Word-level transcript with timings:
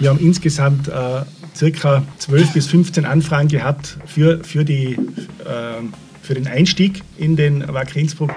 Wir 0.00 0.10
haben 0.10 0.20
insgesamt 0.20 0.86
äh, 0.86 1.22
circa 1.56 2.04
12 2.18 2.52
bis 2.52 2.66
15 2.68 3.04
Anfragen 3.04 3.48
gehabt 3.48 3.98
für, 4.06 4.44
für, 4.44 4.64
die, 4.64 4.92
äh, 4.92 5.82
für 6.22 6.34
den 6.34 6.46
Einstieg 6.46 7.02
in 7.16 7.34
den 7.34 7.66
Wacker 7.66 7.96
Innsbruck. 7.96 8.30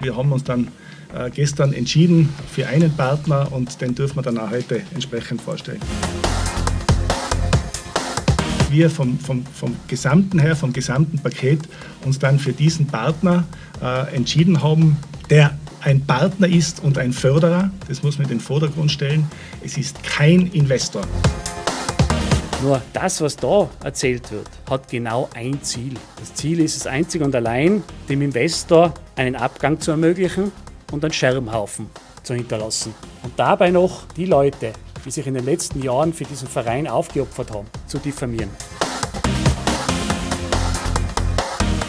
Wir 0.00 0.16
haben 0.16 0.32
uns 0.32 0.42
dann 0.42 0.68
äh, 1.14 1.28
gestern 1.30 1.74
entschieden 1.74 2.30
für 2.50 2.66
einen 2.66 2.90
Partner 2.96 3.52
und 3.52 3.78
den 3.82 3.94
dürfen 3.94 4.16
wir 4.16 4.22
dann 4.22 4.38
auch 4.38 4.50
heute 4.50 4.80
entsprechend 4.94 5.42
vorstellen. 5.42 5.80
Wir 8.70 8.88
vom, 8.88 9.18
vom, 9.18 9.44
vom 9.44 9.76
gesamten 9.86 10.38
her, 10.38 10.56
vom 10.56 10.72
gesamten 10.72 11.18
Paket 11.18 11.60
uns 12.06 12.18
dann 12.18 12.38
für 12.38 12.52
diesen 12.52 12.86
Partner 12.86 13.44
äh, 13.82 14.16
entschieden 14.16 14.62
haben, 14.62 14.96
der 15.28 15.58
ein 15.86 16.04
Partner 16.04 16.48
ist 16.48 16.82
und 16.82 16.98
ein 16.98 17.12
Förderer. 17.12 17.70
Das 17.86 18.02
muss 18.02 18.18
man 18.18 18.24
in 18.24 18.38
den 18.38 18.40
Vordergrund 18.40 18.90
stellen. 18.90 19.30
Es 19.64 19.78
ist 19.78 20.02
kein 20.02 20.48
Investor. 20.48 21.02
Nur 22.60 22.82
das, 22.92 23.20
was 23.20 23.36
da 23.36 23.70
erzählt 23.84 24.32
wird, 24.32 24.48
hat 24.68 24.88
genau 24.88 25.28
ein 25.34 25.62
Ziel. 25.62 25.94
Das 26.18 26.34
Ziel 26.34 26.58
ist 26.58 26.76
es 26.76 26.88
einzig 26.88 27.22
und 27.22 27.32
allein, 27.36 27.84
dem 28.08 28.20
Investor 28.20 28.94
einen 29.14 29.36
Abgang 29.36 29.78
zu 29.78 29.92
ermöglichen 29.92 30.50
und 30.90 31.04
einen 31.04 31.12
Scherbenhaufen 31.12 31.86
zu 32.24 32.34
hinterlassen. 32.34 32.92
Und 33.22 33.34
dabei 33.36 33.70
noch 33.70 34.06
die 34.16 34.26
Leute, 34.26 34.72
die 35.04 35.10
sich 35.12 35.28
in 35.28 35.34
den 35.34 35.44
letzten 35.44 35.80
Jahren 35.82 36.12
für 36.12 36.24
diesen 36.24 36.48
Verein 36.48 36.88
aufgeopfert 36.88 37.52
haben, 37.52 37.68
zu 37.86 37.98
diffamieren. 37.98 38.50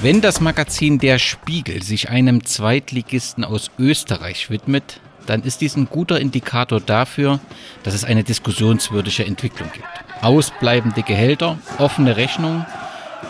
Wenn 0.04 0.22
das 0.22 0.42
Magazin 0.42 1.00
Der 1.00 1.18
Spiegel 1.18 1.82
sich 1.82 2.10
einem 2.10 2.46
Zweitligisten 2.46 3.44
aus 3.44 3.72
Österreich 3.80 4.52
widmet, 4.52 5.02
dann 5.26 5.42
ist 5.42 5.62
dies 5.62 5.76
ein 5.76 5.88
guter 5.90 6.22
Indikator 6.22 6.80
dafür, 6.80 7.40
dass 7.82 7.96
es 7.96 8.04
eine 8.04 8.24
diskussionswürdige 8.24 9.26
Entwicklung 9.26 9.72
gibt. 9.74 9.88
Ausbleibende 10.22 11.02
Gehälter, 11.02 11.58
offene 11.80 12.16
Rechnungen 12.16 12.64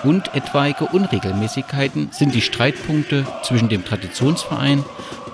und 0.04 0.36
etwaige 0.36 0.88
Unregelmäßigkeiten 0.88 2.09
sind 2.12 2.36
die 2.36 2.42
Streitpunkte 2.42 3.26
zwischen 3.44 3.70
dem 3.70 3.86
Traditionsverein 3.86 4.84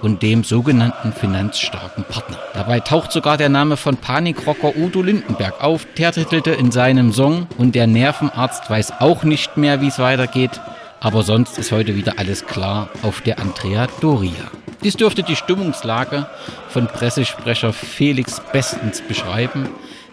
und 0.03 0.21
dem 0.21 0.43
sogenannten 0.43 1.13
finanzstarken 1.13 2.03
Partner. 2.03 2.37
Dabei 2.53 2.79
taucht 2.79 3.11
sogar 3.11 3.37
der 3.37 3.49
Name 3.49 3.75
von 3.75 3.97
Panikrocker 3.97 4.77
Udo 4.77 5.01
Lindenberg 5.01 5.63
auf. 5.63 5.87
Der 5.97 6.11
titelte 6.11 6.51
in 6.51 6.71
seinem 6.71 7.11
Song 7.11 7.47
und 7.57 7.73
der 7.73 7.87
Nervenarzt 7.87 8.69
weiß 8.69 9.01
auch 9.01 9.23
nicht 9.23 9.57
mehr, 9.57 9.81
wie 9.81 9.87
es 9.87 9.97
weitergeht. 9.97 10.61
Aber 11.03 11.23
sonst 11.23 11.59
ist 11.59 11.73
heute 11.73 11.97
wieder 11.97 12.13
alles 12.17 12.45
klar 12.45 12.89
auf 13.01 13.19
der 13.19 13.37
Andrea 13.37 13.87
Doria. 13.99 14.49
Dies 14.85 14.95
dürfte 14.95 15.21
die 15.21 15.35
Stimmungslage 15.35 16.27
von 16.69 16.87
Pressesprecher 16.87 17.73
Felix 17.73 18.41
bestens 18.53 19.01
beschreiben, 19.01 19.67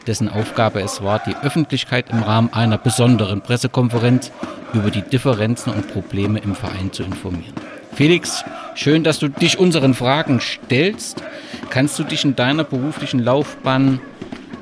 dessen 0.09 0.29
Aufgabe 0.29 0.81
es 0.81 1.01
war, 1.01 1.21
die 1.25 1.37
Öffentlichkeit 1.37 2.11
im 2.11 2.25
Rahmen 2.25 2.53
einer 2.53 2.77
besonderen 2.77 3.41
Pressekonferenz 3.41 4.33
über 4.73 4.91
die 4.91 5.03
Differenzen 5.03 5.73
und 5.73 5.93
Probleme 5.93 6.41
im 6.41 6.57
Verein 6.57 6.93
zu 6.93 7.05
informieren. 7.05 7.55
Felix, 7.95 8.45
schön, 8.75 9.05
dass 9.05 9.21
du 9.21 9.29
dich 9.29 9.61
unseren 9.61 9.95
Fragen 9.95 10.41
stellst. 10.41 11.23
Kannst 11.71 12.01
du 12.01 12.03
dich 12.03 12.25
in 12.25 12.35
deiner 12.35 12.65
beruflichen 12.65 13.21
Laufbahn 13.21 14.01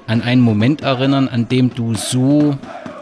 an 0.06 0.20
einen 0.20 0.42
Moment 0.42 0.82
erinnern, 0.82 1.28
an 1.28 1.48
dem 1.48 1.74
du 1.74 1.94
so 1.94 2.58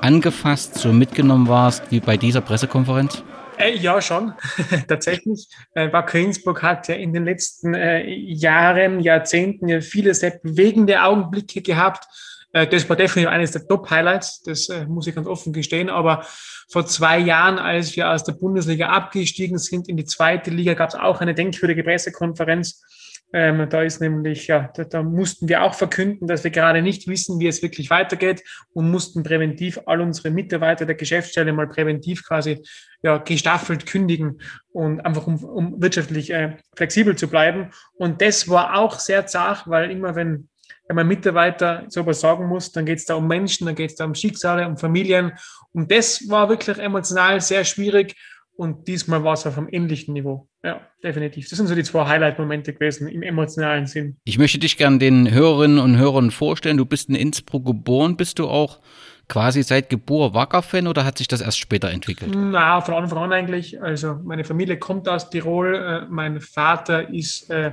angefasst, 0.06 0.76
so 0.76 0.92
mitgenommen 0.92 1.48
warst 1.48 1.90
wie 1.90 2.00
bei 2.00 2.16
dieser 2.16 2.40
Pressekonferenz? 2.40 3.24
Äh, 3.58 3.76
ja, 3.76 4.00
schon. 4.00 4.34
Tatsächlich. 4.88 5.48
Äh, 5.74 5.92
Wacker 5.92 6.18
Innsbruck 6.18 6.62
hat 6.62 6.88
ja 6.88 6.94
in 6.94 7.12
den 7.12 7.24
letzten 7.24 7.74
äh, 7.74 8.08
Jahren, 8.08 9.00
Jahrzehnten 9.00 9.68
ja 9.68 9.80
viele 9.80 10.14
sehr 10.14 10.38
bewegende 10.42 11.02
Augenblicke 11.02 11.60
gehabt. 11.62 12.06
Äh, 12.52 12.66
das 12.66 12.88
war 12.88 12.96
definitiv 12.96 13.32
eines 13.32 13.52
der 13.52 13.66
Top-Highlights, 13.66 14.42
das 14.42 14.68
äh, 14.68 14.86
muss 14.86 15.06
ich 15.06 15.14
ganz 15.14 15.26
offen 15.26 15.52
gestehen. 15.52 15.90
Aber 15.90 16.24
vor 16.68 16.86
zwei 16.86 17.18
Jahren, 17.18 17.58
als 17.58 17.96
wir 17.96 18.10
aus 18.10 18.24
der 18.24 18.34
Bundesliga 18.34 18.88
abgestiegen 18.88 19.58
sind 19.58 19.88
in 19.88 19.96
die 19.96 20.04
zweite 20.04 20.50
Liga, 20.50 20.74
gab 20.74 20.90
es 20.90 20.94
auch 20.94 21.20
eine 21.20 21.34
denkwürdige 21.34 21.82
Pressekonferenz 21.82 22.82
ähm, 23.32 23.68
da 23.68 23.82
ist 23.82 24.00
nämlich, 24.00 24.46
ja, 24.46 24.70
da, 24.74 24.84
da, 24.84 25.02
mussten 25.02 25.48
wir 25.48 25.62
auch 25.62 25.74
verkünden, 25.74 26.26
dass 26.28 26.44
wir 26.44 26.50
gerade 26.50 26.80
nicht 26.80 27.08
wissen, 27.08 27.40
wie 27.40 27.48
es 27.48 27.62
wirklich 27.62 27.90
weitergeht 27.90 28.42
und 28.72 28.90
mussten 28.90 29.22
präventiv 29.22 29.80
all 29.86 30.00
unsere 30.00 30.30
Mitarbeiter 30.30 30.86
der 30.86 30.94
Geschäftsstelle 30.94 31.52
mal 31.52 31.66
präventiv 31.66 32.26
quasi 32.26 32.62
ja, 33.02 33.18
gestaffelt 33.18 33.86
kündigen 33.86 34.40
und 34.72 35.00
einfach 35.00 35.26
um, 35.26 35.42
um 35.44 35.82
wirtschaftlich 35.82 36.32
äh, 36.32 36.56
flexibel 36.76 37.16
zu 37.16 37.28
bleiben. 37.28 37.70
Und 37.96 38.22
das 38.22 38.48
war 38.48 38.78
auch 38.78 38.98
sehr 38.98 39.26
zart, 39.26 39.64
weil 39.66 39.90
immer 39.90 40.14
wenn 40.14 40.48
wenn 40.88 40.96
man 40.96 41.08
Mitarbeiter 41.08 41.84
sowas 41.88 42.20
sagen 42.20 42.46
muss, 42.46 42.70
dann 42.70 42.86
geht 42.86 42.98
es 42.98 43.06
da 43.06 43.14
um 43.14 43.26
Menschen, 43.26 43.66
dann 43.66 43.74
geht 43.74 43.90
es 43.90 43.96
da 43.96 44.04
um 44.04 44.14
Schicksale, 44.14 44.68
um 44.68 44.76
Familien. 44.76 45.32
Und 45.72 45.90
das 45.90 46.28
war 46.28 46.48
wirklich 46.48 46.78
emotional 46.78 47.40
sehr 47.40 47.64
schwierig. 47.64 48.14
Und 48.56 48.88
diesmal 48.88 49.22
war 49.22 49.34
es 49.34 49.46
auf 49.46 49.58
einem 49.58 49.68
ähnlichen 49.70 50.14
Niveau. 50.14 50.48
Ja, 50.64 50.80
definitiv. 51.04 51.48
Das 51.48 51.58
sind 51.58 51.66
so 51.66 51.74
die 51.74 51.84
zwei 51.84 52.06
Highlight-Momente 52.06 52.72
gewesen 52.72 53.06
im 53.06 53.22
emotionalen 53.22 53.86
Sinn. 53.86 54.16
Ich 54.24 54.38
möchte 54.38 54.58
dich 54.58 54.78
gern 54.78 54.98
den 54.98 55.30
Hörerinnen 55.30 55.78
und 55.78 55.98
Hörern 55.98 56.30
vorstellen. 56.30 56.78
Du 56.78 56.86
bist 56.86 57.10
in 57.10 57.14
Innsbruck 57.14 57.66
geboren. 57.66 58.16
Bist 58.16 58.38
du 58.38 58.48
auch 58.48 58.80
quasi 59.28 59.62
seit 59.62 59.90
Geburt 59.90 60.34
Wacker-Fan 60.34 60.86
oder 60.86 61.04
hat 61.04 61.18
sich 61.18 61.28
das 61.28 61.42
erst 61.42 61.58
später 61.58 61.90
entwickelt? 61.90 62.32
Na, 62.34 62.80
von 62.80 62.94
Anfang 62.94 63.18
an 63.18 63.32
eigentlich. 63.32 63.82
Also 63.82 64.20
meine 64.24 64.44
Familie 64.44 64.78
kommt 64.78 65.06
aus 65.08 65.28
Tirol. 65.28 65.74
Äh, 65.74 66.06
mein 66.08 66.40
Vater 66.40 67.10
ist 67.10 67.50
äh, 67.50 67.72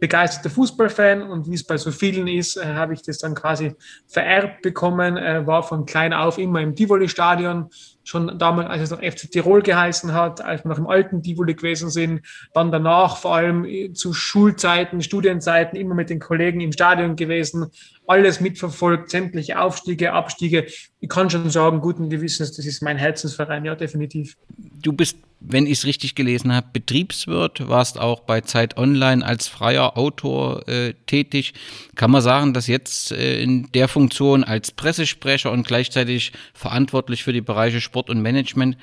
begeisterter 0.00 0.50
Fußballfan 0.50 1.22
und 1.22 1.48
wie 1.48 1.54
es 1.54 1.64
bei 1.64 1.76
so 1.76 1.92
vielen 1.92 2.26
ist, 2.26 2.56
äh, 2.56 2.64
habe 2.64 2.94
ich 2.94 3.02
das 3.02 3.18
dann 3.18 3.34
quasi 3.34 3.74
vererbt 4.08 4.62
bekommen, 4.62 5.16
äh, 5.16 5.46
war 5.46 5.62
von 5.62 5.84
klein 5.84 6.12
auf 6.12 6.38
immer 6.38 6.60
im 6.60 6.74
Tivoli-Stadion, 6.74 7.68
schon 8.10 8.38
damals, 8.38 8.68
als 8.68 8.82
es 8.82 8.90
noch 8.90 8.98
FC 8.98 9.30
Tirol 9.30 9.62
geheißen 9.62 10.12
hat, 10.12 10.40
als 10.40 10.64
wir 10.64 10.68
noch 10.68 10.78
im 10.78 10.88
alten 10.88 11.22
Tivoli 11.22 11.54
gewesen 11.54 11.90
sind, 11.90 12.22
dann 12.52 12.72
danach 12.72 13.16
vor 13.16 13.36
allem 13.36 13.64
äh, 13.64 13.92
zu 13.92 14.12
Schulzeiten, 14.12 15.00
Studienzeiten 15.00 15.78
immer 15.78 15.94
mit 15.94 16.10
den 16.10 16.18
Kollegen 16.18 16.60
im 16.60 16.72
Stadion 16.72 17.14
gewesen, 17.14 17.70
alles 18.10 18.40
mitverfolgt, 18.40 19.10
sämtliche 19.10 19.60
Aufstiege, 19.60 20.12
Abstiege. 20.12 20.66
Ich 20.98 21.08
kann 21.08 21.30
schon 21.30 21.48
sagen, 21.48 21.80
guten 21.80 22.10
Gewissens, 22.10 22.52
das 22.52 22.66
ist 22.66 22.82
mein 22.82 22.98
Herzensverein, 22.98 23.64
ja, 23.64 23.74
definitiv. 23.74 24.36
Du 24.82 24.92
bist 24.92 25.16
wenn 25.40 25.66
ich 25.66 25.78
es 25.78 25.86
richtig 25.86 26.14
gelesen 26.14 26.54
habe, 26.54 26.68
Betriebswirt, 26.72 27.66
warst 27.66 27.98
auch 27.98 28.20
bei 28.20 28.42
Zeit 28.42 28.76
Online 28.76 29.24
als 29.24 29.48
freier 29.48 29.96
Autor 29.96 30.68
äh, 30.68 30.92
tätig. 31.06 31.54
Kann 31.94 32.10
man 32.10 32.20
sagen, 32.20 32.52
dass 32.52 32.66
jetzt 32.66 33.12
äh, 33.12 33.42
in 33.42 33.72
der 33.72 33.88
Funktion 33.88 34.44
als 34.44 34.70
Pressesprecher 34.70 35.50
und 35.50 35.66
gleichzeitig 35.66 36.32
verantwortlich 36.52 37.24
für 37.24 37.32
die 37.32 37.40
Bereiche 37.40 37.80
Sport 37.80 38.10
und 38.10 38.20
Management 38.20 38.76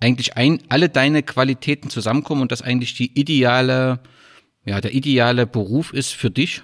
eigentlich 0.00 0.36
ein, 0.36 0.62
alle 0.68 0.88
deine 0.88 1.24
Qualitäten 1.24 1.90
zusammenkommen 1.90 2.42
und 2.42 2.52
das 2.52 2.62
eigentlich 2.62 2.94
die 2.94 3.18
ideale, 3.18 3.98
ja, 4.64 4.80
der 4.80 4.94
ideale 4.94 5.46
Beruf 5.46 5.92
ist 5.92 6.12
für 6.12 6.30
dich? 6.30 6.62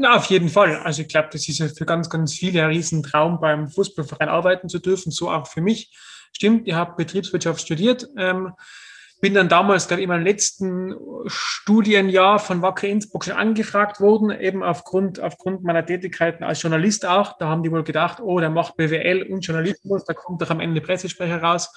Na, 0.00 0.14
auf 0.14 0.26
jeden 0.26 0.48
Fall. 0.48 0.76
Also 0.76 1.02
ich 1.02 1.08
glaube, 1.08 1.28
das 1.32 1.48
ist 1.48 1.58
ja 1.58 1.66
für 1.66 1.84
ganz, 1.84 2.08
ganz 2.08 2.32
viele 2.32 2.62
ein 2.62 2.70
Riesentraum, 2.70 3.40
beim 3.40 3.68
Fußballverein 3.68 4.28
arbeiten 4.28 4.68
zu 4.68 4.78
dürfen, 4.78 5.10
so 5.10 5.28
auch 5.28 5.48
für 5.48 5.60
mich. 5.60 5.92
Stimmt, 6.32 6.68
ihr 6.68 6.76
habt 6.76 6.96
Betriebswirtschaft 6.96 7.60
studiert. 7.60 8.06
Ähm, 8.16 8.52
bin 9.20 9.34
dann 9.34 9.48
damals, 9.48 9.88
glaube 9.88 10.00
ich, 10.00 10.06
meinem 10.06 10.22
letzten 10.22 10.94
Studienjahr 11.26 12.38
von 12.38 12.62
Wacker 12.62 12.86
Innsbruck 12.86 13.24
schon 13.24 13.34
angefragt 13.34 14.00
worden, 14.00 14.30
eben 14.30 14.62
aufgrund, 14.62 15.18
aufgrund 15.18 15.64
meiner 15.64 15.84
Tätigkeiten 15.84 16.44
als 16.44 16.62
Journalist 16.62 17.04
auch. 17.04 17.36
Da 17.36 17.48
haben 17.48 17.64
die 17.64 17.72
wohl 17.72 17.82
gedacht, 17.82 18.20
oh, 18.20 18.38
der 18.38 18.50
macht 18.50 18.76
BWL 18.76 19.24
und 19.24 19.40
Journalismus, 19.40 20.04
da 20.04 20.14
kommt 20.14 20.40
doch 20.42 20.50
am 20.50 20.60
Ende 20.60 20.80
Pressesprecher 20.80 21.42
raus. 21.42 21.72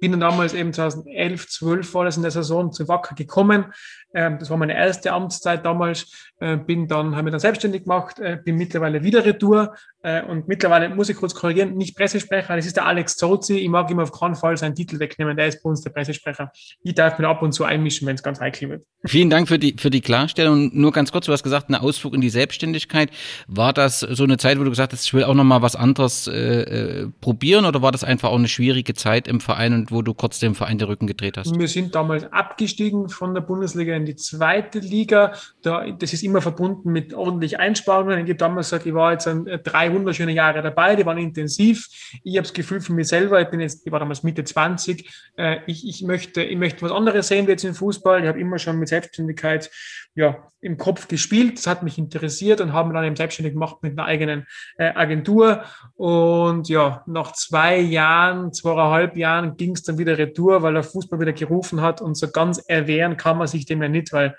Bin 0.00 0.12
dann 0.12 0.20
damals 0.20 0.54
eben 0.54 0.72
2011, 0.72 1.48
12 1.48 1.94
war 1.94 2.04
das 2.06 2.16
in 2.16 2.22
der 2.22 2.30
Saison 2.30 2.72
zu 2.72 2.88
Wacker 2.88 3.14
gekommen. 3.14 3.66
Ähm, 4.16 4.38
das 4.38 4.48
war 4.48 4.56
meine 4.56 4.74
erste 4.74 5.12
Amtszeit 5.12 5.64
damals. 5.64 6.10
Äh, 6.38 6.56
bin 6.56 6.88
dann, 6.88 7.12
habe 7.12 7.24
mich 7.24 7.30
dann 7.30 7.40
selbstständig 7.40 7.84
gemacht, 7.84 8.18
äh, 8.18 8.38
bin 8.42 8.56
mittlerweile 8.56 9.02
wieder 9.02 9.24
retour 9.24 9.74
äh, 10.02 10.22
und 10.22 10.48
mittlerweile 10.48 10.90
muss 10.90 11.08
ich 11.08 11.16
kurz 11.16 11.34
korrigieren, 11.34 11.76
nicht 11.76 11.96
Pressesprecher, 11.96 12.56
das 12.56 12.66
ist 12.66 12.76
der 12.76 12.86
Alex 12.86 13.16
Zozi. 13.16 13.58
Ich 13.58 13.68
mag 13.68 13.90
ihm 13.90 14.00
auf 14.00 14.12
keinen 14.12 14.34
Fall 14.34 14.56
seinen 14.56 14.74
Titel 14.74 14.98
wegnehmen, 14.98 15.36
der 15.36 15.48
ist 15.48 15.62
bei 15.62 15.70
uns 15.70 15.82
der 15.82 15.90
Pressesprecher. 15.90 16.50
Ich 16.82 16.94
darf 16.94 17.18
mich 17.18 17.26
ab 17.26 17.42
und 17.42 17.52
zu 17.52 17.64
einmischen, 17.64 18.06
wenn 18.06 18.16
es 18.16 18.22
ganz 18.22 18.40
heikel 18.40 18.68
wird. 18.68 18.84
Vielen 19.06 19.30
Dank 19.30 19.48
für 19.48 19.58
die, 19.58 19.76
für 19.78 19.90
die 19.90 20.00
Klarstellung. 20.00 20.70
Nur 20.74 20.92
ganz 20.92 21.12
kurz, 21.12 21.26
du 21.26 21.32
hast 21.32 21.42
gesagt, 21.42 21.68
ein 21.70 21.74
Ausflug 21.74 22.14
in 22.14 22.20
die 22.20 22.30
Selbstständigkeit. 22.30 23.10
War 23.46 23.72
das 23.72 24.00
so 24.00 24.24
eine 24.24 24.36
Zeit, 24.36 24.58
wo 24.58 24.64
du 24.64 24.70
gesagt 24.70 24.92
hast, 24.92 25.06
ich 25.06 25.14
will 25.14 25.24
auch 25.24 25.34
noch 25.34 25.44
mal 25.44 25.62
was 25.62 25.76
anderes 25.76 26.26
äh, 26.26 27.06
probieren 27.20 27.64
oder 27.64 27.82
war 27.82 27.92
das 27.92 28.04
einfach 28.04 28.28
auch 28.30 28.38
eine 28.38 28.48
schwierige 28.48 28.94
Zeit 28.94 29.26
im 29.26 29.40
Verein 29.40 29.72
und 29.72 29.90
wo 29.90 30.02
du 30.02 30.14
kurz 30.14 30.38
dem 30.38 30.54
Verein 30.54 30.78
den 30.78 30.88
Rücken 30.88 31.06
gedreht 31.06 31.36
hast? 31.36 31.58
Wir 31.58 31.68
sind 31.68 31.94
damals 31.94 32.30
abgestiegen 32.30 33.08
von 33.08 33.34
der 33.34 33.40
Bundesliga 33.40 33.94
in 33.94 34.04
die 34.06 34.16
zweite 34.16 34.78
Liga. 34.78 35.34
Da, 35.62 35.90
das 35.90 36.12
ist 36.12 36.22
immer 36.22 36.40
verbunden 36.40 36.90
mit 36.92 37.12
ordentlich 37.12 37.58
Einsparungen. 37.58 38.18
Ich 38.18 38.30
habe 38.30 38.36
damals 38.36 38.70
gesagt, 38.70 38.86
ich 38.86 38.94
war 38.94 39.12
jetzt 39.12 39.28
ein, 39.28 39.44
drei 39.62 39.92
wunderschöne 39.92 40.32
Jahre 40.32 40.62
dabei, 40.62 40.96
die 40.96 41.04
waren 41.04 41.18
intensiv. 41.18 41.88
Ich 42.24 42.36
habe 42.36 42.42
das 42.42 42.52
Gefühl 42.52 42.80
für 42.80 42.92
mich 42.92 43.08
selber, 43.08 43.40
ich 43.40 43.48
bin 43.48 43.60
jetzt, 43.60 43.86
ich 43.86 43.92
war 43.92 44.00
damals 44.00 44.22
Mitte 44.22 44.44
20, 44.44 45.32
äh, 45.36 45.58
ich, 45.66 45.86
ich, 45.86 46.02
möchte, 46.02 46.42
ich 46.42 46.56
möchte 46.56 46.82
was 46.82 46.92
anderes 46.92 47.28
sehen 47.28 47.46
wie 47.46 47.52
jetzt 47.52 47.64
im 47.64 47.74
Fußball. 47.74 48.22
Ich 48.22 48.28
habe 48.28 48.40
immer 48.40 48.58
schon 48.58 48.78
mit 48.78 48.88
Selbstständigkeit 48.88 49.70
ja, 50.16 50.48
im 50.60 50.78
Kopf 50.78 51.08
gespielt. 51.08 51.58
Das 51.58 51.66
hat 51.66 51.82
mich 51.82 51.98
interessiert 51.98 52.60
und 52.60 52.72
haben 52.72 52.92
dann 52.92 53.04
eben 53.04 53.16
selbstständig 53.16 53.52
gemacht 53.52 53.76
mit 53.82 53.92
einer 53.92 54.06
eigenen 54.06 54.46
äh, 54.78 54.88
Agentur. 54.94 55.62
Und 55.94 56.68
ja, 56.68 57.04
nach 57.06 57.32
zwei 57.32 57.78
Jahren, 57.78 58.52
zweieinhalb 58.52 59.16
Jahren 59.16 59.56
ging 59.56 59.72
es 59.72 59.82
dann 59.82 59.98
wieder 59.98 60.16
retour, 60.16 60.62
weil 60.62 60.72
der 60.72 60.82
Fußball 60.82 61.20
wieder 61.20 61.34
gerufen 61.34 61.82
hat. 61.82 62.00
Und 62.00 62.16
so 62.16 62.28
ganz 62.30 62.58
erwehren 62.66 63.16
kann 63.16 63.36
man 63.36 63.46
sich 63.46 63.66
dem 63.66 63.82
ja 63.86 63.90
nicht, 63.90 64.12
weil 64.12 64.34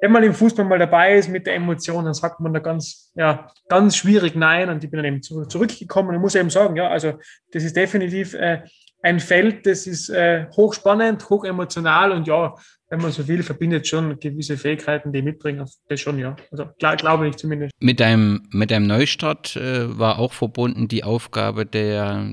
wenn 0.00 0.12
man 0.12 0.22
im 0.22 0.34
Fußball 0.34 0.66
mal 0.66 0.78
dabei 0.78 1.16
ist 1.16 1.30
mit 1.30 1.46
der 1.46 1.54
Emotion, 1.54 2.04
dann 2.04 2.12
sagt 2.12 2.38
man 2.40 2.52
da 2.52 2.60
ganz, 2.60 3.10
ja, 3.14 3.48
ganz 3.68 3.96
schwierig 3.96 4.34
Nein. 4.34 4.68
Und 4.68 4.84
ich 4.84 4.90
bin 4.90 4.98
dann 4.98 5.06
eben 5.06 5.22
zurückgekommen 5.22 6.14
und 6.14 6.20
muss 6.20 6.34
eben 6.34 6.50
sagen, 6.50 6.76
ja, 6.76 6.88
also 6.88 7.14
das 7.52 7.64
ist 7.64 7.74
definitiv 7.74 8.34
äh, 8.34 8.62
ein 9.02 9.20
Feld, 9.20 9.66
das 9.66 9.86
ist 9.86 10.10
äh, 10.10 10.46
hochspannend, 10.56 11.28
hochemotional 11.30 12.12
und 12.12 12.26
ja, 12.26 12.54
wenn 12.90 13.00
man 13.00 13.12
so 13.12 13.26
will, 13.26 13.42
verbindet 13.42 13.88
schon 13.88 14.18
gewisse 14.20 14.56
Fähigkeiten, 14.56 15.12
die 15.12 15.22
mitbringen. 15.22 15.66
Das 15.88 16.00
schon, 16.00 16.18
ja. 16.18 16.36
Also 16.50 16.66
klar, 16.78 16.96
glaube 16.96 17.28
ich 17.28 17.36
zumindest. 17.36 17.72
Mit 17.80 18.00
deinem, 18.00 18.46
mit 18.50 18.70
deinem 18.70 18.86
Neustart 18.86 19.56
äh, 19.56 19.98
war 19.98 20.18
auch 20.18 20.32
verbunden 20.32 20.86
die 20.86 21.02
Aufgabe, 21.02 21.66
der, 21.66 22.26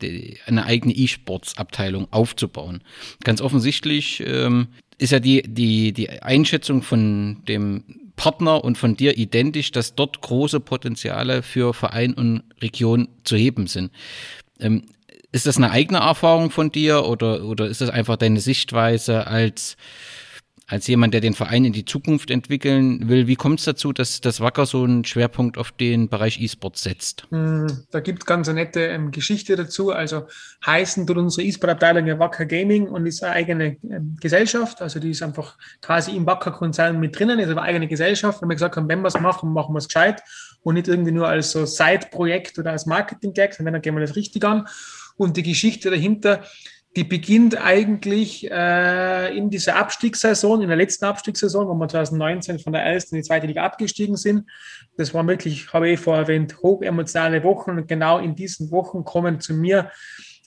der 0.00 0.36
eine 0.46 0.66
eigene 0.66 0.94
E-Sports-Abteilung 0.94 2.08
aufzubauen. 2.10 2.82
Ganz 3.24 3.40
offensichtlich 3.40 4.22
ähm, 4.26 4.68
ist 5.02 5.10
ja 5.10 5.20
die, 5.20 5.42
die, 5.42 5.92
die 5.92 6.08
Einschätzung 6.22 6.82
von 6.82 7.42
dem 7.48 7.84
Partner 8.16 8.62
und 8.62 8.78
von 8.78 8.96
dir 8.96 9.16
identisch, 9.18 9.72
dass 9.72 9.94
dort 9.94 10.20
große 10.20 10.60
Potenziale 10.60 11.42
für 11.42 11.74
Verein 11.74 12.14
und 12.14 12.42
Region 12.60 13.08
zu 13.24 13.36
heben 13.36 13.66
sind. 13.66 13.90
Ähm, 14.60 14.84
ist 15.32 15.46
das 15.46 15.56
eine 15.56 15.70
eigene 15.70 15.98
Erfahrung 15.98 16.50
von 16.50 16.70
dir 16.70 17.04
oder, 17.06 17.44
oder 17.44 17.66
ist 17.66 17.80
das 17.80 17.88
einfach 17.90 18.16
deine 18.16 18.40
Sichtweise 18.40 19.26
als, 19.26 19.76
als 20.72 20.86
jemand, 20.86 21.12
der 21.12 21.20
den 21.20 21.34
Verein 21.34 21.66
in 21.66 21.74
die 21.74 21.84
Zukunft 21.84 22.30
entwickeln 22.30 23.06
will? 23.06 23.26
Wie 23.26 23.36
kommt 23.36 23.58
es 23.58 23.66
dazu, 23.66 23.92
dass 23.92 24.22
das 24.22 24.40
Wacker 24.40 24.64
so 24.64 24.84
einen 24.84 25.04
Schwerpunkt 25.04 25.58
auf 25.58 25.70
den 25.70 26.08
Bereich 26.08 26.40
E-Sport 26.40 26.78
setzt? 26.78 27.24
Hm, 27.28 27.84
da 27.90 28.00
gibt 28.00 28.22
es 28.22 28.26
ganz 28.26 28.48
eine 28.48 28.60
nette 28.60 28.80
ähm, 28.80 29.10
Geschichte 29.10 29.54
dazu. 29.54 29.90
Also 29.90 30.28
heißen 30.64 31.06
tut 31.06 31.18
unsere 31.18 31.46
E-Sport-Abteilung 31.46 32.06
ja 32.06 32.18
Wacker 32.18 32.46
Gaming 32.46 32.88
und 32.88 33.04
ist 33.04 33.22
eine 33.22 33.34
eigene 33.34 33.76
ähm, 33.90 34.16
Gesellschaft. 34.18 34.80
Also 34.80 34.98
die 34.98 35.10
ist 35.10 35.22
einfach 35.22 35.58
quasi 35.82 36.16
im 36.16 36.24
Wacker-Konzern 36.24 36.98
mit 36.98 37.18
drinnen, 37.18 37.38
ist 37.38 37.50
aber 37.50 37.60
eigene 37.60 37.86
Gesellschaft. 37.86 38.40
Wenn 38.40 38.48
wir 38.48 38.54
gesagt 38.54 38.76
haben, 38.76 38.88
wenn 38.88 39.02
wir 39.02 39.08
es 39.08 39.20
machen, 39.20 39.52
machen 39.52 39.74
wir 39.74 39.78
es 39.78 39.88
gescheit 39.88 40.22
und 40.62 40.76
nicht 40.76 40.88
irgendwie 40.88 41.12
nur 41.12 41.28
als 41.28 41.50
so 41.50 41.66
Side-Projekt 41.66 42.58
oder 42.58 42.70
als 42.70 42.86
Marketing-Gag, 42.86 43.52
sondern 43.52 43.74
dann 43.74 43.82
gehen 43.82 43.94
wir 43.94 44.00
das 44.00 44.16
richtig 44.16 44.42
an. 44.42 44.66
Und 45.18 45.36
die 45.36 45.42
Geschichte 45.42 45.90
dahinter, 45.90 46.42
die 46.94 47.04
beginnt 47.04 47.58
eigentlich 47.58 48.50
äh, 48.50 49.36
in 49.36 49.48
dieser 49.48 49.76
Abstiegssaison, 49.76 50.60
in 50.60 50.68
der 50.68 50.76
letzten 50.76 51.06
Abstiegssaison, 51.06 51.66
wo 51.66 51.74
wir 51.74 51.88
2019 51.88 52.58
von 52.58 52.72
der 52.72 52.82
ersten 52.82 53.14
in 53.14 53.22
die 53.22 53.26
zweite 53.26 53.46
Liga 53.46 53.64
abgestiegen 53.64 54.16
sind. 54.16 54.44
Das 54.98 55.14
waren 55.14 55.26
wirklich, 55.26 55.72
habe 55.72 55.88
ich 55.88 56.00
vorher 56.00 56.24
erwähnt, 56.24 56.58
hochemotionale 56.62 57.42
Wochen. 57.44 57.70
Und 57.70 57.88
genau 57.88 58.18
in 58.18 58.34
diesen 58.34 58.70
Wochen 58.70 59.04
kommen 59.04 59.40
zu 59.40 59.54
mir 59.54 59.90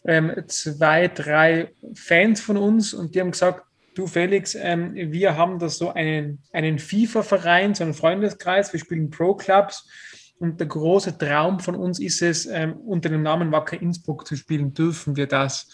ähm, 0.06 0.34
zwei, 0.48 1.08
drei 1.08 1.72
Fans 1.96 2.42
von 2.42 2.58
uns 2.58 2.94
und 2.94 3.16
die 3.16 3.22
haben 3.22 3.32
gesagt, 3.32 3.64
du 3.96 4.06
Felix, 4.06 4.54
ähm, 4.54 4.94
wir 4.94 5.36
haben 5.36 5.58
da 5.58 5.68
so 5.68 5.94
einen, 5.94 6.44
einen 6.54 6.78
FIFA-Verein, 6.78 7.74
so 7.74 7.84
einen 7.84 7.96
Freundeskreis, 7.96 8.72
wir 8.72 8.80
spielen 8.80 9.10
Pro-Clubs 9.10 9.90
und 10.38 10.60
der 10.60 10.68
große 10.68 11.18
Traum 11.18 11.60
von 11.60 11.76
uns 11.76 12.00
ist 12.00 12.22
es, 12.22 12.46
ähm, 12.46 12.74
unter 12.74 13.10
dem 13.10 13.24
Namen 13.24 13.52
Wacker 13.52 13.82
Innsbruck 13.82 14.28
zu 14.28 14.36
spielen. 14.36 14.74
Dürfen 14.74 15.16
wir 15.16 15.28
das? 15.28 15.70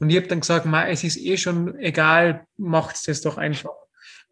Und 0.00 0.10
ich 0.10 0.16
habe 0.16 0.26
dann 0.26 0.40
gesagt, 0.40 0.66
es 0.88 1.04
ist 1.04 1.18
eh 1.18 1.36
schon 1.36 1.78
egal, 1.78 2.44
macht 2.56 2.96
es 3.06 3.20
doch 3.20 3.38
einfach. 3.38 3.70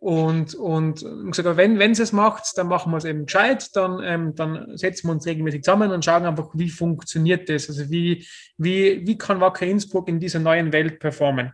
Und, 0.00 0.55
und 0.55 1.05
gesagt, 1.26 1.56
wenn, 1.56 1.79
wenn 1.79 1.91
es 1.91 2.12
macht, 2.12 2.56
dann 2.56 2.69
machen 2.69 2.93
wir 2.93 2.99
es 2.99 3.05
eben 3.05 3.26
gescheit, 3.26 3.75
dann, 3.75 4.00
ähm, 4.03 4.35
dann 4.35 4.76
setzen 4.76 5.09
wir 5.09 5.12
uns 5.12 5.26
regelmäßig 5.26 5.65
zusammen 5.65 5.91
und 5.91 6.05
schauen 6.05 6.25
einfach, 6.25 6.50
wie 6.55 6.70
funktioniert 6.70 7.49
das? 7.49 7.69
Also 7.69 7.91
wie, 7.91 8.26
wie, 8.56 9.05
wie 9.06 9.19
kann 9.19 9.41
Wacker 9.41 9.67
Innsbruck 9.67 10.09
in 10.09 10.20
dieser 10.20 10.38
neuen 10.38 10.73
Welt 10.73 11.00
performen? 11.00 11.53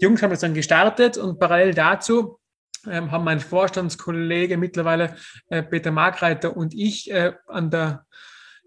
Die 0.00 0.04
Jungs 0.04 0.22
haben 0.22 0.30
das 0.30 0.40
dann 0.40 0.54
gestartet 0.54 1.18
und 1.18 1.40
parallel 1.40 1.74
dazu 1.74 2.38
ähm, 2.88 3.10
haben 3.10 3.24
mein 3.24 3.40
Vorstandskollege 3.40 4.56
mittlerweile, 4.56 5.16
äh, 5.48 5.62
Peter 5.62 5.90
Markreiter 5.90 6.56
und 6.56 6.74
ich, 6.74 7.10
äh, 7.10 7.32
an 7.46 7.70
der 7.70 8.06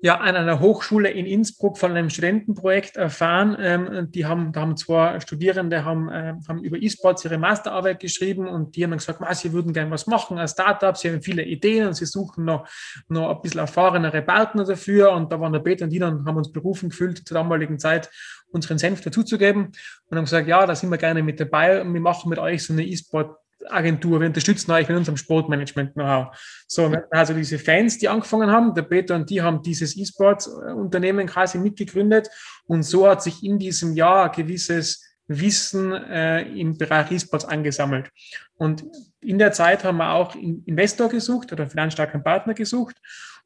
ja, 0.03 0.17
an 0.17 0.35
einer 0.35 0.59
Hochschule 0.59 1.09
in 1.09 1.25
Innsbruck 1.25 1.77
von 1.77 1.91
einem 1.91 2.09
Studentenprojekt 2.09 2.97
erfahren. 2.97 3.55
Ähm, 3.57 4.11
die 4.11 4.25
haben, 4.25 4.51
da 4.51 4.59
haben 4.59 4.75
zwei 4.75 5.17
Studierende 5.21 5.85
haben, 5.85 6.09
äh, 6.09 6.33
haben 6.45 6.61
über 6.61 6.75
E-Sports 6.77 7.23
ihre 7.23 7.37
Masterarbeit 7.37 8.01
geschrieben 8.01 8.45
und 8.45 8.75
die 8.75 8.83
haben 8.83 8.91
dann 8.91 8.99
gesagt, 8.99 9.21
sie 9.37 9.53
würden 9.53 9.71
gerne 9.71 9.91
was 9.91 10.05
machen 10.05 10.37
als 10.37 10.51
Startup, 10.51 10.97
sie 10.97 11.09
haben 11.09 11.21
viele 11.21 11.45
Ideen 11.45 11.87
und 11.87 11.93
sie 11.93 12.05
suchen 12.05 12.43
noch, 12.43 12.67
noch 13.07 13.33
ein 13.33 13.41
bisschen 13.41 13.61
erfahrenere 13.61 14.21
Partner 14.21 14.65
dafür. 14.65 15.13
Und 15.13 15.31
da 15.31 15.39
waren 15.39 15.53
der 15.53 15.61
Peter 15.61 15.85
und 15.85 15.91
die 15.91 15.99
dann 15.99 16.25
haben 16.25 16.35
uns 16.35 16.51
berufen 16.51 16.89
gefühlt 16.89 17.25
zur 17.25 17.35
damaligen 17.35 17.79
Zeit, 17.79 18.09
unseren 18.51 18.79
Senf 18.79 18.99
dazuzugeben 18.99 19.71
und 20.09 20.17
haben 20.17 20.25
gesagt, 20.25 20.49
ja, 20.49 20.65
da 20.65 20.75
sind 20.75 20.89
wir 20.89 20.97
gerne 20.97 21.23
mit 21.23 21.39
dabei 21.39 21.81
und 21.81 21.93
wir 21.93 22.01
machen 22.01 22.29
mit 22.29 22.39
euch 22.39 22.61
so 22.65 22.73
eine 22.73 22.83
E-Sport 22.83 23.37
Agentur, 23.69 24.19
wir 24.19 24.27
unterstützen 24.27 24.71
euch 24.71 24.87
mit 24.87 24.97
unserem 24.97 25.17
Sportmanagement-Know-how. 25.17 26.35
So, 26.67 26.95
also 27.11 27.33
diese 27.33 27.59
Fans, 27.59 27.97
die 27.97 28.09
angefangen 28.09 28.51
haben, 28.51 28.73
der 28.73 28.83
Peter 28.83 29.15
und 29.15 29.29
die 29.29 29.41
haben 29.41 29.61
dieses 29.61 29.97
E-Sport-Unternehmen 29.97 31.27
quasi 31.27 31.57
mitgegründet 31.57 32.29
und 32.65 32.83
so 32.83 33.07
hat 33.07 33.23
sich 33.23 33.43
in 33.43 33.59
diesem 33.59 33.93
Jahr 33.93 34.31
gewisses 34.31 35.03
Wissen 35.27 35.93
äh, 35.93 36.41
im 36.41 36.77
Bereich 36.77 37.11
E-Sports 37.11 37.45
angesammelt. 37.45 38.09
Und 38.57 38.83
in 39.21 39.39
der 39.39 39.51
Zeit 39.51 39.83
haben 39.83 39.97
wir 39.97 40.11
auch 40.11 40.35
einen 40.35 40.63
Investor 40.65 41.09
gesucht 41.09 41.51
oder 41.51 41.63
einen 41.63 41.71
finanzstarken 41.71 42.23
Partner 42.23 42.53
gesucht. 42.53 42.95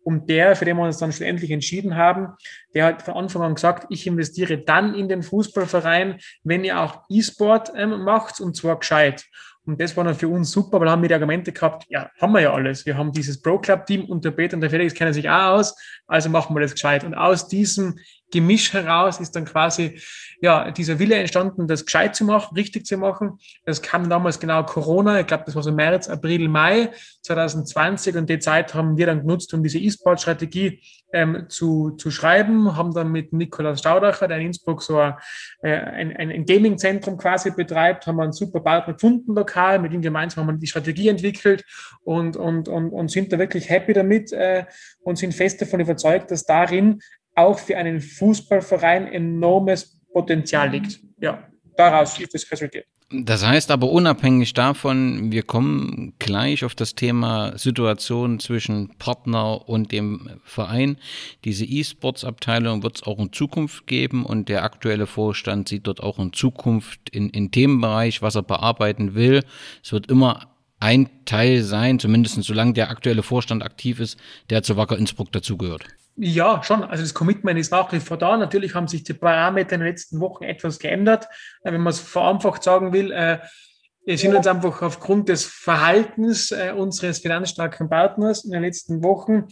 Und 0.03 0.29
der, 0.29 0.55
für 0.55 0.63
den 0.63 0.77
wir 0.77 0.83
uns 0.83 0.99
dann 0.99 1.11
schlussendlich 1.11 1.51
entschieden 1.51 1.95
haben, 1.95 2.29
der 2.73 2.85
hat 2.85 3.01
von 3.01 3.15
Anfang 3.15 3.41
an 3.41 3.55
gesagt, 3.55 3.87
ich 3.89 4.07
investiere 4.07 4.57
dann 4.57 4.95
in 4.95 5.09
den 5.09 5.21
Fußballverein, 5.21 6.19
wenn 6.43 6.63
ihr 6.63 6.79
auch 6.79 7.03
E-Sport 7.09 7.73
ähm, 7.75 8.03
macht 8.03 8.39
und 8.39 8.55
zwar 8.55 8.79
gescheit. 8.79 9.25
Und 9.67 9.81
das 9.81 9.95
war 9.97 10.05
dann 10.05 10.15
für 10.15 10.29
uns 10.29 10.49
super, 10.49 10.79
weil 10.79 10.89
haben 10.89 11.01
wir 11.01 11.09
die 11.09 11.13
Argumente 11.13 11.51
gehabt, 11.51 11.85
ja, 11.89 12.09
haben 12.21 12.31
wir 12.31 12.39
ja 12.39 12.53
alles. 12.53 12.85
Wir 12.85 12.97
haben 12.97 13.11
dieses 13.11 13.41
Pro-Club-Team 13.41 14.05
und 14.05 14.23
der 14.23 14.31
Peter 14.31 14.55
und 14.55 14.61
der 14.61 14.69
Felix 14.69 14.93
kennen 14.93 15.11
sich 15.11 15.29
auch 15.29 15.57
aus, 15.57 15.75
also 16.07 16.29
machen 16.29 16.55
wir 16.55 16.61
das 16.61 16.71
gescheit. 16.71 17.03
Und 17.03 17.13
aus 17.13 17.49
diesem 17.49 17.99
Gemisch 18.31 18.74
heraus 18.74 19.19
ist 19.19 19.35
dann 19.35 19.45
quasi 19.45 20.00
ja 20.41 20.71
dieser 20.71 21.00
Wille 21.00 21.15
entstanden, 21.15 21.68
das 21.68 21.85
gescheit 21.85 22.15
zu 22.15 22.25
machen, 22.25 22.56
richtig 22.56 22.85
zu 22.85 22.97
machen. 22.97 23.39
Das 23.65 23.81
kam 23.81 24.09
damals 24.09 24.39
genau 24.39 24.63
Corona, 24.63 25.19
ich 25.19 25.27
glaube, 25.27 25.44
das 25.45 25.56
war 25.56 25.63
so 25.63 25.71
März, 25.71 26.09
April, 26.09 26.47
Mai 26.47 26.91
2020 27.24 28.15
und 28.18 28.29
die 28.29 28.39
Zeit 28.39 28.74
haben 28.74 28.97
wir 28.97 29.06
dann 29.06 29.21
genutzt, 29.21 29.53
um 29.53 29.63
diese 29.63 29.79
E-Sport-Strategie 29.79 30.81
ähm, 31.13 31.45
zu, 31.47 31.91
zu 31.91 32.12
schreiben, 32.12 32.75
haben 32.75 32.93
dann 32.93 33.12
mit 33.12 33.31
Nikolaus 33.31 33.79
Staudacher, 33.79 34.27
der 34.27 34.38
in 34.38 34.48
Innsbruck 34.48 34.84
so 34.84 35.00
ein, 35.00 35.15
äh, 35.62 35.72
ein, 35.72 36.15
ein 36.15 36.46
Gaming-Zentrum 36.46 37.17
quasi 37.17 37.51
betreibt, 37.51 38.07
haben 38.07 38.17
wir 38.17 38.24
einen 38.24 38.34
super 38.34 38.60
Partner 38.60 38.93
gefunden 38.93 39.34
lokal, 39.34 39.79
mit 39.79 39.93
ihm 39.93 40.01
gemeinsam 40.01 40.46
haben 40.46 40.55
wir 40.55 40.60
die 40.60 40.67
Strategie 40.67 41.07
entwickelt 41.07 41.63
und, 42.03 42.36
und, 42.36 42.67
und, 42.67 42.89
und 42.91 43.10
sind 43.10 43.31
da 43.31 43.39
wirklich 43.39 43.69
happy 43.69 43.93
damit 43.93 44.34
äh, 44.34 44.65
und 45.01 45.17
sind 45.17 45.34
fest 45.34 45.62
davon 45.62 45.79
überzeugt, 45.79 46.31
dass 46.31 46.43
darin 46.43 47.00
auch 47.38 47.60
für 47.60 47.77
einen 47.77 48.01
Fußballverein 48.01 49.08
enormes 49.08 50.00
Potenzial 50.12 50.72
liegt. 50.72 51.00
Ja, 51.20 51.48
daraus 51.75 52.20
ist 52.20 52.34
es 52.36 52.51
resultiert. 52.51 52.86
Das 53.10 53.46
heißt 53.46 53.72
aber 53.72 53.89
unabhängig 53.89 54.53
davon, 54.53 55.32
wir 55.32 55.44
kommen 55.44 56.13
gleich 56.20 56.65
auf 56.65 56.75
das 56.75 56.94
Thema 56.94 57.58
Situation 57.58 58.41
zwischen 58.41 58.98
Partner 58.98 59.70
und 59.70 59.94
dem 59.94 60.41
Verein. 60.44 60.98
Diese 61.46 61.63
E-Sports-Abteilung 61.63 62.84
wird 62.84 62.98
es 62.98 63.03
auch 63.03 63.17
in 63.20 63.32
Zukunft 63.32 63.88
geben 63.88 64.25
und 64.25 64.50
der 64.50 64.63
aktuelle 64.63 65.08
Vorstand 65.08 65.70
sieht 65.70 65.88
dort 65.88 66.03
auch 66.03 66.20
in 66.20 66.34
Zukunft 66.34 67.10
in, 67.12 67.29
in 67.29 67.51
Themenbereich, 67.51 68.22
was 68.22 68.36
er 68.36 68.44
bearbeiten 68.44 69.15
will. 69.15 69.41
Es 69.82 69.94
wird 69.94 70.12
immer 70.12 70.58
ein 70.82 71.10
Teil 71.24 71.63
sein, 71.63 72.00
zumindest 72.00 72.44
solange 72.44 72.74
der 72.74 72.89
aktuelle 72.89 73.24
Vorstand 73.24 73.63
aktiv 73.63 74.01
ist, 74.01 74.20
der 74.50 74.63
zu 74.63 74.75
Wacker 74.75 74.98
Innsbruck 74.98 75.32
dazugehört. 75.32 75.86
Ja, 76.19 76.63
schon. 76.63 76.83
Also 76.83 77.03
das 77.03 77.13
Commitment 77.13 77.59
ist 77.59 77.71
nach 77.71 77.91
wie 77.91 78.00
vor 78.00 78.17
da. 78.17 78.38
Natürlich 78.38 78.74
haben 78.74 78.88
sich 78.88 79.03
die 79.03 79.13
Parameter 79.13 79.75
in 79.75 79.81
den 79.81 79.89
letzten 79.89 80.19
Wochen 80.19 80.43
etwas 80.43 80.79
geändert. 80.79 81.25
Äh, 81.63 81.71
wenn 81.71 81.81
man 81.81 81.91
es 81.91 82.00
vereinfacht 82.00 82.63
sagen 82.63 82.91
will, 82.91 83.12
äh, 83.12 83.39
wir 84.03 84.17
sind 84.17 84.33
uns 84.33 84.47
einfach 84.47 84.81
aufgrund 84.81 85.29
des 85.29 85.45
Verhaltens 85.45 86.51
äh, 86.51 86.71
unseres 86.75 87.19
finanzstarken 87.19 87.89
Partners 87.89 88.45
in 88.45 88.51
den 88.51 88.63
letzten 88.63 89.03
Wochen 89.03 89.47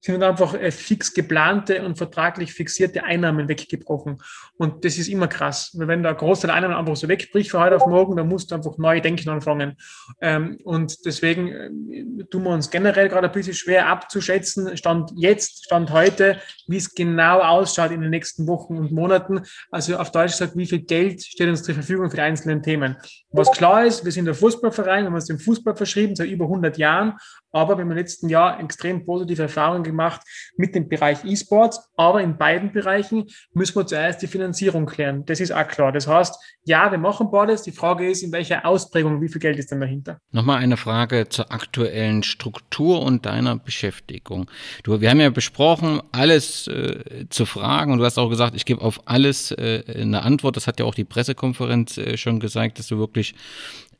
sind 0.00 0.22
einfach 0.22 0.54
äh, 0.54 0.70
fix 0.70 1.12
geplante 1.12 1.84
und 1.84 1.98
vertraglich 1.98 2.52
fixierte 2.52 3.02
Einnahmen 3.04 3.48
weggebrochen. 3.48 4.18
Und 4.56 4.84
das 4.84 4.96
ist 4.96 5.08
immer 5.08 5.26
krass. 5.26 5.72
Wenn 5.76 6.02
da 6.02 6.10
ein 6.10 6.16
Großteil 6.16 6.50
Einnahmen 6.50 6.76
einfach 6.76 6.96
so 6.96 7.08
wegbricht 7.08 7.50
von 7.50 7.60
heute 7.60 7.76
auf 7.76 7.86
morgen, 7.86 8.16
dann 8.16 8.28
musst 8.28 8.50
du 8.50 8.54
einfach 8.54 8.78
neu 8.78 9.00
denken 9.00 9.28
anfangen. 9.28 9.76
Ähm, 10.20 10.58
und 10.64 11.04
deswegen 11.04 11.48
äh, 11.48 12.24
tun 12.30 12.44
wir 12.44 12.50
uns 12.50 12.70
generell 12.70 13.08
gerade 13.08 13.26
ein 13.28 13.32
bisschen 13.32 13.54
schwer 13.54 13.88
abzuschätzen, 13.88 14.76
Stand 14.76 15.12
jetzt, 15.16 15.64
Stand 15.64 15.90
heute, 15.90 16.40
wie 16.68 16.76
es 16.76 16.94
genau 16.94 17.40
ausschaut 17.40 17.90
in 17.90 18.00
den 18.00 18.10
nächsten 18.10 18.46
Wochen 18.46 18.78
und 18.78 18.92
Monaten. 18.92 19.40
Also 19.70 19.96
auf 19.96 20.12
Deutsch 20.12 20.32
gesagt, 20.32 20.56
wie 20.56 20.66
viel 20.66 20.82
Geld 20.82 21.22
steht 21.22 21.48
uns 21.48 21.62
zur 21.64 21.74
Verfügung 21.74 22.08
für 22.10 22.16
die 22.16 22.22
einzelnen 22.22 22.62
Themen. 22.62 22.96
Was 23.30 23.50
klar 23.50 23.84
ist, 23.84 24.04
wir 24.04 24.12
sind 24.12 24.26
der 24.26 24.34
Fußballverein, 24.34 25.02
wir 25.02 25.06
haben 25.06 25.14
uns 25.14 25.26
dem 25.26 25.38
Fußball 25.38 25.76
verschrieben, 25.76 26.14
seit 26.14 26.28
über 26.28 26.44
100 26.44 26.78
Jahren 26.78 27.14
aber 27.52 27.76
wir 27.76 27.82
haben 27.82 27.90
im 27.90 27.96
letzten 27.96 28.28
Jahr 28.28 28.60
extrem 28.60 29.04
positive 29.04 29.42
Erfahrungen 29.42 29.82
gemacht 29.82 30.20
mit 30.56 30.74
dem 30.74 30.88
Bereich 30.88 31.24
E-Sports. 31.24 31.90
Aber 31.96 32.22
in 32.22 32.36
beiden 32.36 32.72
Bereichen 32.72 33.26
müssen 33.52 33.76
wir 33.76 33.86
zuerst 33.86 34.22
die 34.22 34.26
Finanzierung 34.26 34.86
klären. 34.86 35.24
Das 35.24 35.40
ist 35.40 35.52
auch 35.52 35.66
klar. 35.66 35.92
Das 35.92 36.06
heißt, 36.06 36.34
ja, 36.64 36.90
wir 36.90 36.98
machen 36.98 37.30
beides. 37.30 37.62
Die 37.62 37.72
Frage 37.72 38.08
ist, 38.08 38.22
in 38.22 38.32
welcher 38.32 38.66
Ausprägung, 38.66 39.20
wie 39.22 39.28
viel 39.28 39.40
Geld 39.40 39.58
ist 39.58 39.70
denn 39.70 39.80
dahinter? 39.80 40.20
Nochmal 40.32 40.58
eine 40.58 40.76
Frage 40.76 41.28
zur 41.28 41.50
aktuellen 41.50 42.22
Struktur 42.22 43.02
und 43.02 43.24
deiner 43.24 43.56
Beschäftigung. 43.56 44.50
Du, 44.82 45.00
wir 45.00 45.10
haben 45.10 45.20
ja 45.20 45.30
besprochen, 45.30 46.02
alles 46.12 46.68
äh, 46.68 47.26
zu 47.30 47.46
fragen 47.46 47.92
und 47.92 47.98
du 47.98 48.04
hast 48.04 48.18
auch 48.18 48.28
gesagt, 48.28 48.54
ich 48.54 48.66
gebe 48.66 48.82
auf 48.82 49.00
alles 49.06 49.52
äh, 49.52 49.82
eine 49.88 50.22
Antwort. 50.22 50.56
Das 50.56 50.66
hat 50.66 50.78
ja 50.78 50.84
auch 50.84 50.94
die 50.94 51.04
Pressekonferenz 51.04 51.96
äh, 51.96 52.16
schon 52.16 52.40
gesagt, 52.40 52.78
dass 52.78 52.88
du 52.88 52.98
wirklich 52.98 53.34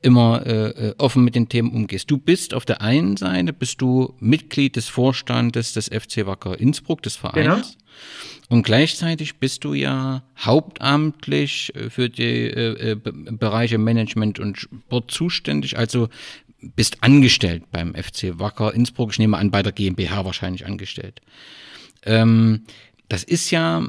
immer 0.01 0.47
äh, 0.47 0.69
äh, 0.69 0.95
offen 0.99 1.25
mit 1.25 1.35
den 1.35 1.49
Themen 1.49 1.73
umgehst. 1.73 2.11
Du 2.11 2.19
bist 2.19 2.55
auf 2.55 2.65
der 2.65 2.81
einen 2.83 3.17
Seite 3.17 3.53
bist 3.53 3.81
du 3.81 4.15
Mitglied 4.21 4.77
des 4.77 4.89
Vorstandes 4.89 5.73
des 5.73 5.89
FC 5.89 6.27
Wacker 6.27 6.59
Innsbruck, 6.59 7.03
des 7.03 7.17
Vereins. 7.17 7.45
Genau. 7.45 7.63
Und 8.49 8.63
gleichzeitig 8.63 9.37
bist 9.37 9.65
du 9.65 9.75
ja 9.75 10.23
hauptamtlich 10.39 11.75
äh, 11.75 11.91
für 11.91 12.09
die 12.09 12.23
äh, 12.23 12.93
äh 12.93 12.95
Bereiche 12.95 13.79
Management 13.79 14.39
und 14.39 14.59
Sport 14.59 15.11
zuständig, 15.11 15.77
also 15.77 16.09
bist 16.61 17.03
angestellt 17.03 17.65
beim 17.71 17.95
FC 17.95 18.39
Wacker 18.39 18.75
Innsbruck. 18.75 19.13
Ich 19.13 19.19
nehme 19.19 19.37
an, 19.37 19.51
bei 19.51 19.63
der 19.63 19.73
GmbH 19.73 20.25
wahrscheinlich 20.25 20.67
angestellt. 20.67 21.21
Ähm, 22.05 22.65
das 23.09 23.25
ist 23.25 23.51
ja 23.51 23.87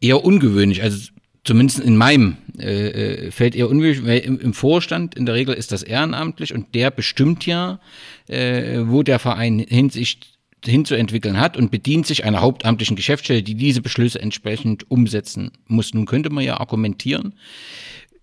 eher 0.00 0.24
ungewöhnlich. 0.24 0.82
Also 0.82 1.10
zumindest 1.50 1.80
in 1.80 1.96
meinem 1.96 2.36
äh, 2.60 3.24
äh, 3.24 3.30
Feld 3.32 3.56
eher 3.56 3.68
unwirklich, 3.68 4.06
weil 4.06 4.20
im, 4.20 4.38
im, 4.38 4.54
Vorstand 4.54 5.16
in 5.16 5.26
der 5.26 5.34
Regel 5.34 5.52
ist 5.52 5.72
das 5.72 5.82
ehrenamtlich 5.82 6.54
und 6.54 6.76
der 6.76 6.92
bestimmt 6.92 7.44
ja, 7.44 7.80
äh, 8.28 8.82
wo 8.84 9.02
der 9.02 9.18
Verein 9.18 9.58
Hinsicht 9.58 10.38
hinzuentwickeln 10.64 11.40
hat 11.40 11.56
und 11.56 11.72
bedient 11.72 12.06
sich 12.06 12.22
einer 12.22 12.40
hauptamtlichen 12.40 12.94
Geschäftsstelle, 12.94 13.42
die 13.42 13.56
diese 13.56 13.82
Beschlüsse 13.82 14.20
entsprechend 14.20 14.88
umsetzen 14.92 15.50
muss. 15.66 15.92
Nun 15.92 16.06
könnte 16.06 16.30
man 16.30 16.44
ja 16.44 16.60
argumentieren, 16.60 17.34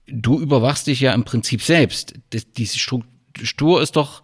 du 0.08 0.40
überwachst 0.40 0.88
dich 0.88 1.02
ja 1.02 1.14
im 1.14 1.26
Prinzip 1.26 1.62
selbst. 1.62 2.14
Das, 2.30 2.50
diese 2.54 2.80
Struktur 2.80 3.82
ist 3.82 3.98
doch 3.98 4.22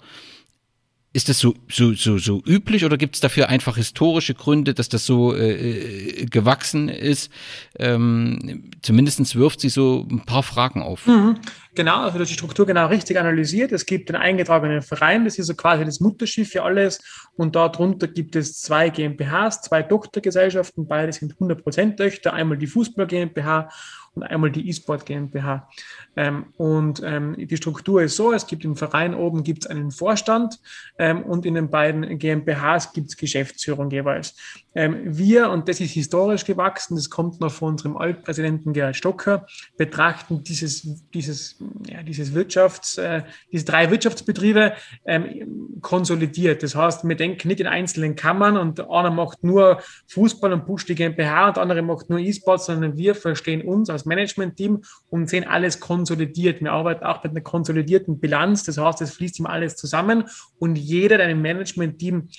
ist 1.14 1.30
das 1.30 1.40
so, 1.40 1.54
so, 1.70 1.94
so, 1.94 2.18
so 2.18 2.42
üblich 2.46 2.86
oder 2.86 2.98
gibt 2.98 3.16
es 3.16 3.22
dafür 3.22 3.48
einfach 3.48 3.78
historische 3.78 4.34
Gründe, 4.34 4.74
dass 4.74 4.90
das 4.90 5.06
so 5.06 5.36
äh, 5.36 6.22
äh 6.22 6.26
gewachsen 6.26 6.90
ist? 6.90 7.32
Ähm, 7.78 8.72
Zumindest 8.82 9.36
wirft 9.36 9.62
sie 9.62 9.70
so 9.70 10.06
ein 10.10 10.26
paar 10.26 10.44
Fragen 10.44 10.82
auf. 10.82 11.08
Mhm. 11.08 11.38
Genau, 11.76 12.02
also 12.02 12.20
die 12.20 12.26
Struktur 12.26 12.66
genau 12.66 12.88
richtig 12.88 13.18
analysiert. 13.18 13.72
Es 13.72 13.86
gibt 13.86 14.10
den 14.10 14.16
eingetragenen 14.16 14.82
Verein, 14.82 15.24
das 15.24 15.40
ist 15.40 15.48
so 15.48 15.56
quasi 15.56 15.86
das 15.86 16.00
Mutterschiff 16.02 16.50
für 16.50 16.64
alles. 16.64 17.00
Und 17.36 17.56
darunter 17.56 18.08
gibt 18.08 18.36
es 18.36 18.60
zwei 18.60 18.90
GmbHs, 18.90 19.62
zwei 19.62 19.84
Tochtergesellschaften, 19.84 20.86
beide 20.86 21.14
sind 21.14 21.36
100% 21.36 21.96
Töchter. 21.96 22.34
Einmal 22.34 22.58
die 22.58 22.68
Fußball 22.68 23.08
GmbH 23.08 23.70
und 24.16 24.24
einmal 24.24 24.52
die 24.52 24.68
E-Sport 24.70 25.06
GmbH. 25.06 25.68
Ähm, 26.16 26.46
und 26.58 27.02
ähm, 27.04 27.36
die 27.38 27.58
Struktur 27.58 28.04
ist 28.04 28.16
so, 28.16 28.34
es 28.34 28.46
gibt 28.46 28.66
im 28.66 28.76
Verein 28.76 29.16
oben 29.16 29.44
gibt's 29.44 29.66
einen 29.66 29.92
Vorstand 29.92 30.60
ähm, 31.00 31.24
und 31.24 31.46
in 31.46 31.56
den 31.56 31.70
beiden 31.70 32.20
GmbHs 32.20 32.94
gibt 32.94 33.10
es 33.10 33.18
Geschäftsführung 33.18 33.90
jeweils. 33.90 34.36
Ähm, 34.76 35.02
wir, 35.06 35.50
und 35.50 35.68
das 35.70 35.80
ist 35.80 35.92
historisch 35.92 36.46
gewachsen, 36.46 36.96
das 36.96 37.10
kommt 37.10 37.40
noch 37.40 37.52
von 37.52 37.74
unserem 37.74 37.98
Altpräsidenten 37.98 38.74
Gerhard 38.74 38.96
Stocker, 38.96 39.46
betrachten 39.78 40.44
dieses, 40.44 41.04
dieses, 41.12 41.58
ja, 41.88 42.04
dieses 42.04 42.34
Wirtschafts-, 42.34 43.00
äh, 43.00 43.24
diese 43.52 43.66
drei 43.66 43.90
Wirtschaftsbetriebe 43.90 44.74
ähm, 45.06 45.80
konsolidiert. 45.82 46.64
Das 46.64 46.76
heißt, 46.76 47.08
wir 47.08 47.16
denken 47.16 47.48
nicht 47.48 47.60
in 47.60 47.68
einzelnen 47.68 48.16
Kammern 48.16 48.58
und 48.58 48.80
einer 48.90 49.12
macht 49.12 49.44
nur 49.44 49.82
Fußball 50.08 50.54
und 50.54 50.66
pusht 50.66 50.90
die 50.90 50.96
GmbH 50.96 51.48
und 51.48 51.58
der 51.58 51.64
andere 51.64 51.82
macht 51.82 52.10
nur 52.10 52.20
E-Sport, 52.20 52.64
sondern 52.64 52.98
wir 52.98 53.16
verstehen 53.16 53.62
uns 53.62 53.90
als 53.90 54.06
Management-Team 54.06 54.84
und 55.10 55.30
sehen 55.30 55.46
alles 55.46 55.80
konsolidiert. 55.80 56.03
Wir 56.10 56.72
arbeiten 56.72 57.04
auch 57.04 57.24
mit 57.24 57.32
einer 57.32 57.42
konsolidierten 57.42 58.20
Bilanz. 58.20 58.64
Das 58.64 58.78
heißt, 58.78 59.02
es 59.02 59.14
fließt 59.14 59.40
ihm 59.40 59.46
alles 59.46 59.76
zusammen 59.76 60.26
und 60.60 60.78
jeder, 60.78 61.18
der 61.18 61.30
im 61.30 61.42
Management-Team 61.42 62.30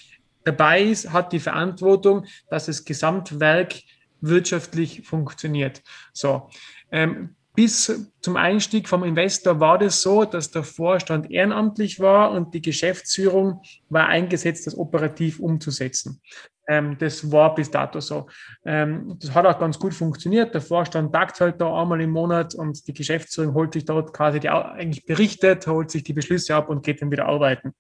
dabei 0.45 0.83
ist, 0.83 1.13
hat 1.13 1.33
die 1.33 1.41
Verantwortung, 1.41 2.27
dass 2.49 2.67
das 2.67 2.85
Gesamtwerk 2.85 3.75
wirtschaftlich 4.21 5.03
funktioniert. 5.03 5.83
So. 6.13 6.49
Ähm, 6.91 7.37
bis 7.55 8.11
zum 8.21 8.37
Einstieg 8.37 8.89
vom 8.89 9.05
Investor 9.05 9.61
war 9.61 9.79
das 9.79 10.03
so, 10.03 10.25
dass 10.25 10.51
der 10.51 10.65
Vorstand 10.65 11.31
ehrenamtlich 11.31 12.01
war 12.01 12.33
und 12.33 12.53
die 12.53 12.63
Geschäftsführung 12.63 13.63
war 13.89 14.09
eingesetzt, 14.09 14.67
das 14.67 14.77
operativ 14.77 15.39
umzusetzen. 15.39 16.21
Ähm, 16.67 16.97
das 16.99 17.31
war 17.31 17.55
bis 17.55 17.71
dato 17.71 18.01
so. 18.01 18.27
Ähm, 18.65 19.17
das 19.21 19.35
hat 19.35 19.47
auch 19.47 19.59
ganz 19.59 19.79
gut 19.79 19.95
funktioniert. 19.95 20.55
Der 20.55 20.61
Vorstand 20.61 21.13
tagt 21.13 21.41
halt 21.41 21.61
da 21.61 21.81
einmal 21.81 22.01
im 22.01 22.11
Monat 22.11 22.55
und 22.55 22.87
die 22.89 22.95
Geschäftsführung 22.95 23.55
holt 23.55 23.75
sich 23.75 23.85
dort 23.85 24.13
quasi 24.13 24.41
die, 24.41 24.49
eigentlich 24.49 25.05
berichtet, 25.05 25.67
holt 25.67 25.91
sich 25.91 26.05
die 26.05 26.15
Beschlüsse 26.15 26.55
ab 26.55 26.69
und 26.69 26.83
geht 26.83 27.03
dann 27.03 27.11
wieder 27.11 27.27
arbeiten. 27.27 27.75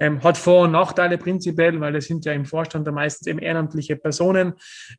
Ähm, 0.00 0.22
hat 0.22 0.36
Vor- 0.36 0.64
und 0.64 0.72
Nachteile 0.72 1.18
prinzipiell, 1.18 1.80
weil 1.80 1.94
es 1.96 2.06
sind 2.06 2.24
ja 2.24 2.32
im 2.32 2.44
Vorstand 2.44 2.86
da 2.86 2.92
meistens 2.92 3.28
eben 3.28 3.38
ehrenamtliche 3.38 3.96
Personen, 3.96 4.54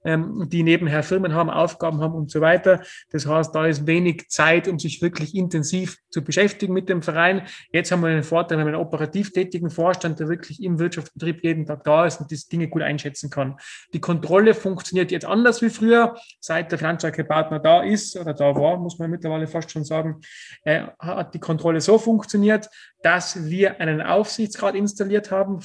ähm, 0.05 0.48
die 0.50 0.63
nebenher 0.63 1.03
Firmen 1.03 1.34
haben, 1.34 1.50
Aufgaben 1.50 2.01
haben 2.01 2.13
und 2.13 2.31
so 2.31 2.41
weiter. 2.41 2.81
Das 3.12 3.27
heißt, 3.27 3.53
da 3.53 3.65
ist 3.67 3.86
wenig 3.86 4.29
Zeit, 4.29 4.67
um 4.67 4.79
sich 4.79 5.01
wirklich 5.01 5.36
intensiv 5.36 5.98
zu 6.10 6.24
beschäftigen 6.24 6.74
mit 6.74 6.89
dem 6.89 7.01
Verein. 7.01 7.43
Jetzt 7.72 7.91
haben 7.91 8.01
wir 8.01 8.10
den 8.10 8.24
Vorteil, 8.24 8.57
wir 8.57 8.62
haben 8.62 8.74
einen 8.74 8.81
operativ 8.81 9.31
tätigen 9.34 9.69
Vorstand, 9.69 10.19
der 10.19 10.29
wirklich 10.29 10.63
im 10.63 10.79
Wirtschaftsbetrieb 10.79 11.43
jeden 11.43 11.65
Tag 11.65 11.84
da 11.84 12.05
ist 12.05 12.22
und 12.22 12.31
die 12.31 12.39
Dinge 12.51 12.67
gut 12.69 12.81
einschätzt 12.81 13.16
einschätzen 13.17 13.29
kann. 13.29 13.57
Die 13.93 14.00
Kontrolle 14.00 14.53
funktioniert 14.53 15.12
jetzt 15.12 15.25
anders 15.25 15.62
wie 15.62 15.69
früher. 15.69 16.15
Seit 16.39 16.71
der 16.71 16.79
Finanzstärke-Partner 16.79 17.59
da 17.59 17.83
ist 17.83 18.15
oder 18.17 18.33
da 18.33 18.55
war, 18.55 18.77
muss 18.77 19.00
man 19.00 19.09
mittlerweile 19.09 19.47
fast 19.47 19.71
schon 19.71 19.83
sagen, 19.83 20.21
äh, 20.63 20.83
hat 21.00 21.33
die 21.33 21.39
Kontrolle 21.39 21.81
so 21.81 21.97
funktioniert, 21.97 22.69
dass 23.01 23.45
wir 23.45 23.79
einen 23.79 24.01
Aufsichtsrat 24.01 24.75
installiert 24.75 25.31
haben, 25.31 25.59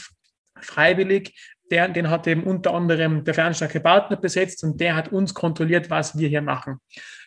freiwillig, 0.60 1.34
der, 1.70 1.88
den 1.88 2.10
hat 2.10 2.26
eben 2.26 2.44
unter 2.44 2.74
anderem 2.74 3.24
der 3.24 3.34
Fernstarke 3.34 3.80
Partner 3.80 4.16
besetzt 4.16 4.62
und 4.64 4.80
der 4.80 4.94
hat 4.94 5.12
uns 5.12 5.34
kontrolliert, 5.34 5.90
was 5.90 6.18
wir 6.18 6.28
hier 6.28 6.42
machen. 6.42 6.78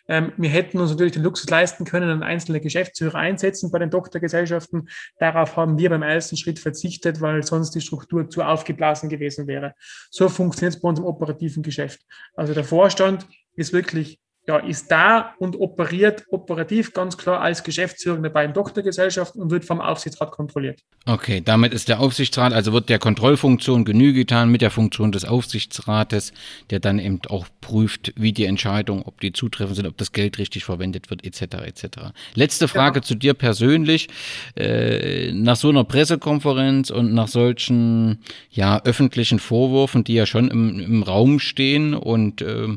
Ähm, 0.08 0.32
wir 0.36 0.50
hätten 0.50 0.78
uns 0.78 0.90
natürlich 0.90 1.14
den 1.14 1.22
Luxus 1.22 1.50
leisten 1.50 1.84
können, 1.84 2.10
einen 2.10 2.22
einzelnen 2.22 2.60
Geschäftsführer 2.60 3.16
einsetzen 3.16 3.70
bei 3.70 3.78
den 3.78 3.90
Tochtergesellschaften. 3.90 4.88
Darauf 5.18 5.56
haben 5.56 5.78
wir 5.78 5.90
beim 5.90 6.02
ersten 6.02 6.36
Schritt 6.36 6.58
verzichtet, 6.58 7.20
weil 7.20 7.42
sonst 7.42 7.72
die 7.72 7.80
Struktur 7.80 8.28
zu 8.30 8.42
aufgeblasen 8.42 9.08
gewesen 9.08 9.46
wäre. 9.46 9.74
So 10.10 10.28
funktioniert 10.28 10.74
es 10.74 10.80
bei 10.80 10.88
uns 10.88 10.98
im 10.98 11.04
operativen 11.04 11.62
Geschäft. 11.62 12.02
Also 12.36 12.54
der 12.54 12.64
Vorstand 12.64 13.26
ist 13.56 13.72
wirklich 13.72 14.20
ja, 14.48 14.58
ist 14.58 14.90
da 14.90 15.34
und 15.38 15.58
operiert 15.58 16.24
operativ 16.30 16.92
ganz 16.92 17.16
klar 17.16 17.40
als 17.40 17.64
Geschäftsführer 17.64 18.18
der 18.18 18.30
beiden 18.30 18.54
Tochtergesellschaften 18.54 19.42
und 19.42 19.50
wird 19.50 19.64
vom 19.64 19.80
Aufsichtsrat 19.80 20.30
kontrolliert. 20.30 20.80
Okay, 21.04 21.40
damit 21.44 21.72
ist 21.72 21.88
der 21.88 22.00
Aufsichtsrat, 22.00 22.52
also 22.52 22.72
wird 22.72 22.88
der 22.88 22.98
Kontrollfunktion 22.98 23.84
Genüge 23.84 24.20
getan 24.20 24.50
mit 24.50 24.60
der 24.60 24.70
Funktion 24.70 25.12
des 25.12 25.24
Aufsichtsrates, 25.24 26.32
der 26.70 26.80
dann 26.80 26.98
eben 26.98 27.20
auch 27.28 27.46
prüft, 27.60 28.12
wie 28.16 28.32
die 28.32 28.44
Entscheidungen, 28.44 29.02
ob 29.04 29.20
die 29.20 29.32
zutreffend 29.32 29.76
sind, 29.76 29.86
ob 29.86 29.96
das 29.96 30.12
Geld 30.12 30.38
richtig 30.38 30.64
verwendet 30.64 31.10
wird, 31.10 31.24
etc. 31.24 31.56
etc. 31.64 31.86
Letzte 32.34 32.68
Frage 32.68 32.98
ja. 32.98 33.02
zu 33.02 33.14
dir 33.14 33.34
persönlich. 33.34 34.08
Äh, 34.56 35.32
nach 35.32 35.56
so 35.56 35.68
einer 35.68 35.84
Pressekonferenz 35.84 36.90
und 36.90 37.14
nach 37.14 37.28
solchen 37.28 38.18
ja, 38.50 38.80
öffentlichen 38.84 39.38
Vorwürfen, 39.38 40.04
die 40.04 40.14
ja 40.14 40.26
schon 40.26 40.50
im, 40.50 40.78
im 40.80 41.02
Raum 41.02 41.40
stehen 41.40 41.94
und 41.94 42.42
äh, 42.42 42.68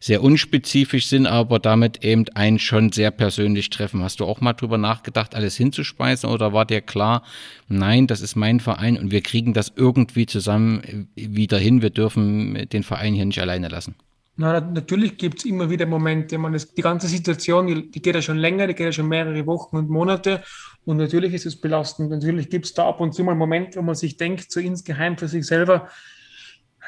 sehr 0.00 0.22
unspezifisch 0.22 1.06
sind, 1.06 1.15
sind, 1.16 1.26
aber 1.26 1.58
damit 1.58 2.04
eben 2.04 2.26
einen 2.34 2.58
schon 2.58 2.92
sehr 2.92 3.10
persönlich 3.10 3.70
treffen. 3.70 4.02
Hast 4.02 4.20
du 4.20 4.24
auch 4.24 4.40
mal 4.40 4.52
drüber 4.52 4.78
nachgedacht, 4.78 5.34
alles 5.34 5.56
hinzuspeisen 5.56 6.28
oder 6.28 6.52
war 6.52 6.66
dir 6.66 6.82
klar, 6.82 7.22
nein, 7.68 8.06
das 8.06 8.20
ist 8.20 8.36
mein 8.36 8.60
Verein 8.60 8.98
und 8.98 9.10
wir 9.10 9.22
kriegen 9.22 9.54
das 9.54 9.72
irgendwie 9.74 10.26
zusammen 10.26 11.08
wieder 11.14 11.58
hin, 11.58 11.82
wir 11.82 11.90
dürfen 11.90 12.68
den 12.68 12.82
Verein 12.82 13.14
hier 13.14 13.24
nicht 13.24 13.40
alleine 13.40 13.68
lassen? 13.68 13.94
Na, 14.38 14.60
natürlich 14.60 15.16
gibt 15.16 15.38
es 15.38 15.46
immer 15.46 15.70
wieder 15.70 15.86
Momente, 15.86 16.36
man 16.36 16.52
ist, 16.52 16.76
die 16.76 16.82
ganze 16.82 17.06
Situation, 17.06 17.66
die, 17.66 17.90
die, 17.90 18.02
geht 18.02 18.14
ja 18.14 18.20
schon 18.20 18.36
länger, 18.36 18.66
die 18.66 18.74
geht 18.74 18.84
ja 18.84 18.92
schon 18.92 19.08
mehrere 19.08 19.46
Wochen 19.46 19.76
und 19.76 19.88
Monate 19.88 20.42
und 20.84 20.98
natürlich 20.98 21.32
ist 21.32 21.46
es 21.46 21.58
belastend. 21.58 22.10
Natürlich 22.10 22.50
gibt 22.50 22.66
es 22.66 22.74
da 22.74 22.86
ab 22.86 23.00
und 23.00 23.14
zu 23.14 23.24
mal 23.24 23.34
Momente, 23.34 23.78
wo 23.78 23.82
man 23.82 23.94
sich 23.94 24.18
denkt, 24.18 24.52
so 24.52 24.60
insgeheim 24.60 25.16
für 25.16 25.28
sich 25.28 25.46
selber, 25.46 25.88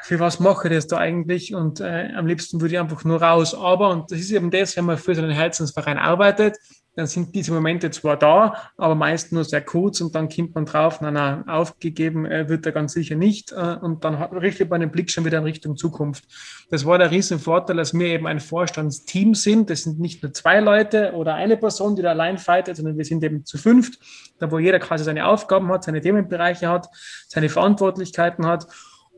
für 0.03 0.19
was 0.19 0.39
mache 0.39 0.67
ich 0.67 0.73
das 0.73 0.87
da 0.87 0.97
eigentlich? 0.97 1.53
Und 1.53 1.79
äh, 1.79 2.09
am 2.15 2.27
liebsten 2.27 2.61
würde 2.61 2.75
ich 2.75 2.79
einfach 2.79 3.03
nur 3.03 3.21
raus. 3.21 3.53
Aber, 3.53 3.89
und 3.89 4.11
das 4.11 4.19
ist 4.19 4.31
eben 4.31 4.51
das, 4.51 4.75
wenn 4.77 4.85
man 4.85 4.97
für 4.97 5.15
so 5.15 5.21
einen 5.21 5.31
Herzensverein 5.31 5.97
arbeitet, 5.97 6.57
dann 6.99 7.07
sind 7.07 7.33
diese 7.33 7.53
Momente 7.53 7.91
zwar 7.91 8.17
da, 8.17 8.55
aber 8.75 8.93
meist 8.93 9.31
nur 9.31 9.45
sehr 9.45 9.61
kurz 9.61 10.01
und 10.01 10.15
dann 10.15 10.27
kommt 10.27 10.53
man 10.55 10.65
drauf, 10.65 10.99
na, 11.01 11.11
na, 11.11 11.43
aufgegeben 11.47 12.25
äh, 12.25 12.49
wird 12.49 12.65
er 12.65 12.71
ganz 12.73 12.93
sicher 12.93 13.15
nicht 13.15 13.51
äh, 13.51 13.77
und 13.81 14.03
dann 14.03 14.15
richtet 14.15 14.69
man 14.69 14.81
den 14.81 14.91
Blick 14.91 15.09
schon 15.09 15.23
wieder 15.23 15.37
in 15.37 15.45
Richtung 15.45 15.77
Zukunft. 15.77 16.25
Das 16.69 16.85
war 16.85 16.97
der 16.97 17.09
riesen 17.09 17.39
Vorteil, 17.39 17.77
dass 17.77 17.93
wir 17.93 18.07
eben 18.07 18.27
ein 18.27 18.39
Vorstandsteam 18.39 19.33
sind. 19.33 19.69
Das 19.69 19.83
sind 19.83 19.99
nicht 19.99 20.21
nur 20.23 20.33
zwei 20.33 20.59
Leute 20.59 21.13
oder 21.13 21.35
eine 21.35 21.57
Person, 21.57 21.95
die 21.95 22.01
da 22.01 22.09
allein 22.09 22.37
fightet, 22.37 22.75
sondern 22.75 22.97
wir 22.97 23.05
sind 23.05 23.23
eben 23.23 23.45
zu 23.45 23.57
fünft, 23.57 23.99
da 24.39 24.51
wo 24.51 24.59
jeder 24.59 24.79
quasi 24.79 25.03
seine 25.03 25.25
Aufgaben 25.25 25.71
hat, 25.71 25.85
seine 25.85 26.01
Themenbereiche 26.01 26.67
hat, 26.67 26.89
seine 27.27 27.49
Verantwortlichkeiten 27.49 28.45
hat 28.45 28.67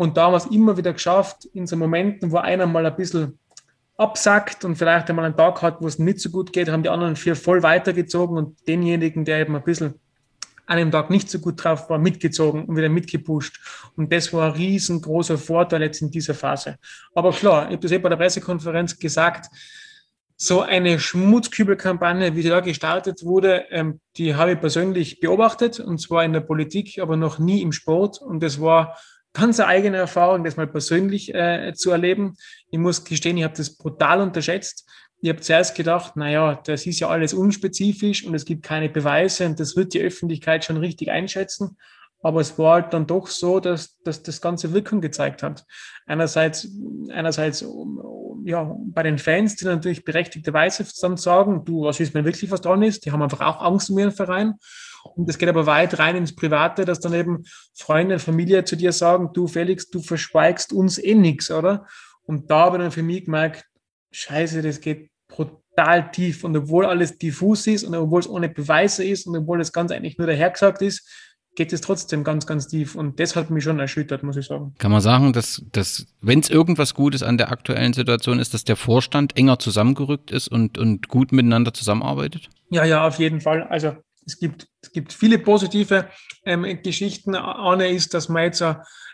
und 0.01 0.17
da 0.17 0.23
haben 0.23 0.33
wir 0.33 0.37
es 0.37 0.47
immer 0.47 0.77
wieder 0.77 0.93
geschafft, 0.93 1.45
in 1.53 1.67
so 1.67 1.75
Momenten, 1.77 2.31
wo 2.31 2.37
einer 2.37 2.65
mal 2.65 2.83
ein 2.87 2.95
bisschen 2.95 3.37
absackt 3.97 4.65
und 4.65 4.75
vielleicht 4.75 5.07
einmal 5.07 5.25
einen 5.25 5.37
Tag 5.37 5.61
hat, 5.61 5.79
wo 5.79 5.85
es 5.85 5.99
nicht 5.99 6.19
so 6.19 6.31
gut 6.31 6.51
geht, 6.51 6.69
haben 6.69 6.81
die 6.81 6.89
anderen 6.89 7.15
vier 7.15 7.35
voll 7.35 7.61
weitergezogen 7.61 8.35
und 8.35 8.67
denjenigen, 8.67 9.25
der 9.25 9.41
eben 9.41 9.55
ein 9.55 9.63
bisschen 9.63 9.93
an 10.65 10.79
dem 10.79 10.89
Tag 10.89 11.11
nicht 11.11 11.29
so 11.29 11.37
gut 11.37 11.63
drauf 11.63 11.87
war, 11.87 11.99
mitgezogen 11.99 12.65
und 12.65 12.75
wieder 12.75 12.89
mitgepusht. 12.89 13.59
Und 13.95 14.11
das 14.11 14.33
war 14.33 14.47
ein 14.47 14.53
riesengroßer 14.53 15.37
Vorteil 15.37 15.83
jetzt 15.83 16.01
in 16.01 16.09
dieser 16.09 16.33
Phase. 16.33 16.77
Aber 17.13 17.31
klar, 17.31 17.65
ich 17.65 17.73
habe 17.73 17.81
das 17.83 17.91
eh 17.91 17.99
bei 17.99 18.09
der 18.09 18.15
Pressekonferenz 18.15 18.97
gesagt, 18.97 19.53
so 20.35 20.61
eine 20.61 20.97
Schmutzkübelkampagne, 20.97 22.35
wie 22.35 22.41
sie 22.41 22.49
da 22.49 22.61
gestartet 22.61 23.23
wurde, 23.23 23.65
ähm, 23.69 23.99
die 24.17 24.33
habe 24.33 24.53
ich 24.53 24.59
persönlich 24.59 25.19
beobachtet 25.19 25.79
und 25.79 25.99
zwar 26.01 26.25
in 26.25 26.33
der 26.33 26.39
Politik, 26.39 26.97
aber 26.97 27.17
noch 27.17 27.37
nie 27.37 27.61
im 27.61 27.71
Sport. 27.71 28.19
Und 28.19 28.41
das 28.41 28.59
war 28.59 28.97
ganz 29.33 29.59
eine 29.59 29.69
eigene 29.69 29.97
Erfahrung, 29.97 30.43
das 30.43 30.57
mal 30.57 30.67
persönlich 30.67 31.33
äh, 31.33 31.73
zu 31.73 31.91
erleben. 31.91 32.35
Ich 32.69 32.79
muss 32.79 33.03
gestehen, 33.03 33.37
ich 33.37 33.43
habe 33.43 33.55
das 33.55 33.77
brutal 33.77 34.21
unterschätzt. 34.21 34.89
Ich 35.21 35.29
habe 35.29 35.39
zuerst 35.39 35.75
gedacht, 35.75 36.15
naja, 36.15 36.59
das 36.65 36.85
ist 36.87 36.99
ja 36.99 37.07
alles 37.07 37.33
unspezifisch 37.33 38.25
und 38.25 38.33
es 38.33 38.45
gibt 38.45 38.63
keine 38.63 38.89
Beweise 38.89 39.45
und 39.45 39.59
das 39.59 39.75
wird 39.75 39.93
die 39.93 40.01
Öffentlichkeit 40.01 40.65
schon 40.65 40.77
richtig 40.77 41.11
einschätzen. 41.11 41.77
Aber 42.23 42.41
es 42.41 42.57
war 42.57 42.73
halt 42.73 42.93
dann 42.93 43.07
doch 43.07 43.27
so, 43.27 43.59
dass, 43.59 43.99
dass 44.03 44.21
das 44.23 44.41
Ganze 44.41 44.73
Wirkung 44.73 45.01
gezeigt 45.01 45.43
hat. 45.43 45.65
Einerseits, 46.05 46.67
einerseits 47.09 47.65
ja, 48.43 48.75
bei 48.85 49.03
den 49.03 49.17
Fans, 49.17 49.55
die 49.55 49.65
natürlich 49.65 50.03
berechtigterweise 50.03 50.85
dann 51.01 51.17
sagen, 51.17 51.65
du, 51.65 51.83
was 51.83 51.99
ist, 51.99 52.13
wenn 52.13 52.25
wirklich 52.25 52.51
was 52.51 52.61
dran 52.61 52.83
ist? 52.83 53.05
Die 53.05 53.11
haben 53.11 53.21
einfach 53.21 53.41
auch 53.41 53.61
Angst 53.61 53.89
um 53.89 53.99
ihren 53.99 54.11
Verein. 54.11 54.55
Und 55.15 55.27
das 55.27 55.37
geht 55.37 55.49
aber 55.49 55.65
weit 55.65 55.99
rein 55.99 56.15
ins 56.15 56.35
Private, 56.35 56.85
dass 56.85 56.99
dann 56.99 57.13
eben 57.13 57.43
Freunde, 57.75 58.19
Familie 58.19 58.63
zu 58.63 58.75
dir 58.75 58.91
sagen, 58.91 59.29
du 59.33 59.47
Felix, 59.47 59.89
du 59.89 60.01
verschweigst 60.01 60.73
uns 60.73 60.97
eh 60.97 61.15
nichts, 61.15 61.51
oder? 61.51 61.85
Und 62.23 62.49
da 62.49 62.65
habe 62.65 62.77
ich 62.77 62.83
dann 62.83 62.91
für 62.91 63.03
mich 63.03 63.25
gemerkt, 63.25 63.65
scheiße, 64.11 64.61
das 64.61 64.81
geht 64.81 65.09
brutal 65.27 66.11
tief. 66.11 66.43
Und 66.43 66.55
obwohl 66.55 66.85
alles 66.85 67.17
diffus 67.17 67.67
ist 67.67 67.83
und 67.83 67.95
obwohl 67.95 68.19
es 68.19 68.29
ohne 68.29 68.49
Beweise 68.49 69.03
ist 69.03 69.27
und 69.27 69.35
obwohl 69.35 69.57
das 69.57 69.73
Ganze 69.73 69.95
eigentlich 69.95 70.17
nur 70.17 70.27
dahergesagt 70.27 70.81
ist, 70.81 71.07
geht 71.55 71.73
es 71.73 71.81
trotzdem 71.81 72.23
ganz, 72.23 72.47
ganz 72.47 72.67
tief. 72.67 72.95
Und 72.95 73.19
das 73.19 73.35
hat 73.35 73.49
mich 73.49 73.63
schon 73.63 73.79
erschüttert, 73.79 74.23
muss 74.23 74.37
ich 74.37 74.45
sagen. 74.45 74.73
Kann 74.77 74.91
man 74.91 75.01
sagen, 75.01 75.33
dass, 75.33 75.61
dass 75.71 76.05
wenn 76.21 76.39
es 76.39 76.49
irgendwas 76.49 76.93
Gutes 76.93 77.23
an 77.23 77.37
der 77.37 77.51
aktuellen 77.51 77.93
Situation 77.93 78.39
ist, 78.39 78.53
dass 78.53 78.63
der 78.63 78.77
Vorstand 78.77 79.37
enger 79.37 79.59
zusammengerückt 79.59 80.31
ist 80.31 80.47
und, 80.47 80.77
und 80.77 81.09
gut 81.09 81.31
miteinander 81.31 81.73
zusammenarbeitet? 81.73 82.49
Ja, 82.69 82.85
ja, 82.85 83.05
auf 83.05 83.19
jeden 83.19 83.41
Fall. 83.41 83.63
Also 83.63 83.97
es 84.25 84.39
gibt, 84.39 84.67
es 84.81 84.91
gibt 84.91 85.13
viele 85.13 85.39
positive 85.39 86.09
ähm, 86.45 86.81
Geschichten. 86.83 87.35
Eine 87.35 87.89
ist, 87.89 88.13
dass 88.13 88.29
wir 88.29 88.43
jetzt 88.43 88.63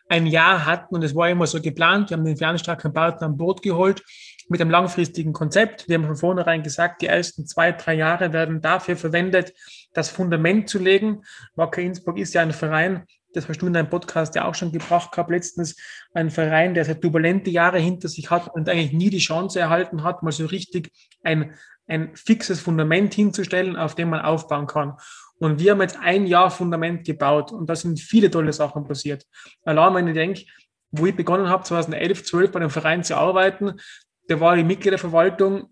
ein 0.09 0.25
Jahr 0.25 0.65
hatten 0.65 0.95
und 0.95 1.03
es 1.03 1.15
war 1.15 1.29
immer 1.29 1.47
so 1.47 1.61
geplant. 1.61 2.09
Wir 2.09 2.17
haben 2.17 2.25
den 2.25 2.37
fernstarken 2.37 2.93
Partner 2.93 3.27
an 3.27 3.37
Boot 3.37 3.61
geholt 3.61 4.03
mit 4.49 4.61
einem 4.61 4.71
langfristigen 4.71 5.33
Konzept. 5.33 5.87
Wir 5.87 5.97
haben 5.97 6.05
von 6.05 6.15
vornherein 6.15 6.63
gesagt, 6.63 7.01
die 7.01 7.07
ersten 7.07 7.45
zwei, 7.45 7.73
drei 7.73 7.95
Jahre 7.95 8.31
werden 8.31 8.61
dafür 8.61 8.95
verwendet, 8.95 9.53
das 9.93 10.09
Fundament 10.09 10.69
zu 10.69 10.79
legen. 10.79 11.23
Wacker 11.55 11.81
Innsbruck 11.81 12.17
ist 12.17 12.33
ja 12.33 12.41
ein 12.41 12.53
Verein, 12.53 13.05
das 13.33 13.47
hast 13.47 13.61
du 13.61 13.67
in 13.67 13.73
deinem 13.73 13.89
Podcast 13.89 14.35
ja 14.35 14.45
auch 14.45 14.55
schon 14.55 14.71
gebracht 14.71 15.11
gehabt, 15.11 15.29
letztens 15.29 15.75
ein 16.13 16.31
Verein, 16.31 16.73
der 16.73 16.85
sehr 16.85 16.99
turbulente 16.99 17.49
Jahre 17.49 17.77
hinter 17.77 18.07
sich 18.07 18.31
hat 18.31 18.53
und 18.53 18.69
eigentlich 18.69 18.93
nie 18.93 19.09
die 19.09 19.19
Chance 19.19 19.59
erhalten 19.59 20.03
hat, 20.03 20.23
mal 20.23 20.31
so 20.31 20.45
richtig 20.45 20.91
ein, 21.23 21.53
ein 21.87 22.15
fixes 22.15 22.59
Fundament 22.59 23.13
hinzustellen, 23.13 23.75
auf 23.75 23.95
dem 23.95 24.09
man 24.09 24.21
aufbauen 24.21 24.67
kann. 24.67 24.97
Und 25.39 25.59
wir 25.59 25.71
haben 25.71 25.81
jetzt 25.81 25.97
ein 25.99 26.25
Jahr 26.25 26.51
Fundament 26.51 27.05
gebaut 27.05 27.51
und 27.51 27.69
da 27.69 27.75
sind 27.75 27.99
viele 27.99 28.31
tolle 28.31 28.53
Sachen 28.53 28.85
passiert. 28.85 29.25
Allein 29.63 29.93
wenn 29.93 30.07
ich 30.07 30.13
denke, 30.13 30.45
wo 30.91 31.05
ich 31.05 31.15
begonnen 31.15 31.49
habe, 31.49 31.63
2011, 31.63 32.23
12 32.23 32.51
bei 32.51 32.59
dem 32.59 32.69
Verein 32.69 33.03
zu 33.03 33.15
arbeiten, 33.15 33.73
da 34.27 34.39
war 34.39 34.55
die 34.55 34.63
Mitgliederverwaltung 34.63 35.69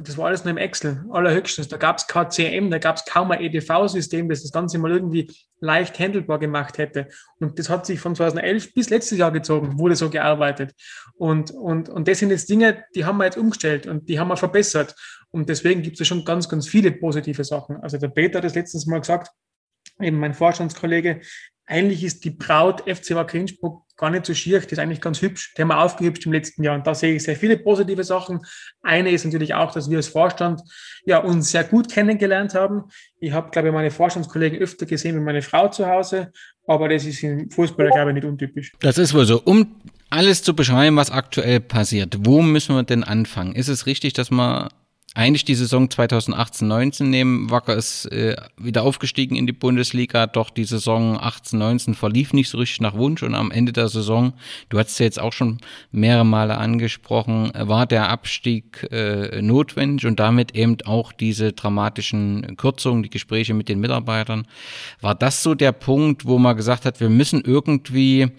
das 0.00 0.16
war 0.18 0.26
alles 0.26 0.44
nur 0.44 0.50
im 0.50 0.56
Excel, 0.56 1.04
allerhöchstens. 1.10 1.68
Da 1.68 1.76
gab 1.76 1.98
es 1.98 2.06
kein 2.06 2.30
CM, 2.30 2.70
da 2.70 2.78
gab 2.78 2.96
es 2.96 3.04
kaum 3.04 3.30
ein 3.30 3.40
EDV-System, 3.40 4.28
das 4.28 4.42
das 4.42 4.52
Ganze 4.52 4.78
mal 4.78 4.90
irgendwie 4.90 5.30
leicht 5.60 5.98
handelbar 5.98 6.38
gemacht 6.38 6.78
hätte. 6.78 7.08
Und 7.40 7.58
das 7.58 7.68
hat 7.70 7.86
sich 7.86 8.00
von 8.00 8.14
2011 8.14 8.74
bis 8.74 8.90
letztes 8.90 9.18
Jahr 9.18 9.32
gezogen, 9.32 9.78
wurde 9.78 9.96
so 9.96 10.10
gearbeitet. 10.10 10.72
Und, 11.16 11.50
und, 11.50 11.88
und 11.88 12.08
das 12.08 12.18
sind 12.18 12.30
jetzt 12.30 12.48
Dinge, 12.50 12.84
die 12.94 13.04
haben 13.04 13.18
wir 13.18 13.24
jetzt 13.24 13.38
umgestellt 13.38 13.86
und 13.86 14.08
die 14.08 14.18
haben 14.18 14.28
wir 14.28 14.36
verbessert. 14.36 14.94
Und 15.30 15.48
deswegen 15.48 15.82
gibt 15.82 16.00
es 16.00 16.06
schon 16.06 16.24
ganz, 16.24 16.48
ganz 16.48 16.68
viele 16.68 16.92
positive 16.92 17.44
Sachen. 17.44 17.76
Also 17.76 17.98
der 17.98 18.08
Peter 18.08 18.38
hat 18.38 18.44
das 18.44 18.54
letztens 18.54 18.86
mal 18.86 19.00
gesagt, 19.00 19.30
eben 20.00 20.18
mein 20.18 20.34
Vorstandskollege, 20.34 21.20
eigentlich 21.66 22.04
ist 22.04 22.24
die 22.24 22.30
Braut 22.30 22.82
FC 22.82 23.14
Wacker 23.14 23.38
Innsbruck 23.38 23.84
gar 23.96 24.10
nicht 24.10 24.26
so 24.26 24.34
schier, 24.34 24.60
die 24.60 24.72
ist 24.72 24.78
eigentlich 24.78 25.00
ganz 25.00 25.22
hübsch. 25.22 25.54
Die 25.56 25.62
haben 25.62 25.68
wir 25.68 25.78
aufgehübscht 25.78 26.26
im 26.26 26.32
letzten 26.32 26.64
Jahr 26.64 26.74
und 26.74 26.86
da 26.86 26.94
sehe 26.94 27.14
ich 27.14 27.22
sehr 27.22 27.36
viele 27.36 27.56
positive 27.56 28.02
Sachen. 28.02 28.40
Eine 28.82 29.10
ist 29.10 29.24
natürlich 29.24 29.54
auch, 29.54 29.72
dass 29.72 29.88
wir 29.88 29.98
als 29.98 30.08
Vorstand 30.08 30.60
ja, 31.06 31.18
uns 31.18 31.50
sehr 31.50 31.64
gut 31.64 31.90
kennengelernt 31.90 32.54
haben. 32.54 32.84
Ich 33.20 33.32
habe, 33.32 33.50
glaube 33.50 33.68
ich, 33.68 33.74
meine 33.74 33.90
Vorstandskollegen 33.90 34.58
öfter 34.58 34.86
gesehen 34.86 35.14
mit 35.14 35.24
meiner 35.24 35.42
Frau 35.42 35.68
zu 35.68 35.86
Hause, 35.86 36.32
aber 36.66 36.88
das 36.88 37.04
ist 37.04 37.22
im 37.22 37.50
Fußball, 37.50 37.88
glaube 37.90 38.10
ich, 38.10 38.14
nicht 38.14 38.26
untypisch. 38.26 38.72
Das 38.80 38.98
ist 38.98 39.14
wohl 39.14 39.26
so. 39.26 39.40
Um 39.42 39.76
alles 40.10 40.42
zu 40.42 40.54
beschreiben, 40.54 40.96
was 40.96 41.10
aktuell 41.10 41.60
passiert, 41.60 42.16
wo 42.20 42.42
müssen 42.42 42.74
wir 42.74 42.82
denn 42.82 43.04
anfangen? 43.04 43.54
Ist 43.54 43.68
es 43.68 43.86
richtig, 43.86 44.12
dass 44.12 44.30
man 44.30 44.68
eigentlich 45.14 45.44
die 45.44 45.54
Saison 45.54 45.86
2018-19 45.86 47.04
nehmen. 47.04 47.48
Wacker 47.48 47.76
ist 47.76 48.06
äh, 48.06 48.36
wieder 48.58 48.82
aufgestiegen 48.82 49.36
in 49.36 49.46
die 49.46 49.52
Bundesliga, 49.52 50.26
doch 50.26 50.50
die 50.50 50.64
Saison 50.64 51.16
18-19 51.16 51.94
verlief 51.94 52.32
nicht 52.32 52.48
so 52.50 52.58
richtig 52.58 52.80
nach 52.80 52.94
Wunsch 52.94 53.22
und 53.22 53.36
am 53.36 53.52
Ende 53.52 53.72
der 53.72 53.88
Saison, 53.88 54.32
du 54.70 54.78
hast 54.78 54.90
es 54.90 54.98
ja 54.98 55.04
jetzt 55.04 55.20
auch 55.20 55.32
schon 55.32 55.58
mehrere 55.92 56.26
Male 56.26 56.58
angesprochen, 56.58 57.52
war 57.54 57.86
der 57.86 58.08
Abstieg 58.08 58.88
äh, 58.90 59.40
notwendig 59.40 60.04
und 60.04 60.18
damit 60.18 60.56
eben 60.56 60.78
auch 60.84 61.12
diese 61.12 61.52
dramatischen 61.52 62.56
Kürzungen, 62.56 63.04
die 63.04 63.10
Gespräche 63.10 63.54
mit 63.54 63.68
den 63.68 63.78
Mitarbeitern. 63.78 64.48
War 65.00 65.14
das 65.14 65.44
so 65.44 65.54
der 65.54 65.72
Punkt, 65.72 66.24
wo 66.24 66.38
man 66.38 66.56
gesagt 66.56 66.84
hat, 66.84 66.98
wir 66.98 67.08
müssen 67.08 67.40
irgendwie 67.44 68.32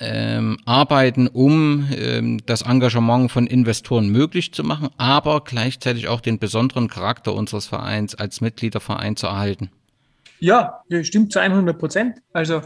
ähm, 0.00 0.58
arbeiten, 0.64 1.28
um 1.28 1.88
ähm, 1.96 2.40
das 2.46 2.62
Engagement 2.62 3.30
von 3.30 3.46
Investoren 3.46 4.08
möglich 4.08 4.52
zu 4.52 4.64
machen, 4.64 4.88
aber 4.96 5.42
gleichzeitig 5.44 6.08
auch 6.08 6.20
den 6.20 6.38
besonderen 6.38 6.88
Charakter 6.88 7.32
unseres 7.32 7.66
Vereins 7.66 8.14
als 8.14 8.40
Mitgliederverein 8.40 9.16
zu 9.16 9.26
erhalten. 9.26 9.70
Ja, 10.40 10.82
stimmt 11.02 11.32
zu 11.32 11.38
100 11.38 11.78
Prozent. 11.78 12.18
Also 12.32 12.60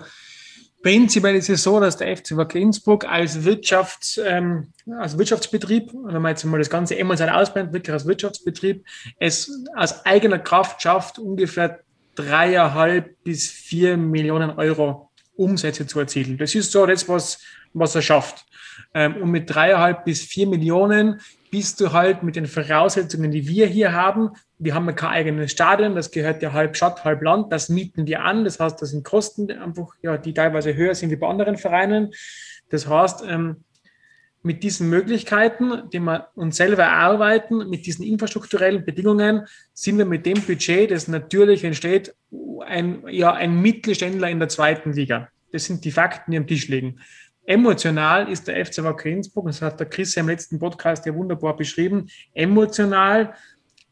prinzipiell 0.83 1.37
ist 1.37 1.51
es 1.51 1.63
so, 1.63 1.79
dass 1.81 1.99
der 1.99 2.17
FC 2.17 2.37
Wacker 2.37 2.59
Innsbruck 2.59 3.05
als, 3.05 3.45
Wirtschafts, 3.45 4.19
ähm, 4.25 4.73
als 4.99 5.19
Wirtschaftsbetrieb, 5.19 5.93
wenn 5.93 6.23
man 6.23 6.31
jetzt 6.31 6.45
mal 6.45 6.59
das 6.59 6.71
Ganze 6.71 6.99
emotional 6.99 7.41
ausbrennt, 7.41 7.73
wirklich 7.73 7.93
als 7.93 8.07
Wirtschaftsbetrieb, 8.07 8.85
es 9.21 9.51
aus 9.77 10.05
eigener 10.07 10.39
Kraft 10.39 10.81
schafft, 10.83 11.19
ungefähr 11.19 11.81
dreieinhalb 12.15 13.23
bis 13.23 13.51
vier 13.51 13.97
Millionen 13.97 14.51
Euro 14.51 15.08
Umsätze 15.39 15.87
zu 15.87 16.01
erzielen. 16.01 16.37
Das 16.37 16.55
ist 16.55 16.73
so 16.73 16.85
das, 16.85 17.09
was, 17.09 17.41
was 17.73 17.95
er 17.95 18.03
schafft. 18.03 18.45
Ähm, 18.95 19.17
und 19.17 19.31
mit 19.31 19.49
dreieinhalb 19.49 20.05
bis 20.05 20.23
vier 20.23 20.47
Millionen 20.47 21.21
bist 21.51 21.81
du 21.81 21.93
halt 21.93 22.23
mit 22.23 22.37
den 22.37 22.47
Voraussetzungen, 22.47 23.31
die 23.31 23.49
wir 23.49 23.67
hier 23.67 23.93
haben. 23.93 24.31
Wir 24.59 24.75
haben 24.75 24.87
ja 24.87 24.93
kein 24.93 25.11
eigenes 25.11 25.53
Stadion, 25.53 25.95
das 25.95 26.11
gehört 26.11 26.43
ja 26.43 26.53
halb 26.53 26.77
Stadt, 26.77 27.05
halb 27.05 27.23
Land. 27.23 27.53
Das 27.53 27.69
mieten 27.69 28.07
wir 28.07 28.23
an. 28.23 28.45
Das 28.45 28.61
heißt, 28.61 28.81
das 28.83 28.91
sind 28.91 29.05
Kosten 29.05 29.51
einfach, 29.51 29.95
ja, 30.03 30.19
die 30.19 30.35
teilweise 30.35 30.75
höher 30.75 30.95
sind 30.95 31.11
wie 31.11 31.17
bei 31.17 31.29
anderen 31.29 31.57
Vereinen. 31.57 32.13
Das 32.71 32.87
heißt, 32.87 33.25
ähm, 33.27 33.65
mit 34.43 34.63
diesen 34.63 34.89
Möglichkeiten, 34.89 35.91
die 35.93 35.99
wir 36.01 36.29
uns 36.35 36.57
selber 36.57 36.85
erarbeiten, 36.85 37.69
mit 37.69 37.87
diesen 37.87 38.05
infrastrukturellen 38.05 38.85
Bedingungen, 38.85 39.47
sind 39.73 39.99
wir 39.99 40.05
mit 40.05 40.27
dem 40.27 40.41
Budget, 40.41 40.91
das 40.91 41.09
natürlich 41.09 41.65
entsteht, 41.65 42.15
ein, 42.65 43.03
ja, 43.09 43.33
ein 43.33 43.61
Mittelständler 43.61 44.31
in 44.31 44.39
der 44.39 44.49
zweiten 44.49 44.93
Liga. 44.93 45.29
Das 45.53 45.65
sind 45.65 45.85
die 45.85 45.91
Fakten, 45.91 46.31
die 46.31 46.39
am 46.39 46.47
Tisch 46.47 46.69
liegen. 46.69 47.01
Emotional 47.47 48.31
ist 48.31 48.47
der 48.47 48.65
FC 48.65 48.85
Wacker 48.85 49.07
Innsbruck, 49.07 49.47
das 49.47 49.63
hat 49.63 49.81
der 49.81 49.89
Chris 49.89 50.17
im 50.17 50.29
letzten 50.29 50.59
Podcast 50.59 51.07
ja 51.07 51.15
wunderbar 51.15 51.57
beschrieben, 51.57 52.07
emotional 52.35 53.35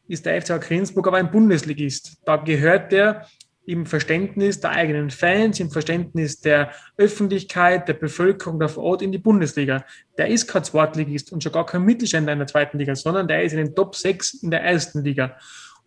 ist 0.07 0.25
der 0.25 0.41
FC 0.41 0.51
Wacker 0.51 0.75
Innsbruck 0.75 1.07
aber 1.07 1.17
ein 1.17 1.31
Bundesligist. 1.31 2.21
Da 2.25 2.37
gehört 2.37 2.91
der 2.91 3.27
im 3.67 3.85
Verständnis 3.85 4.61
der 4.61 4.71
eigenen 4.71 5.09
Fans, 5.09 5.59
im 5.59 5.69
Verständnis 5.69 6.39
der 6.39 6.71
Öffentlichkeit, 6.95 7.89
der 7.89 7.95
Bevölkerung 7.95 8.59
der 8.59 8.69
vor 8.69 8.85
Ort 8.85 9.01
in 9.01 9.11
die 9.11 9.17
Bundesliga. 9.17 9.83
Der 10.17 10.29
ist 10.29 10.47
kein 10.47 10.63
Zweitligist 10.63 11.33
und 11.33 11.43
schon 11.43 11.51
gar 11.51 11.65
kein 11.65 11.83
Mittelständler 11.83 12.31
in 12.31 12.39
der 12.39 12.47
zweiten 12.47 12.77
Liga, 12.77 12.95
sondern 12.95 13.27
der 13.27 13.43
ist 13.43 13.51
in 13.51 13.57
den 13.57 13.75
Top 13.75 13.93
6 13.93 14.35
in 14.35 14.51
der 14.51 14.63
ersten 14.63 15.03
Liga. 15.03 15.35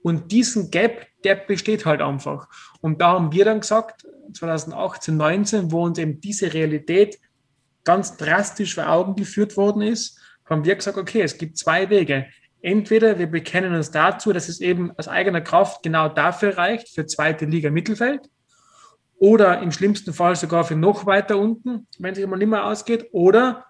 Und 0.02 0.30
diesen 0.30 0.70
Gap, 0.70 1.06
der 1.24 1.36
besteht 1.36 1.86
halt 1.86 2.02
einfach. 2.02 2.48
Und 2.82 3.00
da 3.00 3.12
haben 3.12 3.32
wir 3.32 3.46
dann 3.46 3.60
gesagt, 3.60 4.06
2018, 4.34 5.16
19, 5.16 5.72
wo 5.72 5.84
uns 5.84 5.98
eben 5.98 6.20
diese 6.20 6.52
Realität 6.52 7.18
ganz 7.84 8.18
drastisch 8.18 8.74
vor 8.74 8.90
Augen 8.90 9.14
geführt 9.16 9.56
worden 9.56 9.80
ist, 9.80 10.20
haben 10.44 10.66
wir 10.66 10.74
gesagt, 10.74 10.98
okay, 10.98 11.22
es 11.22 11.38
gibt 11.38 11.56
zwei 11.56 11.88
Wege. 11.88 12.26
Entweder 12.62 13.18
wir 13.18 13.26
bekennen 13.26 13.74
uns 13.74 13.90
dazu, 13.90 14.32
dass 14.32 14.48
es 14.48 14.60
eben 14.60 14.92
aus 14.98 15.08
eigener 15.08 15.40
Kraft 15.40 15.82
genau 15.82 16.08
dafür 16.08 16.58
reicht, 16.58 16.88
für 16.88 17.06
zweite 17.06 17.46
Liga 17.46 17.70
Mittelfeld, 17.70 18.28
oder 19.18 19.60
im 19.60 19.70
schlimmsten 19.70 20.12
Fall 20.12 20.34
sogar 20.34 20.64
für 20.64 20.76
noch 20.76 21.06
weiter 21.06 21.38
unten, 21.38 21.86
wenn 21.98 22.14
es 22.14 22.26
mal 22.26 22.36
nicht 22.36 22.48
mehr 22.48 22.66
ausgeht, 22.66 23.08
oder 23.12 23.66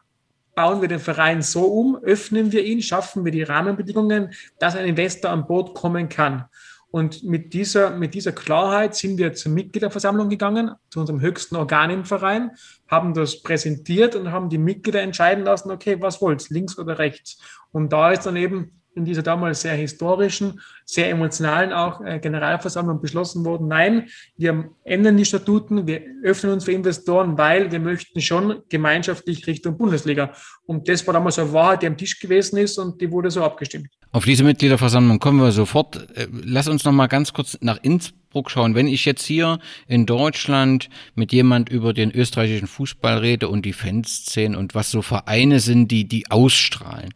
bauen 0.55 0.81
wir 0.81 0.89
den 0.89 1.01
Verein 1.01 1.43
so 1.43 1.65
um, 1.65 1.97
öffnen 1.97 2.53
wir 2.53 2.65
ihn, 2.65 2.83
schaffen 2.83 3.25
wir 3.25 3.33
die 3.33 3.43
Rahmenbedingungen, 3.43 4.33
dass 4.59 4.77
ein 4.77 4.87
Investor 4.87 5.31
an 5.31 5.47
Bord 5.47 5.75
kommen 5.75 6.09
kann. 6.09 6.45
Und 6.93 7.23
mit 7.23 7.55
dieser, 7.55 7.91
mit 7.91 8.15
dieser 8.15 8.33
Klarheit 8.33 8.97
sind 8.97 9.17
wir 9.17 9.33
zur 9.33 9.53
Mitgliederversammlung 9.53 10.29
gegangen, 10.29 10.73
zu 10.91 10.99
unserem 11.01 11.21
höchsten 11.21 11.55
Organ 11.55 11.91
im 11.91 12.05
Verein, 12.05 12.51
haben 12.89 13.15
das 13.15 13.43
präsentiert 13.43 14.17
und 14.17 14.33
haben 14.33 14.49
die 14.49 14.59
Mitglieder 14.59 15.01
entscheiden 15.01 15.45
lassen, 15.45 15.71
okay, 15.71 16.01
was 16.01 16.21
wollt 16.21 16.51
links 16.51 16.79
oder 16.79 16.99
rechts? 16.99 17.41
Und 17.71 17.93
da 17.93 18.11
ist 18.11 18.27
dann 18.27 18.35
eben 18.35 18.80
in 18.95 19.05
dieser 19.05 19.23
damals 19.23 19.63
sehr 19.63 19.75
historischen, 19.75 20.61
sehr 20.85 21.11
emotionalen 21.11 21.73
auch 21.73 22.01
äh, 22.01 22.19
Generalversammlung 22.19 23.01
beschlossen 23.01 23.45
worden, 23.45 23.69
nein, 23.69 24.09
wir 24.37 24.71
ändern 24.85 25.17
die 25.17 25.25
Statuten, 25.25 25.87
wir 25.87 26.03
öffnen 26.23 26.53
uns 26.53 26.65
für 26.65 26.73
Investoren, 26.73 27.39
weil 27.39 27.71
wir 27.71 27.81
möchten 27.81 28.21
schon 28.21 28.63
gemeinschaftlich 28.69 29.47
Richtung 29.47 29.79
Bundesliga. 29.79 30.33
Und 30.71 30.89
das 30.89 31.05
war 31.05 31.15
damals 31.15 31.37
eine 31.37 31.53
Wahrheit, 31.53 31.83
die 31.83 31.89
am 31.89 31.97
Tisch 31.97 32.21
gewesen 32.21 32.57
ist 32.57 32.79
und 32.79 33.01
die 33.01 33.11
wurde 33.11 33.29
so 33.29 33.43
abgestimmt. 33.43 33.89
Auf 34.13 34.25
diese 34.25 34.45
Mitgliederversammlung 34.45 35.19
kommen 35.19 35.41
wir 35.41 35.51
sofort. 35.51 35.97
Äh, 36.17 36.29
lass 36.45 36.69
uns 36.69 36.85
noch 36.85 36.93
mal 36.93 37.09
ganz 37.09 37.33
kurz 37.33 37.59
nach 37.61 37.79
Innsbruck 37.83 38.53
schauen. 38.53 38.77
Wenn 38.77 38.87
ich 38.87 39.05
jetzt 39.05 39.25
hier 39.25 39.59
in 39.89 40.07
Deutschland 40.07 40.89
mit 41.17 41.33
jemand 41.33 41.69
über 41.71 41.93
den 41.93 42.13
österreichischen 42.13 42.69
Fußball 42.69 43.19
rede 43.19 43.49
und 43.49 43.67
die 43.67 43.73
Fanszenen 43.73 44.57
und 44.57 44.77
was 44.77 44.93
so 44.93 45.03
Vereine 45.03 45.59
sind, 45.59 45.91
die 45.91 46.07
die 46.07 46.31
ausstrahlen, 46.31 47.15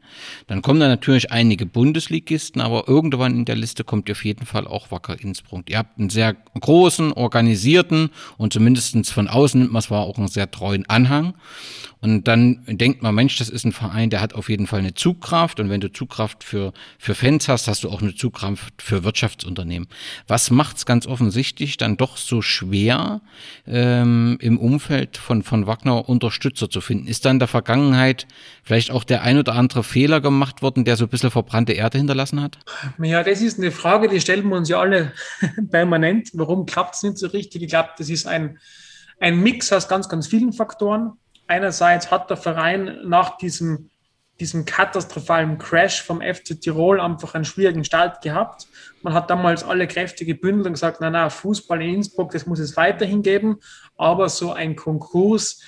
dann 0.49 0.61
kommen 0.61 0.81
da 0.81 0.89
natürlich 0.89 1.31
einige 1.31 1.65
Bundesligisten, 1.65 2.61
aber 2.61 2.89
irgendwann 2.89 3.37
in 3.37 3.45
der 3.45 3.57
Liste 3.57 3.85
kommt 3.85 4.11
auf 4.11 4.25
jeden 4.25 4.47
Fall 4.47 4.67
auch 4.67 4.91
Wacker 4.91 5.21
Innsbruck. 5.21 5.71
Ihr 5.71 5.79
habt 5.79 5.99
einen 5.99 6.11
sehr 6.11 6.35
großen, 6.61 7.13
organisierten 7.13 8.11
und 8.37 8.53
zumindestens 8.53 9.11
von 9.11 9.29
außen 9.29 9.61
nimmt 9.61 9.73
man 9.73 9.81
es 9.81 9.93
war 9.93 10.03
auch 10.03 10.19
einen 10.19 10.27
sehr 10.27 10.51
treuen 10.51 10.89
Anhang. 10.89 11.35
Und 12.05 12.29
dann 12.29 12.61
denkt 12.67 13.03
man, 13.03 13.15
Mensch, 13.15 13.39
das 13.45 13.51
ist 13.51 13.65
ein 13.65 13.73
Verein, 13.73 14.09
der 14.09 14.23
hat 14.23 14.35
auf 14.35 14.49
jeden 14.49 14.67
Fall 14.67 14.79
eine 14.79 14.95
Zugkraft. 14.95 15.61
Und 15.61 15.69
wenn 15.69 15.81
du 15.81 15.93
Zugkraft 15.93 16.43
für, 16.43 16.73
für 16.99 17.15
Fans 17.15 17.47
hast, 17.47 17.69
hast 17.69 17.85
du 17.85 17.91
auch 17.91 18.01
eine 18.01 18.15
Zugkraft 18.15 18.81
für 18.81 19.05
Wirtschaftsunternehmen. 19.05 19.87
Was 20.27 20.51
macht 20.51 20.79
es 20.79 20.87
ganz 20.87 21.07
offensichtlich 21.07 21.77
dann 21.77 21.99
doch 21.99 22.17
so 22.17 22.41
schwer, 22.41 23.21
ähm, 23.67 24.39
im 24.41 24.59
Umfeld 24.59 25.19
von, 25.19 25.43
von 25.43 25.67
Wagner 25.67 26.09
Unterstützer 26.09 26.71
zu 26.71 26.81
finden? 26.81 27.07
Ist 27.07 27.27
da 27.27 27.31
in 27.31 27.39
der 27.39 27.49
Vergangenheit 27.49 28.27
vielleicht 28.63 28.91
auch 28.91 29.05
der 29.05 29.23
ein 29.23 29.39
oder 29.39 29.55
andere 29.55 29.85
Fehler 29.85 30.23
gemacht 30.23 30.63
worden, 30.63 30.85
der 30.85 30.97
so 30.97 31.05
ein 31.05 31.11
bisschen 31.11 31.31
verbrannte 31.31 31.73
Erde 31.75 31.99
hinterlassen 31.99 32.41
hat? 32.41 32.59
Ja, 32.99 33.23
das 33.23 33.43
ist 33.43 33.59
eine 33.59 33.73
Frage, 33.73 34.09
die 34.09 34.21
stellen 34.21 34.49
wir 34.49 34.57
uns 34.57 34.71
ja 34.71 34.81
alle 34.81 35.13
permanent. 35.71 36.31
Warum 36.33 36.65
klappt 36.65 36.95
es 36.95 37.03
nicht 37.03 37.19
so 37.19 37.27
richtig? 37.27 37.63
Ich 37.63 37.69
glaube, 37.69 37.91
das 37.99 38.09
ist 38.09 38.27
ein, 38.27 38.59
ein 39.21 39.43
Mix 39.43 39.71
aus 39.71 39.87
ganz, 39.87 40.09
ganz 40.09 40.27
vielen 40.27 40.55
Faktoren 40.55 41.13
einerseits 41.47 42.11
hat 42.11 42.31
der 42.31 42.37
Verein 42.37 42.99
nach 43.05 43.37
diesem, 43.39 43.91
diesem 44.41 44.65
katastrophalen 44.65 45.59
Crash 45.59 46.03
vom 46.03 46.21
FC 46.21 46.61
Tirol 46.61 47.01
einfach 47.01 47.35
einen 47.35 47.45
schwierigen 47.45 47.85
Start 47.85 48.23
gehabt. 48.23 48.67
Man 49.03 49.15
hat 49.15 49.31
damals 49.31 49.63
alle 49.63 49.87
Kräfte 49.87 50.25
gebündelt 50.25 50.67
und 50.67 50.73
gesagt, 50.73 51.01
na 51.01 51.11
na, 51.11 51.31
Fußball 51.31 51.83
in 51.83 51.97
Innsbruck, 51.97 52.33
das 52.33 52.47
muss 52.47 52.59
es 52.59 52.77
weiterhin 52.77 53.23
geben. 53.23 53.59
Aber 53.97 54.29
so 54.29 54.53
ein 54.53 54.77
Konkurs, 54.77 55.63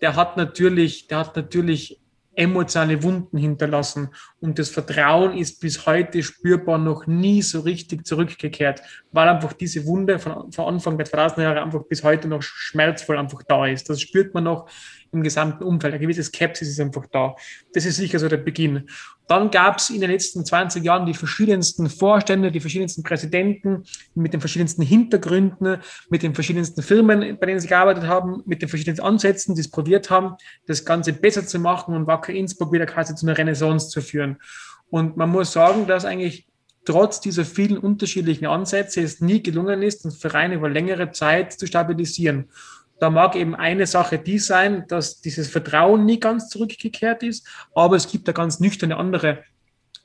der 0.00 0.16
hat 0.16 0.36
natürlich, 0.36 1.06
der 1.08 1.18
hat 1.18 1.36
natürlich 1.36 2.00
emotionale 2.34 3.02
Wunden 3.02 3.36
hinterlassen. 3.36 4.10
Und 4.40 4.58
das 4.58 4.70
Vertrauen 4.70 5.36
ist 5.36 5.60
bis 5.60 5.84
heute 5.86 6.22
spürbar 6.22 6.78
noch 6.78 7.06
nie 7.06 7.42
so 7.42 7.60
richtig 7.60 8.06
zurückgekehrt, 8.06 8.82
weil 9.10 9.28
einfach 9.28 9.52
diese 9.52 9.84
Wunde 9.84 10.18
von, 10.20 10.52
von 10.52 10.74
Anfang 10.74 10.96
der 10.96 11.06
2000er 11.06 11.42
Jahre 11.42 11.62
einfach 11.62 11.82
bis 11.84 12.04
heute 12.04 12.28
noch 12.28 12.42
schmerzvoll 12.42 13.18
einfach 13.18 13.42
da 13.42 13.66
ist. 13.66 13.90
Das 13.90 14.00
spürt 14.00 14.34
man 14.34 14.44
noch 14.44 14.68
im 15.12 15.22
gesamten 15.22 15.64
Umfeld. 15.64 15.94
Eine 15.94 16.02
gewisse 16.02 16.22
Skepsis 16.22 16.68
ist 16.68 16.80
einfach 16.80 17.06
da. 17.10 17.34
Das 17.72 17.84
ist 17.84 17.96
sicher 17.96 18.18
so 18.18 18.28
der 18.28 18.36
Beginn. 18.36 18.88
Dann 19.26 19.50
gab 19.50 19.78
es 19.78 19.90
in 19.90 20.00
den 20.00 20.10
letzten 20.10 20.44
20 20.44 20.82
Jahren 20.82 21.04
die 21.04 21.14
verschiedensten 21.14 21.90
Vorstände, 21.90 22.50
die 22.50 22.60
verschiedensten 22.60 23.02
Präsidenten 23.02 23.84
mit 24.14 24.32
den 24.32 24.40
verschiedensten 24.40 24.82
Hintergründen, 24.82 25.78
mit 26.08 26.22
den 26.22 26.34
verschiedensten 26.34 26.82
Firmen, 26.82 27.38
bei 27.38 27.46
denen 27.46 27.60
sie 27.60 27.68
gearbeitet 27.68 28.04
haben, 28.04 28.42
mit 28.46 28.62
den 28.62 28.70
verschiedenen 28.70 29.00
Ansätzen, 29.00 29.54
die 29.54 29.60
es 29.60 29.70
probiert 29.70 30.08
haben, 30.08 30.36
das 30.66 30.84
Ganze 30.84 31.12
besser 31.12 31.46
zu 31.46 31.58
machen 31.58 31.94
und 31.94 32.06
Wacker 32.06 32.32
Innsbruck 32.32 32.72
wieder 32.72 32.86
quasi 32.86 33.14
zu 33.14 33.26
einer 33.26 33.36
Renaissance 33.36 33.90
zu 33.90 34.00
führen. 34.00 34.27
Und 34.90 35.16
man 35.16 35.30
muss 35.30 35.52
sagen, 35.52 35.86
dass 35.86 36.04
eigentlich 36.04 36.46
trotz 36.84 37.20
dieser 37.20 37.44
vielen 37.44 37.78
unterschiedlichen 37.78 38.46
Ansätze 38.46 39.02
es 39.02 39.20
nie 39.20 39.42
gelungen 39.42 39.82
ist, 39.82 40.04
den 40.04 40.10
Verein 40.10 40.52
über 40.52 40.70
längere 40.70 41.10
Zeit 41.10 41.52
zu 41.52 41.66
stabilisieren. 41.66 42.48
Da 42.98 43.10
mag 43.10 43.36
eben 43.36 43.54
eine 43.54 43.86
Sache 43.86 44.18
die 44.18 44.38
sein, 44.38 44.86
dass 44.88 45.20
dieses 45.20 45.48
Vertrauen 45.48 46.04
nie 46.04 46.18
ganz 46.18 46.48
zurückgekehrt 46.48 47.22
ist, 47.22 47.46
aber 47.74 47.96
es 47.96 48.10
gibt 48.10 48.26
da 48.26 48.32
ganz 48.32 48.58
nüchterne 48.58 48.96
andere 48.96 49.44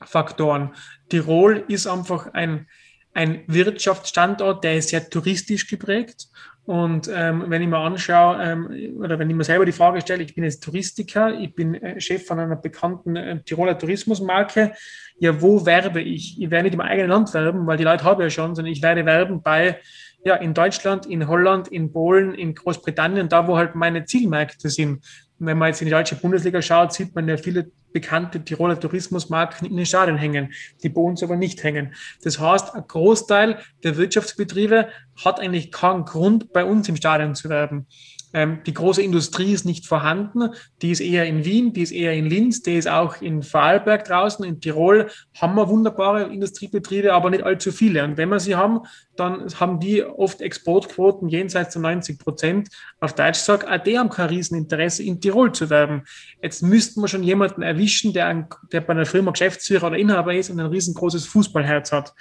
Faktoren. 0.02 0.74
Tirol 1.08 1.64
ist 1.68 1.86
einfach 1.86 2.32
ein, 2.34 2.68
ein 3.14 3.44
Wirtschaftsstandort, 3.46 4.62
der 4.62 4.76
ist 4.76 4.90
sehr 4.90 5.08
touristisch 5.08 5.66
geprägt. 5.66 6.28
Und 6.66 7.10
ähm, 7.14 7.44
wenn 7.48 7.60
ich 7.60 7.68
mir 7.68 7.78
anschaue, 7.78 8.42
ähm, 8.42 8.98
oder 8.98 9.18
wenn 9.18 9.28
ich 9.28 9.36
mir 9.36 9.44
selber 9.44 9.66
die 9.66 9.72
Frage 9.72 10.00
stelle, 10.00 10.22
ich 10.22 10.34
bin 10.34 10.44
jetzt 10.44 10.62
Touristiker, 10.64 11.38
ich 11.38 11.54
bin 11.54 11.74
äh, 11.74 12.00
Chef 12.00 12.26
von 12.26 12.38
einer 12.38 12.56
bekannten 12.56 13.16
äh, 13.16 13.42
Tiroler 13.42 13.78
Tourismusmarke, 13.78 14.72
ja, 15.18 15.40
wo 15.42 15.66
werbe 15.66 16.00
ich? 16.00 16.40
Ich 16.40 16.50
werde 16.50 16.64
nicht 16.64 16.74
im 16.74 16.80
eigenen 16.80 17.10
Land 17.10 17.34
werben, 17.34 17.66
weil 17.66 17.76
die 17.76 17.84
Leute 17.84 18.04
haben 18.04 18.20
ja 18.20 18.30
schon, 18.30 18.54
sondern 18.54 18.72
ich 18.72 18.82
werde 18.82 19.04
werben 19.04 19.42
bei 19.42 19.78
ja, 20.24 20.36
in 20.36 20.54
Deutschland, 20.54 21.04
in 21.06 21.28
Holland, 21.28 21.68
in 21.68 21.92
Polen, 21.92 22.34
in 22.34 22.54
Großbritannien, 22.54 23.28
da 23.28 23.46
wo 23.46 23.56
halt 23.58 23.74
meine 23.74 24.06
Zielmärkte 24.06 24.70
sind. 24.70 25.04
Wenn 25.38 25.58
man 25.58 25.68
jetzt 25.68 25.82
in 25.82 25.86
die 25.86 25.92
deutsche 25.92 26.16
Bundesliga 26.16 26.62
schaut, 26.62 26.92
sieht 26.92 27.14
man 27.14 27.28
ja 27.28 27.36
viele 27.36 27.70
bekannte 27.92 28.44
Tiroler 28.44 28.78
Tourismusmarken 28.78 29.68
in 29.68 29.76
den 29.76 29.86
Stadien 29.86 30.16
hängen, 30.16 30.52
die 30.82 30.88
bei 30.88 31.00
uns 31.00 31.22
aber 31.22 31.36
nicht 31.36 31.62
hängen. 31.62 31.94
Das 32.22 32.38
heißt, 32.38 32.74
ein 32.74 32.84
Großteil 32.86 33.58
der 33.82 33.96
Wirtschaftsbetriebe 33.96 34.88
hat 35.24 35.40
eigentlich 35.40 35.70
keinen 35.70 36.04
Grund, 36.04 36.52
bei 36.52 36.64
uns 36.64 36.88
im 36.88 36.96
Stadion 36.96 37.34
zu 37.34 37.48
werben. 37.48 37.86
Ähm, 38.34 38.58
die 38.66 38.74
große 38.74 39.00
Industrie 39.00 39.52
ist 39.52 39.64
nicht 39.64 39.86
vorhanden. 39.86 40.50
Die 40.82 40.90
ist 40.90 41.00
eher 41.00 41.24
in 41.24 41.44
Wien, 41.44 41.72
die 41.72 41.82
ist 41.82 41.92
eher 41.92 42.12
in 42.12 42.26
Linz, 42.26 42.62
die 42.62 42.76
ist 42.76 42.88
auch 42.88 43.22
in 43.22 43.42
Vorarlberg 43.42 44.04
draußen. 44.04 44.44
In 44.44 44.60
Tirol 44.60 45.08
haben 45.40 45.54
wir 45.54 45.68
wunderbare 45.68 46.24
Industriebetriebe, 46.24 47.14
aber 47.14 47.30
nicht 47.30 47.44
allzu 47.44 47.70
viele. 47.70 48.02
Und 48.02 48.16
wenn 48.16 48.28
wir 48.28 48.40
sie 48.40 48.56
haben, 48.56 48.80
dann 49.16 49.46
haben 49.60 49.78
die 49.78 50.02
oft 50.02 50.40
Exportquoten 50.40 51.28
jenseits 51.28 51.74
von 51.74 51.82
90 51.82 52.18
Prozent. 52.18 52.68
Auf 52.98 53.14
Deutsch 53.14 53.38
sagt, 53.38 53.68
auch 53.68 53.78
die 53.78 53.96
haben 53.96 54.10
kein 54.10 54.28
Rieseninteresse, 54.28 55.04
in 55.04 55.20
Tirol 55.20 55.52
zu 55.52 55.70
werben. 55.70 56.02
Jetzt 56.42 56.62
müssten 56.62 57.00
wir 57.00 57.06
schon 57.06 57.22
jemanden 57.22 57.62
erwischen, 57.62 58.12
der, 58.12 58.26
ein, 58.26 58.48
der 58.72 58.80
bei 58.80 58.94
einer 58.94 59.06
Firma 59.06 59.30
Geschäftsführer 59.30 59.86
oder 59.86 59.96
Inhaber 59.96 60.34
ist 60.34 60.50
und 60.50 60.58
ein 60.58 60.66
riesengroßes 60.66 61.26
Fußballherz 61.26 61.92
hat, 61.92 62.12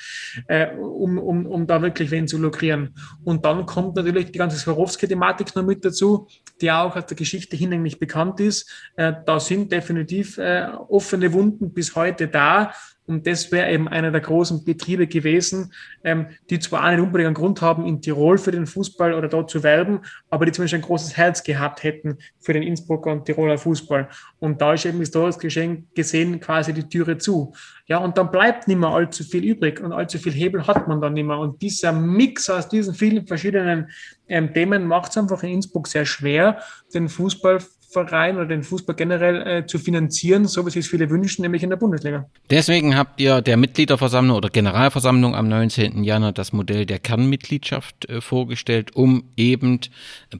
äh, 0.47 0.76
um, 0.76 1.17
um, 1.17 1.47
um 1.47 1.65
da 1.65 1.82
wirklich 1.82 2.12
wen 2.12 2.28
zu 2.28 2.38
lukrieren. 2.38 2.93
Und 3.23 3.45
dann 3.45 3.65
kommt 3.65 3.95
natürlich 3.95 4.32
die 4.32 4.38
ganze 4.38 4.58
Swarovski-Thematik 4.58 5.56
noch 5.56 5.63
mit 5.63 5.84
dazu 5.84 6.02
dazu, 6.03 6.27
die 6.61 6.71
auch 6.71 6.95
aus 6.95 7.05
der 7.05 7.17
Geschichte 7.17 7.55
hinlänglich 7.55 7.99
bekannt 7.99 8.39
ist. 8.39 8.71
Äh, 8.95 9.13
da 9.25 9.39
sind 9.39 9.71
definitiv 9.71 10.37
äh, 10.37 10.67
offene 10.87 11.33
Wunden 11.33 11.73
bis 11.73 11.95
heute 11.95 12.27
da. 12.27 12.73
Und 13.05 13.27
das 13.27 13.51
wäre 13.51 13.69
eben 13.69 13.87
einer 13.87 14.11
der 14.11 14.21
großen 14.21 14.63
Betriebe 14.63 15.07
gewesen, 15.07 15.73
ähm, 16.03 16.27
die 16.49 16.59
zwar 16.59 16.83
einen 16.83 17.01
unbedingt 17.01 17.27
einen 17.27 17.35
Grund 17.35 17.61
haben, 17.61 17.85
in 17.85 18.01
Tirol 18.01 18.37
für 18.37 18.51
den 18.51 18.65
Fußball 18.65 19.13
oder 19.13 19.27
dort 19.27 19.49
zu 19.49 19.61
werben, 19.61 19.99
aber 20.29 20.45
die 20.45 20.53
zumindest 20.53 20.75
ein 20.75 20.81
großes 20.81 21.17
Herz 21.17 21.43
gehabt 21.43 21.83
hätten 21.83 22.17
für 22.39 22.53
den 22.53 22.63
Innsbrucker 22.63 23.11
und 23.11 23.25
Tiroler 23.25 23.57
Fußball. 23.57 24.07
Und 24.39 24.61
da 24.61 24.73
ist 24.73 24.85
eben 24.85 24.99
historisch 24.99 25.37
gesehen 25.37 26.39
quasi 26.39 26.73
die 26.73 26.87
Türe 26.87 27.17
zu. 27.17 27.53
Ja, 27.87 27.97
und 27.97 28.17
dann 28.17 28.31
bleibt 28.31 28.67
nicht 28.67 28.79
mehr 28.79 28.89
allzu 28.89 29.23
viel 29.23 29.43
übrig 29.43 29.81
und 29.81 29.91
allzu 29.91 30.17
viel 30.17 30.31
Hebel 30.31 30.65
hat 30.65 30.87
man 30.87 31.01
dann 31.01 31.13
nicht 31.13 31.25
mehr. 31.25 31.37
Und 31.37 31.61
dieser 31.61 31.91
Mix 31.91 32.49
aus 32.49 32.69
diesen 32.69 32.93
vielen 32.93 33.27
verschiedenen 33.27 33.89
ähm, 34.29 34.53
Themen 34.53 34.87
macht 34.87 35.11
es 35.11 35.17
einfach 35.17 35.43
in 35.43 35.49
Innsbruck 35.49 35.87
sehr 35.87 36.05
schwer, 36.05 36.61
den 36.93 37.09
Fußball 37.09 37.59
Fußballverein 37.93 38.38
oder 38.38 38.45
den 38.47 38.63
Fußball 38.63 38.95
generell 38.95 39.41
äh, 39.47 39.65
zu 39.65 39.77
finanzieren, 39.77 40.45
so 40.45 40.65
wie 40.65 40.71
sich 40.71 40.88
viele 40.88 41.10
wünschen, 41.10 41.43
nämlich 41.43 41.63
in 41.63 41.69
der 41.69 41.77
Bundesliga. 41.77 42.27
Deswegen 42.49 42.97
habt 42.97 43.21
ihr 43.21 43.41
der 43.41 43.58
Mitgliederversammlung 43.58 44.36
oder 44.36 44.49
Generalversammlung 44.49 45.36
am 45.36 45.47
19. 45.47 46.03
Januar 46.03 46.34
das 46.34 46.53
Modell 46.53 46.86
der 46.86 46.99
Kernmitgliedschaft 46.99 48.10
äh, 48.10 48.21
vorgestellt, 48.21 48.95
um 48.95 49.25
eben 49.38 49.79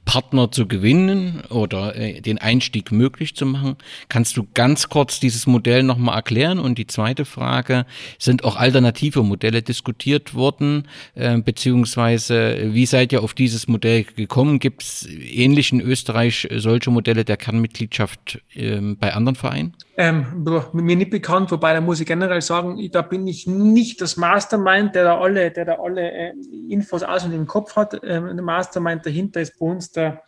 Partner 0.04 0.50
zu 0.50 0.66
gewinnen 0.66 1.42
oder 1.50 1.96
äh, 1.96 2.20
den 2.20 2.38
Einstieg 2.38 2.90
möglich 2.90 3.36
zu 3.36 3.46
machen. 3.46 3.76
Kannst 4.08 4.36
du 4.36 4.46
ganz 4.54 4.88
kurz 4.88 5.20
dieses 5.20 5.46
Modell 5.46 5.82
nochmal 5.82 6.16
erklären? 6.16 6.58
Und 6.58 6.78
die 6.78 6.86
zweite 6.86 7.24
Frage, 7.24 7.86
sind 8.18 8.44
auch 8.44 8.56
alternative 8.56 9.22
Modelle 9.22 9.62
diskutiert 9.62 10.34
worden, 10.34 10.88
äh, 11.14 11.38
beziehungsweise 11.38 12.74
wie 12.74 12.86
seid 12.86 13.12
ihr 13.12 13.22
auf 13.22 13.34
dieses 13.34 13.68
Modell 13.68 14.04
gekommen? 14.04 14.58
Gibt 14.58 14.82
es 14.82 15.08
ähnlich 15.08 15.72
in 15.72 15.80
Österreich 15.80 16.48
solche 16.50 16.90
Modelle 16.90 17.24
der 17.24 17.36
Kernmitgliedschaft 17.44 18.42
äh, 18.54 18.80
bei 18.80 19.12
anderen 19.12 19.36
Vereinen? 19.36 19.76
Ähm, 19.96 20.44
mir 20.72 20.96
nicht 20.96 21.10
bekannt, 21.10 21.50
wobei 21.50 21.74
da 21.74 21.80
muss 21.80 22.00
ich 22.00 22.06
generell 22.06 22.40
sagen, 22.40 22.80
da 22.90 23.02
bin 23.02 23.26
ich 23.26 23.46
nicht 23.46 24.00
das 24.00 24.16
Mastermind, 24.16 24.94
der 24.94 25.04
da 25.04 25.20
alle, 25.20 25.50
der 25.50 25.66
da 25.66 25.74
alle 25.74 26.10
äh, 26.10 26.32
Infos 26.68 27.02
aus 27.02 27.24
und 27.24 27.32
im 27.32 27.46
Kopf 27.46 27.76
hat. 27.76 28.00
Ähm, 28.02 28.26
der 28.34 28.42
Mastermind 28.42 29.04
dahinter 29.04 29.40
ist 29.40 29.58
bei 29.58 29.66
uns 29.66 29.92
der 29.92 30.22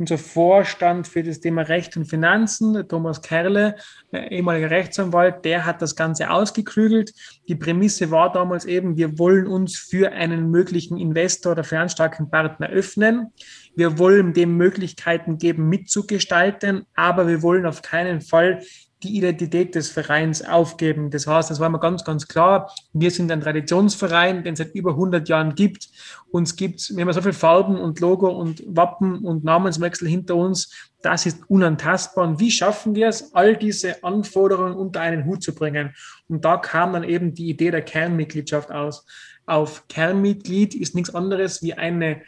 unser 0.00 0.16
Vorstand 0.16 1.06
für 1.06 1.22
das 1.22 1.40
Thema 1.40 1.60
Recht 1.60 1.94
und 1.96 2.06
Finanzen, 2.06 2.88
Thomas 2.88 3.20
Kerle, 3.20 3.76
äh, 4.12 4.34
ehemaliger 4.34 4.70
Rechtsanwalt, 4.70 5.44
der 5.44 5.66
hat 5.66 5.82
das 5.82 5.94
Ganze 5.94 6.30
ausgeklügelt. 6.30 7.12
Die 7.48 7.54
Prämisse 7.54 8.10
war 8.10 8.32
damals 8.32 8.64
eben, 8.64 8.96
wir 8.96 9.18
wollen 9.18 9.46
uns 9.46 9.76
für 9.76 10.10
einen 10.12 10.50
möglichen 10.50 10.96
Investor 10.96 11.52
oder 11.52 11.64
für 11.64 11.78
einen 11.78 11.90
starken 11.90 12.30
Partner 12.30 12.70
öffnen. 12.70 13.32
Wir 13.74 13.98
wollen 13.98 14.32
dem 14.32 14.56
Möglichkeiten 14.56 15.38
geben, 15.38 15.68
mitzugestalten, 15.68 16.86
aber 16.94 17.28
wir 17.28 17.42
wollen 17.42 17.66
auf 17.66 17.82
keinen 17.82 18.20
Fall 18.20 18.62
die 19.02 19.16
Identität 19.16 19.74
des 19.74 19.88
Vereins 19.88 20.42
aufgeben. 20.42 21.10
Das 21.10 21.26
heißt, 21.26 21.50
das 21.50 21.58
war 21.58 21.68
immer 21.68 21.80
ganz, 21.80 22.04
ganz 22.04 22.28
klar. 22.28 22.70
Wir 22.92 23.10
sind 23.10 23.32
ein 23.32 23.40
Traditionsverein, 23.40 24.44
den 24.44 24.52
es 24.52 24.58
seit 24.58 24.74
über 24.74 24.90
100 24.90 25.28
Jahren 25.28 25.54
gibt. 25.54 25.88
Uns 26.30 26.54
gibt 26.56 26.94
wir 26.94 27.02
haben 27.02 27.12
so 27.12 27.22
viele 27.22 27.32
Farben 27.32 27.76
und 27.76 28.00
Logo 28.00 28.28
und 28.28 28.62
Wappen 28.66 29.24
und 29.24 29.42
Namenswechsel 29.42 30.06
hinter 30.06 30.36
uns. 30.36 30.90
Das 31.02 31.24
ist 31.24 31.38
unantastbar. 31.48 32.28
Und 32.28 32.40
wie 32.40 32.50
schaffen 32.50 32.94
wir 32.94 33.08
es, 33.08 33.34
all 33.34 33.56
diese 33.56 34.04
Anforderungen 34.04 34.74
unter 34.74 35.00
einen 35.00 35.24
Hut 35.24 35.42
zu 35.42 35.54
bringen? 35.54 35.94
Und 36.28 36.44
da 36.44 36.58
kam 36.58 36.92
dann 36.92 37.04
eben 37.04 37.32
die 37.32 37.48
Idee 37.48 37.70
der 37.70 37.82
Kernmitgliedschaft 37.82 38.70
aus. 38.70 39.06
Auf 39.46 39.88
Kernmitglied 39.88 40.74
ist 40.74 40.94
nichts 40.94 41.14
anderes 41.14 41.62
wie 41.62 41.72
eine, 41.72 42.20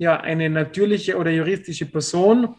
ja, 0.00 0.18
eine 0.18 0.48
natürliche 0.48 1.18
oder 1.18 1.30
juristische 1.30 1.84
Person, 1.84 2.54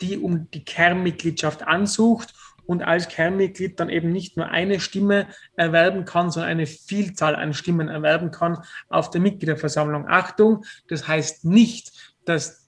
die 0.00 0.18
um 0.18 0.50
die 0.50 0.64
Kernmitgliedschaft 0.64 1.62
ansucht 1.62 2.34
und 2.66 2.82
als 2.82 3.06
Kernmitglied 3.06 3.78
dann 3.78 3.88
eben 3.88 4.10
nicht 4.10 4.36
nur 4.36 4.48
eine 4.48 4.80
Stimme 4.80 5.28
erwerben 5.54 6.04
kann, 6.04 6.32
sondern 6.32 6.50
eine 6.50 6.66
Vielzahl 6.66 7.36
an 7.36 7.54
Stimmen 7.54 7.86
erwerben 7.88 8.32
kann 8.32 8.58
auf 8.88 9.10
der 9.10 9.20
Mitgliederversammlung. 9.20 10.08
Achtung, 10.08 10.64
das 10.88 11.06
heißt 11.06 11.44
nicht, 11.44 12.16
dass 12.24 12.66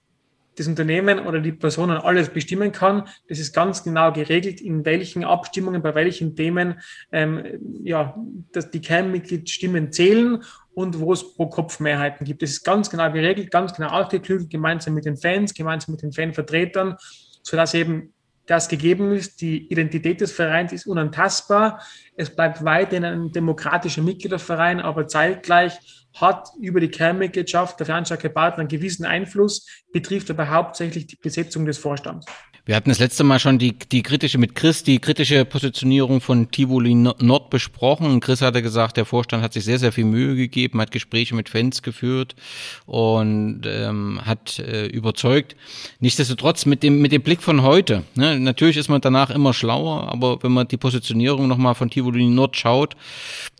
das 0.54 0.68
Unternehmen 0.68 1.20
oder 1.20 1.40
die 1.40 1.52
Personen 1.52 1.96
alles 1.98 2.28
bestimmen 2.28 2.70
kann. 2.70 3.08
Das 3.28 3.40
ist 3.40 3.52
ganz 3.52 3.82
genau 3.82 4.12
geregelt, 4.12 4.60
in 4.60 4.84
welchen 4.84 5.24
Abstimmungen, 5.24 5.82
bei 5.82 5.94
welchen 5.96 6.36
Themen 6.36 6.80
ähm, 7.10 7.44
ja, 7.82 8.16
dass 8.52 8.70
die 8.70 8.80
Kernmitgliedsstimmen 8.80 9.90
zählen 9.92 10.42
und 10.78 11.00
wo 11.00 11.12
es 11.12 11.34
pro 11.34 11.48
Kopf 11.48 11.80
Mehrheiten 11.80 12.24
gibt. 12.24 12.40
Das 12.40 12.50
ist 12.50 12.62
ganz 12.62 12.88
genau 12.88 13.10
geregelt, 13.10 13.50
ganz 13.50 13.74
genau 13.74 13.88
ausgeklügelt, 13.88 14.48
gemeinsam 14.48 14.94
mit 14.94 15.06
den 15.06 15.16
Fans, 15.16 15.52
gemeinsam 15.52 15.94
mit 15.94 16.02
den 16.02 16.12
Fanvertretern, 16.12 16.96
sodass 17.42 17.74
eben 17.74 18.12
das 18.46 18.68
gegeben 18.68 19.10
ist. 19.10 19.40
Die 19.40 19.66
Identität 19.72 20.20
des 20.20 20.30
Vereins 20.30 20.72
ist 20.72 20.86
unantastbar. 20.86 21.82
Es 22.16 22.30
bleibt 22.30 22.64
weiterhin 22.64 23.04
ein 23.04 23.32
demokratischer 23.32 24.02
Mitgliederverein, 24.02 24.80
aber 24.80 25.08
zeitgleich 25.08 25.76
hat 26.14 26.48
über 26.60 26.78
die 26.78 26.90
Kernmitgliedschaft 26.90 27.80
der 27.80 27.86
Veranstalter 27.86 28.28
Partner 28.28 28.60
einen 28.60 28.68
gewissen 28.68 29.04
Einfluss, 29.04 29.66
betrifft 29.92 30.30
aber 30.30 30.48
hauptsächlich 30.48 31.08
die 31.08 31.16
Besetzung 31.16 31.66
des 31.66 31.78
Vorstands. 31.78 32.24
Wir 32.68 32.76
hatten 32.76 32.90
das 32.90 32.98
letzte 32.98 33.24
Mal 33.24 33.38
schon 33.38 33.58
die, 33.58 33.78
die 33.78 34.02
kritische 34.02 34.36
mit 34.36 34.54
Chris, 34.54 34.82
die 34.82 34.98
kritische 34.98 35.46
Positionierung 35.46 36.20
von 36.20 36.50
Tivoli 36.50 36.94
Nord 36.94 37.48
besprochen. 37.48 38.20
Chris 38.20 38.42
hatte 38.42 38.60
gesagt, 38.60 38.98
der 38.98 39.06
Vorstand 39.06 39.42
hat 39.42 39.54
sich 39.54 39.64
sehr, 39.64 39.78
sehr 39.78 39.90
viel 39.90 40.04
Mühe 40.04 40.36
gegeben, 40.36 40.78
hat 40.78 40.90
Gespräche 40.90 41.34
mit 41.34 41.48
Fans 41.48 41.82
geführt 41.82 42.36
und 42.84 43.62
ähm, 43.64 44.20
hat 44.22 44.58
äh, 44.58 44.84
überzeugt. 44.84 45.56
Nichtsdestotrotz 46.00 46.66
mit 46.66 46.82
dem, 46.82 47.00
mit 47.00 47.10
dem 47.10 47.22
Blick 47.22 47.40
von 47.40 47.62
heute, 47.62 48.04
ne, 48.16 48.38
natürlich 48.38 48.76
ist 48.76 48.90
man 48.90 49.00
danach 49.00 49.30
immer 49.30 49.54
schlauer, 49.54 50.12
aber 50.12 50.42
wenn 50.42 50.52
man 50.52 50.68
die 50.68 50.76
Positionierung 50.76 51.48
nochmal 51.48 51.74
von 51.74 51.88
Tivoli 51.88 52.26
Nord 52.26 52.54
schaut, 52.58 52.96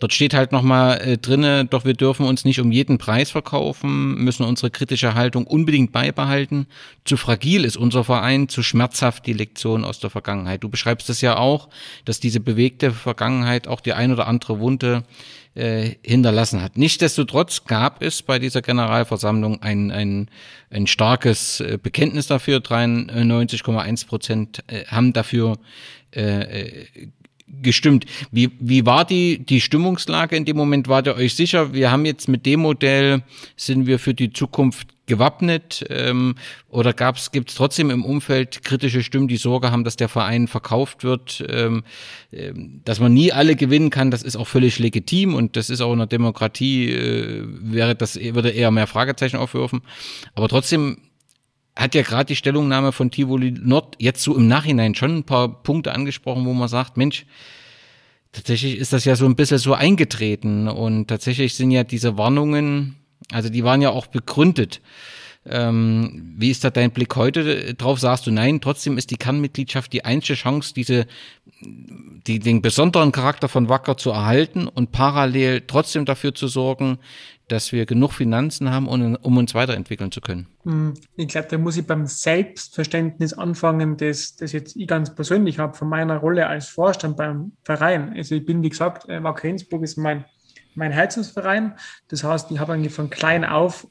dort 0.01 0.13
steht 0.13 0.35
halt 0.35 0.53
nochmal 0.53 1.01
äh, 1.01 1.17
drinne, 1.17 1.65
doch 1.65 1.87
wir 1.87 1.95
dürfen 1.95 2.27
uns 2.27 2.45
nicht 2.45 2.61
um 2.61 2.71
jeden 2.71 2.99
Preis 2.99 3.31
verkaufen, 3.31 4.23
müssen 4.23 4.45
unsere 4.45 4.71
kritische 4.71 5.15
Haltung 5.15 5.47
unbedingt 5.47 5.93
beibehalten. 5.93 6.67
Zu 7.07 7.17
fragil 7.17 7.65
ist 7.65 7.79
unser 7.79 8.05
Verein, 8.05 8.51
zu 8.51 8.63
schmerzhaft 8.63 8.98
schmerzhaft 8.99 9.27
die 9.27 9.33
Lektion 9.33 9.85
aus 9.85 10.01
der 10.01 10.11
Vergangenheit. 10.11 10.65
Du 10.65 10.69
beschreibst 10.69 11.09
es 11.09 11.21
ja 11.21 11.37
auch, 11.37 11.69
dass 12.05 12.19
diese 12.19 12.41
bewegte 12.41 12.91
Vergangenheit 12.91 13.69
auch 13.69 13.81
die 13.81 13.93
ein 13.93 14.13
oder 14.13 14.27
andere 14.27 14.59
Wunde 14.59 15.05
äh, 15.55 15.95
hinterlassen 16.03 16.61
hat. 16.63 16.77
Nichtsdestotrotz 16.77 17.65
gab 17.65 18.03
es 18.03 18.23
bei 18.23 18.39
dieser 18.39 18.61
Generalversammlung 18.61 19.63
ein, 19.63 19.93
ein, 19.93 20.29
ein 20.71 20.87
starkes 20.87 21.61
äh, 21.61 21.79
Bekenntnis 21.81 22.27
dafür. 22.27 22.59
93,1 22.59 24.07
Prozent 24.07 24.65
äh, 24.67 24.85
haben 24.87 25.13
dafür 25.13 25.59
äh, 26.15 26.23
äh, 26.23 26.87
gestimmt. 27.63 28.07
Wie, 28.31 28.51
wie 28.61 28.87
war 28.87 29.05
die, 29.05 29.45
die 29.45 29.61
Stimmungslage 29.61 30.37
in 30.37 30.45
dem 30.45 30.57
Moment? 30.57 30.89
Wart 30.89 31.07
ihr 31.07 31.17
euch 31.17 31.35
sicher, 31.35 31.73
wir 31.73 31.91
haben 31.91 32.05
jetzt 32.05 32.29
mit 32.29 32.47
dem 32.47 32.61
Modell, 32.61 33.23
sind 33.57 33.87
wir 33.87 33.99
für 33.99 34.15
die 34.15 34.33
Zukunft 34.33 34.89
gewappnet 35.09 35.85
ähm, 35.89 36.37
oder 36.69 36.93
gibt 36.93 37.49
es 37.49 37.55
trotzdem 37.55 37.91
im 37.91 38.05
Umfeld 38.05 38.63
kritische 38.63 39.03
Stimmen, 39.03 39.27
die 39.27 39.39
Sorge 39.39 39.73
haben, 39.73 39.83
dass 39.83 39.97
der 39.97 40.09
Verein 40.09 40.47
verkauft 40.47 41.03
wird, 41.03 41.45
ähm, 41.49 41.83
äh, 42.31 42.53
dass 42.85 43.01
man 43.01 43.13
nie 43.13 43.33
alle 43.33 43.57
gewinnen 43.57 43.91
kann, 43.91 44.13
das 44.13 44.23
ist 44.23 44.37
auch 44.37 44.47
völlig 44.47 44.79
legitim 44.79 45.35
und 45.35 45.57
das 45.57 45.71
ist 45.71 45.81
auch 45.81 45.93
in 45.93 45.99
der 45.99 46.07
Demokratie, 46.07 46.91
äh, 46.91 47.45
wäre 47.47 47.97
das, 47.97 48.17
würde 48.17 48.51
eher 48.51 48.71
mehr 48.71 48.87
Fragezeichen 48.87 49.39
aufwerfen. 49.39 49.81
Aber 50.35 50.49
trotzdem 50.49 50.99
hat 51.79 51.95
ja 51.95 52.03
gerade 52.03 52.27
die 52.27 52.37
Stellungnahme 52.37 52.93
von 52.93 53.11
Tivoli 53.11 53.53
Nord 53.53 53.97
jetzt 53.99 54.23
so 54.23 54.37
im 54.37 54.49
Nachhinein 54.49 54.95
schon 54.95 55.17
ein 55.17 55.25
paar 55.25 55.63
Punkte 55.63 55.93
angesprochen, 55.93 56.45
wo 56.45 56.53
man 56.53 56.69
sagt, 56.69 56.97
Mensch, 56.97 57.25
tatsächlich 58.33 58.77
ist 58.77 58.93
das 58.93 59.05
ja 59.07 59.17
so 59.17 59.25
ein 59.25 59.37
bisschen 59.37 59.59
so 59.59 59.73
eingetreten 59.73 60.69
und 60.69 61.07
tatsächlich 61.07 61.55
sind 61.55 61.71
ja 61.71 61.85
diese 61.85 62.19
Warnungen 62.19 62.99
also 63.33 63.49
die 63.49 63.65
waren 63.65 63.83
ja 63.83 63.91
auch 63.91 64.07
begründet. 64.07 64.81
Ähm, 65.47 66.35
wie 66.37 66.51
ist 66.51 66.65
da 66.65 66.71
dein 66.71 66.91
Blick 66.91 67.17
heute 67.17 67.75
drauf? 67.75 68.01
Sagst 68.01 68.27
du 68.27 68.31
nein, 68.31 68.61
trotzdem 68.61 68.99
ist 68.99 69.11
die 69.11 69.17
Kernmitgliedschaft 69.17 69.93
die 69.93 70.05
einzige 70.05 70.35
Chance, 70.35 70.75
diese, 70.75 71.07
die, 71.61 72.39
den 72.39 72.61
besonderen 72.61 73.13
Charakter 73.13 73.49
von 73.49 73.69
Wacker 73.69 73.97
zu 73.97 74.11
erhalten 74.11 74.69
und 74.69 74.93
parallel 74.93 75.63
trotzdem 75.67 76.05
dafür 76.05 76.35
zu 76.35 76.49
sorgen, 76.49 76.99
dass 77.49 77.73
wir 77.73 77.87
genug 77.87 78.13
Finanzen 78.13 78.71
haben, 78.71 78.89
um, 78.89 79.17
um 79.23 79.37
uns 79.39 79.55
weiterentwickeln 79.55 80.13
zu 80.13 80.21
können? 80.21 80.47
Hm, 80.65 80.95
ich 81.17 81.29
glaube, 81.29 81.49
da 81.51 81.57
muss 81.57 81.79
ich 81.79 81.87
beim 81.87 82.07
Selbstverständnis 82.07 83.33
anfangen, 83.33 83.97
das, 83.97 84.37
das 84.37 84.53
jetzt 84.53 84.77
ich 84.77 84.87
ganz 84.87 85.15
persönlich 85.15 85.59
habe, 85.59 85.75
von 85.75 85.89
meiner 85.89 86.19
Rolle 86.19 86.47
als 86.47 86.69
Vorstand 86.69 87.17
beim 87.17 87.53
Verein. 87.65 88.13
Also 88.15 88.35
ich 88.35 88.45
bin, 88.45 88.63
wie 88.63 88.69
gesagt, 88.69 89.09
äh, 89.09 89.23
Wacker 89.23 89.49
Innsbruck 89.49 89.83
ist 89.83 89.97
mein 89.97 90.25
mein 90.79 90.95
Heizungsverein. 90.95 91.75
Das 92.09 92.25
heißt, 92.25 92.51
ich 92.51 92.59
habe 92.59 92.73
eigentlich 92.73 92.95
von 92.95 93.11
klein 93.11 93.45
auf, 93.45 93.87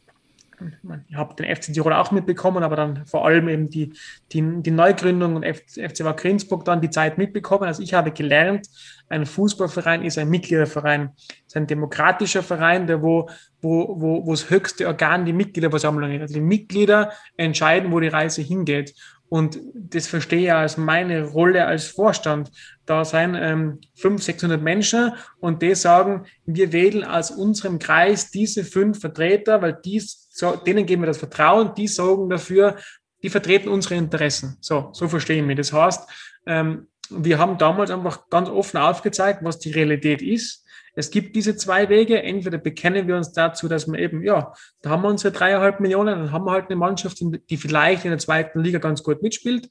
ich 1.07 1.15
habe 1.15 1.35
den 1.35 1.55
FC 1.55 1.73
Tirol 1.73 1.93
auch 1.93 2.11
mitbekommen, 2.11 2.63
aber 2.63 2.75
dann 2.75 3.05
vor 3.05 3.25
allem 3.25 3.47
eben 3.47 3.69
die, 3.69 3.93
die, 4.31 4.61
die 4.61 4.71
Neugründung 4.71 5.35
und 5.35 5.45
FC 5.45 6.03
Wacker 6.03 6.29
Innsbruck 6.29 6.65
dann 6.65 6.81
die 6.81 6.89
Zeit 6.89 7.17
mitbekommen. 7.17 7.65
Also 7.65 7.83
ich 7.83 7.93
habe 7.93 8.11
gelernt, 8.11 8.67
ein 9.09 9.25
Fußballverein 9.25 10.03
ist 10.03 10.17
ein 10.17 10.29
Mitgliederverein, 10.29 11.11
ist 11.45 11.55
ein 11.55 11.67
demokratischer 11.67 12.41
Verein, 12.41 12.87
der 12.87 13.01
wo, 13.01 13.29
wo, 13.61 14.01
wo, 14.01 14.25
wo 14.25 14.31
das 14.31 14.49
höchste 14.49 14.87
Organ 14.87 15.25
die 15.25 15.33
Mitgliederversammlung 15.33 16.11
ist. 16.11 16.21
Also 16.21 16.33
die 16.33 16.41
Mitglieder 16.41 17.11
entscheiden, 17.37 17.91
wo 17.91 17.99
die 17.99 18.07
Reise 18.07 18.41
hingeht. 18.41 18.95
Und 19.29 19.59
das 19.73 20.07
verstehe 20.07 20.43
ich 20.43 20.53
als 20.53 20.77
meine 20.77 21.23
Rolle 21.23 21.65
als 21.65 21.87
Vorstand. 21.87 22.49
Da 22.85 23.03
sind 23.03 23.35
ähm, 23.35 23.79
500, 23.95 24.23
600 24.23 24.61
Menschen 24.61 25.11
und 25.39 25.61
die 25.61 25.75
sagen, 25.75 26.25
wir 26.45 26.71
wählen 26.71 27.03
aus 27.03 27.31
unserem 27.31 27.79
Kreis 27.79 28.31
diese 28.31 28.63
fünf 28.63 29.01
Vertreter, 29.01 29.61
weil 29.61 29.77
dies, 29.83 30.26
so, 30.37 30.55
denen 30.55 30.85
geben 30.85 31.01
wir 31.01 31.07
das 31.07 31.17
Vertrauen, 31.17 31.73
die 31.73 31.87
sorgen 31.87 32.29
dafür, 32.29 32.75
die 33.23 33.29
vertreten 33.29 33.69
unsere 33.69 33.95
Interessen. 33.95 34.57
So, 34.61 34.89
so 34.93 35.07
verstehe 35.07 35.39
ich 35.39 35.43
mich. 35.43 35.57
Das 35.57 35.73
heißt, 35.73 36.07
ähm, 36.45 36.87
wir 37.09 37.39
haben 37.39 37.57
damals 37.57 37.89
einfach 37.89 38.29
ganz 38.29 38.47
offen 38.47 38.77
aufgezeigt, 38.77 39.43
was 39.43 39.57
die 39.57 39.71
Realität 39.71 40.21
ist. 40.21 40.63
Es 40.93 41.09
gibt 41.09 41.35
diese 41.35 41.55
zwei 41.55 41.89
Wege. 41.89 42.21
Entweder 42.21 42.59
bekennen 42.59 43.07
wir 43.07 43.17
uns 43.17 43.33
dazu, 43.33 43.67
dass 43.67 43.87
wir 43.87 43.97
eben, 43.97 44.21
ja, 44.21 44.53
da 44.83 44.91
haben 44.91 45.01
wir 45.01 45.09
unsere 45.09 45.33
dreieinhalb 45.33 45.79
Millionen, 45.79 46.19
dann 46.19 46.31
haben 46.31 46.45
wir 46.45 46.51
halt 46.51 46.65
eine 46.65 46.75
Mannschaft, 46.75 47.17
die 47.19 47.57
vielleicht 47.57 48.05
in 48.05 48.11
der 48.11 48.19
zweiten 48.19 48.59
Liga 48.59 48.77
ganz 48.77 49.01
gut 49.01 49.23
mitspielt. 49.23 49.69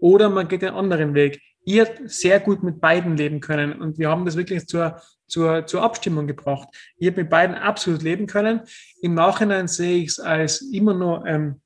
oder 0.00 0.28
man 0.30 0.48
geht 0.48 0.62
den 0.62 0.74
anderen 0.74 1.14
Weg. 1.14 1.40
Ihr 1.68 1.86
sehr 2.06 2.40
gut 2.40 2.62
mit 2.62 2.80
beiden 2.80 3.18
leben 3.18 3.40
können 3.40 3.82
und 3.82 3.98
wir 3.98 4.08
haben 4.08 4.24
das 4.24 4.38
wirklich 4.38 4.66
zur, 4.66 5.02
zur, 5.26 5.66
zur 5.66 5.82
Abstimmung 5.82 6.26
gebracht. 6.26 6.66
Ihr 6.96 7.08
habt 7.10 7.18
mit 7.18 7.28
beiden 7.28 7.54
absolut 7.54 8.00
leben 8.00 8.26
können. 8.26 8.62
Im 9.02 9.12
Nachhinein 9.12 9.68
sehe 9.68 9.98
ich 9.98 10.08
es 10.08 10.18
als 10.18 10.62
immer 10.62 10.94
nur 10.94 11.26
ähm, 11.26 11.60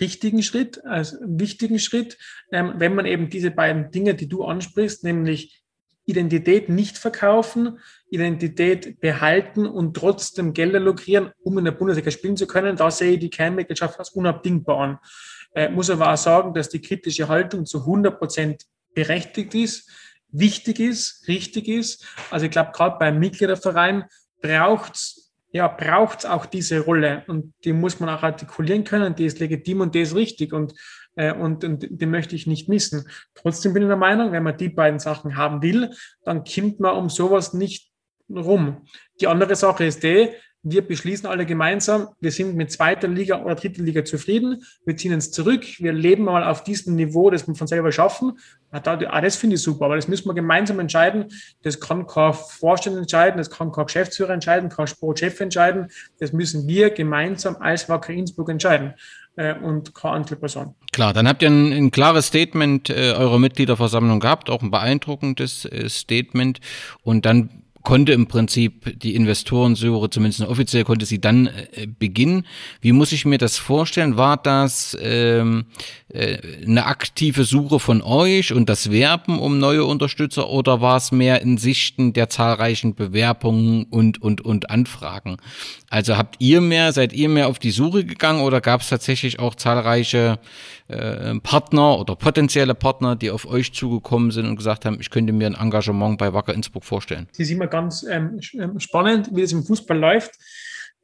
richtigen 0.00 0.42
Schritt, 0.42 0.82
als 0.86 1.18
wichtigen 1.20 1.78
Schritt, 1.78 2.16
ähm, 2.50 2.76
wenn 2.78 2.94
man 2.94 3.04
eben 3.04 3.28
diese 3.28 3.50
beiden 3.50 3.90
Dinge, 3.90 4.14
die 4.14 4.26
du 4.26 4.42
ansprichst, 4.42 5.04
nämlich 5.04 5.62
Identität 6.06 6.70
nicht 6.70 6.96
verkaufen, 6.96 7.78
Identität 8.08 9.00
behalten 9.00 9.66
und 9.66 9.94
trotzdem 9.94 10.54
Gelder 10.54 10.80
lukrieren, 10.80 11.30
um 11.42 11.58
in 11.58 11.66
der 11.66 11.72
Bundesliga 11.72 12.10
spielen 12.10 12.38
zu 12.38 12.46
können. 12.46 12.76
Da 12.76 12.90
sehe 12.90 13.12
ich 13.12 13.18
die 13.18 13.28
Kernmitgliedschaft 13.28 13.98
als 13.98 14.08
unabdingbar 14.12 14.78
an. 14.78 14.98
Äh, 15.54 15.68
muss 15.68 15.90
aber 15.90 16.10
auch 16.10 16.16
sagen, 16.16 16.54
dass 16.54 16.70
die 16.70 16.80
kritische 16.80 17.28
Haltung 17.28 17.66
zu 17.66 17.80
100 17.80 18.18
Prozent 18.18 18.64
berechtigt 18.96 19.54
ist, 19.54 19.88
wichtig 20.32 20.80
ist, 20.80 21.28
richtig 21.28 21.68
ist. 21.68 22.04
Also 22.30 22.46
ich 22.46 22.50
glaube, 22.50 22.72
gerade 22.72 22.98
beim 22.98 23.20
Mitgliederverein 23.20 24.06
braucht 24.40 24.96
es 24.96 25.26
ja, 25.52 25.68
braucht 25.68 26.26
auch 26.26 26.44
diese 26.44 26.80
Rolle 26.80 27.24
und 27.28 27.54
die 27.64 27.72
muss 27.72 27.98
man 27.98 28.10
auch 28.10 28.22
artikulieren 28.22 28.84
können, 28.84 29.14
die 29.14 29.24
ist 29.24 29.38
legitim 29.38 29.80
und 29.80 29.94
die 29.94 30.02
ist 30.02 30.14
richtig 30.14 30.52
und, 30.52 30.74
äh, 31.14 31.32
und, 31.32 31.64
und 31.64 31.86
die 31.88 32.06
möchte 32.06 32.36
ich 32.36 32.46
nicht 32.46 32.68
missen. 32.68 33.08
Trotzdem 33.34 33.72
bin 33.72 33.82
ich 33.82 33.88
der 33.88 33.96
Meinung, 33.96 34.32
wenn 34.32 34.42
man 34.42 34.58
die 34.58 34.68
beiden 34.68 34.98
Sachen 34.98 35.36
haben 35.36 35.62
will, 35.62 35.90
dann 36.24 36.44
kommt 36.44 36.80
man 36.80 36.96
um 36.96 37.08
sowas 37.08 37.54
nicht 37.54 37.90
rum. 38.28 38.86
Die 39.20 39.28
andere 39.28 39.56
Sache 39.56 39.86
ist 39.86 40.02
die, 40.02 40.30
wir 40.68 40.86
beschließen 40.86 41.28
alle 41.28 41.46
gemeinsam, 41.46 42.08
wir 42.20 42.32
sind 42.32 42.56
mit 42.56 42.72
zweiter 42.72 43.06
Liga 43.06 43.40
oder 43.40 43.54
dritter 43.54 43.82
Liga 43.82 44.04
zufrieden, 44.04 44.64
wir 44.84 44.96
ziehen 44.96 45.14
uns 45.14 45.30
zurück, 45.30 45.64
wir 45.78 45.92
leben 45.92 46.24
mal 46.24 46.42
auf 46.42 46.64
diesem 46.64 46.96
Niveau, 46.96 47.30
das 47.30 47.46
wir 47.46 47.54
von 47.54 47.68
selber 47.68 47.92
schaffen. 47.92 48.38
Ah, 48.72 48.80
das 48.80 49.36
finde 49.36 49.54
ich 49.54 49.62
super, 49.62 49.84
aber 49.84 49.96
das 49.96 50.08
müssen 50.08 50.26
wir 50.28 50.34
gemeinsam 50.34 50.80
entscheiden. 50.80 51.26
Das 51.62 51.78
kann 51.80 52.06
kein 52.06 52.34
Vorstand 52.34 52.96
entscheiden, 52.96 53.38
das 53.38 53.48
kann 53.48 53.70
kein 53.70 53.86
Geschäftsführer 53.86 54.34
entscheiden, 54.34 54.68
kein 54.68 54.88
Sportchef 54.88 55.40
entscheiden. 55.40 55.88
Das 56.18 56.32
müssen 56.32 56.66
wir 56.66 56.90
gemeinsam 56.90 57.56
als 57.60 57.88
Wacker 57.88 58.12
Innsbruck 58.12 58.50
entscheiden 58.50 58.94
äh, 59.36 59.54
und 59.54 59.94
keine 59.94 60.16
andere 60.16 60.36
Person. 60.36 60.74
Klar, 60.92 61.12
dann 61.12 61.28
habt 61.28 61.42
ihr 61.42 61.48
ein, 61.48 61.72
ein 61.72 61.90
klares 61.92 62.26
Statement 62.26 62.90
äh, 62.90 63.12
eurer 63.16 63.38
Mitgliederversammlung 63.38 64.18
gehabt, 64.18 64.50
auch 64.50 64.62
ein 64.62 64.72
beeindruckendes 64.72 65.64
äh, 65.66 65.88
Statement. 65.88 66.60
Und 67.02 67.24
dann 67.24 67.62
konnte 67.86 68.12
im 68.12 68.26
Prinzip 68.26 68.98
die 68.98 69.14
Investorensuche, 69.14 70.10
zumindest 70.10 70.42
offiziell 70.42 70.82
konnte 70.82 71.06
sie 71.06 71.20
dann 71.20 71.46
äh, 71.46 71.86
beginnen. 71.86 72.44
Wie 72.80 72.90
muss 72.90 73.12
ich 73.12 73.24
mir 73.24 73.38
das 73.38 73.58
vorstellen? 73.58 74.16
War 74.16 74.36
das 74.36 74.98
ähm, 75.00 75.66
äh, 76.08 76.38
eine 76.66 76.86
aktive 76.86 77.44
Suche 77.44 77.78
von 77.78 78.02
euch 78.02 78.52
und 78.52 78.68
das 78.68 78.90
Werben 78.90 79.38
um 79.38 79.60
neue 79.60 79.84
Unterstützer 79.84 80.50
oder 80.50 80.80
war 80.80 80.96
es 80.96 81.12
mehr 81.12 81.42
in 81.42 81.58
Sichten 81.58 82.12
der 82.12 82.28
zahlreichen 82.28 82.96
Bewerbungen 82.96 83.84
und, 83.84 84.20
und, 84.20 84.40
und 84.40 84.68
Anfragen? 84.68 85.36
Also 85.88 86.16
habt 86.16 86.40
ihr 86.40 86.60
mehr, 86.60 86.92
seid 86.92 87.12
ihr 87.12 87.28
mehr 87.28 87.46
auf 87.46 87.60
die 87.60 87.70
Suche 87.70 88.04
gegangen 88.04 88.40
oder 88.40 88.60
gab 88.60 88.80
es 88.80 88.88
tatsächlich 88.88 89.38
auch 89.38 89.54
zahlreiche 89.54 90.40
äh, 90.88 91.34
Partner 91.40 91.98
oder 91.98 92.16
potenzielle 92.16 92.74
Partner, 92.74 93.16
die 93.16 93.30
auf 93.30 93.46
euch 93.46 93.72
zugekommen 93.72 94.30
sind 94.30 94.46
und 94.46 94.56
gesagt 94.56 94.84
haben, 94.84 94.98
ich 95.00 95.10
könnte 95.10 95.32
mir 95.32 95.46
ein 95.46 95.54
Engagement 95.54 96.18
bei 96.18 96.32
Wacker 96.32 96.54
Innsbruck 96.54 96.84
vorstellen? 96.84 97.26
Das 97.30 97.40
ist 97.40 97.50
immer 97.50 97.66
ganz 97.66 98.04
ähm, 98.08 98.40
ähm 98.54 98.78
spannend, 98.80 99.30
wie 99.32 99.42
das 99.42 99.52
im 99.52 99.64
Fußball 99.64 99.98
läuft. 99.98 100.32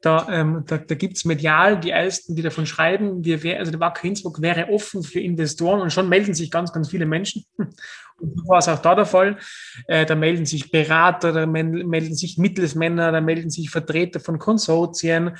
Da, 0.03 0.27
ähm, 0.29 0.65
da, 0.67 0.77
da 0.77 0.95
gibt 0.95 1.15
es 1.15 1.23
medial 1.23 1.79
die 1.79 1.91
Ersten, 1.91 2.35
die 2.35 2.41
davon 2.41 2.65
schreiben, 2.65 3.23
wir 3.23 3.41
wär, 3.41 3.59
also 3.59 3.71
der 3.71 3.79
Wacker 3.79 4.05
Innsbruck 4.05 4.41
wäre 4.41 4.67
offen 4.67 5.01
für 5.01 5.21
Investoren 5.21 5.79
und 5.79 5.93
schon 5.93 6.09
melden 6.09 6.33
sich 6.33 6.51
ganz, 6.51 6.73
ganz 6.73 6.89
viele 6.89 7.05
Menschen. 7.05 7.45
Und 8.19 8.37
so 8.37 8.47
war 8.47 8.59
es 8.59 8.67
auch 8.67 8.79
da 8.79 8.93
der 8.95 9.07
Fall. 9.07 9.37
Äh, 9.87 10.05
da 10.05 10.13
melden 10.13 10.45
sich 10.45 10.71
Berater, 10.71 11.31
da 11.31 11.45
melden 11.47 12.15
sich 12.15 12.37
Mittelsmänner, 12.37 13.11
da 13.11 13.21
melden 13.21 13.49
sich 13.49 13.71
Vertreter 13.71 14.19
von 14.19 14.37
Konsortien. 14.37 15.35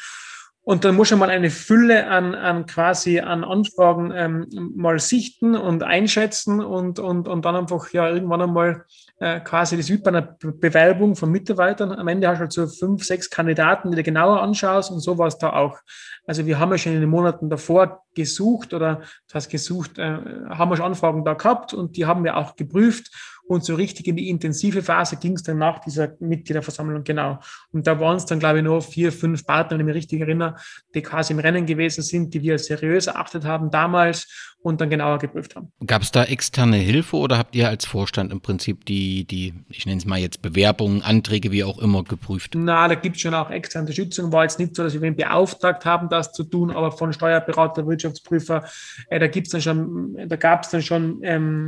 Und 0.65 0.85
dann 0.85 0.95
muss 0.95 1.11
man 1.11 1.19
mal 1.19 1.29
eine 1.29 1.49
Fülle 1.49 2.07
an, 2.07 2.35
an 2.35 2.65
quasi 2.65 3.19
an 3.19 3.43
Anfragen 3.43 4.13
ähm, 4.15 4.71
mal 4.75 4.97
sichten 4.97 5.57
und 5.57 5.83
einschätzen 5.83 6.61
und, 6.61 6.99
und, 6.99 7.27
und 7.27 7.43
dann 7.43 7.57
einfach 7.57 7.91
ja 7.91 8.09
irgendwann 8.09 8.43
einmal 8.43 8.85
äh, 9.19 9.41
quasi 9.41 9.75
das 9.75 9.89
wie 9.89 9.97
bei 9.97 10.09
einer 10.09 10.21
Bewerbung 10.21 11.17
von 11.17 11.31
Mitarbeitern. 11.31 11.91
Am 11.91 12.07
Ende 12.07 12.29
hast 12.29 12.37
du 12.37 12.41
halt 12.41 12.51
so 12.53 12.67
fünf, 12.67 13.03
sechs 13.03 13.29
Kandidaten, 13.29 13.91
die 13.91 13.97
du 13.97 14.03
genauer 14.03 14.41
anschaust 14.41 14.89
und 14.89 15.01
so 15.01 15.17
war 15.17 15.27
es 15.27 15.37
da 15.37 15.51
auch. 15.51 15.79
Also 16.25 16.45
wir 16.45 16.57
haben 16.59 16.71
ja 16.71 16.77
schon 16.77 16.93
in 16.93 17.01
den 17.01 17.09
Monaten 17.09 17.49
davor 17.49 18.02
gesucht 18.15 18.73
oder 18.73 19.01
das 19.31 19.49
gesucht, 19.49 19.97
äh, 19.97 20.17
haben 20.49 20.69
wir 20.69 20.77
schon 20.77 20.85
Anfragen 20.85 21.25
da 21.25 21.33
gehabt 21.33 21.73
und 21.73 21.97
die 21.97 22.05
haben 22.05 22.23
wir 22.23 22.37
auch 22.37 22.55
geprüft 22.55 23.11
und 23.45 23.65
so 23.65 23.75
richtig 23.75 24.07
in 24.07 24.15
die 24.15 24.29
intensive 24.29 24.81
Phase 24.81 25.17
ging 25.17 25.33
es 25.33 25.43
dann 25.43 25.57
nach 25.57 25.79
dieser 25.79 26.13
Mitgliederversammlung, 26.19 27.03
genau. 27.03 27.39
Und 27.71 27.85
da 27.87 27.99
waren 27.99 28.15
es 28.17 28.25
dann, 28.25 28.39
glaube 28.39 28.59
ich, 28.59 28.63
nur 28.63 28.81
vier, 28.81 29.11
fünf 29.11 29.45
Partner, 29.45 29.71
wenn 29.71 29.81
ich 29.81 29.85
mich 29.85 29.95
richtig 29.95 30.21
erinnere, 30.21 30.55
die 30.95 31.01
quasi 31.01 31.33
im 31.33 31.39
Rennen 31.39 31.65
gewesen 31.65 32.03
sind, 32.03 32.33
die 32.33 32.41
wir 32.41 32.57
seriös 32.57 33.07
erachtet 33.07 33.43
haben 33.43 33.69
damals 33.69 34.53
und 34.61 34.79
dann 34.79 34.89
genauer 34.89 35.19
geprüft 35.19 35.57
haben. 35.57 35.73
Gab 35.85 36.03
es 36.03 36.11
da 36.11 36.23
externe 36.23 36.77
Hilfe 36.77 37.17
oder 37.17 37.37
habt 37.37 37.53
ihr 37.53 37.67
als 37.67 37.85
Vorstand 37.85 38.31
im 38.31 38.39
Prinzip 38.39 38.85
die, 38.85 39.25
die 39.25 39.53
ich 39.67 39.85
nenne 39.85 39.97
es 39.97 40.05
mal 40.05 40.19
jetzt 40.19 40.41
Bewerbungen, 40.41 41.01
Anträge, 41.01 41.51
wie 41.51 41.65
auch 41.65 41.79
immer, 41.79 42.03
geprüft? 42.03 42.53
Na, 42.55 42.87
da 42.87 42.95
gibt 42.95 43.17
es 43.17 43.21
schon 43.21 43.33
auch 43.33 43.49
externe 43.49 43.83
Unterstützung. 43.83 44.31
War 44.31 44.43
jetzt 44.43 44.59
nicht 44.59 44.75
so, 44.75 44.83
dass 44.83 44.93
wir 44.93 45.01
wen 45.01 45.17
beauftragt 45.17 45.85
haben, 45.85 46.07
das 46.07 46.31
zu 46.31 46.45
tun, 46.45 46.71
aber 46.71 46.93
von 46.93 47.11
Steuerberater, 47.11 47.85
Wirtschaftsprüfer, 48.03 48.65
äh, 49.09 49.19
da 49.19 49.27
gibt's 49.27 49.51
dann 49.51 49.61
schon, 49.61 50.17
da 50.27 50.35
gab 50.35 50.63
es 50.63 50.69
dann 50.69 50.81
schon 50.81 51.19
ähm, 51.23 51.67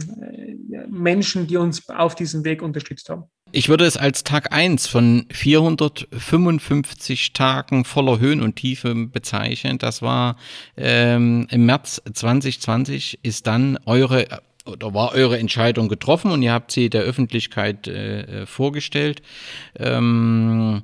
Menschen, 0.89 1.47
die 1.47 1.57
uns 1.57 1.87
auf 1.89 2.15
diesem 2.15 2.43
Weg 2.43 2.61
unterstützt 2.61 3.09
haben. 3.09 3.23
Ich 3.51 3.69
würde 3.69 3.85
es 3.85 3.95
als 3.95 4.23
Tag 4.23 4.51
1 4.51 4.87
von 4.87 5.27
455 5.31 7.33
Tagen 7.33 7.85
voller 7.85 8.19
Höhen 8.19 8.41
und 8.41 8.57
Tiefe 8.57 8.93
bezeichnen. 8.95 9.77
Das 9.77 10.01
war 10.01 10.35
ähm, 10.75 11.47
im 11.49 11.65
März 11.65 12.01
2020 12.11 13.19
ist 13.23 13.47
dann 13.47 13.77
eure 13.85 14.27
oder 14.65 14.95
war 14.95 15.13
eure 15.13 15.37
Entscheidung 15.37 15.89
getroffen 15.89 16.31
und 16.31 16.41
ihr 16.41 16.51
habt 16.51 16.71
sie 16.71 16.89
der 16.89 17.03
Öffentlichkeit 17.03 17.87
äh, 17.87 18.47
vorgestellt. 18.47 19.21
Ähm, 19.77 20.81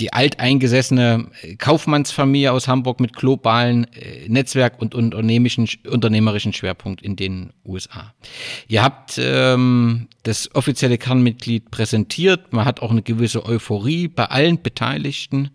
die 0.00 0.12
alteingesessene 0.12 1.30
Kaufmannsfamilie 1.58 2.52
aus 2.52 2.68
Hamburg 2.68 3.00
mit 3.00 3.14
globalen 3.14 3.86
äh, 3.94 4.28
Netzwerk 4.28 4.80
und 4.80 4.94
unternehmerischen, 4.94 5.68
unternehmerischen 5.88 6.52
Schwerpunkt 6.52 7.02
in 7.02 7.16
den 7.16 7.52
USA. 7.64 8.14
Ihr 8.68 8.82
habt 8.82 9.18
ähm, 9.18 10.08
das 10.22 10.54
offizielle 10.54 10.98
Kernmitglied 10.98 11.70
präsentiert. 11.70 12.52
Man 12.52 12.64
hat 12.64 12.80
auch 12.80 12.90
eine 12.90 13.02
gewisse 13.02 13.44
Euphorie 13.44 14.08
bei 14.08 14.26
allen 14.26 14.62
Beteiligten 14.62 15.50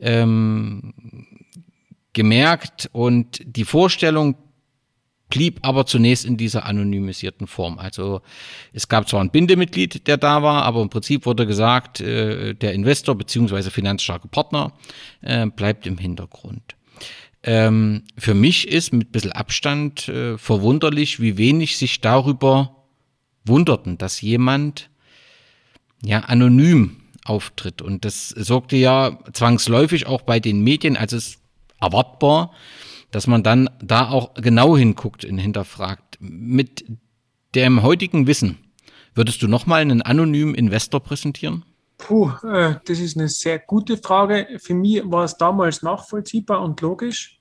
ähm, 0.00 0.94
gemerkt 2.12 2.90
und 2.92 3.40
die 3.44 3.64
Vorstellung, 3.64 4.36
blieb 5.32 5.60
aber 5.62 5.86
zunächst 5.86 6.26
in 6.26 6.36
dieser 6.36 6.66
anonymisierten 6.66 7.46
Form. 7.46 7.78
Also 7.78 8.20
es 8.74 8.86
gab 8.88 9.08
zwar 9.08 9.22
ein 9.24 9.30
Bindemitglied, 9.30 10.06
der 10.06 10.18
da 10.18 10.42
war, 10.42 10.62
aber 10.64 10.82
im 10.82 10.90
Prinzip 10.90 11.24
wurde 11.24 11.46
gesagt, 11.46 12.00
äh, 12.00 12.54
der 12.54 12.74
Investor 12.74 13.14
beziehungsweise 13.14 13.70
finanzstarke 13.70 14.28
Partner 14.28 14.74
äh, 15.22 15.46
bleibt 15.46 15.86
im 15.86 15.96
Hintergrund. 15.96 16.76
Ähm, 17.44 18.02
für 18.18 18.34
mich 18.34 18.68
ist 18.68 18.92
mit 18.92 19.08
ein 19.08 19.12
bisschen 19.12 19.32
Abstand 19.32 20.06
äh, 20.08 20.36
verwunderlich, 20.36 21.18
wie 21.18 21.38
wenig 21.38 21.78
sich 21.78 22.02
darüber 22.02 22.76
wunderten, 23.46 23.96
dass 23.96 24.20
jemand 24.20 24.90
ja 26.04 26.20
anonym 26.20 26.98
auftritt. 27.24 27.80
Und 27.80 28.04
das 28.04 28.28
sorgte 28.28 28.76
ja 28.76 29.18
zwangsläufig 29.32 30.06
auch 30.06 30.20
bei 30.20 30.40
den 30.40 30.60
Medien, 30.62 30.98
also 30.98 31.16
es 31.16 31.38
erwartbar, 31.80 32.52
dass 33.12 33.28
man 33.28 33.44
dann 33.44 33.70
da 33.80 34.08
auch 34.08 34.34
genau 34.34 34.76
hinguckt 34.76 35.24
und 35.24 35.38
hinterfragt. 35.38 36.18
Mit 36.18 36.84
dem 37.54 37.82
heutigen 37.82 38.26
Wissen, 38.26 38.58
würdest 39.14 39.42
du 39.42 39.48
nochmal 39.48 39.82
einen 39.82 40.02
anonymen 40.02 40.54
Investor 40.54 41.00
präsentieren? 41.00 41.64
Puh, 41.98 42.32
äh, 42.42 42.76
das 42.84 42.98
ist 42.98 43.16
eine 43.16 43.28
sehr 43.28 43.60
gute 43.60 43.96
Frage. 43.96 44.58
Für 44.60 44.74
mich 44.74 45.02
war 45.04 45.24
es 45.24 45.36
damals 45.36 45.82
nachvollziehbar 45.82 46.62
und 46.62 46.80
logisch, 46.80 47.38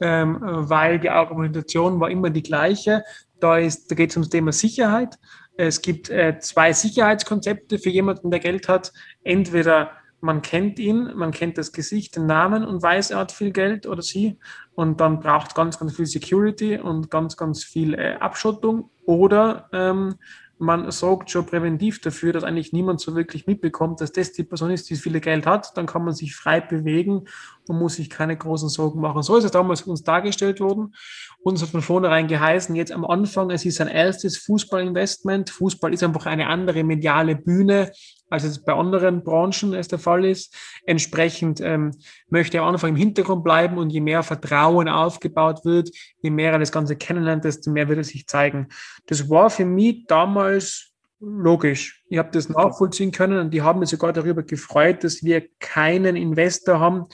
ähm, 0.00 0.38
weil 0.42 0.98
die 0.98 1.08
Argumentation 1.08 1.98
war 2.00 2.10
immer 2.10 2.28
die 2.28 2.42
gleiche. 2.42 3.04
Da, 3.40 3.58
da 3.60 3.94
geht 3.94 4.10
es 4.10 4.16
ums 4.16 4.28
Thema 4.28 4.52
Sicherheit. 4.52 5.18
Es 5.56 5.82
gibt 5.82 6.10
äh, 6.10 6.38
zwei 6.40 6.72
Sicherheitskonzepte 6.72 7.78
für 7.78 7.90
jemanden, 7.90 8.30
der 8.30 8.40
Geld 8.40 8.68
hat. 8.68 8.92
Entweder 9.22 9.92
man 10.22 10.40
kennt 10.40 10.78
ihn, 10.78 11.10
man 11.16 11.32
kennt 11.32 11.58
das 11.58 11.72
Gesicht, 11.72 12.16
den 12.16 12.26
Namen 12.26 12.64
und 12.64 12.80
weiß, 12.82 13.10
er 13.10 13.18
hat 13.18 13.32
viel 13.32 13.50
Geld 13.50 13.86
oder 13.86 14.02
sie. 14.02 14.38
Und 14.74 15.00
dann 15.00 15.20
braucht 15.20 15.54
ganz, 15.54 15.78
ganz 15.78 15.96
viel 15.96 16.06
Security 16.06 16.78
und 16.78 17.10
ganz, 17.10 17.36
ganz 17.36 17.62
viel 17.64 17.94
äh, 17.94 18.14
Abschottung. 18.14 18.90
Oder 19.04 19.68
ähm, 19.72 20.14
man 20.62 20.90
sorgt 20.92 21.30
schon 21.30 21.44
präventiv 21.44 22.00
dafür, 22.00 22.32
dass 22.32 22.44
eigentlich 22.44 22.72
niemand 22.72 23.00
so 23.00 23.16
wirklich 23.16 23.46
mitbekommt, 23.46 24.00
dass 24.00 24.12
das 24.12 24.32
die 24.32 24.44
Person 24.44 24.70
ist, 24.70 24.88
die 24.88 24.96
viele 24.96 25.20
Geld 25.20 25.44
hat. 25.44 25.76
Dann 25.76 25.86
kann 25.86 26.04
man 26.04 26.14
sich 26.14 26.36
frei 26.36 26.60
bewegen 26.60 27.24
Man 27.66 27.78
muss 27.78 27.96
sich 27.96 28.08
keine 28.08 28.36
großen 28.36 28.68
Sorgen 28.68 29.00
machen. 29.00 29.22
So 29.22 29.36
ist 29.36 29.44
es 29.44 29.50
damals 29.50 29.82
uns 29.82 30.04
dargestellt 30.04 30.60
worden. 30.60 30.94
Uns 31.42 31.62
hat 31.62 31.70
von 31.70 31.82
vornherein 31.82 32.28
geheißen, 32.28 32.76
jetzt 32.76 32.92
am 32.92 33.04
Anfang, 33.04 33.50
es 33.50 33.64
ist 33.64 33.80
ein 33.80 33.88
erstes 33.88 34.38
Fußballinvestment. 34.38 35.50
Fußball 35.50 35.92
ist 35.92 36.04
einfach 36.04 36.26
eine 36.26 36.46
andere 36.46 36.84
mediale 36.84 37.34
Bühne, 37.34 37.90
als 38.32 38.44
es 38.44 38.64
bei 38.64 38.72
anderen 38.72 39.22
Branchen 39.22 39.74
es 39.74 39.88
der 39.88 39.98
Fall 39.98 40.24
ist. 40.24 40.56
Entsprechend 40.86 41.60
ähm, 41.60 41.92
möchte 42.28 42.56
er 42.56 42.62
am 42.62 42.70
Anfang 42.70 42.90
im 42.90 42.96
Hintergrund 42.96 43.44
bleiben 43.44 43.76
und 43.76 43.90
je 43.90 44.00
mehr 44.00 44.22
Vertrauen 44.22 44.88
aufgebaut 44.88 45.64
wird, 45.64 45.90
je 46.22 46.30
mehr 46.30 46.52
er 46.52 46.58
das 46.58 46.72
Ganze 46.72 46.96
kennenlernt, 46.96 47.44
desto 47.44 47.70
mehr 47.70 47.88
wird 47.88 47.98
er 47.98 48.04
sich 48.04 48.26
zeigen. 48.26 48.68
Das 49.06 49.28
war 49.28 49.50
für 49.50 49.66
mich 49.66 50.06
damals 50.06 50.92
logisch. 51.20 52.02
Ich 52.08 52.18
habe 52.18 52.30
das 52.32 52.48
nachvollziehen 52.48 53.12
können 53.12 53.38
und 53.38 53.50
die 53.50 53.62
haben 53.62 53.80
mich 53.80 53.90
sogar 53.90 54.12
darüber 54.12 54.42
gefreut, 54.42 55.04
dass 55.04 55.22
wir 55.22 55.46
keinen 55.60 56.16
Investor 56.16 56.80
haben, 56.80 57.04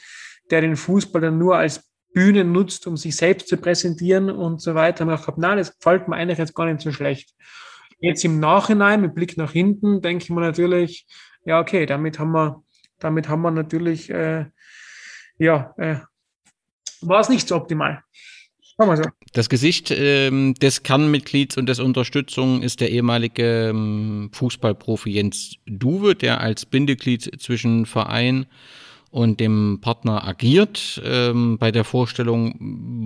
der 0.50 0.60
den 0.60 0.76
Fußball 0.76 1.20
dann 1.20 1.38
nur 1.38 1.56
als 1.56 1.90
Bühne 2.14 2.44
nutzt, 2.44 2.86
um 2.86 2.96
sich 2.96 3.16
selbst 3.16 3.48
zu 3.48 3.56
präsentieren 3.56 4.30
und 4.30 4.62
so 4.62 4.74
weiter. 4.74 5.04
Und 5.04 5.12
ich 5.12 5.26
habe 5.26 5.40
nein, 5.40 5.58
das 5.58 5.76
gefällt 5.76 6.08
mir 6.08 6.16
eigentlich 6.16 6.38
jetzt 6.38 6.54
gar 6.54 6.66
nicht 6.66 6.80
so 6.80 6.92
schlecht. 6.92 7.34
Jetzt 8.00 8.24
im 8.24 8.38
Nachhinein, 8.40 9.00
mit 9.00 9.14
Blick 9.14 9.36
nach 9.36 9.52
hinten, 9.52 10.00
denke 10.00 10.24
ich 10.24 10.30
mir 10.30 10.40
natürlich, 10.40 11.06
ja, 11.44 11.60
okay, 11.60 11.86
damit 11.86 12.18
haben 12.18 12.32
wir, 12.32 12.62
damit 12.98 13.28
haben 13.28 13.42
wir 13.42 13.50
natürlich, 13.50 14.10
äh, 14.10 14.46
ja, 15.38 15.74
äh, 15.76 15.96
war 17.00 17.20
es 17.20 17.28
nicht 17.28 17.48
so 17.48 17.56
optimal. 17.56 18.02
So. 18.80 19.02
Das 19.32 19.48
Gesicht 19.48 19.90
ähm, 19.90 20.54
des 20.54 20.84
Kernmitglieds 20.84 21.56
und 21.56 21.68
des 21.68 21.80
Unterstützung 21.80 22.62
ist 22.62 22.80
der 22.80 22.92
ehemalige 22.92 23.70
ähm, 23.70 24.30
Fußballprofi 24.32 25.10
Jens 25.10 25.56
Duwe, 25.66 26.14
der 26.14 26.40
als 26.40 26.64
Bindeglied 26.64 27.40
zwischen 27.42 27.86
Verein 27.86 28.42
und 28.42 28.46
dem 29.12 29.78
Partner 29.80 30.26
agiert. 30.26 31.00
Ähm, 31.04 31.58
bei 31.58 31.70
der 31.70 31.84
Vorstellung 31.84 32.54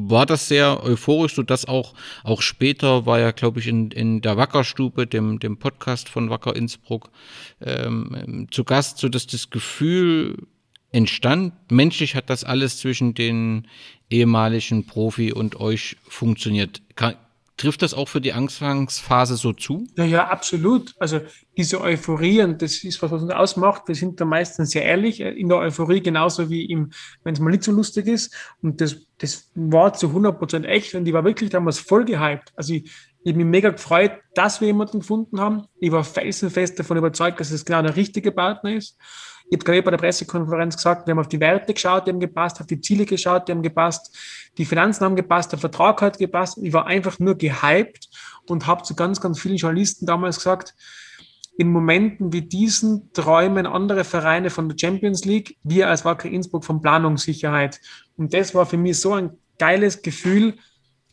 war 0.09 0.26
das 0.26 0.48
sehr 0.48 0.82
euphorisch, 0.82 1.34
so 1.34 1.42
dass 1.42 1.66
auch, 1.66 1.94
auch 2.24 2.42
später 2.42 3.07
war 3.07 3.20
er, 3.20 3.32
glaube 3.32 3.61
ich, 3.61 3.68
in, 3.68 3.90
in 3.90 4.20
der 4.20 4.36
Wackerstube, 4.36 5.07
dem, 5.07 5.38
dem 5.38 5.59
Podcast 5.59 6.09
von 6.09 6.30
Wacker 6.30 6.57
Innsbruck, 6.57 7.11
ähm, 7.61 8.48
zu 8.50 8.64
Gast, 8.64 8.98
so 8.98 9.09
dass 9.09 9.26
das 9.26 9.50
Gefühl 9.50 10.36
entstand. 10.90 11.55
Menschlich 11.70 12.14
hat 12.14 12.30
das 12.30 12.44
alles 12.44 12.78
zwischen 12.78 13.14
den 13.14 13.68
ehemaligen 14.11 14.86
Profi 14.86 15.32
und 15.32 15.59
euch 15.59 15.96
funktioniert. 16.03 16.82
Kann, 16.96 17.14
trifft 17.62 17.82
das 17.82 17.94
auch 17.94 18.08
für 18.08 18.20
die 18.20 18.32
Anfangsphase 18.32 19.36
so 19.36 19.52
zu? 19.52 19.86
Ja, 19.96 20.04
ja, 20.04 20.26
absolut. 20.28 20.94
Also 20.98 21.20
diese 21.56 21.80
Euphorie, 21.80 22.42
und 22.42 22.60
das 22.60 22.82
ist 22.82 23.00
was, 23.02 23.12
was 23.12 23.22
uns 23.22 23.30
ausmacht. 23.30 23.84
Wir 23.86 23.94
sind 23.94 24.20
da 24.20 24.24
meistens 24.24 24.72
sehr 24.72 24.84
ehrlich 24.84 25.20
äh, 25.20 25.30
in 25.30 25.48
der 25.48 25.58
Euphorie, 25.58 26.00
genauso 26.00 26.50
wie 26.50 26.68
wenn 27.22 27.34
es 27.34 27.40
mal 27.40 27.50
nicht 27.50 27.62
so 27.62 27.70
lustig 27.70 28.08
ist. 28.08 28.34
Und 28.62 28.80
das, 28.80 28.96
das 29.18 29.52
war 29.54 29.92
zu 29.92 30.08
100 30.08 30.36
Prozent 30.36 30.66
echt 30.66 30.96
und 30.96 31.06
ich 31.06 31.14
war 31.14 31.24
wirklich 31.24 31.50
damals 31.50 31.78
voll 31.78 32.04
gehypt. 32.04 32.52
Also 32.56 32.74
ich, 32.74 32.90
ich 33.22 33.32
habe 33.32 33.38
mich 33.38 33.46
mega 33.46 33.70
gefreut, 33.70 34.12
dass 34.34 34.60
wir 34.60 34.66
jemanden 34.66 34.98
gefunden 34.98 35.38
haben. 35.38 35.66
Ich 35.78 35.92
war 35.92 36.02
felsenfest 36.02 36.80
davon 36.80 36.96
überzeugt, 36.96 37.38
dass 37.38 37.52
es 37.52 37.64
genau 37.64 37.82
der 37.82 37.94
richtige 37.94 38.32
Partner 38.32 38.74
ist. 38.74 38.98
Ich 39.47 39.57
habe 39.57 39.64
gerade 39.64 39.82
bei 39.82 39.90
der 39.90 39.99
Pressekonferenz 39.99 40.76
gesagt, 40.76 41.07
wir 41.07 41.12
haben 41.12 41.18
auf 41.18 41.28
die 41.28 41.40
Werte 41.40 41.74
geschaut, 41.74 42.07
die 42.07 42.11
haben 42.11 42.20
gepasst, 42.20 42.61
auf 42.61 42.66
die 42.66 42.80
Ziele 42.80 43.05
geschaut, 43.05 43.49
die 43.49 43.53
haben 43.53 43.62
gepasst, 43.62 44.16
die 44.59 44.64
Finanzen 44.64 45.05
haben 45.05 45.16
gepasst, 45.16 45.53
der 45.53 45.59
Vertrag 45.59 46.01
hat 46.03 46.18
gepasst. 46.18 46.59
Ich 46.62 46.72
war 46.72 46.86
einfach 46.86 47.18
nur 47.18 47.36
gehypt 47.36 48.09
und 48.47 48.66
habe 48.66 48.82
zu 48.82 48.95
ganz, 48.95 49.20
ganz 49.20 49.40
vielen 49.40 49.57
Journalisten 49.57 50.07
damals 50.07 50.36
gesagt, 50.36 50.74
in 51.59 51.70
Momenten 51.70 52.32
wie 52.32 52.43
diesen 52.43 53.12
träumen 53.12 53.66
andere 53.66 54.05
Vereine 54.05 54.49
von 54.49 54.68
der 54.68 54.78
Champions 54.78 55.24
League, 55.24 55.59
wir 55.62 55.88
als 55.88 56.05
Wacker 56.05 56.28
Innsbruck 56.28 56.64
von 56.64 56.80
Planungssicherheit. 56.80 57.80
Und 58.16 58.32
das 58.32 58.55
war 58.55 58.64
für 58.64 58.78
mich 58.78 59.01
so 59.01 59.12
ein 59.12 59.30
geiles 59.59 60.03
Gefühl, 60.03 60.55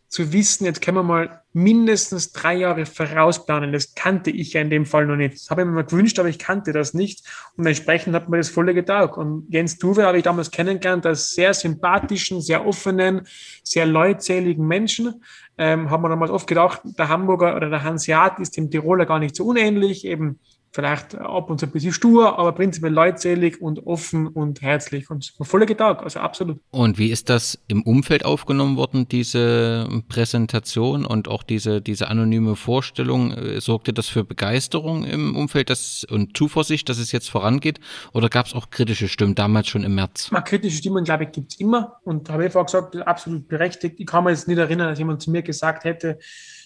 zu 0.09 0.33
wissen, 0.33 0.65
jetzt 0.65 0.81
können 0.81 0.97
wir 0.97 1.03
mal 1.03 1.43
mindestens 1.63 2.31
drei 2.31 2.55
Jahre 2.55 2.85
vorausplanen. 2.85 3.73
Das 3.73 3.93
kannte 3.93 4.31
ich 4.31 4.53
ja 4.53 4.61
in 4.61 4.69
dem 4.69 4.85
Fall 4.85 5.05
noch 5.05 5.15
nicht. 5.15 5.35
Das 5.35 5.49
habe 5.49 5.61
ich 5.61 5.67
mir 5.67 5.73
mal 5.73 5.83
gewünscht, 5.83 6.17
aber 6.19 6.29
ich 6.29 6.39
kannte 6.39 6.71
das 6.71 6.93
nicht. 6.93 7.27
Und 7.57 7.65
entsprechend 7.65 8.15
hat 8.15 8.29
mir 8.29 8.37
das 8.37 8.49
volle 8.49 8.73
getaugt. 8.73 9.17
Und 9.17 9.47
Jens 9.49 9.77
Tuve 9.77 10.05
habe 10.05 10.17
ich 10.17 10.23
damals 10.23 10.51
kennengelernt 10.51 11.05
als 11.05 11.31
sehr 11.31 11.53
sympathischen, 11.53 12.41
sehr 12.41 12.65
offenen, 12.65 13.21
sehr 13.63 13.85
leutseligen 13.85 14.65
Menschen. 14.65 15.23
Ähm, 15.57 15.89
haben 15.89 16.03
wir 16.03 16.09
damals 16.09 16.31
oft 16.31 16.47
gedacht, 16.47 16.81
der 16.83 17.09
Hamburger 17.09 17.55
oder 17.55 17.69
der 17.69 17.83
Hanseat 17.83 18.39
ist 18.39 18.55
dem 18.55 18.71
Tiroler 18.71 19.05
gar 19.05 19.19
nicht 19.19 19.35
so 19.35 19.45
unähnlich. 19.45 20.05
Eben 20.05 20.39
vielleicht 20.71 21.15
ab 21.15 21.49
und 21.49 21.59
zu 21.59 21.65
ein 21.65 21.71
bisschen 21.71 21.93
stur, 21.93 22.37
aber 22.37 22.51
prinzipiell 22.51 22.93
leutselig 22.93 23.61
und 23.61 23.85
offen 23.87 24.27
und 24.27 24.61
herzlich 24.61 25.09
und 25.09 25.33
voller 25.41 25.65
Getag, 25.65 26.03
also 26.03 26.19
absolut. 26.19 26.59
Und 26.71 26.97
wie 26.97 27.09
ist 27.09 27.29
das 27.29 27.59
im 27.67 27.81
Umfeld 27.83 28.23
aufgenommen 28.25 28.77
worden, 28.77 29.07
diese 29.07 29.87
Präsentation 30.09 31.05
und 31.05 31.27
auch 31.27 31.43
diese, 31.43 31.81
diese 31.81 32.07
anonyme 32.07 32.55
Vorstellung? 32.55 33.31
Äh, 33.31 33.61
sorgte 33.61 33.93
das 33.93 34.07
für 34.07 34.23
Begeisterung 34.23 35.03
im 35.05 35.35
Umfeld 35.35 35.69
das, 35.69 36.05
und 36.09 36.37
Zuversicht, 36.37 36.87
dass 36.89 36.99
es 36.99 37.11
jetzt 37.11 37.29
vorangeht? 37.29 37.79
Oder 38.13 38.29
gab 38.29 38.45
es 38.45 38.53
auch 38.53 38.69
kritische 38.69 39.07
Stimmen 39.07 39.35
damals 39.35 39.67
schon 39.67 39.83
im 39.83 39.95
März? 39.95 40.29
Na, 40.31 40.41
kritische 40.41 40.77
Stimmen, 40.77 41.03
glaube 41.03 41.23
ich, 41.23 41.31
gibt 41.31 41.53
es 41.53 41.59
immer 41.59 41.99
und 42.03 42.29
habe 42.29 42.45
ich 42.45 42.51
vorher 42.51 42.65
gesagt, 42.65 42.95
absolut 43.07 43.47
berechtigt. 43.47 43.99
Ich 43.99 44.05
kann 44.05 44.23
mir 44.23 44.31
jetzt 44.31 44.47
nicht 44.47 44.57
erinnern, 44.57 44.89
dass 44.89 44.99
jemand 44.99 45.21
zu 45.21 45.31
mir 45.31 45.41
gesagt 45.41 45.83
hätte, 45.83 46.19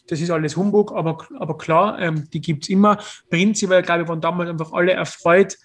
das 0.08 0.20
ist 0.20 0.30
alles 0.30 0.58
Humbug, 0.58 0.92
aber, 0.92 1.18
aber 1.40 1.58
klar, 1.58 2.00
ähm, 2.00 2.30
die 2.32 2.42
gibt 2.42 2.64
es 2.64 2.70
immer. 2.70 2.98
Prinzipiell, 3.30 3.82
glaube 3.82 4.04
ich, 4.04 4.08
waren 4.08 4.22
damals 4.22 4.50
einfach 4.50 4.74
alle 4.74 4.94
erfreut 4.94 5.58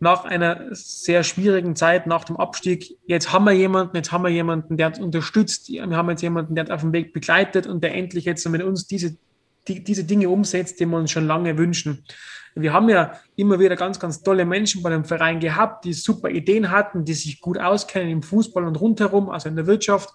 nach 0.00 0.24
einer 0.24 0.68
sehr 0.70 1.22
schwierigen 1.24 1.76
Zeit, 1.76 2.06
nach 2.06 2.24
dem 2.24 2.38
Abstieg. 2.38 2.96
Jetzt 3.06 3.32
haben 3.32 3.44
wir 3.44 3.52
jemanden, 3.52 3.96
jetzt 3.96 4.12
haben 4.12 4.24
wir 4.24 4.30
jemanden, 4.30 4.78
der 4.78 4.88
uns 4.88 4.98
unterstützt. 4.98 5.68
Wir 5.68 5.82
haben 5.82 6.08
jetzt 6.08 6.22
jemanden, 6.22 6.54
der 6.54 6.64
uns 6.64 6.70
auf 6.70 6.80
dem 6.80 6.92
Weg 6.92 7.12
begleitet 7.12 7.66
und 7.66 7.84
der 7.84 7.94
endlich 7.94 8.24
jetzt 8.24 8.48
mit 8.48 8.62
uns 8.62 8.86
diese, 8.86 9.16
die, 9.68 9.84
diese 9.84 10.04
Dinge 10.04 10.30
umsetzt, 10.30 10.80
die 10.80 10.86
wir 10.86 10.96
uns 10.96 11.10
schon 11.10 11.26
lange 11.26 11.58
wünschen. 11.58 12.04
Wir 12.62 12.72
haben 12.72 12.88
ja 12.88 13.12
immer 13.36 13.58
wieder 13.58 13.76
ganz, 13.76 13.98
ganz 13.98 14.22
tolle 14.22 14.44
Menschen 14.44 14.82
bei 14.82 14.90
dem 14.90 15.04
Verein 15.04 15.40
gehabt, 15.40 15.84
die 15.84 15.92
super 15.92 16.28
Ideen 16.28 16.70
hatten, 16.70 17.04
die 17.04 17.14
sich 17.14 17.40
gut 17.40 17.58
auskennen 17.58 18.10
im 18.10 18.22
Fußball 18.22 18.64
und 18.64 18.80
rundherum, 18.80 19.30
also 19.30 19.48
in 19.48 19.56
der 19.56 19.66
Wirtschaft. 19.66 20.10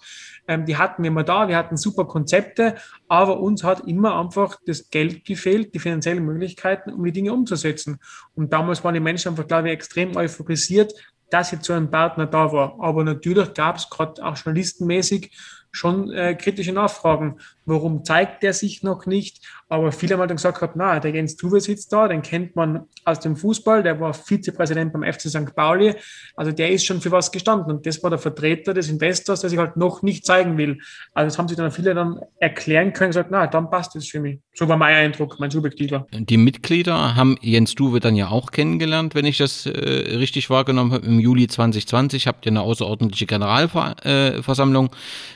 Ähm, 0.48 0.66
die 0.66 0.78
hatten 0.78 1.04
wir 1.04 1.10
immer 1.10 1.24
da, 1.24 1.48
wir 1.48 1.58
hatten 1.58 1.78
super 1.78 2.06
Konzepte, 2.06 2.76
aber 3.08 3.40
uns 3.40 3.64
hat 3.64 3.88
immer 3.88 4.20
einfach 4.20 4.58
das 4.66 4.90
Geld 4.90 5.26
gefehlt, 5.26 5.74
die 5.74 5.80
finanziellen 5.80 6.24
Möglichkeiten, 6.24 6.92
um 6.92 7.04
die 7.04 7.12
Dinge 7.12 7.34
umzusetzen. 7.34 8.00
Und 8.36 8.54
damals 8.54 8.84
waren 8.84 8.94
die 8.94 9.00
Menschen 9.00 9.30
einfach, 9.30 9.48
glaube 9.48 9.70
ich, 9.70 9.74
extrem 9.74 10.16
euphorisiert, 10.16 10.94
dass 11.30 11.52
jetzt 11.52 11.66
so 11.66 11.74
ein 11.74 11.90
Partner 11.90 12.28
da 12.28 12.52
war. 12.52 12.78
Aber 12.80 13.04
natürlich 13.04 13.54
gab 13.54 13.78
es 13.78 13.90
gerade 13.90 14.24
auch 14.24 14.38
journalistenmäßig 14.38 15.32
schon 15.76 16.12
äh, 16.12 16.36
kritische 16.36 16.72
Nachfragen. 16.72 17.38
Warum 17.66 18.06
zeigt 18.06 18.44
der 18.44 18.54
sich 18.54 18.84
noch 18.84 19.06
nicht? 19.06 19.42
Aber 19.68 19.92
viele 19.92 20.14
haben 20.14 20.20
halt 20.20 20.30
dann 20.30 20.38
gesagt, 20.38 20.76
na, 20.76 21.00
der 21.00 21.12
Jens 21.12 21.36
Tuve 21.36 21.60
sitzt 21.60 21.92
da, 21.92 22.08
den 22.08 22.22
kennt 22.22 22.56
man 22.56 22.84
aus 23.04 23.20
dem 23.20 23.36
Fußball, 23.36 23.82
der 23.82 24.00
war 24.00 24.14
Vizepräsident 24.14 24.94
beim 24.94 25.04
FC 25.04 25.22
St. 25.22 25.56
Pauli, 25.56 25.96
also 26.36 26.52
der 26.52 26.70
ist 26.70 26.86
schon 26.86 27.02
für 27.02 27.12
was 27.12 27.32
gestanden 27.32 27.72
und 27.72 27.86
das 27.86 28.02
war 28.04 28.12
der 28.12 28.20
Vertreter 28.20 28.76
des 28.76 28.90
Investors, 28.90 29.42
der 29.42 29.50
sich 29.50 29.58
halt 29.58 29.76
noch 29.76 30.04
nicht 30.04 30.26
zeigen 30.26 30.58
will. 30.58 30.78
Also 31.14 31.28
das 31.28 31.40
haben 31.40 31.48
sich 31.48 31.58
dann 31.58 31.72
viele 31.72 31.96
dann 31.96 32.20
erklären 32.40 32.94
können, 32.94 33.10
gesagt, 33.10 33.30
na, 33.32 33.48
dann 33.48 33.72
passt 33.72 33.96
das 33.96 34.08
für 34.08 34.20
mich. 34.20 34.40
So 34.54 34.68
war 34.68 34.78
mein 34.78 34.96
Eindruck, 34.96 35.40
mein 35.40 35.50
subjektiver. 35.50 36.06
Die 36.14 36.38
Mitglieder 36.38 37.16
haben 37.16 37.36
Jens 37.42 37.74
Duwe 37.74 38.00
dann 38.00 38.16
ja 38.16 38.30
auch 38.30 38.52
kennengelernt, 38.52 39.16
wenn 39.16 39.26
ich 39.26 39.40
das 39.40 39.66
äh, 39.66 39.72
richtig 39.72 40.52
wahrgenommen 40.52 40.94
habe. 40.94 41.06
Im 41.06 41.20
Juli 41.20 41.48
2020 41.48 42.28
habt 42.28 42.46
ihr 42.46 42.52
eine 42.52 42.62
außerordentliche 42.62 43.26
Generalversammlung 43.26 44.92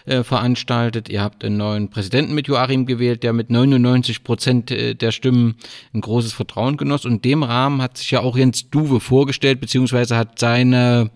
äh, 0.06 0.24
veranstaltet. 0.30 1.10
Ihr 1.10 1.22
habt 1.22 1.44
einen 1.44 1.58
neuen 1.58 1.90
Präsidenten 1.90 2.34
mit 2.34 2.48
Joachim 2.48 2.86
gewählt, 2.86 3.24
der 3.24 3.34
mit 3.34 3.50
99 3.50 3.90
90 4.00 4.24
Prozent 4.24 4.72
äh, 4.72 4.96
der 4.96 5.12
Stimmen 5.12 5.56
ein 5.94 6.02
großes 6.02 6.34
Vertrauen 6.34 6.78
genoss. 6.78 7.06
Und 7.06 7.14
in 7.14 7.22
dem 7.22 7.44
Rahmen 7.44 7.82
hat 7.82 7.98
sich 7.98 8.12
ja 8.12 8.22
auch 8.22 8.38
Jens 8.38 8.70
Duwe 8.70 9.00
vorgestellt, 9.00 9.60
beziehungsweise 9.60 10.18
hat 10.18 10.40
seine, 10.40 11.12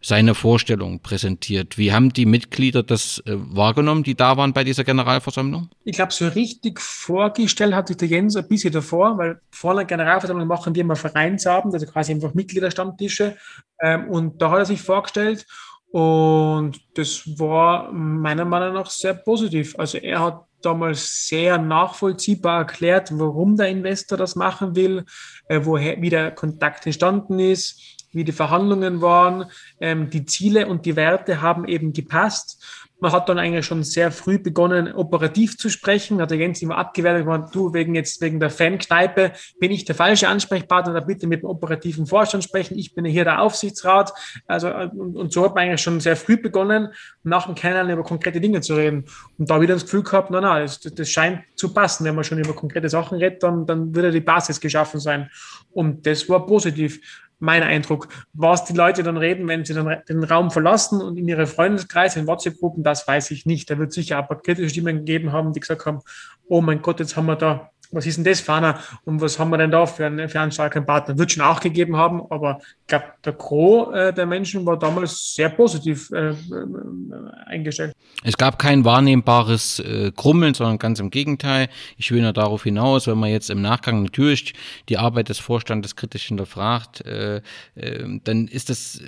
seine 0.00 0.34
Vorstellung 0.34 1.00
präsentiert. 1.00 1.78
Wie 1.78 1.92
haben 1.92 2.12
die 2.12 2.26
Mitglieder 2.26 2.82
das 2.82 3.22
äh, 3.26 3.34
wahrgenommen, 3.36 4.02
die 4.02 4.14
da 4.14 4.36
waren 4.36 4.52
bei 4.52 4.64
dieser 4.64 4.84
Generalversammlung? 4.84 5.68
Ich 5.84 5.96
glaube, 5.96 6.12
so 6.12 6.28
richtig 6.28 6.80
vorgestellt 6.80 7.74
hat 7.74 7.88
sich 7.88 7.96
der 7.96 8.08
Jens 8.08 8.36
ein 8.36 8.48
bisschen 8.48 8.72
davor, 8.72 9.18
weil 9.18 9.40
vor 9.50 9.72
einer 9.72 9.84
Generalversammlung 9.84 10.46
machen 10.46 10.74
wir 10.74 10.82
immer 10.82 10.96
Vereinsabend, 10.96 11.74
also 11.74 11.86
quasi 11.86 12.12
einfach 12.12 12.34
Mitgliederstammtische. 12.34 13.36
Ähm, 13.80 14.08
und 14.08 14.42
da 14.42 14.50
hat 14.50 14.58
er 14.58 14.66
sich 14.66 14.80
vorgestellt 14.80 15.46
und 15.90 16.80
das 16.94 17.22
war 17.38 17.90
meiner 17.92 18.44
Meinung 18.44 18.74
nach 18.74 18.90
sehr 18.90 19.14
positiv. 19.14 19.74
Also 19.78 19.98
er 19.98 20.20
hat 20.20 20.44
damals 20.60 21.28
sehr 21.28 21.56
nachvollziehbar 21.58 22.60
erklärt, 22.60 23.10
warum 23.12 23.56
der 23.56 23.68
Investor 23.68 24.18
das 24.18 24.36
machen 24.36 24.74
will, 24.76 25.04
äh, 25.48 25.60
woher, 25.62 26.00
wie 26.02 26.10
der 26.10 26.32
Kontakt 26.32 26.84
entstanden 26.84 27.38
ist, 27.38 27.80
wie 28.12 28.24
die 28.24 28.32
Verhandlungen 28.32 29.00
waren. 29.00 29.46
Ähm, 29.80 30.10
die 30.10 30.26
Ziele 30.26 30.66
und 30.66 30.84
die 30.84 30.96
Werte 30.96 31.40
haben 31.40 31.66
eben 31.66 31.92
gepasst. 31.92 32.87
Man 33.00 33.12
hat 33.12 33.28
dann 33.28 33.38
eigentlich 33.38 33.64
schon 33.64 33.84
sehr 33.84 34.10
früh 34.10 34.38
begonnen, 34.38 34.92
operativ 34.92 35.56
zu 35.56 35.68
sprechen. 35.70 36.20
Hat 36.20 36.30
der 36.30 36.38
Jens 36.38 36.60
immer 36.62 36.78
abgewertet, 36.78 37.26
man, 37.26 37.48
du, 37.52 37.72
wegen 37.72 37.94
jetzt, 37.94 38.20
wegen 38.20 38.40
der 38.40 38.50
Fankneipe 38.50 39.32
bin 39.60 39.70
ich 39.70 39.84
der 39.84 39.94
falsche 39.94 40.28
Ansprechpartner, 40.28 40.92
da 40.92 41.00
bitte 41.00 41.26
mit 41.26 41.42
dem 41.42 41.48
operativen 41.48 42.06
Vorstand 42.06 42.44
sprechen. 42.44 42.76
Ich 42.76 42.94
bin 42.94 43.04
hier 43.04 43.24
der 43.24 43.40
Aufsichtsrat. 43.40 44.12
Also, 44.46 44.74
und, 44.74 45.16
und 45.16 45.32
so 45.32 45.44
hat 45.44 45.54
man 45.54 45.64
eigentlich 45.64 45.80
schon 45.80 46.00
sehr 46.00 46.16
früh 46.16 46.36
begonnen, 46.36 46.88
nach 47.22 47.46
dem 47.46 47.54
Kennenlernen 47.54 47.92
über 47.92 48.02
konkrete 48.02 48.40
Dinge 48.40 48.60
zu 48.60 48.74
reden. 48.74 49.04
Und 49.38 49.48
da 49.48 49.60
wieder 49.60 49.74
das 49.74 49.84
Gefühl 49.84 50.02
gehabt, 50.02 50.30
na, 50.30 50.40
na, 50.40 50.60
das, 50.60 50.80
das 50.80 51.08
scheint 51.08 51.42
zu 51.54 51.72
passen. 51.72 52.04
Wenn 52.04 52.14
man 52.14 52.24
schon 52.24 52.38
über 52.38 52.54
konkrete 52.54 52.88
Sachen 52.88 53.18
redet, 53.18 53.42
dann, 53.42 53.66
dann 53.66 53.94
würde 53.94 54.10
die 54.10 54.20
Basis 54.20 54.60
geschaffen 54.60 54.98
sein. 54.98 55.30
Und 55.70 56.06
das 56.06 56.28
war 56.28 56.46
positiv 56.46 57.00
mein 57.38 57.62
Eindruck. 57.62 58.08
Was 58.32 58.64
die 58.64 58.72
Leute 58.72 59.02
dann 59.02 59.16
reden, 59.16 59.46
wenn 59.48 59.64
sie 59.64 59.74
dann 59.74 60.02
den 60.08 60.24
Raum 60.24 60.50
verlassen 60.50 61.00
und 61.00 61.16
in 61.16 61.28
ihre 61.28 61.46
Freundeskreise, 61.46 62.20
in 62.20 62.26
WhatsApp-Gruppen, 62.26 62.82
das 62.82 63.06
weiß 63.06 63.30
ich 63.30 63.46
nicht. 63.46 63.70
Da 63.70 63.78
wird 63.78 63.92
sicher 63.92 64.22
paar 64.22 64.40
kritische 64.40 64.70
Stimmen 64.70 64.98
gegeben 64.98 65.32
haben, 65.32 65.52
die 65.52 65.60
gesagt 65.60 65.86
haben, 65.86 66.00
oh 66.48 66.60
mein 66.60 66.82
Gott, 66.82 67.00
jetzt 67.00 67.16
haben 67.16 67.26
wir 67.26 67.36
da 67.36 67.70
was 67.90 68.06
ist 68.06 68.16
denn 68.16 68.24
das, 68.24 68.40
Fana? 68.40 68.78
Und 69.04 69.20
was 69.20 69.38
haben 69.38 69.50
wir 69.50 69.58
denn 69.58 69.70
da 69.70 69.86
für 69.86 70.06
einen, 70.06 70.28
für 70.28 70.40
einen 70.40 70.52
starken 70.52 70.84
Partner? 70.84 71.18
Wird 71.18 71.32
schon 71.32 71.42
auch 71.42 71.60
gegeben 71.60 71.96
haben, 71.96 72.22
aber 72.30 72.60
ich 72.62 72.86
glaube, 72.86 73.06
der 73.24 73.32
Gros 73.32 73.94
äh, 73.94 74.12
der 74.12 74.26
Menschen 74.26 74.66
war 74.66 74.78
damals 74.78 75.34
sehr 75.34 75.48
positiv 75.48 76.10
äh, 76.10 76.30
äh, 76.30 76.34
eingestellt. 77.46 77.92
Es 78.24 78.36
gab 78.36 78.58
kein 78.58 78.84
wahrnehmbares 78.84 79.78
äh, 79.80 80.12
Krummeln, 80.14 80.54
sondern 80.54 80.78
ganz 80.78 81.00
im 81.00 81.10
Gegenteil. 81.10 81.68
Ich 81.96 82.10
will 82.10 82.22
nur 82.22 82.32
darauf 82.32 82.64
hinaus, 82.64 83.06
wenn 83.06 83.18
man 83.18 83.30
jetzt 83.30 83.50
im 83.50 83.62
Nachgang 83.62 84.02
natürlich 84.02 84.54
die 84.88 84.98
Arbeit 84.98 85.28
des 85.28 85.38
Vorstandes 85.38 85.96
kritisch 85.96 86.26
hinterfragt, 86.26 87.04
äh, 87.06 87.42
äh, 87.74 88.20
dann 88.24 88.48
ist 88.48 88.70
das 88.70 89.00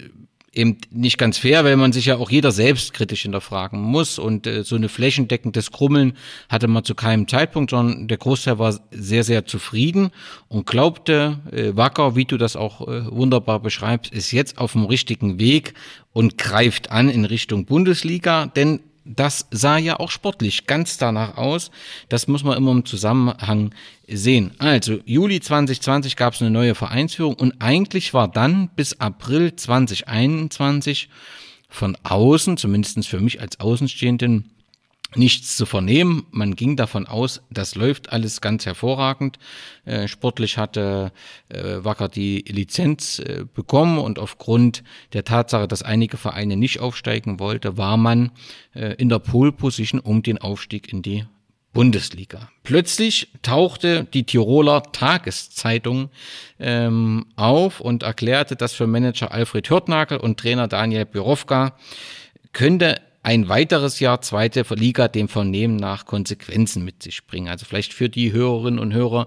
eben 0.53 0.79
nicht 0.91 1.19
ganz 1.19 1.39
fair, 1.39 1.65
weil 1.65 1.77
man 1.77 1.93
sich 1.93 2.07
ja 2.07 2.17
auch 2.17 2.31
jeder 2.31 2.51
selbst 2.51 2.93
kritisch 2.93 3.23
hinterfragen 3.23 3.81
muss. 3.81 4.19
Und 4.19 4.47
äh, 4.47 4.65
so 4.65 4.77
eine 4.77 4.89
flächendeckendes 4.89 5.71
Krummeln 5.71 6.15
hatte 6.49 6.67
man 6.67 6.85
zu 6.85 6.95
keinem 6.95 7.29
Zeitpunkt, 7.29 7.71
sondern 7.71 8.09
der 8.09 8.19
Großteil 8.19 8.59
war 8.59 8.79
sehr, 8.91 9.25
sehr 9.25 9.47
zufrieden 9.47 10.11
und 10.49 10.67
glaubte, 10.67 11.39
äh, 11.53 11.77
Wacker, 11.77 12.17
wie 12.17 12.25
du 12.25 12.37
das 12.37 12.57
auch 12.57 12.87
äh, 12.89 13.11
wunderbar 13.11 13.61
beschreibst, 13.61 14.13
ist 14.13 14.33
jetzt 14.33 14.59
auf 14.59 14.73
dem 14.73 14.85
richtigen 14.85 15.39
Weg 15.39 15.75
und 16.13 16.37
greift 16.39 16.91
an 16.91 17.09
in 17.09 17.25
Richtung 17.25 17.67
Bundesliga, 17.67 18.47
denn 18.47 18.81
das 19.17 19.47
sah 19.51 19.79
ja 19.79 19.99
auch 19.99 20.11
sportlich 20.11 20.67
ganz 20.67 20.97
danach 20.97 21.37
aus. 21.37 21.71
Das 22.09 22.29
muss 22.29 22.45
man 22.45 22.57
immer 22.57 22.71
im 22.73 22.85
Zusammenhang 22.85 23.75
sehen. 24.07 24.53
Also 24.59 24.99
Juli 25.05 25.41
2020 25.41 26.17
gab 26.17 26.35
es 26.35 26.41
eine 26.41 26.51
neue 26.51 26.75
Vereinsführung 26.75 27.35
und 27.35 27.55
eigentlich 27.61 28.15
war 28.15 28.29
dann 28.29 28.69
bis 28.77 29.01
April 29.01 29.55
2021 29.57 31.09
von 31.69 31.97
außen, 32.03 32.57
zumindest 32.57 33.09
für 33.09 33.21
mich 33.21 33.41
als 33.41 33.61
Außenstehenden, 33.61 34.51
nichts 35.17 35.57
zu 35.57 35.67
vernehmen. 35.67 36.27
Man 36.31 36.55
ging 36.55 36.77
davon 36.77 37.07
aus, 37.07 37.43
das 37.51 37.75
läuft 37.75 38.13
alles 38.13 38.41
ganz 38.41 38.67
hervorragend. 38.67 39.39
Äh, 39.85 40.09
sportlich 40.09 40.59
hatte 40.59 41.13
äh, 41.49 41.79
Wacker 41.85 42.09
die 42.09 42.45
Lizenz 42.47 43.19
äh, 43.19 43.45
bekommen 43.53 43.99
und 43.99 44.19
aufgrund 44.19 44.83
der 45.13 45.25
Tatsache, 45.25 45.67
dass 45.67 45.83
einige 45.83 46.17
Vereine 46.17 46.57
nicht 46.57 46.81
aufsteigen 46.81 47.41
wollte, 47.41 47.77
war 47.77 47.97
man 47.97 48.31
in 48.73 49.09
der 49.09 49.19
Pole 49.19 49.51
Position 49.51 50.01
um 50.01 50.23
den 50.23 50.39
Aufstieg 50.39 50.93
in 50.93 51.03
die 51.03 51.25
Bundesliga. 51.73 52.51
Plötzlich 52.65 53.29
tauchte 53.43 54.05
die 54.05 54.25
Tiroler 54.25 54.83
Tageszeitung 54.93 56.11
ähm, 56.59 57.27
auf 57.37 57.81
und 57.81 58.03
erklärte, 58.03 58.57
dass 58.57 58.73
für 58.73 58.87
Manager 58.87 59.33
Alfred 59.33 59.71
Hürtnagel 59.71 60.19
und 60.19 60.39
Trainer 60.41 60.67
Daniel 60.67 61.05
Birovka 61.05 61.77
könnte 62.53 63.01
ein 63.23 63.49
weiteres 63.49 64.01
Jahr 64.01 64.23
zweite 64.23 64.65
Liga 64.77 65.09
dem 65.09 65.29
Vernehmen 65.29 65.77
nach 65.77 66.07
Konsequenzen 66.07 66.85
mit 66.85 67.03
sich 67.03 67.27
bringen. 67.27 67.49
Also 67.49 67.67
vielleicht 67.67 67.93
für 67.93 68.09
die 68.09 68.33
Hörerinnen 68.33 68.79
und 68.79 68.95
Hörer, 68.95 69.27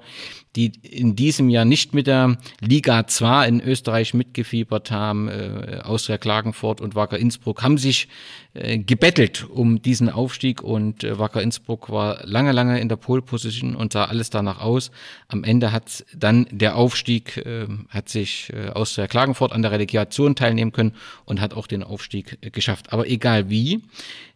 die 0.55 0.71
in 0.83 1.15
diesem 1.15 1.49
Jahr 1.49 1.65
nicht 1.65 1.93
mit 1.93 2.07
der 2.07 2.37
Liga 2.59 3.07
2 3.07 3.47
in 3.47 3.61
Österreich 3.61 4.13
mitgefiebert 4.13 4.91
haben, 4.91 5.27
äh, 5.27 5.79
Austria 5.83 6.17
Klagenfurt 6.17 6.79
und 6.79 6.95
Wacker 6.95 7.17
Innsbruck, 7.17 7.63
haben 7.63 7.77
sich 7.77 8.07
äh, 8.53 8.77
gebettelt 8.77 9.47
um 9.49 9.81
diesen 9.81 10.09
Aufstieg 10.09 10.61
und 10.61 11.03
äh, 11.03 11.17
Wacker 11.17 11.41
Innsbruck 11.41 11.89
war 11.89 12.19
lange, 12.23 12.51
lange 12.51 12.79
in 12.79 12.87
der 12.87 12.97
Pole 12.97 13.23
Position 13.23 13.75
und 13.75 13.93
sah 13.93 14.05
alles 14.05 14.29
danach 14.29 14.61
aus. 14.61 14.91
Am 15.27 15.43
Ende 15.43 15.71
hat 15.71 16.05
dann 16.15 16.45
der 16.51 16.75
Aufstieg, 16.75 17.37
äh, 17.37 17.65
hat 17.89 18.09
sich 18.09 18.53
äh, 18.53 18.69
Austria 18.69 19.07
Klagenfurt 19.07 19.53
an 19.53 19.63
der 19.63 19.71
Relegation 19.71 20.35
teilnehmen 20.35 20.71
können 20.71 20.93
und 21.25 21.41
hat 21.41 21.55
auch 21.55 21.65
den 21.65 21.81
Aufstieg 21.81 22.37
äh, 22.41 22.51
geschafft. 22.51 22.93
Aber 22.93 23.07
egal 23.07 23.49
wie, 23.49 23.81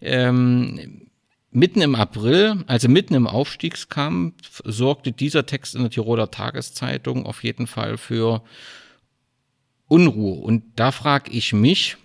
ähm, 0.01 1.06
Mitten 1.57 1.81
im 1.81 1.95
April, 1.95 2.63
also 2.67 2.87
mitten 2.87 3.15
im 3.15 3.25
Aufstiegskampf, 3.25 4.61
sorgte 4.63 5.11
dieser 5.11 5.47
Text 5.47 5.73
in 5.73 5.81
der 5.81 5.89
Tiroler 5.89 6.29
Tageszeitung 6.29 7.25
auf 7.25 7.43
jeden 7.43 7.65
Fall 7.65 7.97
für 7.97 8.43
Unruhe. 9.87 10.35
Und 10.35 10.65
da 10.75 10.91
frage 10.91 11.31
ich 11.31 11.53
mich, 11.53 11.97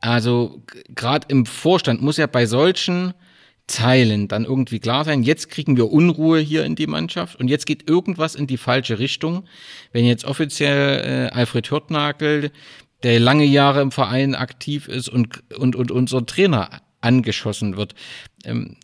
also 0.00 0.60
gerade 0.88 1.28
im 1.28 1.46
Vorstand 1.46 2.02
muss 2.02 2.16
ja 2.16 2.26
bei 2.26 2.46
solchen 2.46 3.14
Zeilen 3.68 4.26
dann 4.26 4.44
irgendwie 4.44 4.80
klar 4.80 5.04
sein, 5.04 5.22
jetzt 5.22 5.48
kriegen 5.48 5.76
wir 5.76 5.92
Unruhe 5.92 6.40
hier 6.40 6.64
in 6.64 6.74
die 6.74 6.88
Mannschaft 6.88 7.38
und 7.38 7.46
jetzt 7.46 7.64
geht 7.64 7.88
irgendwas 7.88 8.34
in 8.34 8.48
die 8.48 8.56
falsche 8.56 8.98
Richtung. 8.98 9.44
Wenn 9.92 10.04
jetzt 10.04 10.24
offiziell 10.24 11.28
äh, 11.28 11.32
Alfred 11.32 11.70
Hürtnagel, 11.70 12.50
der 13.04 13.20
lange 13.20 13.44
Jahre 13.44 13.82
im 13.82 13.92
Verein 13.92 14.34
aktiv 14.34 14.88
ist 14.88 15.08
und, 15.08 15.48
und, 15.56 15.76
und 15.76 15.92
unser 15.92 16.26
Trainer 16.26 16.82
angeschossen 17.00 17.76
wird. 17.76 17.94
Ähm, 18.44 18.76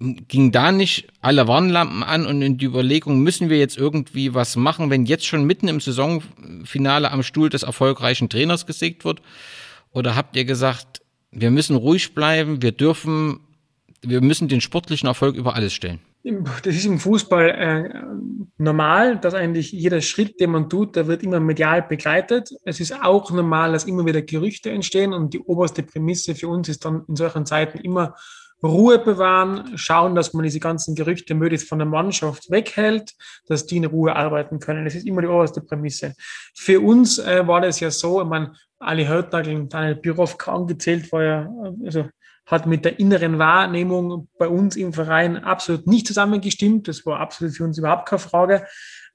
ging 0.00 0.52
da 0.52 0.70
nicht 0.70 1.08
alle 1.20 1.48
Warnlampen 1.48 2.02
an 2.02 2.26
und 2.26 2.42
in 2.42 2.58
die 2.58 2.66
Überlegung, 2.66 3.20
müssen 3.20 3.50
wir 3.50 3.58
jetzt 3.58 3.76
irgendwie 3.76 4.34
was 4.34 4.56
machen, 4.56 4.90
wenn 4.90 5.06
jetzt 5.06 5.26
schon 5.26 5.44
mitten 5.44 5.68
im 5.68 5.80
Saisonfinale 5.80 7.10
am 7.10 7.22
Stuhl 7.22 7.48
des 7.48 7.64
erfolgreichen 7.64 8.28
Trainers 8.28 8.66
gesägt 8.66 9.04
wird? 9.04 9.20
Oder 9.92 10.14
habt 10.14 10.36
ihr 10.36 10.44
gesagt, 10.44 11.02
wir 11.30 11.50
müssen 11.50 11.76
ruhig 11.76 12.14
bleiben, 12.14 12.62
wir 12.62 12.72
dürfen, 12.72 13.40
wir 14.02 14.20
müssen 14.20 14.48
den 14.48 14.60
sportlichen 14.60 15.08
Erfolg 15.08 15.34
über 15.34 15.54
alles 15.54 15.72
stellen? 15.72 16.00
Das 16.62 16.74
ist 16.74 16.84
im 16.84 16.98
Fußball 16.98 17.48
äh, 17.50 17.88
normal, 18.58 19.18
dass 19.18 19.34
eigentlich 19.34 19.72
jeder 19.72 20.00
Schritt, 20.00 20.40
den 20.40 20.50
man 20.50 20.68
tut, 20.68 20.96
der 20.96 21.06
wird 21.06 21.22
immer 21.22 21.40
medial 21.40 21.82
begleitet. 21.82 22.50
Es 22.64 22.80
ist 22.80 22.92
auch 23.02 23.30
normal, 23.30 23.72
dass 23.72 23.84
immer 23.84 24.04
wieder 24.04 24.22
Gerüchte 24.22 24.70
entstehen 24.70 25.12
und 25.12 25.32
die 25.32 25.40
oberste 25.40 25.82
Prämisse 25.82 26.34
für 26.34 26.48
uns 26.48 26.68
ist 26.68 26.84
dann 26.84 27.04
in 27.08 27.16
solchen 27.16 27.46
Zeiten 27.46 27.78
immer 27.78 28.14
Ruhe 28.62 28.98
bewahren, 28.98 29.78
schauen, 29.78 30.14
dass 30.14 30.34
man 30.34 30.42
diese 30.42 30.58
ganzen 30.58 30.94
Gerüchte 30.96 31.34
möglichst 31.34 31.68
von 31.68 31.78
der 31.78 31.86
Mannschaft 31.86 32.50
weghält, 32.50 33.14
dass 33.46 33.66
die 33.66 33.76
in 33.76 33.84
Ruhe 33.84 34.16
arbeiten 34.16 34.58
können. 34.58 34.84
Das 34.84 34.96
ist 34.96 35.06
immer 35.06 35.22
die 35.22 35.28
oberste 35.28 35.60
Prämisse. 35.60 36.14
Für 36.54 36.80
uns 36.80 37.18
äh, 37.18 37.46
war 37.46 37.60
das 37.60 37.78
ja 37.80 37.90
so, 37.90 38.20
ich 38.20 38.28
meine, 38.28 38.52
Ali 38.80 39.06
Hörtagel 39.06 39.56
und 39.56 39.72
Daniel 39.72 39.96
Birovka 39.96 40.52
angezählt, 40.52 41.10
war 41.12 41.22
ja, 41.22 41.48
also 41.84 42.08
hat 42.48 42.66
mit 42.66 42.84
der 42.86 42.98
inneren 42.98 43.38
Wahrnehmung 43.38 44.28
bei 44.38 44.48
uns 44.48 44.74
im 44.74 44.94
Verein 44.94 45.36
absolut 45.36 45.86
nicht 45.86 46.06
zusammengestimmt. 46.06 46.88
Das 46.88 47.04
war 47.04 47.20
absolut 47.20 47.54
für 47.54 47.64
uns 47.64 47.76
überhaupt 47.76 48.08
keine 48.08 48.18
Frage, 48.18 48.66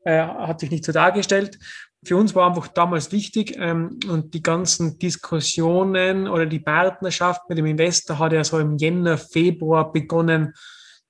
äh, 0.05 0.21
hat 0.21 0.59
sich 0.59 0.69
nicht 0.69 0.85
so 0.85 0.91
dargestellt. 0.91 1.57
Für 2.05 2.15
uns 2.15 2.35
war 2.35 2.47
einfach 2.47 2.67
damals 2.67 3.11
wichtig 3.11 3.55
ähm, 3.57 3.99
und 4.07 4.35
die 4.35 4.43
ganzen 4.43 4.99
Diskussionen 4.99 6.27
oder 6.27 6.45
die 6.45 6.59
Partnerschaft 6.59 7.41
mit 7.49 7.57
dem 7.57 7.65
Investor 7.65 8.19
hat 8.19 8.33
ja 8.33 8.43
so 8.43 8.59
im 8.59 8.77
Jänner, 8.77 9.17
Februar 9.17 9.91
begonnen, 9.91 10.53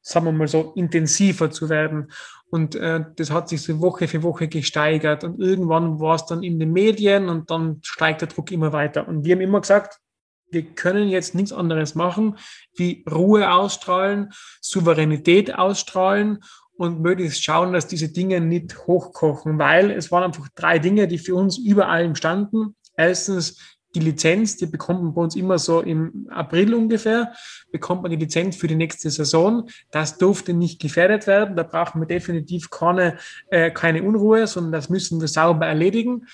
sagen 0.02 0.26
wir 0.28 0.32
mal 0.32 0.48
so, 0.48 0.72
intensiver 0.76 1.52
zu 1.52 1.68
werden. 1.68 2.10
Und 2.50 2.76
äh, 2.76 3.04
das 3.18 3.32
hat 3.32 3.50
sich 3.50 3.62
so 3.64 3.82
Woche 3.82 4.08
für 4.08 4.24
Woche 4.24 4.48
gesteigert. 4.48 5.26
Und 5.26 5.42
irgendwann 5.42 6.00
war 6.00 6.16
es 6.16 6.26
dann 6.26 6.42
in 6.42 6.58
den 6.58 6.72
Medien 6.72 7.28
und 7.28 7.52
dann 7.52 7.80
steigt 7.82 8.22
der 8.22 8.30
Druck 8.30 8.52
immer 8.52 8.72
weiter. 8.72 9.08
Und 9.08 9.26
wir 9.26 9.36
haben 9.36 9.42
immer 9.42 9.60
gesagt, 9.60 10.00
wir 10.54 10.64
können 10.64 11.10
jetzt 11.10 11.36
nichts 11.36 11.52
anderes 11.52 11.96
machen, 11.96 12.38
wie 12.76 13.04
Ruhe 13.10 13.52
ausstrahlen, 13.52 14.32
Souveränität 14.62 15.56
ausstrahlen 15.56 16.40
und 16.76 17.02
möglichst 17.02 17.44
schauen, 17.44 17.74
dass 17.74 17.88
diese 17.88 18.10
Dinge 18.10 18.42
nicht 18.42 18.88
hochkochen, 18.88 19.60
weil 19.60 19.92
es 19.92 20.12
waren 20.12 20.24
einfach 20.24 20.48
drei 20.56 20.80
Dinge, 20.80 21.08
die 21.08 21.18
für 21.18 21.36
uns 21.36 21.58
über 21.58 21.88
allem 21.88 22.16
standen. 22.16 22.76
Erstens 22.96 23.58
die 23.96 24.00
Lizenz, 24.00 24.58
die 24.58 24.66
bekommt 24.66 25.04
man 25.04 25.14
bei 25.14 25.22
uns 25.22 25.36
immer 25.36 25.60
so 25.60 25.82
im 25.82 26.28
April 26.32 26.74
ungefähr, 26.74 27.34
bekommt 27.72 28.02
man 28.02 28.10
die 28.10 28.18
Lizenz 28.18 28.56
für 28.56 28.68
die 28.68 28.76
nächste 28.76 29.10
Saison. 29.10 29.70
Das 29.92 30.18
durfte 30.18 30.54
nicht 30.54 30.82
gefährdet 30.82 31.28
werden. 31.28 31.56
Da 31.56 31.64
brauchen 31.64 32.02
wir 32.02 32.08
definitiv 32.08 32.70
keine, 32.72 33.18
äh, 33.50 33.70
keine 33.70 34.02
Unruhe, 34.04 34.48
sondern 34.48 34.72
das 34.72 34.90
müssen 34.90 35.22
wir 35.22 35.28
sauber 35.28 35.68
erledigen. 35.68 36.26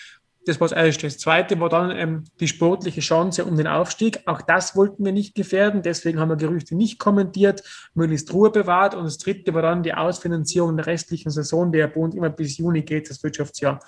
Das 0.50 0.60
war 0.60 0.68
das 0.68 0.76
Erste. 0.76 1.06
Das 1.06 1.20
Zweite 1.20 1.60
war 1.60 1.70
dann 1.70 1.91
ähm, 1.91 2.24
die 2.39 2.47
sportliche 2.47 3.02
Chance 3.02 3.45
um 3.45 3.56
den 3.56 3.68
Aufstieg. 3.68 4.22
Auch 4.26 4.41
das 4.41 4.76
wollten 4.76 5.06
wir 5.06 5.12
nicht 5.12 5.36
gefährden. 5.36 5.84
Deswegen 5.84 6.20
haben 6.20 6.30
wir 6.30 6.38
Gerüchte 6.38 6.76
nicht 6.76 6.97
kommentiert, 6.97 7.62
möglichst 7.93 8.34
Ruhe 8.34 8.50
bewahrt. 8.50 8.95
Und 8.95 9.04
das 9.04 9.20
Dritte 9.20 9.54
war 9.54 9.62
dann 9.62 9.84
die 9.84 9.93
Ausfinanzierung 9.93 10.76
der 10.76 10.88
restlichen 10.88 11.30
Saison, 11.30 11.72
der 11.72 11.86
bei 11.86 12.02
uns 12.02 12.16
immer 12.16 12.32
bis 12.32 12.58
Juni 12.58 12.82
geht, 12.82 13.12
das 13.12 13.22
Wirtschaftsjahr. 13.22 13.80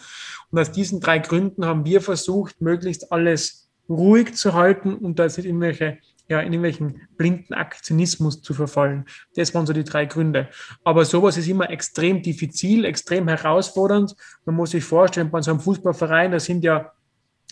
Und 0.52 0.60
aus 0.60 0.72
diesen 0.72 1.00
drei 1.00 1.18
Gründen 1.18 1.66
haben 1.66 1.84
wir 1.84 2.00
versucht, 2.00 2.62
möglichst 2.62 3.12
alles 3.12 3.72
ruhig 3.90 4.36
zu 4.36 4.54
halten 4.54 4.94
und 4.94 5.18
da 5.18 5.28
sind 5.30 5.46
irgendwelche 5.46 5.98
ja, 6.28 6.40
in 6.40 6.54
irgendwelchen 6.54 7.02
blinden 7.18 7.54
Aktionismus 7.54 8.42
zu 8.42 8.54
verfallen. 8.54 9.06
Das 9.36 9.54
waren 9.54 9.66
so 9.66 9.74
die 9.74 9.84
drei 9.84 10.06
Gründe. 10.06 10.50
Aber 10.84 11.06
sowas 11.06 11.38
ist 11.38 11.48
immer 11.48 11.70
extrem 11.70 12.22
diffizil, 12.22 12.86
extrem 12.86 13.28
herausfordernd. 13.28 14.16
Man 14.46 14.56
muss 14.56 14.72
sich 14.72 14.84
vorstellen, 14.84 15.30
bei 15.30 15.42
so 15.42 15.52
einem 15.52 15.60
Fußballverein, 15.60 16.32
da 16.32 16.40
sind 16.40 16.64
ja 16.64 16.92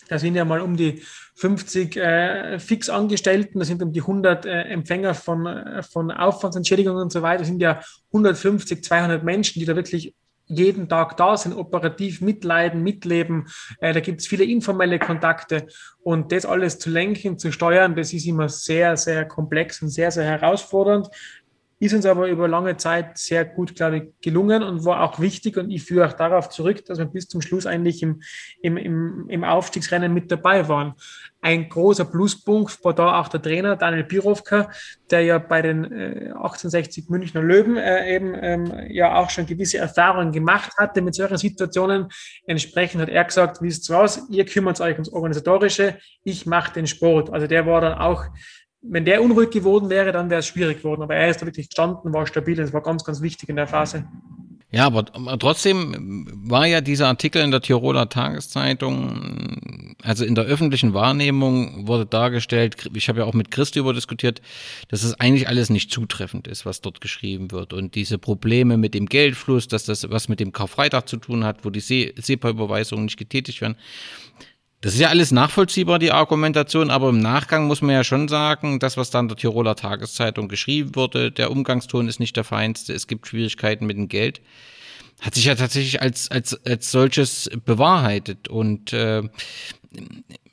da 0.09 0.17
sind 0.17 0.35
ja 0.35 0.43
mal 0.43 0.59
um 0.61 0.75
die 0.75 1.03
50 1.35 1.95
äh, 1.95 2.59
Fixangestellten, 2.59 3.59
da 3.59 3.65
sind 3.65 3.81
um 3.83 3.93
die 3.93 4.01
100 4.01 4.45
äh, 4.45 4.61
Empfänger 4.63 5.13
von, 5.13 5.45
äh, 5.45 5.83
von 5.83 6.11
Aufwandsentschädigungen 6.11 7.03
und 7.03 7.11
so 7.11 7.21
weiter, 7.21 7.39
das 7.39 7.47
sind 7.47 7.61
ja 7.61 7.79
150, 8.07 8.83
200 8.83 9.23
Menschen, 9.23 9.59
die 9.59 9.65
da 9.65 9.75
wirklich 9.75 10.15
jeden 10.49 10.89
Tag 10.89 11.15
da 11.15 11.37
sind, 11.37 11.55
operativ 11.55 12.21
mitleiden, 12.21 12.81
mitleben. 12.81 13.47
Äh, 13.79 13.93
da 13.93 13.99
gibt 13.99 14.21
es 14.21 14.27
viele 14.27 14.43
informelle 14.43 14.99
Kontakte 14.99 15.67
und 16.01 16.31
das 16.31 16.45
alles 16.45 16.79
zu 16.79 16.89
lenken, 16.89 17.37
zu 17.37 17.51
steuern, 17.51 17.95
das 17.95 18.13
ist 18.13 18.25
immer 18.25 18.49
sehr, 18.49 18.97
sehr 18.97 19.25
komplex 19.25 19.81
und 19.81 19.89
sehr, 19.89 20.11
sehr 20.11 20.25
herausfordernd. 20.25 21.07
Ist 21.81 21.93
uns 21.93 22.05
aber 22.05 22.27
über 22.27 22.49
lange 22.49 22.75
Zeit 22.75 23.17
sehr 23.17 23.45
gut, 23.45 23.73
glaube 23.73 23.97
ich, 23.97 24.03
gelungen 24.21 24.63
und 24.63 24.83
war 24.83 25.01
auch 25.01 25.19
wichtig. 25.19 25.55
Und 25.55 25.71
ich 25.71 25.83
führe 25.83 26.07
auch 26.07 26.13
darauf 26.13 26.49
zurück, 26.49 26.83
dass 26.85 26.99
wir 26.99 27.05
bis 27.05 27.29
zum 27.29 27.41
Schluss 27.41 27.65
eigentlich 27.65 28.03
im, 28.03 28.21
im, 28.61 28.75
im, 28.75 29.29
im 29.29 29.43
Aufstiegsrennen 29.45 30.13
mit 30.13 30.29
dabei 30.29 30.67
waren. 30.67 30.95
Ein 31.41 31.69
großer 31.69 32.03
Pluspunkt 32.03 32.83
war 32.83 32.93
da 32.93 33.21
auch 33.21 33.29
der 33.29 33.41
Trainer 33.41 33.77
Daniel 33.77 34.03
Birovka, 34.03 34.69
der 35.09 35.21
ja 35.21 35.37
bei 35.37 35.61
den 35.61 35.85
äh, 35.85 36.31
1860 36.33 37.07
Münchner 37.07 37.41
Löwen 37.41 37.77
äh, 37.77 38.13
eben 38.13 38.35
ähm, 38.35 38.73
ja 38.89 39.15
auch 39.15 39.29
schon 39.29 39.45
gewisse 39.45 39.77
Erfahrungen 39.77 40.33
gemacht 40.33 40.73
hatte 40.77 41.01
mit 41.01 41.15
solchen 41.15 41.37
Situationen. 41.37 42.07
Entsprechend 42.45 43.01
hat 43.01 43.09
er 43.09 43.23
gesagt, 43.23 43.61
wie 43.61 43.69
ist 43.69 43.83
es 43.83 43.91
raus, 43.91 44.27
ihr 44.29 44.43
kümmert 44.43 44.81
euch 44.81 44.95
ums 44.95 45.13
Organisatorische, 45.13 45.97
ich 46.25 46.45
mache 46.45 46.73
den 46.73 46.87
Sport. 46.87 47.29
Also 47.31 47.47
der 47.47 47.65
war 47.65 47.79
dann 47.79 47.97
auch 47.97 48.25
wenn 48.81 49.05
der 49.05 49.21
unruhig 49.21 49.49
geworden 49.49 49.89
wäre, 49.89 50.11
dann 50.11 50.29
wäre 50.29 50.39
es 50.39 50.47
schwierig 50.47 50.77
geworden. 50.77 51.01
Aber 51.01 51.15
er 51.15 51.29
ist 51.29 51.41
da 51.41 51.45
wirklich 51.45 51.67
gestanden, 51.67 52.13
war 52.13 52.25
stabil. 52.27 52.55
Das 52.55 52.73
war 52.73 52.81
ganz, 52.81 53.03
ganz 53.03 53.21
wichtig 53.21 53.49
in 53.49 53.55
der 53.55 53.67
Phase. 53.67 54.05
Ja, 54.71 54.85
aber 54.85 55.03
trotzdem 55.39 56.27
war 56.43 56.67
ja 56.67 56.79
dieser 56.79 57.07
Artikel 57.07 57.41
in 57.41 57.49
der 57.49 57.61
Tiroler 57.61 58.07
Tageszeitung, 58.07 59.95
also 60.03 60.23
in 60.23 60.35
der 60.35 60.43
öffentlichen 60.43 60.93
Wahrnehmung 60.93 61.87
wurde 61.87 62.05
dargestellt, 62.05 62.87
ich 62.93 63.09
habe 63.09 63.19
ja 63.19 63.25
auch 63.25 63.33
mit 63.33 63.49
Christ 63.49 63.77
über 63.77 63.95
diskutiert, 63.95 64.43
dass 64.89 65.01
es 65.01 65.19
eigentlich 65.19 65.47
alles 65.47 65.71
nicht 65.71 65.91
zutreffend 65.91 66.47
ist, 66.47 66.67
was 66.67 66.81
dort 66.81 67.01
geschrieben 67.01 67.49
wird. 67.49 67.73
Und 67.73 67.95
diese 67.95 68.19
Probleme 68.19 68.77
mit 68.77 68.93
dem 68.93 69.07
Geldfluss, 69.07 69.67
dass 69.67 69.85
das 69.85 70.07
was 70.11 70.29
mit 70.29 70.39
dem 70.39 70.51
Karfreitag 70.51 71.09
zu 71.09 71.17
tun 71.17 71.45
hat, 71.45 71.65
wo 71.65 71.71
die 71.71 71.81
SEPA-Überweisungen 71.81 73.05
nicht 73.05 73.17
getätigt 73.17 73.61
werden, 73.61 73.75
das 74.81 74.93
ist 74.93 74.99
ja 74.99 75.09
alles 75.09 75.31
nachvollziehbar, 75.31 75.99
die 75.99 76.11
Argumentation, 76.11 76.89
aber 76.89 77.09
im 77.09 77.19
Nachgang 77.19 77.67
muss 77.67 77.81
man 77.81 77.91
ja 77.91 78.03
schon 78.03 78.27
sagen, 78.27 78.79
das, 78.79 78.95
was 78.95 79.09
da 79.09 79.19
in 79.19 79.27
der 79.27 79.35
Tiroler 79.35 79.75
Tageszeitung 79.75 80.47
geschrieben 80.47 80.95
wurde, 80.95 81.31
der 81.31 81.51
Umgangston 81.51 82.07
ist 82.07 82.19
nicht 82.19 82.37
der 82.37 82.45
feinste, 82.45 82.93
es 82.93 83.07
gibt 83.07 83.27
Schwierigkeiten 83.27 83.85
mit 83.85 83.97
dem 83.97 84.07
Geld, 84.07 84.41
hat 85.19 85.35
sich 85.35 85.45
ja 85.45 85.55
tatsächlich 85.55 86.01
als, 86.01 86.31
als, 86.31 86.65
als 86.65 86.91
solches 86.91 87.49
bewahrheitet. 87.65 88.47
Und 88.47 88.93
äh, 88.93 89.23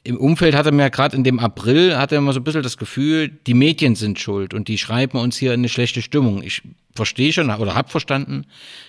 im 0.07 0.19
Umfeld 0.19 0.55
hatte 0.55 0.71
man 0.71 0.81
ja 0.81 0.89
gerade 0.89 1.17
in 1.17 1.25
dem 1.25 1.41
April, 1.41 1.99
hatte 1.99 2.21
man 2.21 2.33
so 2.33 2.39
ein 2.39 2.45
bisschen 2.45 2.63
das 2.63 2.77
Gefühl, 2.77 3.29
die 3.29 3.55
Medien 3.55 3.97
sind 3.97 4.21
schuld 4.21 4.55
und 4.55 4.69
die 4.69 4.79
schreiben 4.79 5.19
uns 5.19 5.37
hier 5.37 5.53
in 5.53 5.61
eine 5.61 5.69
schlechte 5.69 6.01
Stimmung. 6.01 6.45
Ich 6.45 6.63
verstehe 6.95 7.33
schon 7.33 7.51
oder 7.51 7.75
habe 7.75 7.89
verstanden, 7.89 8.47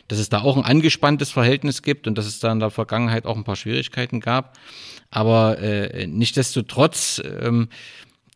dass 0.07 0.19
es 0.19 0.29
da 0.29 0.41
auch 0.41 0.55
ein 0.55 0.63
angespanntes 0.63 1.31
Verhältnis 1.31 1.81
gibt 1.81 2.05
und 2.05 2.19
dass 2.19 2.27
es 2.27 2.39
da 2.39 2.51
in 2.51 2.59
der 2.59 2.69
Vergangenheit 2.69 3.25
auch 3.25 3.35
ein 3.35 3.43
paar 3.43 3.55
Schwierigkeiten 3.55 4.19
gab. 4.19 4.59
Aber 5.09 5.57
äh, 5.57 6.05
nichtdestotrotz, 6.05 7.19
ähm, 7.41 7.69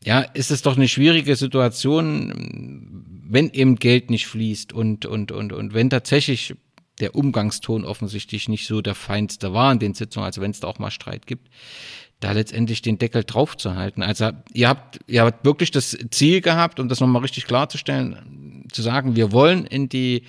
ja, 0.04 0.22
ist 0.22 0.50
es 0.50 0.64
doch 0.64 0.76
eine 0.76 0.88
schwierige 0.88 1.36
Situation, 1.36 3.06
wenn 3.30 3.52
eben 3.52 3.76
Geld 3.76 4.10
nicht 4.10 4.26
fließt 4.26 4.74
und, 4.74 5.06
und, 5.06 5.32
und, 5.32 5.54
und 5.54 5.76
wenn 5.76 5.92
tatsächlich 5.92 6.56
der 7.00 7.16
Umgangston 7.16 7.86
offensichtlich 7.86 8.50
nicht 8.50 8.66
so 8.66 8.82
der 8.82 8.96
feinste 8.96 9.54
war 9.54 9.72
in 9.72 9.80
den 9.80 9.94
Sitzungen, 9.94 10.26
also 10.26 10.42
wenn 10.42 10.52
es 10.52 10.60
da 10.60 10.68
auch 10.68 10.80
mal 10.80 10.92
Streit 10.92 11.28
gibt, 11.28 11.50
da 12.22 12.32
letztendlich 12.32 12.82
den 12.82 12.98
Deckel 12.98 13.24
drauf 13.24 13.58
zu 13.58 13.76
halten. 13.76 14.04
Also 14.04 14.30
ihr 14.54 14.70
habt, 14.70 15.00
ihr 15.08 15.24
habt 15.24 15.44
wirklich 15.44 15.72
das 15.72 15.98
Ziel 16.12 16.40
gehabt, 16.40 16.80
um 16.80 16.88
das 16.88 17.02
nochmal 17.02 17.24
richtig 17.24 17.46
klarzustellen, 17.46 18.66
zu 18.72 18.82
sagen, 18.82 19.16
wir 19.16 19.32
wollen 19.34 19.66
in 19.66 19.90
die, 19.90 20.24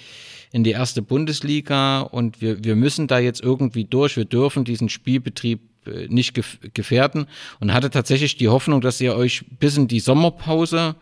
in 0.51 0.64
die 0.64 0.70
erste 0.72 1.03
Bundesliga 1.03 2.01
und 2.01 2.40
wir, 2.40 2.64
wir 2.64 2.74
müssen 2.74 3.07
da 3.07 3.18
jetzt 3.18 3.40
irgendwie 3.40 3.84
durch, 3.84 4.16
wir 4.16 4.24
dürfen 4.24 4.64
diesen 4.64 4.88
Spielbetrieb 4.88 5.61
äh, 5.86 6.09
nicht 6.09 6.34
gefährden 6.74 7.26
und 7.61 7.72
hatte 7.72 7.90
tatsächlich 7.90 8.36
die 8.36 8.49
Hoffnung, 8.49 8.80
dass 8.80 9.01
ihr 9.01 9.14
euch 9.14 9.45
bis 9.61 9.76
in 9.76 9.86
die 9.86 10.01
Sommerpause, 10.01 10.97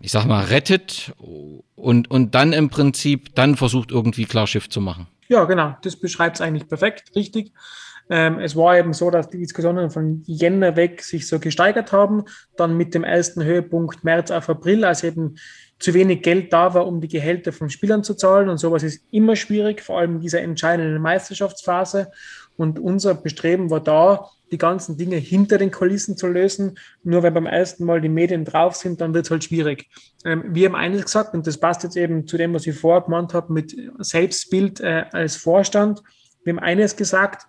ich 0.00 0.12
sag 0.12 0.26
mal, 0.26 0.44
rettet 0.44 1.12
und, 1.76 2.10
und 2.10 2.34
dann 2.34 2.52
im 2.52 2.68
Prinzip 2.68 3.34
dann 3.34 3.56
versucht, 3.56 3.90
irgendwie 3.90 4.26
klar 4.26 4.46
Schiff 4.46 4.68
zu 4.68 4.82
machen. 4.82 5.06
Ja, 5.28 5.44
genau, 5.44 5.76
das 5.82 5.96
beschreibt 5.96 6.36
es 6.36 6.40
eigentlich 6.40 6.68
perfekt, 6.68 7.16
richtig. 7.16 7.52
Ähm, 8.08 8.38
es 8.38 8.54
war 8.54 8.78
eben 8.78 8.92
so, 8.92 9.10
dass 9.10 9.28
die 9.28 9.38
Diskussionen 9.38 9.90
von 9.90 10.22
Jänner 10.26 10.76
weg 10.76 11.02
sich 11.02 11.26
so 11.26 11.38
gesteigert 11.38 11.92
haben, 11.92 12.24
dann 12.56 12.76
mit 12.76 12.94
dem 12.94 13.04
ersten 13.04 13.42
Höhepunkt 13.42 14.04
März 14.04 14.30
auf 14.30 14.48
April, 14.48 14.84
als 14.84 15.02
eben 15.02 15.36
zu 15.78 15.92
wenig 15.92 16.22
Geld 16.22 16.52
da 16.52 16.72
war, 16.74 16.86
um 16.86 17.00
die 17.00 17.08
Gehälter 17.08 17.52
von 17.52 17.68
Spielern 17.68 18.04
zu 18.04 18.14
zahlen. 18.14 18.48
Und 18.48 18.58
sowas 18.58 18.82
ist 18.82 19.04
immer 19.10 19.36
schwierig, 19.36 19.82
vor 19.82 19.98
allem 19.98 20.16
in 20.16 20.20
dieser 20.20 20.40
entscheidenden 20.40 21.02
Meisterschaftsphase. 21.02 22.10
Und 22.56 22.78
unser 22.78 23.14
Bestreben 23.14 23.70
war 23.70 23.80
da, 23.80 24.30
die 24.50 24.58
ganzen 24.58 24.96
Dinge 24.96 25.16
hinter 25.16 25.58
den 25.58 25.70
Kulissen 25.70 26.16
zu 26.16 26.28
lösen. 26.28 26.78
Nur 27.02 27.22
wenn 27.22 27.34
beim 27.34 27.46
ersten 27.46 27.84
Mal 27.84 28.00
die 28.00 28.08
Medien 28.08 28.44
drauf 28.44 28.76
sind, 28.76 29.00
dann 29.00 29.12
wird 29.12 29.26
es 29.26 29.30
halt 29.30 29.44
schwierig. 29.44 29.88
Ähm, 30.24 30.44
wir 30.48 30.68
haben 30.68 30.76
eines 30.76 31.04
gesagt, 31.04 31.34
und 31.34 31.46
das 31.46 31.58
passt 31.58 31.82
jetzt 31.82 31.96
eben 31.96 32.26
zu 32.26 32.36
dem, 32.36 32.54
was 32.54 32.66
ich 32.66 32.78
vorher 32.78 33.02
gemeint 33.02 33.34
habe, 33.34 33.52
mit 33.52 33.76
Selbstbild 33.98 34.80
äh, 34.80 35.04
als 35.12 35.36
Vorstand. 35.36 36.02
Wir 36.44 36.54
haben 36.54 36.60
eines 36.60 36.96
gesagt, 36.96 37.46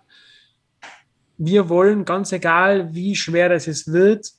wir 1.38 1.68
wollen, 1.68 2.04
ganz 2.04 2.32
egal, 2.32 2.94
wie 2.94 3.14
schwer 3.16 3.48
das 3.48 3.66
es 3.66 3.92
wird, 3.92 4.30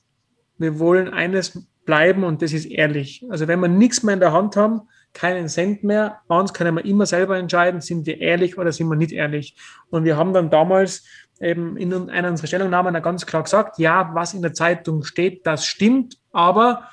wir 0.58 0.78
wollen 0.78 1.08
eines 1.08 1.66
bleiben 1.84 2.24
und 2.24 2.42
das 2.42 2.52
ist 2.52 2.66
ehrlich. 2.66 3.24
Also 3.30 3.48
wenn 3.48 3.60
wir 3.60 3.68
nichts 3.68 4.02
mehr 4.02 4.14
in 4.14 4.20
der 4.20 4.32
Hand 4.32 4.56
haben, 4.56 4.82
keinen 5.12 5.48
Cent 5.48 5.82
mehr. 5.82 6.20
Bei 6.28 6.38
uns 6.38 6.54
können 6.54 6.76
wir 6.76 6.84
immer 6.84 7.06
selber 7.06 7.36
entscheiden, 7.36 7.80
sind 7.80 8.06
wir 8.06 8.20
ehrlich 8.20 8.58
oder 8.58 8.72
sind 8.72 8.88
wir 8.88 8.96
nicht 8.96 9.12
ehrlich. 9.12 9.56
Und 9.90 10.04
wir 10.04 10.16
haben 10.16 10.32
dann 10.32 10.50
damals 10.50 11.04
eben 11.40 11.76
in 11.76 12.10
einer 12.10 12.28
unserer 12.28 12.46
Stellungnahmen 12.46 13.02
ganz 13.02 13.26
klar 13.26 13.42
gesagt, 13.42 13.78
ja, 13.78 14.10
was 14.14 14.34
in 14.34 14.42
der 14.42 14.52
Zeitung 14.52 15.02
steht, 15.02 15.46
das 15.46 15.66
stimmt, 15.66 16.18
aber 16.32 16.88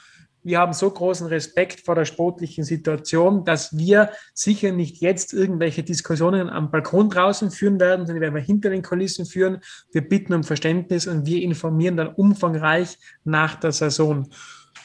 wir 0.48 0.60
haben 0.60 0.72
so 0.72 0.90
großen 0.90 1.28
Respekt 1.28 1.82
vor 1.82 1.96
der 1.96 2.06
sportlichen 2.06 2.64
Situation, 2.64 3.44
dass 3.44 3.78
wir 3.78 4.12
sicher 4.34 4.72
nicht 4.72 5.02
jetzt 5.02 5.34
irgendwelche 5.34 5.84
Diskussionen 5.84 6.50
am 6.50 6.72
Balkon 6.72 7.10
draußen 7.10 7.52
führen 7.52 7.82
werden, 7.82 8.06
sondern 8.06 8.22
werden 8.22 8.36
wir 8.36 8.42
hinter 8.42 8.70
den 8.70 8.82
Kulissen 8.82 9.26
führen. 9.26 9.60
Wir 9.92 10.08
bitten 10.08 10.34
um 10.34 10.46
Verständnis 10.46 11.06
und 11.06 11.26
wir 11.26 11.42
informieren 11.42 11.98
dann 11.98 12.08
umfangreich 12.08 12.98
nach 13.26 13.56
der 13.56 13.74
Saison. 13.74 14.30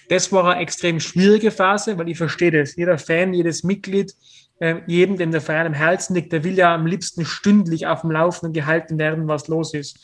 Das 0.08 0.32
war 0.32 0.52
eine 0.52 0.62
extrem 0.62 0.98
schwierige 0.98 1.52
Phase, 1.52 1.96
weil 1.96 2.08
ich 2.08 2.18
verstehe 2.18 2.50
das. 2.50 2.74
Jeder 2.74 2.98
Fan, 2.98 3.32
jedes 3.32 3.62
Mitglied, 3.62 4.16
äh, 4.58 4.80
jedem, 4.88 5.16
dem 5.16 5.30
der 5.30 5.40
Verein 5.40 5.68
am 5.68 5.74
Herzen 5.74 6.14
liegt, 6.14 6.32
der 6.32 6.42
will 6.42 6.58
ja 6.58 6.74
am 6.74 6.86
liebsten 6.86 7.24
stündlich 7.24 7.86
auf 7.86 8.00
dem 8.00 8.10
Laufenden 8.10 8.52
gehalten 8.52 8.98
werden, 8.98 9.28
was 9.28 9.46
los 9.46 9.74
ist. 9.74 10.00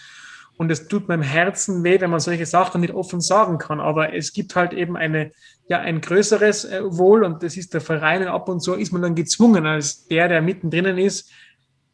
Und 0.58 0.72
es 0.72 0.88
tut 0.88 1.08
meinem 1.08 1.22
Herzen 1.22 1.84
weh, 1.84 2.00
wenn 2.00 2.10
man 2.10 2.18
solche 2.18 2.44
Sachen 2.44 2.80
nicht 2.80 2.92
offen 2.92 3.20
sagen 3.20 3.58
kann. 3.58 3.78
Aber 3.80 4.12
es 4.12 4.32
gibt 4.32 4.56
halt 4.56 4.72
eben 4.72 4.96
eine, 4.96 5.30
ja, 5.68 5.78
ein 5.78 6.00
größeres 6.00 6.64
äh, 6.64 6.80
Wohl 6.84 7.22
und 7.24 7.44
das 7.44 7.56
ist 7.56 7.72
der 7.74 7.80
Verein. 7.80 8.22
Und 8.22 8.28
ab 8.28 8.48
und 8.48 8.60
zu 8.60 8.74
ist 8.74 8.92
man 8.92 9.00
dann 9.00 9.14
gezwungen, 9.14 9.66
als 9.66 10.08
der, 10.08 10.26
der 10.28 10.42
mittendrin 10.42 10.98
ist, 10.98 11.30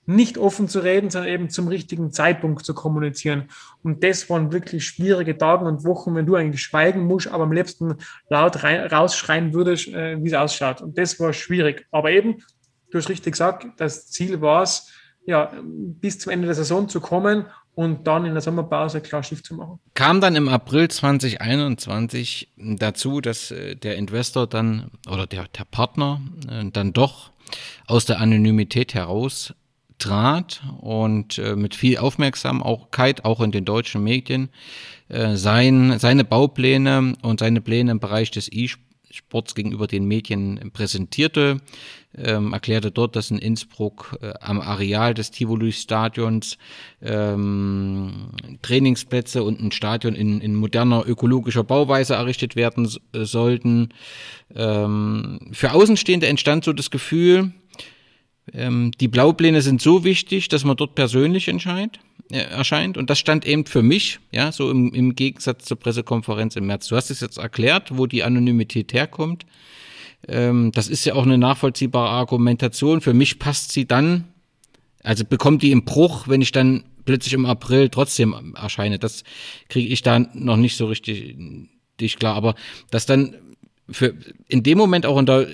nicht 0.06 0.38
offen 0.38 0.68
zu 0.68 0.80
reden, 0.80 1.10
sondern 1.10 1.30
eben 1.30 1.50
zum 1.50 1.68
richtigen 1.68 2.10
Zeitpunkt 2.10 2.64
zu 2.64 2.74
kommunizieren. 2.74 3.48
Und 3.82 4.02
das 4.02 4.28
waren 4.30 4.50
wirklich 4.50 4.86
schwierige 4.86 5.36
Tage 5.36 5.66
und 5.66 5.84
Wochen, 5.84 6.14
wenn 6.14 6.26
du 6.26 6.34
eigentlich 6.34 6.62
schweigen 6.62 7.04
musst, 7.04 7.28
aber 7.28 7.44
am 7.44 7.52
liebsten 7.52 7.96
laut 8.30 8.62
rein, 8.62 8.80
rausschreien 8.86 9.52
würdest, 9.52 9.88
äh, 9.88 10.22
wie 10.22 10.28
es 10.28 10.34
ausschaut. 10.34 10.80
Und 10.80 10.96
das 10.96 11.20
war 11.20 11.34
schwierig. 11.34 11.86
Aber 11.90 12.10
eben, 12.10 12.42
du 12.90 12.98
hast 12.98 13.10
richtig 13.10 13.32
gesagt, 13.32 13.66
das 13.76 14.08
Ziel 14.08 14.40
war 14.40 14.62
es, 14.62 14.90
ja, 15.26 15.52
bis 15.62 16.18
zum 16.18 16.32
Ende 16.32 16.46
der 16.46 16.54
Saison 16.54 16.88
zu 16.88 17.00
kommen 17.00 17.46
und 17.74 18.06
dann 18.06 18.24
in 18.24 18.32
der 18.32 18.40
Sommerpause 18.40 19.00
klar 19.00 19.22
Schiff 19.22 19.42
zu 19.42 19.54
machen. 19.54 19.80
Kam 19.94 20.20
dann 20.20 20.36
im 20.36 20.48
April 20.48 20.88
2021 20.88 22.52
dazu, 22.56 23.20
dass 23.20 23.50
äh, 23.50 23.76
der 23.76 23.96
Investor 23.96 24.46
dann 24.46 24.90
oder 25.10 25.26
der, 25.26 25.46
der 25.48 25.64
Partner 25.64 26.20
äh, 26.48 26.64
dann 26.70 26.92
doch 26.92 27.30
aus 27.86 28.04
der 28.04 28.20
Anonymität 28.20 28.94
heraus 28.94 29.54
trat 29.98 30.62
und 30.80 31.38
äh, 31.38 31.56
mit 31.56 31.74
viel 31.74 31.98
Aufmerksamkeit 31.98 33.24
auch 33.24 33.40
in 33.40 33.52
den 33.52 33.64
deutschen 33.64 34.02
Medien 34.02 34.50
sein, 35.34 35.98
seine 35.98 36.24
Baupläne 36.24 37.12
und 37.20 37.40
seine 37.40 37.60
Pläne 37.60 37.90
im 37.90 38.00
Bereich 38.00 38.30
des 38.30 38.48
Sports 39.10 39.54
gegenüber 39.54 39.86
den 39.86 40.06
Medien 40.06 40.70
präsentierte, 40.72 41.58
ähm, 42.16 42.52
erklärte 42.52 42.90
dort, 42.90 43.16
dass 43.16 43.30
in 43.30 43.38
Innsbruck 43.38 44.18
äh, 44.20 44.32
am 44.40 44.60
Areal 44.60 45.14
des 45.14 45.30
Tivoli-Stadions 45.30 46.58
ähm, 47.02 48.30
Trainingsplätze 48.62 49.42
und 49.42 49.60
ein 49.60 49.72
Stadion 49.72 50.14
in, 50.14 50.40
in 50.40 50.54
moderner 50.54 51.04
ökologischer 51.06 51.64
Bauweise 51.64 52.14
errichtet 52.14 52.56
werden 52.56 52.90
äh, 53.12 53.24
sollten. 53.24 53.90
Ähm, 54.54 55.40
für 55.52 55.72
Außenstehende 55.72 56.26
entstand 56.26 56.64
so 56.64 56.72
das 56.72 56.90
Gefühl, 56.90 57.52
ähm, 58.52 58.92
die 59.00 59.08
Blaupläne 59.08 59.62
sind 59.62 59.80
so 59.80 60.04
wichtig, 60.04 60.48
dass 60.48 60.64
man 60.64 60.76
dort 60.76 60.94
persönlich 60.94 61.48
entscheidet 61.48 61.98
äh, 62.30 62.38
erscheint. 62.38 62.96
Und 62.96 63.10
das 63.10 63.18
stand 63.18 63.46
eben 63.46 63.66
für 63.66 63.82
mich, 63.82 64.20
ja, 64.32 64.52
so 64.52 64.70
im, 64.70 64.92
im 64.92 65.14
Gegensatz 65.14 65.64
zur 65.64 65.78
Pressekonferenz 65.78 66.56
im 66.56 66.66
März. 66.66 66.88
Du 66.88 66.96
hast 66.96 67.10
es 67.10 67.20
jetzt 67.20 67.38
erklärt, 67.38 67.96
wo 67.96 68.06
die 68.06 68.22
Anonymität 68.22 68.92
herkommt. 68.92 69.46
Ähm, 70.28 70.72
das 70.72 70.88
ist 70.88 71.04
ja 71.04 71.14
auch 71.14 71.24
eine 71.24 71.38
nachvollziehbare 71.38 72.08
Argumentation. 72.08 73.00
Für 73.00 73.14
mich 73.14 73.38
passt 73.38 73.72
sie 73.72 73.86
dann, 73.86 74.24
also 75.02 75.24
bekommt 75.24 75.62
die 75.62 75.72
im 75.72 75.84
Bruch, 75.84 76.28
wenn 76.28 76.40
ich 76.40 76.52
dann 76.52 76.84
plötzlich 77.04 77.34
im 77.34 77.46
April 77.46 77.88
trotzdem 77.88 78.54
erscheine. 78.56 78.98
Das 78.98 79.24
kriege 79.68 79.92
ich 79.92 80.02
da 80.02 80.18
noch 80.18 80.56
nicht 80.56 80.76
so 80.76 80.86
richtig, 80.86 81.36
richtig 82.00 82.18
klar. 82.18 82.34
Aber 82.34 82.54
dass 82.90 83.06
dann 83.06 83.36
für 83.90 84.14
in 84.48 84.62
dem 84.62 84.78
Moment 84.78 85.06
auch 85.06 85.18
in 85.18 85.26
der 85.26 85.46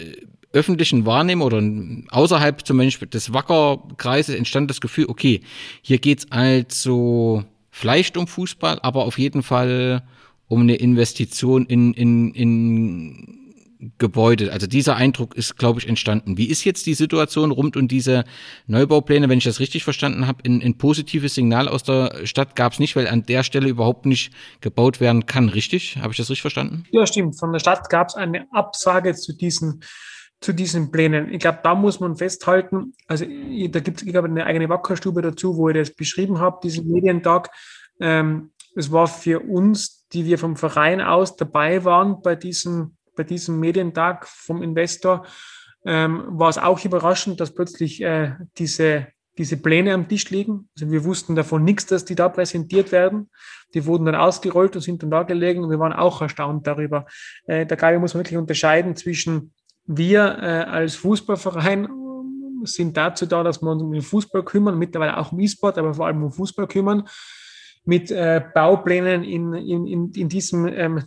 öffentlichen 0.53 1.07
Wahrnehmung 1.07 1.47
oder 1.47 1.62
außerhalb 2.11 2.66
zum 2.66 2.79
Beispiel 2.79 3.09
des 3.09 3.33
Wackerkreises 3.33 4.35
entstand 4.35 4.71
das 4.71 4.81
Gefühl, 4.81 5.07
okay, 5.09 5.41
hier 5.83 5.99
geht's 5.99 6.27
also 6.31 7.45
vielleicht 7.71 8.16
um 8.16 8.27
Fußball, 8.27 8.81
aber 8.81 9.05
auf 9.05 9.18
jeden 9.18 9.43
Fall 9.43 10.03
um 10.49 10.62
eine 10.62 10.75
Investition 10.75 11.66
in, 11.66 11.95
in, 11.95 12.35
in 12.35 13.39
Gebäude. 13.99 14.53
Also 14.53 14.66
dieser 14.66 14.97
Eindruck 14.97 15.35
ist, 15.35 15.57
glaube 15.57 15.81
ich, 15.81 15.89
entstanden. 15.89 16.37
Wie 16.37 16.49
ist 16.49 16.64
jetzt 16.64 16.87
die 16.87 16.95
Situation 16.95 17.51
rund 17.51 17.76
um 17.76 17.89
diese 17.89 18.24
Neubaupläne, 18.66 19.28
wenn 19.28 19.39
ich 19.39 19.45
das 19.45 19.61
richtig 19.61 19.85
verstanden 19.85 20.26
habe? 20.26 20.43
Ein, 20.45 20.62
ein 20.62 20.78
positives 20.78 21.35
Signal 21.35 21.68
aus 21.68 21.83
der 21.83 22.26
Stadt 22.26 22.57
gab 22.57 22.72
es 22.72 22.78
nicht, 22.78 22.97
weil 22.97 23.09
an 23.09 23.24
der 23.24 23.43
Stelle 23.43 23.68
überhaupt 23.68 24.07
nicht 24.07 24.33
gebaut 24.61 25.01
werden 25.01 25.26
kann, 25.26 25.49
richtig? 25.49 25.97
Habe 25.97 26.12
ich 26.12 26.18
das 26.18 26.31
richtig 26.31 26.43
verstanden? 26.43 26.85
Ja, 26.91 27.07
stimmt. 27.07 27.39
Von 27.39 27.53
der 27.53 27.61
Stadt 27.61 27.89
gab 27.89 28.09
es 28.09 28.14
eine 28.14 28.47
Absage 28.53 29.14
zu 29.14 29.37
diesen 29.37 29.81
zu 30.41 30.55
diesen 30.55 30.91
Plänen. 30.91 31.33
Ich 31.33 31.41
glaube, 31.41 31.59
da 31.62 31.74
muss 31.74 32.01
man 32.01 32.16
festhalten, 32.16 32.95
also 33.07 33.26
da 33.26 33.81
gibt 33.81 33.99
es, 33.99 34.07
ich 34.07 34.12
glaube, 34.12 34.28
eine 34.28 34.47
eigene 34.47 34.68
Wackerstube 34.68 35.20
dazu, 35.20 35.57
wo 35.57 35.68
ich 35.68 35.76
das 35.76 35.95
beschrieben 35.95 36.39
habe, 36.39 36.61
diesen 36.62 36.91
Medientag. 36.91 37.51
Ähm, 38.01 38.51
es 38.74 38.91
war 38.91 39.07
für 39.07 39.41
uns, 39.41 40.07
die 40.12 40.24
wir 40.24 40.39
vom 40.39 40.57
Verein 40.57 41.01
aus 41.01 41.37
dabei 41.37 41.85
waren 41.85 42.22
bei 42.22 42.37
diesem, 42.37 42.97
bei 43.16 43.24
diesem 43.24 43.58
Medientag 43.61 44.26
vom 44.26 44.62
Investor, 44.62 45.26
ähm, 45.84 46.24
war 46.28 46.50
es 46.50 46.58
auch 46.58 46.84
überraschend, 46.84 47.40
dass 47.40 47.54
plötzlich 47.54 48.02
äh, 48.02 48.34
diese, 48.58 49.08
diese 49.38 49.56
Pläne 49.56 49.94
am 49.94 50.08
Tisch 50.08 50.28
liegen. 50.30 50.68
Also 50.76 50.90
wir 50.90 51.04
wussten 51.04 51.34
davon 51.34 51.64
nichts, 51.64 51.86
dass 51.86 52.04
die 52.04 52.14
da 52.14 52.28
präsentiert 52.28 52.92
werden. 52.92 53.30
Die 53.74 53.86
wurden 53.86 54.04
dann 54.04 54.14
ausgerollt 54.14 54.76
und 54.76 54.82
sind 54.82 55.02
dann 55.02 55.11
da 55.11 55.22
gelegen 55.22 55.64
und 55.64 55.70
wir 55.70 55.78
waren 55.78 55.92
auch 55.92 56.20
erstaunt 56.20 56.66
darüber. 56.66 57.06
Äh, 57.46 57.66
da 57.66 57.76
glaube 57.76 57.94
ich, 57.94 58.00
muss 58.00 58.14
man 58.14 58.20
wirklich 58.20 58.38
unterscheiden 58.38 58.96
zwischen 58.96 59.52
wir 59.86 60.38
äh, 60.40 60.70
als 60.70 60.94
Fußballverein 60.96 61.88
sind 62.64 62.96
dazu 62.96 63.26
da, 63.26 63.42
dass 63.42 63.62
wir 63.62 63.70
uns 63.70 63.82
um 63.82 63.92
den 63.92 64.02
Fußball 64.02 64.44
kümmern, 64.44 64.78
mittlerweile 64.78 65.16
auch 65.16 65.32
um 65.32 65.40
E-Sport, 65.40 65.78
aber 65.78 65.94
vor 65.94 66.06
allem 66.06 66.22
um 66.22 66.30
Fußball 66.30 66.66
kümmern 66.68 67.08
mit 67.85 68.11
äh, 68.11 68.43
Bauplänen 68.55 69.24
in, 69.24 69.55
in, 69.55 69.87
in, 69.87 70.12
in, 70.12 70.28
diesem, 70.28 70.66
ähm, 70.66 71.03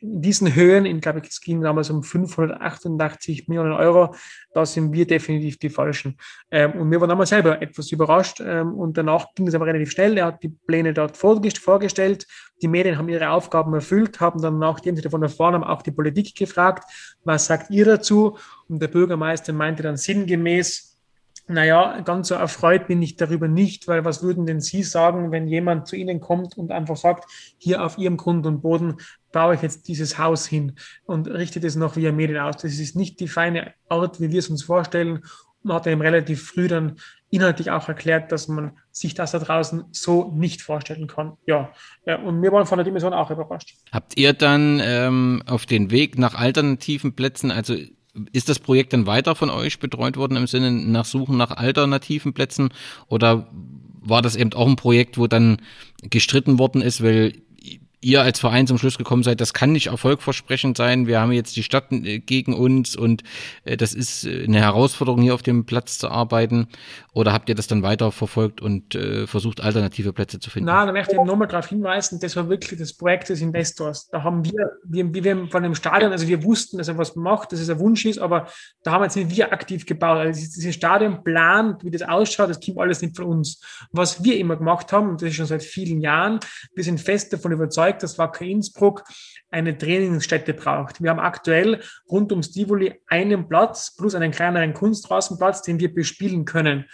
in 0.00 0.20
diesen 0.20 0.54
Höhen, 0.54 0.84
in, 0.84 1.00
glaube 1.00 1.20
ich, 1.20 1.30
es 1.30 1.40
ging 1.40 1.62
damals 1.62 1.90
um 1.90 2.02
588 2.02 3.48
Millionen 3.48 3.72
Euro, 3.72 4.14
da 4.52 4.66
sind 4.66 4.92
wir 4.92 5.06
definitiv 5.06 5.58
die 5.58 5.70
Falschen. 5.70 6.16
Ähm, 6.50 6.72
und 6.72 6.90
wir 6.90 7.00
waren 7.00 7.08
damals 7.08 7.30
selber 7.30 7.60
etwas 7.62 7.90
überrascht 7.90 8.40
ähm, 8.44 8.74
und 8.74 8.98
danach 8.98 9.34
ging 9.34 9.48
es 9.48 9.54
aber 9.54 9.66
relativ 9.66 9.92
schnell. 9.92 10.18
Er 10.18 10.26
hat 10.26 10.42
die 10.42 10.50
Pläne 10.50 10.92
dort 10.92 11.16
vorgestellt, 11.16 12.26
die 12.62 12.68
Medien 12.68 12.98
haben 12.98 13.08
ihre 13.08 13.30
Aufgaben 13.30 13.72
erfüllt, 13.74 14.20
haben 14.20 14.40
dann, 14.40 14.58
nachdem 14.58 14.96
sie 14.96 15.02
davon 15.02 15.22
erfahren 15.22 15.54
haben, 15.54 15.64
auch 15.64 15.82
die 15.82 15.90
Politik 15.90 16.34
gefragt, 16.36 16.84
was 17.24 17.46
sagt 17.46 17.70
ihr 17.70 17.84
dazu? 17.84 18.38
Und 18.68 18.80
der 18.80 18.88
Bürgermeister 18.88 19.52
meinte 19.52 19.82
dann 19.82 19.96
sinngemäß, 19.96 20.93
naja, 21.46 22.00
ganz 22.00 22.28
so 22.28 22.34
erfreut 22.34 22.86
bin 22.86 23.02
ich 23.02 23.16
darüber 23.16 23.48
nicht, 23.48 23.86
weil 23.86 24.04
was 24.04 24.22
würden 24.22 24.46
denn 24.46 24.60
Sie 24.60 24.82
sagen, 24.82 25.30
wenn 25.30 25.46
jemand 25.46 25.86
zu 25.86 25.96
Ihnen 25.96 26.20
kommt 26.20 26.56
und 26.56 26.72
einfach 26.72 26.96
sagt, 26.96 27.24
hier 27.58 27.84
auf 27.84 27.98
Ihrem 27.98 28.16
Grund 28.16 28.46
und 28.46 28.62
Boden 28.62 28.96
baue 29.30 29.54
ich 29.54 29.62
jetzt 29.62 29.88
dieses 29.88 30.18
Haus 30.18 30.46
hin 30.46 30.76
und 31.04 31.28
richtet 31.28 31.64
es 31.64 31.76
noch 31.76 31.96
via 31.96 32.12
Medien 32.12 32.38
aus. 32.38 32.56
Das 32.56 32.78
ist 32.78 32.96
nicht 32.96 33.20
die 33.20 33.28
feine 33.28 33.74
Art, 33.88 34.20
wie 34.20 34.30
wir 34.30 34.38
es 34.38 34.48
uns 34.48 34.62
vorstellen. 34.62 35.22
Man 35.62 35.76
hat 35.76 35.86
ihm 35.86 36.00
relativ 36.00 36.46
früh 36.46 36.68
dann 36.68 36.96
inhaltlich 37.30 37.70
auch 37.70 37.88
erklärt, 37.88 38.30
dass 38.32 38.48
man 38.48 38.78
sich 38.90 39.14
das 39.14 39.32
da 39.32 39.38
draußen 39.38 39.84
so 39.92 40.30
nicht 40.34 40.62
vorstellen 40.62 41.08
kann. 41.08 41.32
Ja, 41.46 41.72
und 42.24 42.42
wir 42.42 42.52
waren 42.52 42.66
von 42.66 42.78
der 42.78 42.84
Dimension 42.84 43.12
auch 43.12 43.30
überrascht. 43.30 43.74
Habt 43.90 44.16
ihr 44.16 44.34
dann 44.34 44.80
ähm, 44.82 45.42
auf 45.46 45.66
den 45.66 45.90
Weg 45.90 46.18
nach 46.18 46.34
alternativen 46.34 47.16
Plätzen, 47.16 47.50
also 47.50 47.74
ist 48.32 48.48
das 48.48 48.58
Projekt 48.58 48.92
dann 48.92 49.06
weiter 49.06 49.34
von 49.34 49.50
euch 49.50 49.78
betreut 49.78 50.16
worden 50.16 50.36
im 50.36 50.46
Sinne 50.46 50.70
nach 50.70 51.04
Suchen 51.04 51.36
nach 51.36 51.50
alternativen 51.50 52.32
Plätzen? 52.32 52.70
Oder 53.08 53.48
war 54.00 54.22
das 54.22 54.36
eben 54.36 54.52
auch 54.52 54.68
ein 54.68 54.76
Projekt, 54.76 55.18
wo 55.18 55.26
dann 55.26 55.58
gestritten 56.02 56.58
worden 56.58 56.82
ist, 56.82 57.02
weil 57.02 57.32
ihr 58.04 58.22
als 58.22 58.38
Verein 58.38 58.66
zum 58.66 58.78
Schluss 58.78 58.98
gekommen 58.98 59.22
seid, 59.22 59.40
das 59.40 59.54
kann 59.54 59.72
nicht 59.72 59.86
erfolgversprechend 59.86 60.76
sein. 60.76 61.06
Wir 61.06 61.20
haben 61.20 61.32
jetzt 61.32 61.56
die 61.56 61.62
Stadt 61.62 61.90
äh, 61.90 62.20
gegen 62.20 62.54
uns 62.54 62.94
und 62.94 63.22
äh, 63.64 63.76
das 63.76 63.94
ist 63.94 64.24
äh, 64.24 64.44
eine 64.44 64.60
Herausforderung, 64.60 65.22
hier 65.22 65.34
auf 65.34 65.42
dem 65.42 65.64
Platz 65.64 65.98
zu 65.98 66.08
arbeiten. 66.08 66.68
Oder 67.12 67.32
habt 67.32 67.48
ihr 67.48 67.54
das 67.54 67.66
dann 67.66 67.82
weiter 67.82 68.10
verfolgt 68.10 68.60
und 68.60 68.98
versucht, 69.26 69.60
alternative 69.60 70.12
Plätze 70.12 70.40
zu 70.40 70.50
finden? 70.50 70.66
Nein, 70.66 70.88
da 70.88 70.92
möchte 70.92 71.14
ich 71.14 71.22
nochmal 71.22 71.46
darauf 71.46 71.68
hinweisen, 71.68 72.18
das 72.20 72.34
war 72.34 72.48
wirklich 72.48 72.78
das 72.78 72.92
Projekt 72.92 73.28
des 73.28 73.40
Investors. 73.40 74.08
Da 74.08 74.24
haben 74.24 74.44
wir, 74.44 74.72
wir, 74.84 75.14
wir 75.14 75.46
von 75.48 75.62
dem 75.62 75.76
Stadion, 75.76 76.10
also 76.10 76.26
wir 76.26 76.42
wussten, 76.42 76.78
dass 76.78 76.88
er 76.88 76.98
was 76.98 77.14
macht, 77.14 77.52
dass 77.52 77.60
es 77.60 77.70
ein 77.70 77.78
Wunsch 77.78 78.04
ist, 78.04 78.18
aber 78.18 78.48
da 78.82 78.92
haben 78.92 79.04
jetzt 79.04 79.14
nicht 79.14 79.30
wir 79.30 79.52
aktiv 79.52 79.86
gebaut. 79.86 80.18
Also 80.18 80.40
dieses 80.40 80.74
Stadionplan, 80.74 81.78
wie 81.82 81.90
das 81.92 82.02
ausschaut, 82.02 82.50
das 82.50 82.60
kommt 82.60 82.78
alles 82.78 83.00
nicht 83.00 83.16
von 83.16 83.26
uns. 83.26 83.60
Was 83.92 84.24
wir 84.24 84.36
immer 84.36 84.56
gemacht 84.56 84.92
haben, 84.92 85.16
das 85.16 85.28
ist 85.28 85.36
schon 85.36 85.46
seit 85.46 85.62
vielen 85.62 86.00
Jahren, 86.00 86.40
wir 86.74 86.82
sind 86.82 87.00
fest 87.00 87.32
davon 87.32 87.52
überzeugt, 87.52 87.93
überzeugt, 87.94 88.02
dass 88.02 88.18
Wacker 88.18 88.44
Innsbruck 88.44 89.04
eine 89.50 89.76
Trainingsstätte 89.76 90.54
braucht. 90.54 91.02
Wir 91.02 91.10
haben 91.10 91.20
aktuell 91.20 91.80
rund 92.10 92.32
ums 92.32 92.50
Tivoli 92.50 93.00
einen 93.06 93.48
Platz 93.48 93.94
plus 93.96 94.14
einen 94.14 94.32
kleineren 94.32 94.74
Kunstrasenplatz, 94.74 95.62
den 95.62 95.78
wir 95.78 95.92
bespielen 95.92 96.44
können 96.44 96.86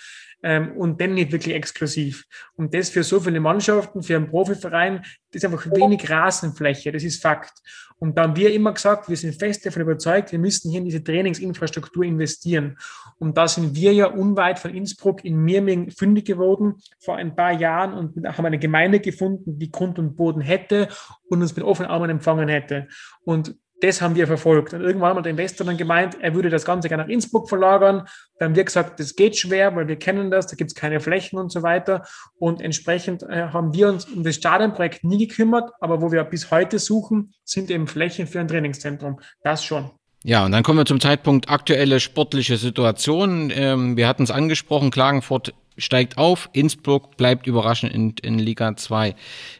ähm, 0.42 0.72
und 0.76 1.00
dann 1.00 1.14
nicht 1.14 1.32
wirklich 1.32 1.54
exklusiv. 1.54 2.24
Und 2.56 2.74
das 2.74 2.90
für 2.90 3.02
so 3.02 3.20
viele 3.20 3.40
Mannschaften, 3.40 4.02
für 4.02 4.16
einen 4.16 4.28
Profiverein, 4.28 5.02
das 5.30 5.42
ist 5.42 5.44
einfach 5.44 5.66
wenig 5.66 6.08
Rasenfläche, 6.10 6.92
das 6.92 7.04
ist 7.04 7.22
Fakt. 7.22 7.52
Und 8.00 8.16
da 8.16 8.22
haben 8.22 8.36
wir 8.36 8.52
immer 8.52 8.72
gesagt, 8.72 9.10
wir 9.10 9.16
sind 9.16 9.38
fest 9.38 9.66
davon 9.66 9.82
überzeugt, 9.82 10.32
wir 10.32 10.38
müssen 10.38 10.70
hier 10.70 10.78
in 10.78 10.86
diese 10.86 11.04
Trainingsinfrastruktur 11.04 12.02
investieren. 12.04 12.78
Und 13.18 13.36
da 13.36 13.46
sind 13.46 13.74
wir 13.74 13.92
ja 13.92 14.06
unweit 14.06 14.58
von 14.58 14.74
Innsbruck 14.74 15.22
in 15.22 15.36
Mirming 15.36 15.90
fündig 15.90 16.24
geworden 16.24 16.76
vor 16.98 17.16
ein 17.16 17.36
paar 17.36 17.52
Jahren 17.52 17.92
und 17.92 18.26
haben 18.26 18.46
eine 18.46 18.58
Gemeinde 18.58 19.00
gefunden, 19.00 19.58
die 19.58 19.70
Grund 19.70 19.98
und 19.98 20.16
Boden 20.16 20.40
hätte 20.40 20.88
und 21.28 21.42
uns 21.42 21.54
mit 21.54 21.64
offenen 21.64 21.90
Armen 21.90 22.08
empfangen 22.08 22.48
hätte. 22.48 22.88
Und 23.22 23.54
das 23.80 24.02
haben 24.02 24.14
wir 24.14 24.26
verfolgt. 24.26 24.74
Und 24.74 24.82
irgendwann 24.82 25.16
hat 25.16 25.24
der 25.24 25.30
Investor 25.30 25.66
dann 25.66 25.76
gemeint, 25.76 26.16
er 26.20 26.34
würde 26.34 26.50
das 26.50 26.64
Ganze 26.64 26.88
gerne 26.88 27.04
nach 27.04 27.10
Innsbruck 27.10 27.48
verlagern. 27.48 28.06
Dann 28.38 28.50
haben 28.50 28.56
wir 28.56 28.64
gesagt, 28.64 29.00
das 29.00 29.16
geht 29.16 29.36
schwer, 29.36 29.74
weil 29.74 29.88
wir 29.88 29.96
kennen 29.96 30.30
das, 30.30 30.46
da 30.46 30.56
gibt 30.56 30.70
es 30.70 30.74
keine 30.74 31.00
Flächen 31.00 31.38
und 31.38 31.50
so 31.50 31.62
weiter. 31.62 32.04
Und 32.38 32.60
entsprechend 32.60 33.22
äh, 33.22 33.48
haben 33.48 33.72
wir 33.74 33.88
uns 33.88 34.04
um 34.04 34.22
das 34.22 34.36
Stadionprojekt 34.36 35.04
nie 35.04 35.26
gekümmert, 35.26 35.70
aber 35.80 36.02
wo 36.02 36.12
wir 36.12 36.22
bis 36.24 36.50
heute 36.50 36.78
suchen, 36.78 37.32
sind 37.44 37.70
eben 37.70 37.86
Flächen 37.86 38.26
für 38.26 38.40
ein 38.40 38.48
Trainingszentrum. 38.48 39.20
Das 39.42 39.64
schon. 39.64 39.90
Ja, 40.22 40.44
und 40.44 40.52
dann 40.52 40.62
kommen 40.62 40.78
wir 40.78 40.84
zum 40.84 41.00
Zeitpunkt 41.00 41.48
aktuelle 41.48 41.98
sportliche 41.98 42.58
Situation. 42.58 43.50
Ähm, 43.54 43.96
wir 43.96 44.06
hatten 44.06 44.24
es 44.24 44.30
angesprochen, 44.30 44.90
Klagenfurt 44.90 45.54
steigt 45.80 46.18
auf, 46.18 46.48
Innsbruck 46.52 47.16
bleibt 47.16 47.46
überraschend 47.46 47.92
in, 47.92 48.14
in 48.22 48.38
Liga 48.38 48.76
2. 48.76 49.14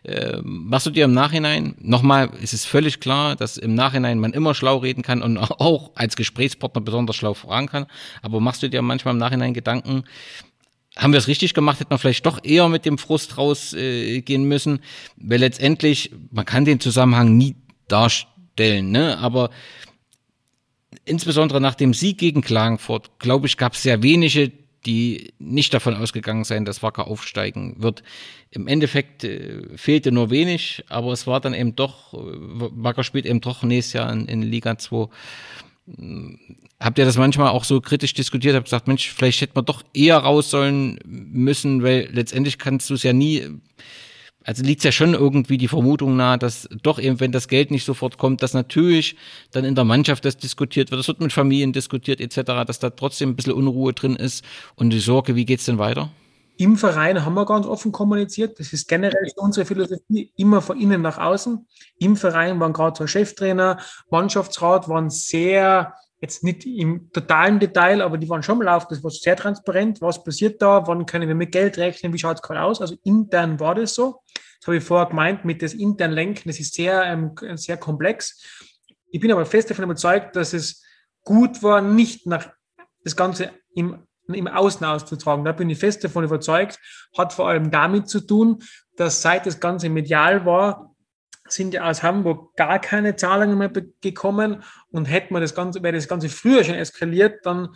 Äh, 0.04 0.38
machst 0.42 0.86
du 0.86 0.90
dir 0.90 1.04
im 1.04 1.12
Nachhinein, 1.12 1.74
nochmal, 1.80 2.30
es 2.42 2.52
ist 2.52 2.66
völlig 2.66 3.00
klar, 3.00 3.36
dass 3.36 3.56
im 3.56 3.74
Nachhinein 3.74 4.18
man 4.18 4.32
immer 4.32 4.54
schlau 4.54 4.78
reden 4.78 5.02
kann 5.02 5.22
und 5.22 5.38
auch 5.38 5.90
als 5.94 6.16
Gesprächspartner 6.16 6.80
besonders 6.80 7.16
schlau 7.16 7.34
fragen 7.34 7.66
kann, 7.66 7.86
aber 8.22 8.40
machst 8.40 8.62
du 8.62 8.68
dir 8.68 8.82
manchmal 8.82 9.14
im 9.14 9.18
Nachhinein 9.18 9.54
Gedanken, 9.54 10.04
haben 10.96 11.12
wir 11.12 11.18
es 11.18 11.28
richtig 11.28 11.54
gemacht, 11.54 11.80
hätten 11.80 11.90
wir 11.90 11.98
vielleicht 11.98 12.26
doch 12.26 12.40
eher 12.42 12.68
mit 12.68 12.84
dem 12.84 12.98
Frust 12.98 13.38
rausgehen 13.38 14.42
äh, 14.42 14.46
müssen, 14.46 14.80
weil 15.16 15.40
letztendlich, 15.40 16.12
man 16.30 16.44
kann 16.44 16.64
den 16.64 16.80
Zusammenhang 16.80 17.36
nie 17.36 17.56
darstellen, 17.88 18.90
ne? 18.90 19.18
aber 19.18 19.50
insbesondere 21.04 21.60
nach 21.60 21.74
dem 21.74 21.94
Sieg 21.94 22.18
gegen 22.18 22.42
Klagenfurt, 22.42 23.18
glaube 23.18 23.46
ich, 23.46 23.56
gab 23.56 23.74
es 23.74 23.82
sehr 23.82 24.02
wenige, 24.02 24.52
die 24.86 25.32
nicht 25.38 25.74
davon 25.74 25.94
ausgegangen 25.94 26.44
sein, 26.44 26.64
dass 26.64 26.82
Wacker 26.82 27.06
aufsteigen 27.06 27.76
wird. 27.78 28.02
Im 28.50 28.66
Endeffekt 28.66 29.24
äh, 29.24 29.76
fehlte 29.76 30.12
nur 30.12 30.30
wenig, 30.30 30.84
aber 30.88 31.12
es 31.12 31.26
war 31.26 31.40
dann 31.40 31.54
eben 31.54 31.76
doch, 31.76 32.14
äh, 32.14 32.18
Wacker 32.18 33.04
spielt 33.04 33.26
eben 33.26 33.40
doch 33.40 33.62
nächstes 33.62 33.94
Jahr 33.94 34.12
in, 34.12 34.26
in 34.26 34.42
Liga 34.42 34.78
2. 34.78 35.08
Hm, 35.96 36.38
habt 36.78 36.98
ihr 36.98 37.04
das 37.04 37.18
manchmal 37.18 37.48
auch 37.48 37.64
so 37.64 37.80
kritisch 37.80 38.14
diskutiert? 38.14 38.54
Habt 38.54 38.66
gesagt, 38.66 38.88
Mensch, 38.88 39.10
vielleicht 39.10 39.40
hätte 39.40 39.52
man 39.54 39.64
doch 39.64 39.82
eher 39.92 40.16
raus 40.16 40.50
sollen 40.50 40.98
müssen, 41.04 41.82
weil 41.82 42.08
letztendlich 42.12 42.58
kannst 42.58 42.88
du 42.90 42.94
es 42.94 43.02
ja 43.02 43.12
nie 43.12 43.46
also 44.44 44.62
liegt 44.62 44.84
ja 44.84 44.92
schon 44.92 45.14
irgendwie 45.14 45.58
die 45.58 45.68
Vermutung 45.68 46.16
nahe, 46.16 46.38
dass 46.38 46.68
doch 46.82 46.98
eben, 46.98 47.20
wenn 47.20 47.32
das 47.32 47.48
Geld 47.48 47.70
nicht 47.70 47.84
sofort 47.84 48.18
kommt, 48.18 48.42
dass 48.42 48.54
natürlich 48.54 49.16
dann 49.50 49.64
in 49.64 49.74
der 49.74 49.84
Mannschaft 49.84 50.24
das 50.24 50.36
diskutiert 50.36 50.90
wird, 50.90 50.98
das 50.98 51.08
wird 51.08 51.20
mit 51.20 51.32
Familien 51.32 51.72
diskutiert 51.72 52.20
etc., 52.20 52.64
dass 52.66 52.78
da 52.78 52.90
trotzdem 52.90 53.30
ein 53.30 53.36
bisschen 53.36 53.52
Unruhe 53.52 53.92
drin 53.92 54.16
ist 54.16 54.44
und 54.76 54.90
die 54.90 55.00
Sorge, 55.00 55.34
wie 55.36 55.44
geht's 55.44 55.66
denn 55.66 55.78
weiter? 55.78 56.10
Im 56.56 56.76
Verein 56.76 57.24
haben 57.24 57.34
wir 57.34 57.46
ganz 57.46 57.66
offen 57.66 57.90
kommuniziert. 57.90 58.60
Das 58.60 58.74
ist 58.74 58.86
generell 58.86 59.30
unsere 59.36 59.64
Philosophie, 59.64 60.30
immer 60.36 60.60
von 60.60 60.78
innen 60.78 61.00
nach 61.00 61.16
außen. 61.16 61.66
Im 61.98 62.16
Verein 62.16 62.60
waren 62.60 62.74
gerade 62.74 62.98
so 62.98 63.06
Cheftrainer, 63.06 63.78
Mannschaftsrat, 64.10 64.86
waren 64.86 65.08
sehr, 65.08 65.94
jetzt 66.20 66.44
nicht 66.44 66.66
im 66.66 67.10
totalen 67.12 67.58
Detail, 67.58 68.02
aber 68.02 68.18
die 68.18 68.28
waren 68.28 68.42
schon 68.42 68.58
mal 68.58 68.68
auf, 68.68 68.86
das 68.86 69.02
war 69.02 69.10
sehr 69.10 69.36
transparent, 69.36 70.00
was 70.00 70.22
passiert 70.22 70.60
da, 70.60 70.86
wann 70.86 71.06
können 71.06 71.28
wir 71.28 71.34
mit 71.34 71.52
Geld 71.52 71.78
rechnen, 71.78 72.12
wie 72.12 72.18
schaut 72.18 72.36
es 72.36 72.42
gerade 72.42 72.62
aus. 72.62 72.80
Also 72.80 72.96
intern 73.04 73.58
war 73.58 73.74
das 73.74 73.94
so. 73.94 74.20
Das 74.60 74.66
habe 74.66 74.76
ich 74.76 74.84
vorher 74.84 75.08
gemeint 75.08 75.44
mit 75.46 75.62
das 75.62 75.72
intern 75.72 76.12
Lenken, 76.12 76.48
das 76.50 76.60
ist 76.60 76.74
sehr, 76.74 77.02
ähm, 77.04 77.34
sehr 77.56 77.78
komplex. 77.78 78.44
Ich 79.10 79.20
bin 79.20 79.32
aber 79.32 79.46
fest 79.46 79.70
davon 79.70 79.84
überzeugt, 79.84 80.36
dass 80.36 80.52
es 80.52 80.84
gut 81.24 81.62
war, 81.62 81.80
nicht 81.80 82.26
nach 82.26 82.50
das 83.02 83.16
Ganze 83.16 83.50
im, 83.74 84.06
im 84.26 84.46
Außen 84.46 84.84
auszutragen. 84.84 85.44
Da 85.44 85.52
bin 85.52 85.70
ich 85.70 85.78
fest 85.78 86.04
davon 86.04 86.24
überzeugt. 86.24 86.78
Hat 87.16 87.32
vor 87.32 87.48
allem 87.48 87.70
damit 87.70 88.08
zu 88.08 88.20
tun, 88.20 88.62
dass 88.96 89.22
seit 89.22 89.46
das 89.46 89.58
Ganze 89.58 89.88
medial 89.88 90.44
war, 90.44 90.94
sind 91.48 91.74
ja 91.74 91.88
aus 91.88 92.02
Hamburg 92.02 92.54
gar 92.56 92.78
keine 92.78 93.16
Zahlungen 93.16 93.58
mehr 93.58 93.72
gekommen 94.00 94.62
und 94.92 95.06
hätte 95.06 95.32
man 95.32 95.42
das 95.42 95.54
Ganze, 95.54 95.82
wäre 95.82 95.96
das 95.96 96.08
Ganze 96.08 96.28
früher 96.28 96.64
schon 96.64 96.74
eskaliert, 96.74 97.44
dann 97.44 97.68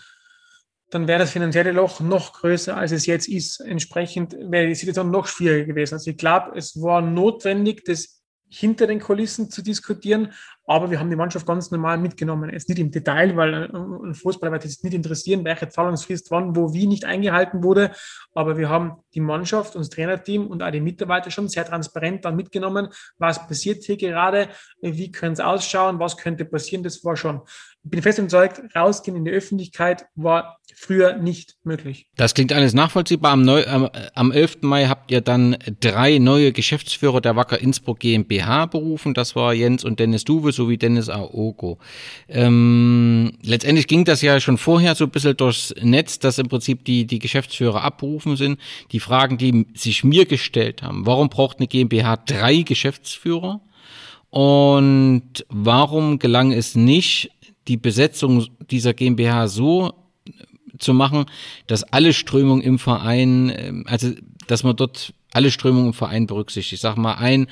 dann 0.94 1.08
wäre 1.08 1.18
das 1.18 1.32
finanzielle 1.32 1.72
Loch 1.72 1.98
noch 2.00 2.34
größer, 2.34 2.76
als 2.76 2.92
es 2.92 3.06
jetzt 3.06 3.28
ist. 3.28 3.58
Entsprechend 3.60 4.34
wäre 4.38 4.68
die 4.68 4.76
Situation 4.76 5.10
noch 5.10 5.26
schwieriger 5.26 5.66
gewesen. 5.66 5.94
Also 5.94 6.10
ich 6.10 6.16
glaube, 6.16 6.56
es 6.56 6.80
war 6.80 7.02
notwendig, 7.02 7.84
das 7.84 8.22
hinter 8.58 8.86
den 8.86 9.00
Kulissen 9.00 9.50
zu 9.50 9.62
diskutieren, 9.62 10.32
aber 10.66 10.90
wir 10.90 10.98
haben 10.98 11.10
die 11.10 11.16
Mannschaft 11.16 11.46
ganz 11.46 11.70
normal 11.70 11.98
mitgenommen. 11.98 12.50
Jetzt 12.50 12.68
nicht 12.68 12.78
im 12.78 12.90
Detail, 12.90 13.36
weil 13.36 13.70
ein 13.74 14.14
Fußballer 14.14 14.52
wird 14.52 14.64
jetzt 14.64 14.82
nicht 14.82 14.94
interessieren, 14.94 15.44
welche 15.44 15.68
Zahlungsfrist 15.68 16.30
wann, 16.30 16.56
wo, 16.56 16.72
wie 16.72 16.86
nicht 16.86 17.04
eingehalten 17.04 17.62
wurde. 17.62 17.90
Aber 18.34 18.56
wir 18.56 18.70
haben 18.70 18.96
die 19.12 19.20
Mannschaft, 19.20 19.74
das 19.74 19.90
Trainerteam 19.90 20.46
und 20.46 20.62
auch 20.62 20.70
die 20.70 20.80
Mitarbeiter 20.80 21.30
schon 21.30 21.48
sehr 21.48 21.66
transparent 21.66 22.24
dann 22.24 22.36
mitgenommen. 22.36 22.88
Was 23.18 23.46
passiert 23.46 23.84
hier 23.84 23.98
gerade? 23.98 24.48
Wie 24.80 25.12
könnte 25.12 25.42
es 25.42 25.46
ausschauen? 25.46 25.98
Was 25.98 26.16
könnte 26.16 26.46
passieren? 26.46 26.82
Das 26.82 27.04
war 27.04 27.16
schon. 27.16 27.42
Ich 27.84 27.90
bin 27.90 28.00
fest 28.00 28.18
überzeugt, 28.18 28.62
rausgehen 28.74 29.18
in 29.18 29.26
die 29.26 29.32
Öffentlichkeit 29.32 30.06
war 30.14 30.58
früher 30.74 31.16
nicht 31.16 31.56
möglich. 31.64 32.06
Das 32.16 32.34
klingt 32.34 32.52
alles 32.52 32.74
nachvollziehbar. 32.74 33.32
Am, 33.32 33.42
Neu 33.42 33.66
am, 33.66 33.88
am 34.14 34.32
11. 34.32 34.58
Mai 34.62 34.86
habt 34.86 35.10
ihr 35.10 35.20
dann 35.20 35.56
drei 35.80 36.18
neue 36.18 36.52
Geschäftsführer 36.52 37.20
der 37.20 37.36
Wacker 37.36 37.60
Innsbruck 37.60 38.00
GmbH 38.00 38.66
berufen. 38.66 39.14
Das 39.14 39.36
war 39.36 39.54
Jens 39.54 39.84
und 39.84 40.00
Dennis 40.00 40.24
Duwe 40.24 40.52
sowie 40.52 40.76
Dennis 40.76 41.08
Aogo. 41.08 41.78
Ähm, 42.28 43.32
letztendlich 43.42 43.86
ging 43.86 44.04
das 44.04 44.22
ja 44.22 44.40
schon 44.40 44.58
vorher 44.58 44.94
so 44.94 45.04
ein 45.04 45.10
bisschen 45.10 45.36
durchs 45.36 45.74
Netz, 45.80 46.18
dass 46.18 46.38
im 46.38 46.48
Prinzip 46.48 46.84
die, 46.84 47.06
die 47.06 47.18
Geschäftsführer 47.18 47.82
abberufen 47.82 48.36
sind. 48.36 48.60
Die 48.92 49.00
Fragen, 49.00 49.38
die 49.38 49.66
sich 49.74 50.04
mir 50.04 50.26
gestellt 50.26 50.82
haben, 50.82 51.06
warum 51.06 51.28
braucht 51.28 51.58
eine 51.58 51.68
GmbH 51.68 52.16
drei 52.16 52.62
Geschäftsführer? 52.62 53.60
Und 54.30 55.46
warum 55.48 56.18
gelang 56.18 56.52
es 56.52 56.74
nicht, 56.74 57.30
die 57.68 57.76
Besetzung 57.76 58.46
dieser 58.68 58.92
GmbH 58.92 59.46
so 59.48 59.92
zu 60.78 60.94
machen, 60.94 61.26
dass 61.66 61.84
alle 61.84 62.12
Strömungen 62.12 62.62
im 62.62 62.78
Verein, 62.78 63.52
ähm, 63.56 63.84
also 63.86 64.12
dass 64.46 64.62
man 64.62 64.76
dort 64.76 65.14
alle 65.34 65.50
Strömungen 65.50 65.88
im 65.88 65.94
Verein 65.94 66.26
berücksichtigt. 66.26 66.74
Ich 66.74 66.80
sag 66.80 66.96
mal, 66.96 67.14
ein, 67.14 67.48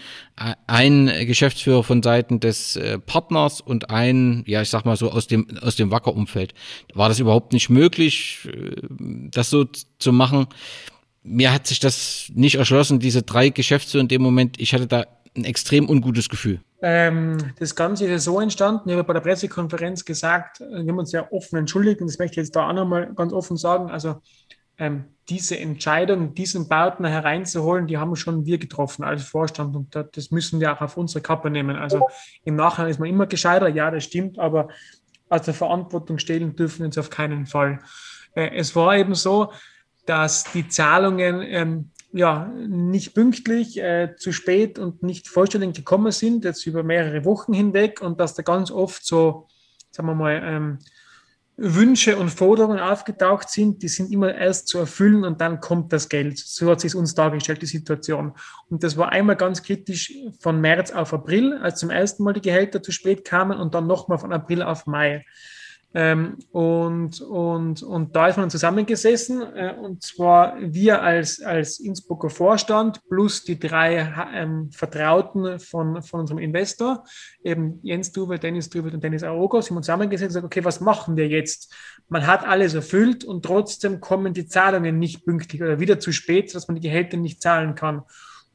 ein 0.66 1.06
Geschäftsführer 1.26 1.82
von 1.82 2.02
Seiten 2.02 2.38
des 2.38 2.76
äh, 2.76 2.98
Partners 2.98 3.60
und 3.60 3.90
ein, 3.90 4.44
ja, 4.46 4.62
ich 4.62 4.70
sag 4.70 4.84
mal 4.84 4.96
so 4.96 5.10
aus 5.10 5.26
dem, 5.26 5.46
aus 5.60 5.74
dem 5.74 5.90
Wacker-Umfeld. 5.90 6.54
War 6.94 7.08
das 7.08 7.18
überhaupt 7.18 7.52
nicht 7.52 7.70
möglich, 7.70 8.48
äh, 8.52 8.76
das 9.30 9.50
so 9.50 9.64
zu 9.98 10.12
machen? 10.12 10.46
Mir 11.24 11.52
hat 11.52 11.66
sich 11.66 11.80
das 11.80 12.30
nicht 12.34 12.54
erschlossen, 12.54 13.00
diese 13.00 13.22
drei 13.22 13.48
Geschäftsführer 13.48 14.02
in 14.02 14.08
dem 14.08 14.22
Moment. 14.22 14.60
Ich 14.60 14.74
hatte 14.74 14.86
da 14.86 15.04
ein 15.36 15.44
extrem 15.44 15.88
ungutes 15.88 16.28
Gefühl. 16.28 16.60
Ähm, 16.82 17.38
das 17.60 17.76
Ganze 17.76 18.06
ist 18.06 18.24
so 18.24 18.40
entstanden. 18.40 18.88
Ich 18.88 18.96
habe 18.96 19.04
bei 19.04 19.12
der 19.14 19.20
Pressekonferenz 19.20 20.04
gesagt, 20.04 20.60
wir 20.60 20.78
haben 20.78 20.98
uns 20.98 21.12
ja 21.12 21.30
offen 21.30 21.56
entschuldigt 21.56 22.00
und 22.00 22.08
das 22.08 22.18
möchte 22.18 22.32
ich 22.32 22.44
jetzt 22.44 22.56
da 22.56 22.68
auch 22.68 22.72
nochmal 22.72 23.14
ganz 23.14 23.32
offen 23.32 23.56
sagen. 23.56 23.88
Also 23.88 24.16
ähm, 24.78 25.04
diese 25.28 25.56
Entscheidung, 25.56 26.34
diesen 26.34 26.68
Partner 26.68 27.08
hereinzuholen, 27.08 27.86
die 27.86 27.98
haben 27.98 28.16
schon 28.16 28.46
wir 28.46 28.58
getroffen 28.58 29.04
als 29.04 29.22
Vorstand 29.22 29.76
und 29.76 29.94
das 29.94 30.32
müssen 30.32 30.58
wir 30.58 30.72
auch 30.72 30.80
auf 30.80 30.96
unsere 30.96 31.22
Kappe 31.22 31.50
nehmen. 31.50 31.76
Also 31.76 32.08
im 32.44 32.56
Nachhinein 32.56 32.90
ist 32.90 32.98
man 32.98 33.08
immer 33.08 33.26
gescheiter, 33.26 33.68
ja, 33.68 33.92
das 33.92 34.02
stimmt, 34.02 34.40
aber 34.40 34.68
aus 35.28 35.42
der 35.42 35.54
Verantwortung 35.54 36.18
stehlen 36.18 36.56
dürfen 36.56 36.80
wir 36.80 36.86
uns 36.86 36.98
auf 36.98 37.10
keinen 37.10 37.46
Fall. 37.46 37.78
Äh, 38.34 38.56
es 38.56 38.74
war 38.74 38.96
eben 38.96 39.14
so, 39.14 39.52
dass 40.04 40.50
die 40.52 40.66
Zahlungen 40.66 41.42
ähm, 41.42 41.90
ja, 42.12 42.46
nicht 42.68 43.14
pünktlich, 43.14 43.78
äh, 43.78 44.14
zu 44.16 44.32
spät 44.32 44.78
und 44.78 45.02
nicht 45.02 45.28
vollständig 45.28 45.74
gekommen 45.74 46.12
sind, 46.12 46.44
jetzt 46.44 46.66
über 46.66 46.82
mehrere 46.82 47.24
Wochen 47.24 47.52
hinweg 47.52 48.00
und 48.02 48.20
dass 48.20 48.34
da 48.34 48.42
ganz 48.42 48.70
oft 48.70 49.04
so, 49.04 49.48
sagen 49.90 50.08
wir 50.08 50.14
mal, 50.14 50.42
ähm, 50.44 50.78
Wünsche 51.56 52.16
und 52.16 52.30
Forderungen 52.30 52.80
aufgetaucht 52.80 53.48
sind, 53.48 53.82
die 53.82 53.88
sind 53.88 54.10
immer 54.10 54.34
erst 54.34 54.68
zu 54.68 54.78
erfüllen 54.78 55.24
und 55.24 55.40
dann 55.40 55.60
kommt 55.60 55.92
das 55.92 56.08
Geld. 56.08 56.38
So 56.38 56.70
hat 56.70 56.80
sich 56.80 56.94
uns 56.94 57.14
dargestellt, 57.14 57.60
die 57.60 57.66
Situation. 57.66 58.32
Und 58.70 58.82
das 58.82 58.96
war 58.96 59.10
einmal 59.10 59.36
ganz 59.36 59.62
kritisch 59.62 60.12
von 60.40 60.60
März 60.60 60.92
auf 60.92 61.12
April, 61.12 61.58
als 61.58 61.78
zum 61.78 61.90
ersten 61.90 62.24
Mal 62.24 62.32
die 62.32 62.40
Gehälter 62.40 62.82
zu 62.82 62.90
spät 62.90 63.24
kamen 63.24 63.58
und 63.58 63.74
dann 63.74 63.86
nochmal 63.86 64.18
von 64.18 64.32
April 64.32 64.62
auf 64.62 64.86
Mai. 64.86 65.24
Ähm, 65.94 66.38
und, 66.52 67.20
und, 67.20 67.82
und 67.82 68.16
da 68.16 68.28
ist 68.28 68.38
man 68.38 68.48
zusammengesessen, 68.48 69.42
äh, 69.54 69.74
und 69.78 70.02
zwar 70.02 70.56
wir 70.58 71.02
als, 71.02 71.42
als 71.42 71.80
Innsbrucker 71.80 72.30
Vorstand 72.30 73.06
plus 73.08 73.44
die 73.44 73.58
drei 73.58 74.10
ähm, 74.34 74.70
Vertrauten 74.72 75.60
von, 75.60 76.02
von 76.02 76.20
unserem 76.20 76.38
Investor, 76.38 77.04
eben 77.44 77.78
Jens 77.82 78.10
Duwe, 78.10 78.38
Dennis 78.38 78.70
Duwe 78.70 78.90
und 78.90 79.04
Dennis 79.04 79.22
Aogo, 79.22 79.60
sind 79.60 79.76
wir 79.76 79.82
zusammengesetzt 79.82 80.30
und 80.30 80.40
gesagt, 80.40 80.46
okay, 80.46 80.64
was 80.64 80.80
machen 80.80 81.16
wir 81.16 81.28
jetzt? 81.28 81.74
Man 82.08 82.26
hat 82.26 82.46
alles 82.46 82.72
erfüllt 82.72 83.24
und 83.24 83.44
trotzdem 83.44 84.00
kommen 84.00 84.32
die 84.32 84.46
Zahlungen 84.46 84.98
nicht 84.98 85.26
pünktlich 85.26 85.62
oder 85.62 85.78
wieder 85.78 86.00
zu 86.00 86.12
spät, 86.12 86.54
dass 86.54 86.68
man 86.68 86.76
die 86.76 86.88
Gehälter 86.88 87.18
nicht 87.18 87.42
zahlen 87.42 87.74
kann. 87.74 88.02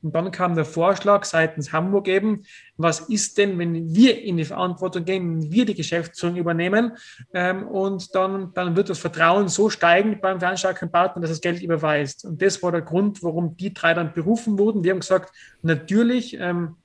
Und 0.02 0.14
dann 0.14 0.32
kam 0.32 0.56
der 0.56 0.66
Vorschlag 0.66 1.26
seitens 1.26 1.74
Hamburg 1.74 2.08
eben, 2.08 2.44
was 2.78 3.02
ist 3.02 3.38
denn, 3.38 3.58
wenn 3.58 3.94
wir 3.96 4.22
in 4.22 4.38
die 4.38 4.46
Verantwortung 4.46 5.06
gehen, 5.06 5.42
wenn 5.42 5.52
wir 5.52 5.66
die 5.66 5.74
Geschäftsführung 5.74 6.36
übernehmen 6.36 6.98
ähm, 7.34 7.68
und 7.68 8.14
dann, 8.14 8.54
dann 8.54 8.76
wird 8.76 8.90
das 8.90 9.00
Vertrauen 9.00 9.48
so 9.48 9.70
steigen 9.70 10.22
beim 10.22 10.40
veranstaltenden 10.40 10.92
Partner, 10.92 11.22
dass 11.22 11.32
das 11.32 11.42
Geld 11.42 11.62
überweist. 11.62 12.26
Und 12.26 12.42
das 12.42 12.62
war 12.62 12.72
der 12.72 12.82
Grund, 12.82 13.24
warum 13.24 13.58
die 13.58 13.74
drei 13.74 13.94
dann 13.94 14.14
berufen 14.14 14.60
wurden. 14.60 14.84
Wir 14.84 14.92
haben 14.92 15.00
gesagt, 15.00 15.34
natürlich, 15.62 16.38
ähm, 16.40 16.76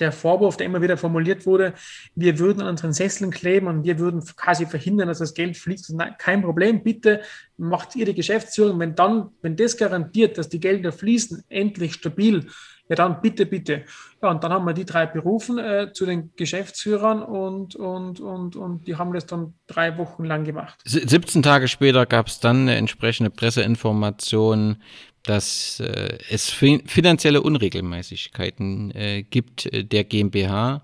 der 0.00 0.12
Vorwurf, 0.12 0.56
der 0.56 0.66
immer 0.66 0.82
wieder 0.82 0.96
formuliert 0.96 1.46
wurde, 1.46 1.74
wir 2.14 2.38
würden 2.38 2.62
an 2.62 2.68
unseren 2.68 2.92
Sesseln 2.92 3.30
kleben 3.30 3.66
und 3.66 3.84
wir 3.84 3.98
würden 3.98 4.24
quasi 4.36 4.66
verhindern, 4.66 5.08
dass 5.08 5.18
das 5.18 5.34
Geld 5.34 5.56
fließt. 5.56 5.94
Nein, 5.94 6.14
kein 6.18 6.42
Problem, 6.42 6.82
bitte 6.82 7.20
macht 7.56 7.96
ihr 7.96 8.06
die 8.06 8.14
Geschäftsführung. 8.14 8.78
Wenn 8.78 8.94
dann, 8.94 9.30
wenn 9.42 9.56
das 9.56 9.76
garantiert, 9.76 10.38
dass 10.38 10.48
die 10.48 10.60
Gelder 10.60 10.92
fließen, 10.92 11.44
endlich 11.48 11.94
stabil, 11.94 12.46
ja 12.88 12.96
dann 12.96 13.20
bitte, 13.20 13.46
bitte. 13.46 13.84
Ja, 14.22 14.30
und 14.30 14.42
dann 14.42 14.52
haben 14.52 14.64
wir 14.64 14.72
die 14.72 14.84
drei 14.84 15.06
berufen 15.06 15.58
äh, 15.58 15.92
zu 15.92 16.06
den 16.06 16.32
Geschäftsführern 16.36 17.22
und, 17.22 17.76
und, 17.76 18.20
und, 18.20 18.56
und 18.56 18.86
die 18.86 18.96
haben 18.96 19.12
das 19.12 19.26
dann 19.26 19.54
drei 19.66 19.96
Wochen 19.98 20.24
lang 20.24 20.44
gemacht. 20.44 20.80
17 20.84 21.42
Tage 21.42 21.68
später 21.68 22.06
gab 22.06 22.28
es 22.28 22.40
dann 22.40 22.62
eine 22.62 22.76
entsprechende 22.76 23.30
Presseinformation 23.30 24.82
dass 25.28 25.80
äh, 25.80 26.18
es 26.30 26.48
finanzielle 26.48 27.42
Unregelmäßigkeiten 27.42 28.90
äh, 28.94 29.22
gibt 29.22 29.66
äh, 29.66 29.84
der 29.84 30.04
GmbH. 30.04 30.82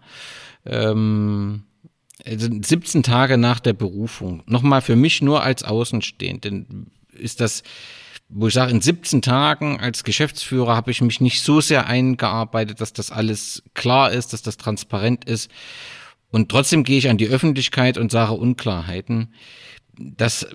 Ähm, 0.66 1.64
17 2.26 2.76
also 2.76 3.00
Tage 3.02 3.38
nach 3.38 3.60
der 3.60 3.72
Berufung. 3.72 4.42
Nochmal 4.46 4.82
für 4.82 4.96
mich 4.96 5.22
nur 5.22 5.42
als 5.42 5.64
Außenstehenden 5.64 6.90
ist 7.12 7.40
das, 7.40 7.62
wo 8.28 8.48
ich 8.48 8.54
sage, 8.54 8.70
in 8.70 8.80
17 8.80 9.22
Tagen 9.22 9.80
als 9.80 10.04
Geschäftsführer 10.04 10.76
habe 10.76 10.90
ich 10.90 11.00
mich 11.00 11.20
nicht 11.20 11.42
so 11.42 11.60
sehr 11.60 11.86
eingearbeitet, 11.86 12.80
dass 12.80 12.92
das 12.92 13.10
alles 13.10 13.62
klar 13.72 14.12
ist, 14.12 14.32
dass 14.32 14.42
das 14.42 14.56
transparent 14.56 15.24
ist. 15.24 15.50
Und 16.30 16.50
trotzdem 16.50 16.84
gehe 16.84 16.98
ich 16.98 17.08
an 17.08 17.18
die 17.18 17.28
Öffentlichkeit 17.28 17.96
und 17.96 18.10
sage 18.10 18.32
Unklarheiten. 18.32 19.32
Das, 19.96 20.46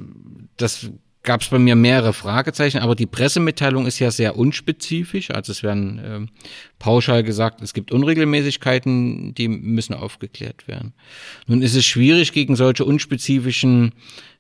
das 0.58 0.90
gab 1.30 1.42
es 1.42 1.50
bei 1.50 1.60
mir 1.60 1.76
mehrere 1.76 2.12
Fragezeichen, 2.12 2.80
aber 2.80 2.96
die 2.96 3.06
Pressemitteilung 3.06 3.86
ist 3.86 4.00
ja 4.00 4.10
sehr 4.10 4.36
unspezifisch. 4.36 5.30
Also 5.30 5.52
es 5.52 5.62
werden 5.62 6.00
äh, 6.00 6.26
pauschal 6.80 7.22
gesagt, 7.22 7.62
es 7.62 7.76
gibt 7.76 7.92
Unregelmäßigkeiten, 7.92 9.36
die 9.36 9.48
müssen 9.48 9.94
aufgeklärt 9.94 10.68
werden. 10.68 10.94
Nun 11.46 11.62
ist 11.62 11.76
es 11.76 11.86
schwierig, 11.86 12.32
gegen 12.32 12.56
solche 12.56 12.84
unspezifischen 12.84 13.92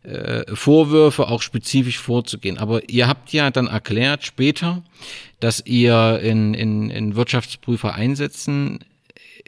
äh, 0.01 0.43
Vorwürfe 0.55 1.27
auch 1.27 1.43
spezifisch 1.43 1.99
vorzugehen. 1.99 2.57
Aber 2.57 2.89
ihr 2.89 3.07
habt 3.07 3.33
ja 3.33 3.51
dann 3.51 3.67
erklärt 3.67 4.25
später, 4.25 4.83
dass 5.39 5.63
ihr 5.67 6.19
in, 6.23 6.55
in, 6.55 6.89
in 6.89 7.15
Wirtschaftsprüfer 7.15 7.93
einsetzen 7.93 8.79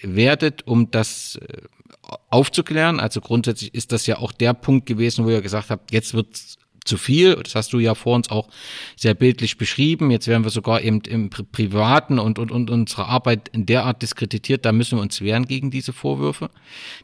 werdet, 0.04 0.68
um 0.68 0.92
das 0.92 1.40
äh, 1.42 1.58
aufzuklären. 2.30 3.00
Also 3.00 3.20
grundsätzlich 3.20 3.74
ist 3.74 3.94
das 3.94 4.06
ja 4.06 4.20
auch 4.20 4.32
der 4.32 4.54
Punkt 4.54 4.86
gewesen, 4.86 5.26
wo 5.26 5.32
ihr 5.32 5.42
gesagt 5.42 5.72
habt, 5.72 5.92
jetzt 5.92 6.14
wird 6.14 6.28
zu 6.84 6.98
viel. 6.98 7.36
Das 7.36 7.56
hast 7.56 7.74
du 7.74 7.80
ja 7.80 7.94
vor 7.94 8.16
uns 8.16 8.30
auch 8.32 8.48
sehr 8.96 9.14
bildlich 9.14 9.58
beschrieben. 9.58 10.10
Jetzt 10.10 10.28
werden 10.28 10.44
wir 10.44 10.50
sogar 10.50 10.82
eben 10.82 11.02
im 11.02 11.30
Pri 11.30 11.44
Privaten 11.44 12.18
und, 12.18 12.40
und, 12.40 12.52
und 12.52 12.70
unsere 12.70 13.06
Arbeit 13.06 13.50
in 13.50 13.66
der 13.66 13.86
Art 13.86 14.02
diskreditiert. 14.02 14.66
Da 14.66 14.72
müssen 14.72 14.98
wir 14.98 15.02
uns 15.02 15.22
wehren 15.22 15.46
gegen 15.46 15.70
diese 15.70 15.94
Vorwürfe. 15.94 16.50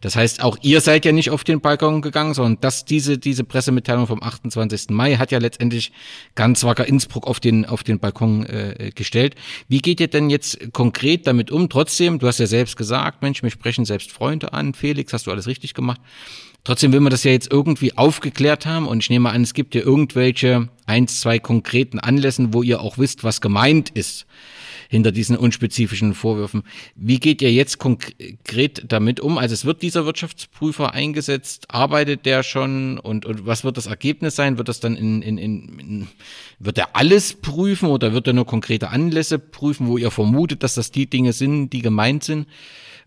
Das 0.01 0.15
heißt, 0.15 0.43
auch 0.43 0.57
ihr 0.61 0.82
seid 0.82 1.05
ja 1.05 1.11
nicht 1.11 1.30
auf 1.30 1.43
den 1.43 1.61
Balkon 1.61 2.01
gegangen, 2.01 2.34
sondern 2.34 2.59
dass 2.61 2.86
diese, 2.86 3.17
diese 3.17 3.43
Pressemitteilung 3.43 4.07
vom 4.07 4.23
28. 4.23 4.89
Mai 4.89 5.15
hat 5.15 5.32
ja 5.32 5.38
letztendlich 5.38 5.91
ganz 6.34 6.63
wacker 6.63 6.88
Innsbruck 6.88 7.28
auf 7.28 7.39
den, 7.39 7.65
auf 7.65 7.84
den 7.84 7.99
Balkon 7.99 8.45
äh, 8.45 8.91
gestellt. 8.95 9.36
Wie 9.67 9.80
geht 9.80 9.99
ihr 9.99 10.07
denn 10.07 10.30
jetzt 10.30 10.73
konkret 10.73 11.28
damit 11.28 11.51
um? 11.51 11.69
Trotzdem, 11.69 12.19
du 12.19 12.28
hast 12.28 12.39
ja 12.39 12.47
selbst 12.47 12.78
gesagt, 12.78 13.21
Mensch, 13.21 13.43
mir 13.43 13.51
sprechen 13.51 13.86
selbst 13.86 14.11
Freunde 14.11 14.53
an. 14.53 14.73
Felix, 14.73 15.13
hast 15.13 15.28
du 15.28 15.32
alles 15.32 15.45
richtig 15.45 15.73
gemacht. 15.73 16.01
Trotzdem 16.68 16.91
will 16.91 16.99
man 16.99 17.11
das 17.11 17.24
ja 17.24 17.32
jetzt 17.32 17.49
irgendwie 17.49 17.95
aufgeklärt 17.95 18.65
haben 18.65 18.89
und 18.89 19.01
ich 19.01 19.09
nehme 19.09 19.30
an, 19.30 19.41
es 19.41 19.53
gibt 19.53 19.74
ja 19.74 19.80
irgendwelche 19.80 20.68
eins, 20.86 21.22
zwei 21.22 21.39
konkreten 21.39 21.97
Anlässen, 21.97 22.53
wo 22.53 22.61
ihr 22.61 22.82
auch 22.82 22.97
wisst, 22.97 23.24
was 23.24 23.39
gemeint 23.39 23.89
ist 23.89 24.26
hinter 24.89 25.13
diesen 25.13 25.38
unspezifischen 25.38 26.13
Vorwürfen. 26.13 26.63
Wie 26.93 27.22
geht 27.22 27.41
ihr 27.41 27.53
jetzt 27.53 27.78
konkret 27.78 28.84
damit 28.86 29.22
um? 29.22 29.38
Also 29.38 29.53
es 29.53 29.63
wird 29.63 29.82
dieser 29.82 30.05
Wirtschaftsprüfer 30.05 30.93
eingesetzt, 30.93 31.68
arbeitet 31.70 32.26
der 32.26 32.43
schon 32.43 32.99
und, 32.99 33.26
und 33.26 33.45
was 33.45 33.63
wird 33.63 33.78
das 33.78 33.86
Ergebnis 33.86 34.36
sein? 34.36 34.57
Wird 34.57 34.68
das 34.68 34.82
dann 34.82 34.97
in, 34.97 35.22
in, 35.22 35.38
in, 35.38 36.07
wird 36.59 36.78
er 36.78 36.97
alles 36.97 37.34
prüfen 37.36 37.88
oder 37.88 38.11
wird 38.11 38.28
er 38.28 38.34
nur 38.34 38.45
konkrete 38.45 38.89
Anlässe 38.89 39.39
prüfen, 39.39 39.88
wo 39.88 39.97
ihr 39.97 40.11
vermutet, 40.11 40.63
dass 40.63 40.74
das 40.74 40.91
die 40.91 41.09
Dinge 41.09 41.32
sind, 41.32 41.70
die 41.70 41.82
gemeint 41.82 42.26
sind? 42.26 42.45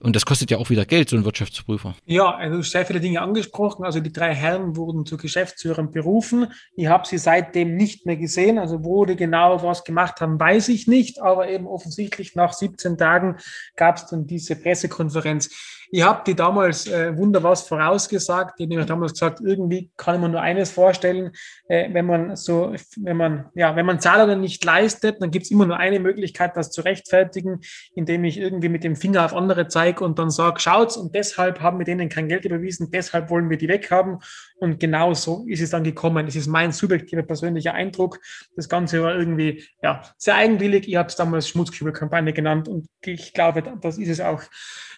Und 0.01 0.17
das 0.17 0.25
kostet 0.25 0.51
ja 0.51 0.57
auch 0.57 0.71
wieder 0.71 0.87
Geld, 0.87 1.11
so 1.11 1.17
ein 1.17 1.25
Wirtschaftsprüfer. 1.25 1.95
Ja, 2.07 2.35
also 2.35 2.63
sehr 2.63 2.87
viele 2.87 3.01
Dinge 3.01 3.21
angesprochen. 3.21 3.85
Also 3.85 4.01
die 4.01 4.13
drei 4.13 4.35
Herren 4.35 4.75
wurden 4.77 5.05
zu 5.05 5.19
Geschäftsführern 5.19 5.91
berufen. 5.91 6.47
Ich 6.75 6.87
habe 6.87 7.07
sie 7.07 7.19
seitdem 7.19 7.77
nicht 7.77 8.07
mehr 8.07 8.17
gesehen. 8.17 8.59
Also 8.59 8.83
wo 8.83 9.05
die 9.05 9.17
genau 9.17 9.63
was 9.63 9.85
gemacht 9.85 10.21
haben, 10.21 10.41
weiß 10.41 10.69
ich 10.71 10.87
nicht. 10.87 11.21
Aber 11.21 11.49
eben 11.49 11.67
offensichtlich 11.67 12.35
nach 12.35 12.55
17 12.55 12.97
Tagen 12.97 13.37
gab 13.77 13.97
es 13.97 14.07
dann 14.07 14.27
diese 14.27 14.57
Pressekonferenz. 14.57 15.51
Ich 15.93 16.03
habe 16.03 16.23
die 16.27 16.35
damals 16.35 16.87
äh, 16.87 17.17
wunder 17.17 17.43
was 17.43 17.63
vorausgesagt. 17.63 18.59
Die 18.59 18.65
haben 18.65 18.87
damals 18.87 19.13
gesagt, 19.13 19.41
irgendwie 19.41 19.91
kann 19.97 20.17
ich 20.17 20.21
mir 20.21 20.29
nur 20.29 20.41
eines 20.41 20.71
vorstellen, 20.71 21.33
äh, 21.69 21.93
wenn 21.93 22.07
man 22.07 22.37
so, 22.37 22.75
wenn 22.97 23.17
man, 23.17 23.51
ja, 23.55 23.75
wenn 23.75 23.87
man 23.87 24.01
Zahlungen 24.01 24.41
nicht 24.41 24.65
leistet, 24.65 25.21
dann 25.21 25.31
gibt 25.31 25.47
es 25.47 25.51
immer 25.51 25.67
nur 25.67 25.79
eine 25.79 25.99
Möglichkeit, 25.99 26.57
das 26.57 26.71
zu 26.71 26.83
rechtfertigen, 26.83 27.61
indem 27.95 28.25
ich 28.25 28.39
irgendwie 28.39 28.69
mit 28.69 28.85
dem 28.85 28.95
Finger 28.95 29.25
auf 29.25 29.35
andere 29.35 29.67
zeige 29.69 30.05
und 30.05 30.19
dann 30.19 30.31
sage, 30.31 30.61
schaut's, 30.61 30.97
und 30.97 31.15
deshalb 31.15 31.61
haben 31.61 31.79
wir 31.79 31.85
denen 31.85 32.09
kein 32.09 32.29
Geld 32.29 32.45
überwiesen, 32.45 32.91
deshalb 32.93 33.31
wollen 33.31 33.51
wir 33.51 33.59
die 33.59 33.69
weghaben. 33.69 34.19
Und 34.61 34.79
genau 34.79 35.15
so 35.15 35.47
ist 35.49 35.63
es 35.63 35.71
dann 35.71 35.85
gekommen. 35.85 36.27
Das 36.27 36.37
ist 36.37 36.47
mein 36.47 36.71
subjektiver 36.71 37.23
persönlicher 37.23 37.73
Eindruck. 37.73 38.21
Das 38.57 38.69
Ganze 38.69 39.03
war 39.03 39.15
irgendwie 39.15 39.65
ja, 39.83 40.03
sehr 40.19 40.37
eigenwillig. 40.37 40.87
Ich 40.87 40.97
habe 40.97 41.09
es 41.09 41.17
damals 41.17 41.49
Schmutzkübelkampagne 41.49 42.35
genannt 42.35 42.69
und 42.69 42.87
ich 43.01 43.33
glaube, 43.33 43.63
das 43.81 43.97
ist 43.97 44.09
es 44.09 44.21
auch. 44.21 44.43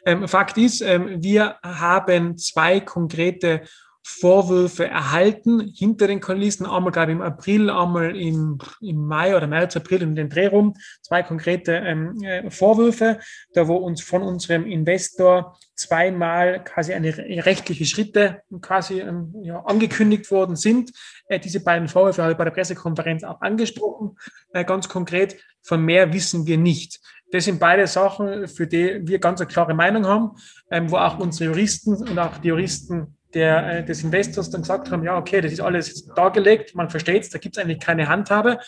Ähm, 0.05 0.27
Fakt 0.27 0.59
ist, 0.59 0.81
ähm, 0.81 1.23
wir 1.23 1.59
haben 1.63 2.37
zwei 2.37 2.81
konkrete 2.81 3.63
Vorwürfe 4.05 4.87
erhalten 4.87 5.73
hinter 5.75 6.09
den 6.09 6.21
Kulissen, 6.21 6.67
einmal 6.67 6.93
ich 6.93 7.09
im 7.09 7.23
April, 7.23 7.71
einmal 7.71 8.17
im, 8.17 8.59
im 8.81 9.07
Mai 9.07 9.37
oder 9.37 9.47
März, 9.47 9.77
April 9.77 10.03
in 10.03 10.15
den 10.17 10.29
Dreh 10.29 10.49
rum, 10.49 10.75
zwei 11.03 11.23
konkrete 11.23 11.73
ähm, 11.73 12.21
äh, 12.23 12.51
Vorwürfe, 12.51 13.21
da 13.55 13.69
wo 13.69 13.77
uns 13.77 14.03
von 14.03 14.23
unserem 14.23 14.67
Investor 14.67 15.57
zweimal 15.75 16.65
quasi 16.65 16.93
eine 16.93 17.17
rechtliche 17.17 17.87
Schritte 17.87 18.43
quasi 18.61 19.01
ähm, 19.01 19.35
ja, 19.43 19.61
angekündigt 19.65 20.31
worden 20.31 20.57
sind. 20.57 20.93
Äh, 21.29 21.39
diese 21.39 21.61
beiden 21.61 21.89
Vorwürfe 21.89 22.23
habe 22.23 22.33
ich 22.33 22.39
bei 22.39 22.45
der 22.45 22.51
Pressekonferenz 22.51 23.23
auch 23.23 23.41
angesprochen. 23.41 24.17
Äh, 24.53 24.65
ganz 24.65 24.89
konkret, 24.89 25.37
von 25.63 25.85
mehr 25.85 26.13
wissen 26.13 26.47
wir 26.47 26.59
nicht. 26.59 27.01
Das 27.31 27.45
sind 27.45 27.61
beide 27.61 27.87
Sachen, 27.87 28.47
für 28.47 28.67
die 28.67 29.01
wir 29.05 29.19
ganz 29.19 29.41
eine 29.41 29.49
klare 29.49 29.75
Meinung 29.75 30.07
haben, 30.07 30.33
ähm, 30.71 30.91
wo 30.91 30.97
auch 30.97 31.19
unsere 31.19 31.51
Juristen 31.51 31.95
und 31.95 32.19
auch 32.19 32.37
die 32.39 32.49
Juristen 32.49 33.17
der, 33.35 33.79
äh, 33.79 33.85
des 33.85 34.03
Investors 34.03 34.51
dann 34.51 34.63
gesagt 34.63 34.91
haben, 34.91 35.05
ja, 35.05 35.17
okay, 35.17 35.41
das 35.41 35.53
ist 35.53 35.61
alles 35.61 36.07
dargelegt, 36.15 36.75
man 36.75 36.91
versteht 36.91 37.23
es, 37.23 37.31
da 37.31 37.39
gibt 37.39 37.57
es 37.57 37.63
eigentlich 37.63 37.81
keine 37.81 38.09
Handhabe. 38.09 38.59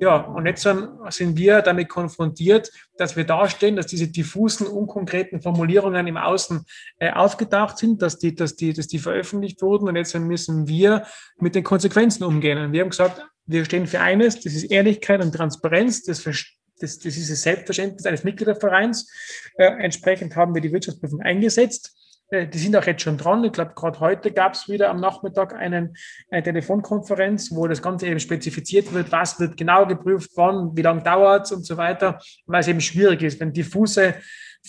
Ja, 0.00 0.16
und 0.18 0.46
jetzt 0.46 0.62
sind 0.62 1.36
wir 1.36 1.60
damit 1.60 1.88
konfrontiert, 1.88 2.70
dass 2.98 3.16
wir 3.16 3.24
dastehen, 3.24 3.74
dass 3.74 3.86
diese 3.86 4.06
diffusen, 4.06 4.68
unkonkreten 4.68 5.42
Formulierungen 5.42 6.06
im 6.06 6.16
Außen 6.16 6.64
äh, 7.00 7.10
aufgedacht 7.10 7.78
sind, 7.78 8.00
dass 8.00 8.16
die, 8.16 8.32
dass, 8.32 8.54
die, 8.54 8.72
dass 8.72 8.86
die 8.86 9.00
veröffentlicht 9.00 9.60
wurden 9.60 9.88
und 9.88 9.96
jetzt 9.96 10.14
müssen 10.16 10.68
wir 10.68 11.04
mit 11.38 11.56
den 11.56 11.64
Konsequenzen 11.64 12.22
umgehen. 12.22 12.58
Und 12.58 12.72
wir 12.72 12.82
haben 12.82 12.90
gesagt, 12.90 13.20
wir 13.46 13.64
stehen 13.64 13.88
für 13.88 14.00
eines, 14.00 14.40
das 14.40 14.54
ist 14.54 14.70
Ehrlichkeit 14.70 15.20
und 15.20 15.32
Transparenz, 15.32 16.04
das, 16.04 16.22
das, 16.22 16.44
das 16.78 17.04
ist 17.04 17.30
das 17.30 17.42
Selbstverständnis 17.42 18.06
eines 18.06 18.22
Mitgliedervereins. 18.22 19.10
Äh, 19.56 19.82
entsprechend 19.82 20.36
haben 20.36 20.54
wir 20.54 20.62
die 20.62 20.72
Wirtschaftsprüfung 20.72 21.22
eingesetzt. 21.22 21.97
Äh, 22.30 22.46
die 22.46 22.58
sind 22.58 22.76
auch 22.76 22.84
jetzt 22.84 23.02
schon 23.02 23.18
dran. 23.18 23.44
Ich 23.44 23.52
glaube, 23.52 23.72
gerade 23.74 24.00
heute 24.00 24.32
gab 24.32 24.54
es 24.54 24.68
wieder 24.68 24.90
am 24.90 25.00
Nachmittag 25.00 25.54
einen, 25.54 25.96
eine 26.30 26.42
Telefonkonferenz, 26.42 27.50
wo 27.52 27.66
das 27.66 27.82
Ganze 27.82 28.06
eben 28.06 28.20
spezifiziert 28.20 28.92
wird, 28.92 29.10
was 29.12 29.40
wird 29.40 29.56
genau 29.56 29.86
geprüft, 29.86 30.30
wann, 30.36 30.76
wie 30.76 30.82
lange 30.82 31.02
dauert 31.02 31.46
es 31.46 31.52
und 31.52 31.64
so 31.64 31.76
weiter, 31.76 32.18
weil 32.46 32.60
es 32.60 32.68
eben 32.68 32.80
schwierig 32.80 33.22
ist, 33.22 33.40
wenn 33.40 33.52
diffuse 33.52 34.14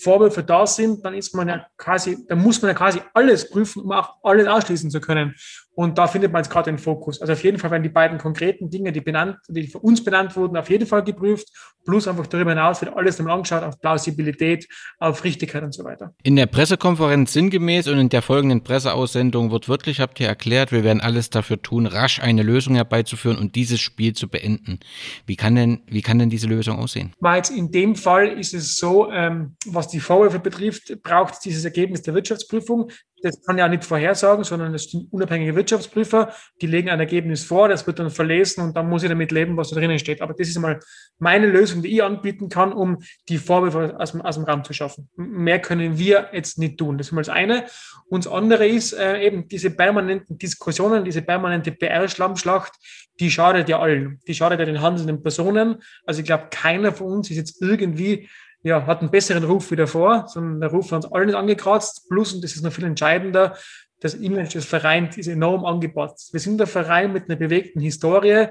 Vorwürfe 0.01 0.43
da 0.43 0.66
sind, 0.68 1.03
dann 1.03 1.14
ist 1.14 1.34
man 1.36 1.47
ja 1.47 1.66
quasi, 1.78 2.26
dann 2.28 2.39
muss 2.39 2.62
man 2.62 2.70
ja 2.70 2.76
quasi 2.76 3.01
alles 3.14 3.49
prüfen, 3.49 3.82
um 3.82 3.91
auch 3.91 4.16
alles 4.24 4.47
ausschließen 4.47 4.91
zu 4.91 5.01
können. 5.01 5.36
Und 5.76 5.97
da 5.97 6.07
findet 6.07 6.34
man 6.34 6.41
jetzt 6.41 6.51
gerade 6.51 6.70
den 6.70 6.78
Fokus. 6.78 7.22
Also 7.22 7.34
auf 7.34 7.43
jeden 7.43 7.57
Fall 7.57 7.72
werden 7.72 7.84
die 7.84 7.89
beiden 7.89 8.17
konkreten 8.17 8.70
Dinge, 8.70 8.91
die 8.91 9.01
benannt, 9.01 9.38
die 9.47 9.67
für 9.67 9.80
uns 9.80 10.03
benannt 10.03 10.36
wurden, 10.36 10.57
auf 10.57 10.70
jeden 10.70 10.86
Fall 10.86 11.03
geprüft. 11.03 11.47
Plus 11.86 12.07
einfach 12.07 12.28
darüber 12.28 12.51
hinaus 12.51 12.82
wird 12.82 12.95
alles 12.95 13.17
nochmal 13.17 13.36
angeschaut 13.36 13.63
auf 13.63 13.80
Plausibilität, 13.80 14.67
auf 14.99 15.24
Richtigkeit 15.24 15.63
und 15.63 15.74
so 15.74 15.84
weiter. 15.86 16.13
In 16.24 16.36
der 16.36 16.47
Pressekonferenz 16.47 17.32
sinngemäß 17.34 17.88
und 17.88 17.97
in 17.97 18.09
der 18.09 18.22
folgenden 18.22 18.61
Presseaussendung 18.63 19.51
wird 19.51 19.70
wirklich, 19.70 19.99
habt 19.99 20.20
ihr 20.20 20.28
erklärt, 20.28 20.72
wir 20.72 20.84
werden 20.84 21.01
alles 21.01 21.30
dafür 21.30 21.61
tun, 21.61 21.86
rasch 21.86 22.20
eine 22.20 22.43
Lösung 22.43 22.76
herbeizuführen 22.76 23.38
und 23.38 23.55
dieses 23.55 23.80
Spiel 23.80 24.13
zu 24.13 24.28
beenden. 24.28 24.80
Wie 25.26 25.38
kann 25.38 25.55
denn, 25.55 25.82
wie 25.88 26.01
kann 26.01 26.20
denn 26.20 26.30
diese 26.30 26.47
Lösung 26.47 26.78
aussehen? 26.78 27.13
Weil 27.20 27.38
jetzt 27.38 27.51
in 27.51 27.72
dem 27.72 27.95
Fall 27.95 28.28
ist 28.28 28.53
es 28.53 28.78
so, 28.78 29.09
ähm, 29.11 29.55
was 29.65 29.88
die 29.88 29.99
Vorwürfe 29.99 30.39
betrifft, 30.39 31.01
braucht 31.03 31.36
es 31.36 31.39
dieses 31.39 31.63
Ergebnis 31.63 32.01
der 32.01 32.13
Wirtschaftsprüfung 32.13 32.89
das 33.22 33.41
kann 33.43 33.57
ja 33.57 33.67
nicht 33.67 33.84
vorhersagen, 33.84 34.43
sondern 34.43 34.74
es 34.74 34.89
sind 34.91 35.11
unabhängige 35.11 35.55
Wirtschaftsprüfer, 35.55 36.34
die 36.61 36.67
legen 36.67 36.89
ein 36.89 36.99
Ergebnis 36.99 37.43
vor, 37.43 37.70
das 37.70 37.86
wird 37.88 37.99
dann 37.99 38.09
verlesen 38.09 38.63
und 38.63 38.76
dann 38.76 38.88
muss 38.89 39.03
ich 39.03 39.09
damit 39.09 39.32
leben, 39.32 39.57
was 39.57 39.70
da 39.70 39.76
drinnen 39.76 39.99
steht. 39.99 40.22
Aber 40.22 40.34
das 40.34 40.47
ist 40.47 40.55
einmal 40.55 40.80
meine 41.17 41.47
Lösung, 41.47 41.82
die 41.82 41.93
ich 41.93 42.03
anbieten 42.03 42.49
kann, 42.49 42.74
um 42.74 42.97
die 43.28 43.38
Vorwürfe 43.38 43.99
aus 43.99 44.11
dem, 44.11 44.22
aus 44.22 44.36
dem 44.36 44.43
Raum 44.43 44.63
zu 44.63 44.74
schaffen. 44.74 45.09
Mehr 45.15 45.59
können 45.59 45.97
wir 45.97 46.30
jetzt 46.34 46.57
nicht 46.57 46.78
tun. 46.78 46.97
Das 46.97 47.07
ist 47.07 47.11
mal 47.11 47.22
das 47.22 47.30
eine. 47.30 47.65
Und 48.09 48.26
das 48.26 48.32
andere 48.32 48.67
ist 48.67 48.93
äh, 48.93 49.22
eben 49.22 49.47
diese 49.47 49.72
permanenten 49.72 50.38
Diskussionen, 50.38 51.03
diese 51.05 51.22
permanente 51.22 51.72
PR-Schlammschlacht, 51.72 52.74
die 53.20 53.30
schadet 53.30 53.67
ja 53.70 53.80
allen. 53.80 54.20
Die 54.28 54.34
schadet 54.34 54.59
ja 54.59 54.65
den 54.65 54.82
handelnden 54.82 55.22
Personen. 55.22 55.84
Also 56.05 56.22
ich 56.22 56.26
glaube, 56.26 56.47
keiner 56.49 56.93
von 56.93 57.07
uns 57.07 57.30
ist 57.30 57.38
jetzt 57.38 57.61
irgendwie 57.61 58.30
ja, 58.64 58.86
hat 58.86 59.01
einen 59.01 59.12
besseren 59.12 59.43
Ruf 59.43 59.72
wie 59.72 59.76
davor, 59.76 60.28
sondern 60.28 60.60
der 60.60 60.70
Ruf 60.70 60.91
hat 60.91 61.05
uns 61.05 61.14
allen 61.14 61.36
angekratzt. 61.36 62.07
Plus, 62.10 62.34
und 62.34 62.43
das 62.43 62.55
ist 62.55 62.64
noch 62.64 62.74
viel 62.74 62.86
entscheidender, 62.86 63.55
das 64.01 64.14
Image 64.14 64.55
des 64.55 64.66
Vereins 64.66 65.18
ist 65.18 65.28
enorm 65.28 65.66
angepasst. 65.66 66.32
Wir 66.32 66.39
sind 66.39 66.57
der 66.57 66.68
Verein 66.68 67.12
mit 67.12 67.30
einer 67.30 67.38
bewegten 67.38 67.82
Historie. 67.82 68.47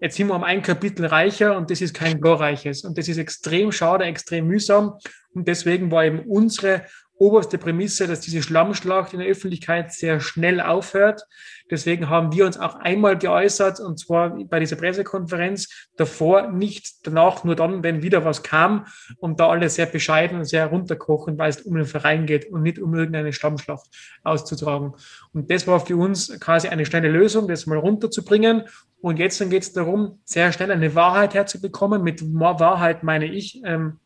Jetzt 0.00 0.16
sind 0.16 0.28
wir 0.28 0.34
um 0.34 0.44
ein 0.44 0.62
Kapitel 0.62 1.06
reicher 1.06 1.56
und 1.56 1.70
das 1.70 1.80
ist 1.80 1.94
kein 1.94 2.20
glorreiches. 2.20 2.84
Und 2.84 2.98
das 2.98 3.08
ist 3.08 3.18
extrem 3.18 3.72
schade, 3.72 4.04
extrem 4.04 4.46
mühsam. 4.46 4.98
Und 5.34 5.48
deswegen 5.48 5.90
war 5.90 6.04
eben 6.04 6.20
unsere 6.20 6.84
oberste 7.22 7.56
Prämisse, 7.56 8.08
dass 8.08 8.20
diese 8.20 8.42
Schlammschlacht 8.42 9.12
in 9.12 9.20
der 9.20 9.28
Öffentlichkeit 9.28 9.92
sehr 9.92 10.18
schnell 10.18 10.60
aufhört. 10.60 11.22
Deswegen 11.70 12.08
haben 12.08 12.32
wir 12.32 12.44
uns 12.44 12.58
auch 12.58 12.74
einmal 12.74 13.16
geäußert, 13.16 13.78
und 13.78 13.98
zwar 13.98 14.36
bei 14.44 14.58
dieser 14.58 14.74
Pressekonferenz, 14.74 15.88
davor 15.96 16.50
nicht, 16.50 17.06
danach 17.06 17.44
nur 17.44 17.54
dann, 17.54 17.84
wenn 17.84 18.02
wieder 18.02 18.24
was 18.24 18.42
kam 18.42 18.86
und 19.18 19.38
da 19.38 19.48
alle 19.48 19.68
sehr 19.68 19.86
bescheiden 19.86 20.38
und 20.38 20.44
sehr 20.46 20.66
runterkochen, 20.66 21.38
weil 21.38 21.50
es 21.50 21.62
um 21.62 21.76
den 21.76 21.86
Verein 21.86 22.26
geht 22.26 22.50
und 22.50 22.62
nicht 22.62 22.80
um 22.80 22.92
irgendeine 22.92 23.32
Schlammschlacht 23.32 23.86
auszutragen. 24.24 24.94
Und 25.32 25.48
das 25.48 25.68
war 25.68 25.78
für 25.78 25.96
uns 25.96 26.40
quasi 26.40 26.68
eine 26.68 26.84
schnelle 26.84 27.08
Lösung, 27.08 27.46
das 27.46 27.66
mal 27.66 27.78
runterzubringen. 27.78 28.64
Und 29.00 29.20
jetzt 29.20 29.38
geht 29.48 29.62
es 29.62 29.72
darum, 29.72 30.18
sehr 30.24 30.52
schnell 30.52 30.72
eine 30.72 30.96
Wahrheit 30.96 31.34
herzubekommen. 31.34 32.02
Mit 32.02 32.20
Wahrheit 32.34 33.04
meine 33.04 33.26
ich, 33.26 33.62
ähm, 33.64 34.00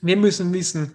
wir 0.00 0.16
müssen 0.16 0.52
wissen, 0.52 0.94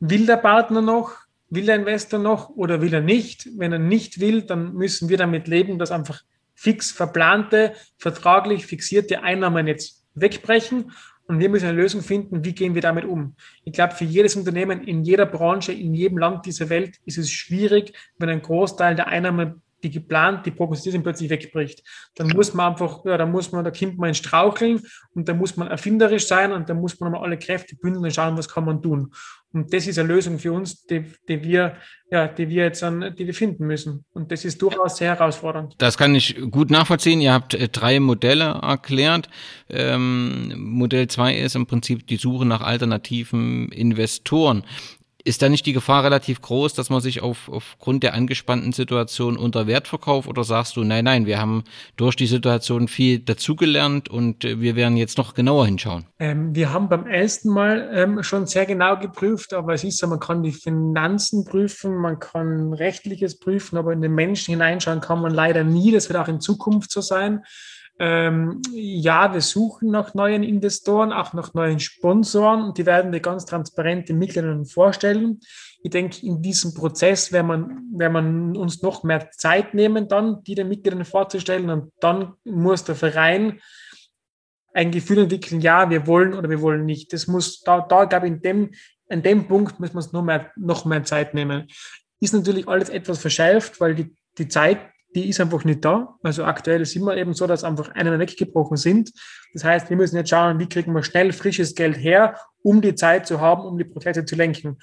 will 0.00 0.26
der 0.26 0.36
Partner 0.36 0.80
noch, 0.80 1.12
will 1.50 1.66
der 1.66 1.76
Investor 1.76 2.18
noch 2.18 2.50
oder 2.50 2.80
will 2.80 2.94
er 2.94 3.00
nicht? 3.00 3.48
Wenn 3.56 3.72
er 3.72 3.78
nicht 3.78 4.20
will, 4.20 4.42
dann 4.42 4.74
müssen 4.74 5.08
wir 5.08 5.16
damit 5.16 5.48
leben, 5.48 5.78
dass 5.78 5.90
einfach 5.90 6.22
fix 6.54 6.90
verplante, 6.90 7.72
vertraglich 7.98 8.66
fixierte 8.66 9.22
Einnahmen 9.22 9.66
jetzt 9.66 10.04
wegbrechen. 10.14 10.92
Und 11.26 11.40
wir 11.40 11.50
müssen 11.50 11.66
eine 11.66 11.76
Lösung 11.76 12.00
finden, 12.00 12.42
wie 12.42 12.54
gehen 12.54 12.74
wir 12.74 12.80
damit 12.80 13.04
um. 13.04 13.36
Ich 13.64 13.74
glaube, 13.74 13.94
für 13.94 14.04
jedes 14.04 14.34
Unternehmen 14.34 14.82
in 14.82 15.04
jeder 15.04 15.26
Branche, 15.26 15.72
in 15.72 15.92
jedem 15.92 16.18
Land 16.18 16.46
dieser 16.46 16.70
Welt 16.70 16.96
ist 17.04 17.18
es 17.18 17.30
schwierig, 17.30 17.92
wenn 18.18 18.30
ein 18.30 18.40
Großteil 18.40 18.94
der 18.94 19.08
Einnahmen 19.08 19.62
die 19.82 19.90
geplant, 19.90 20.44
die 20.46 20.50
prognostiziert 20.50 20.94
sind, 20.94 21.02
plötzlich 21.02 21.30
wegbricht. 21.30 21.82
Dann 22.16 22.28
muss 22.28 22.54
man 22.54 22.72
einfach, 22.72 23.04
ja, 23.04 23.16
da 23.16 23.26
muss 23.26 23.52
man, 23.52 23.64
da 23.64 23.70
kommt 23.70 23.98
man 23.98 24.08
ins 24.08 24.18
Straucheln 24.18 24.82
und 25.14 25.28
da 25.28 25.34
muss 25.34 25.56
man 25.56 25.68
erfinderisch 25.68 26.26
sein 26.26 26.52
und 26.52 26.68
da 26.68 26.74
muss 26.74 26.98
man 26.98 27.12
mal 27.12 27.22
alle 27.22 27.38
Kräfte 27.38 27.76
bündeln 27.76 28.04
und 28.04 28.12
schauen, 28.12 28.36
was 28.36 28.48
kann 28.48 28.64
man 28.64 28.82
tun. 28.82 29.12
Und 29.52 29.72
das 29.72 29.86
ist 29.86 29.98
eine 29.98 30.08
Lösung 30.08 30.38
für 30.38 30.52
uns, 30.52 30.84
die, 30.84 31.04
die 31.26 31.42
wir, 31.42 31.76
ja, 32.10 32.28
die 32.28 32.50
wir 32.50 32.64
jetzt 32.64 32.82
an, 32.82 33.14
die 33.18 33.26
wir 33.26 33.32
finden 33.32 33.66
müssen. 33.66 34.04
Und 34.12 34.30
das 34.30 34.44
ist 34.44 34.60
durchaus 34.60 34.98
sehr 34.98 35.16
herausfordernd. 35.16 35.74
Das 35.78 35.96
kann 35.96 36.14
ich 36.14 36.36
gut 36.50 36.70
nachvollziehen. 36.70 37.20
Ihr 37.20 37.32
habt 37.32 37.54
äh, 37.54 37.68
drei 37.68 37.98
Modelle 37.98 38.58
erklärt. 38.62 39.30
Ähm, 39.70 40.52
Modell 40.56 41.08
zwei 41.08 41.34
ist 41.34 41.56
im 41.56 41.66
Prinzip 41.66 42.06
die 42.06 42.16
Suche 42.16 42.44
nach 42.44 42.60
alternativen 42.60 43.70
Investoren. 43.72 44.64
Ist 45.24 45.42
da 45.42 45.48
nicht 45.48 45.66
die 45.66 45.72
Gefahr 45.72 46.04
relativ 46.04 46.40
groß, 46.40 46.74
dass 46.74 46.90
man 46.90 47.00
sich 47.00 47.22
auf, 47.22 47.48
aufgrund 47.48 48.04
der 48.04 48.14
angespannten 48.14 48.72
Situation 48.72 49.36
unter 49.36 49.66
Wert 49.66 49.88
verkauft? 49.88 50.28
Oder 50.28 50.44
sagst 50.44 50.76
du, 50.76 50.84
nein, 50.84 51.04
nein, 51.04 51.26
wir 51.26 51.40
haben 51.40 51.64
durch 51.96 52.14
die 52.14 52.28
Situation 52.28 52.86
viel 52.86 53.18
dazugelernt 53.18 54.08
und 54.08 54.44
äh, 54.44 54.60
wir 54.60 54.76
werden 54.76 54.96
jetzt 54.96 55.18
noch 55.18 55.34
genauer 55.34 55.66
hinschauen? 55.66 56.06
Ähm, 56.20 56.54
wir 56.54 56.72
haben 56.72 56.88
beim 56.88 57.06
ersten 57.06 57.50
Mal 57.50 57.90
ähm, 57.92 58.22
schon 58.22 58.46
sehr 58.46 58.64
genau 58.64 58.96
geprüft, 58.96 59.54
aber 59.54 59.74
es 59.74 59.82
ist 59.82 59.98
so, 59.98 60.06
man 60.06 60.20
kann 60.20 60.44
die 60.44 60.52
Finanzen 60.52 61.44
prüfen, 61.44 61.96
man 61.96 62.20
kann 62.20 62.72
rechtliches 62.72 63.40
prüfen, 63.40 63.76
aber 63.76 63.92
in 63.92 64.00
den 64.00 64.14
Menschen 64.14 64.52
hineinschauen 64.52 65.00
kann 65.00 65.20
man 65.20 65.34
leider 65.34 65.64
nie. 65.64 65.90
Das 65.90 66.08
wird 66.08 66.18
auch 66.18 66.28
in 66.28 66.40
Zukunft 66.40 66.92
so 66.92 67.00
sein. 67.00 67.42
Ähm, 68.00 68.62
ja, 68.72 69.34
wir 69.34 69.40
suchen 69.40 69.90
nach 69.90 70.14
neuen 70.14 70.44
Investoren, 70.44 71.12
auch 71.12 71.32
nach 71.32 71.52
neuen 71.54 71.80
Sponsoren 71.80 72.62
und 72.62 72.78
die 72.78 72.86
werden 72.86 73.12
wir 73.12 73.18
ganz 73.18 73.44
transparent 73.44 74.08
den 74.08 74.18
Mitgliedern 74.18 74.66
vorstellen. 74.66 75.40
Ich 75.82 75.90
denke, 75.90 76.24
in 76.24 76.40
diesem 76.40 76.74
Prozess 76.74 77.32
werden 77.32 77.46
man, 77.46 77.82
werden 77.92 78.12
man 78.12 78.56
uns 78.56 78.82
noch 78.82 79.02
mehr 79.02 79.30
Zeit 79.32 79.74
nehmen, 79.74 80.06
dann 80.06 80.44
die 80.44 80.54
den 80.54 80.68
Mitgliedern 80.68 81.04
vorzustellen 81.04 81.70
und 81.70 81.92
dann 82.00 82.34
muss 82.44 82.84
der 82.84 82.94
Verein 82.94 83.60
ein 84.74 84.92
Gefühl 84.92 85.18
entwickeln, 85.18 85.60
ja, 85.60 85.90
wir 85.90 86.06
wollen 86.06 86.34
oder 86.34 86.48
wir 86.48 86.60
wollen 86.60 86.86
nicht. 86.86 87.12
Das 87.12 87.26
muss, 87.26 87.62
da, 87.62 87.80
da 87.80 88.04
glaube 88.04 88.26
ich, 88.26 88.32
in 88.34 88.42
dem, 88.42 88.70
in 89.08 89.22
dem 89.22 89.48
Punkt 89.48 89.80
müssen 89.80 89.94
wir 89.94 89.98
uns 89.98 90.12
noch 90.12 90.22
mehr, 90.22 90.52
noch 90.56 90.84
mehr 90.84 91.02
Zeit 91.02 91.34
nehmen. 91.34 91.66
Ist 92.20 92.34
natürlich 92.34 92.68
alles 92.68 92.90
etwas 92.90 93.18
verschärft, 93.18 93.80
weil 93.80 93.96
die, 93.96 94.14
die 94.36 94.46
Zeit 94.46 94.78
die 95.14 95.28
ist 95.28 95.40
einfach 95.40 95.64
nicht 95.64 95.84
da. 95.84 96.16
Also 96.22 96.44
aktuell 96.44 96.82
ist 96.82 96.94
immer 96.94 97.16
eben 97.16 97.32
so, 97.34 97.46
dass 97.46 97.64
einfach 97.64 97.88
einmal 97.94 98.18
weggebrochen 98.18 98.76
sind. 98.76 99.10
Das 99.54 99.64
heißt, 99.64 99.90
wir 99.90 99.96
müssen 99.96 100.16
jetzt 100.16 100.30
schauen, 100.30 100.58
wie 100.58 100.68
kriegen 100.68 100.92
wir 100.92 101.02
schnell 101.02 101.32
frisches 101.32 101.74
Geld 101.74 101.96
her, 101.96 102.36
um 102.62 102.80
die 102.80 102.94
Zeit 102.94 103.26
zu 103.26 103.40
haben, 103.40 103.62
um 103.62 103.78
die 103.78 103.84
Prozesse 103.84 104.24
zu 104.24 104.36
lenken. 104.36 104.78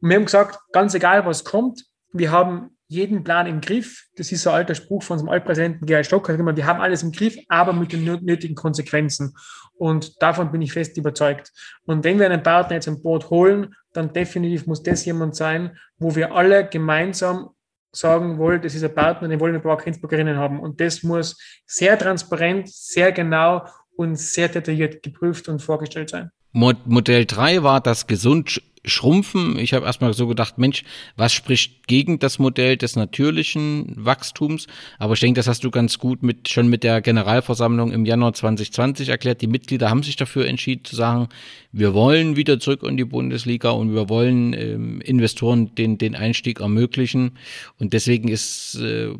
Und 0.00 0.08
wir 0.08 0.16
haben 0.16 0.24
gesagt, 0.24 0.58
ganz 0.72 0.94
egal, 0.94 1.24
was 1.26 1.44
kommt, 1.44 1.84
wir 2.12 2.32
haben 2.32 2.76
jeden 2.88 3.22
Plan 3.22 3.46
im 3.46 3.60
Griff. 3.60 4.06
Das 4.16 4.32
ist 4.32 4.42
so 4.42 4.50
ein 4.50 4.56
alter 4.56 4.74
Spruch 4.74 5.04
von 5.04 5.14
unserem 5.14 5.30
Altpräsidenten 5.30 5.86
Gerhard 5.86 6.06
Stocker. 6.06 6.36
Wir 6.36 6.66
haben 6.66 6.80
alles 6.80 7.04
im 7.04 7.12
Griff, 7.12 7.36
aber 7.48 7.72
mit 7.72 7.92
den 7.92 8.04
nötigen 8.04 8.56
Konsequenzen. 8.56 9.36
Und 9.78 10.20
davon 10.20 10.50
bin 10.50 10.60
ich 10.60 10.72
fest 10.72 10.96
überzeugt. 10.96 11.52
Und 11.86 12.02
wenn 12.02 12.18
wir 12.18 12.26
einen 12.26 12.42
Partner 12.42 12.74
jetzt 12.74 12.88
an 12.88 13.00
Boot 13.00 13.30
holen, 13.30 13.76
dann 13.92 14.12
definitiv 14.12 14.66
muss 14.66 14.82
das 14.82 15.04
jemand 15.04 15.36
sein, 15.36 15.78
wo 15.98 16.16
wir 16.16 16.34
alle 16.34 16.68
gemeinsam 16.68 17.50
sagen 17.92 18.38
wollen, 18.38 18.62
das 18.62 18.74
ist 18.74 18.84
ein 18.84 18.94
Partner, 18.94 19.28
den 19.28 19.40
wollen 19.40 19.52
wir 19.54 19.60
bei 19.60 19.82
Innsbruckerinnen 19.84 20.36
haben. 20.36 20.60
Und 20.60 20.80
das 20.80 21.02
muss 21.02 21.38
sehr 21.66 21.98
transparent, 21.98 22.68
sehr 22.68 23.12
genau 23.12 23.66
und 23.96 24.16
sehr 24.16 24.48
detailliert 24.48 25.02
geprüft 25.02 25.48
und 25.48 25.60
vorgestellt 25.60 26.10
sein. 26.10 26.30
Modell 26.52 27.26
3 27.26 27.62
war 27.62 27.80
das 27.80 28.06
gesund 28.06 28.60
schrumpfen. 28.84 29.58
Ich 29.58 29.74
habe 29.74 29.84
erstmal 29.84 30.14
so 30.14 30.26
gedacht, 30.26 30.58
Mensch, 30.58 30.84
was 31.16 31.32
spricht 31.32 31.86
gegen 31.86 32.18
das 32.18 32.38
Modell 32.38 32.76
des 32.76 32.96
natürlichen 32.96 33.92
Wachstums? 33.96 34.66
Aber 34.98 35.14
ich 35.14 35.20
denke, 35.20 35.38
das 35.38 35.48
hast 35.48 35.64
du 35.64 35.70
ganz 35.70 35.98
gut 35.98 36.22
mit, 36.22 36.48
schon 36.48 36.68
mit 36.68 36.82
der 36.82 37.00
Generalversammlung 37.02 37.92
im 37.92 38.06
Januar 38.06 38.32
2020 38.32 39.10
erklärt. 39.10 39.42
Die 39.42 39.46
Mitglieder 39.46 39.90
haben 39.90 40.02
sich 40.02 40.16
dafür 40.16 40.46
entschieden 40.46 40.84
zu 40.84 40.96
sagen, 40.96 41.28
wir 41.72 41.92
wollen 41.92 42.36
wieder 42.36 42.58
zurück 42.58 42.82
in 42.82 42.96
die 42.96 43.04
Bundesliga 43.04 43.70
und 43.70 43.94
wir 43.94 44.08
wollen 44.08 44.54
ähm, 44.54 45.00
Investoren 45.02 45.74
den, 45.74 45.98
den 45.98 46.14
Einstieg 46.14 46.60
ermöglichen. 46.60 47.32
Und 47.78 47.92
deswegen 47.92 48.28
ist 48.28 48.76
äh, 48.76 49.10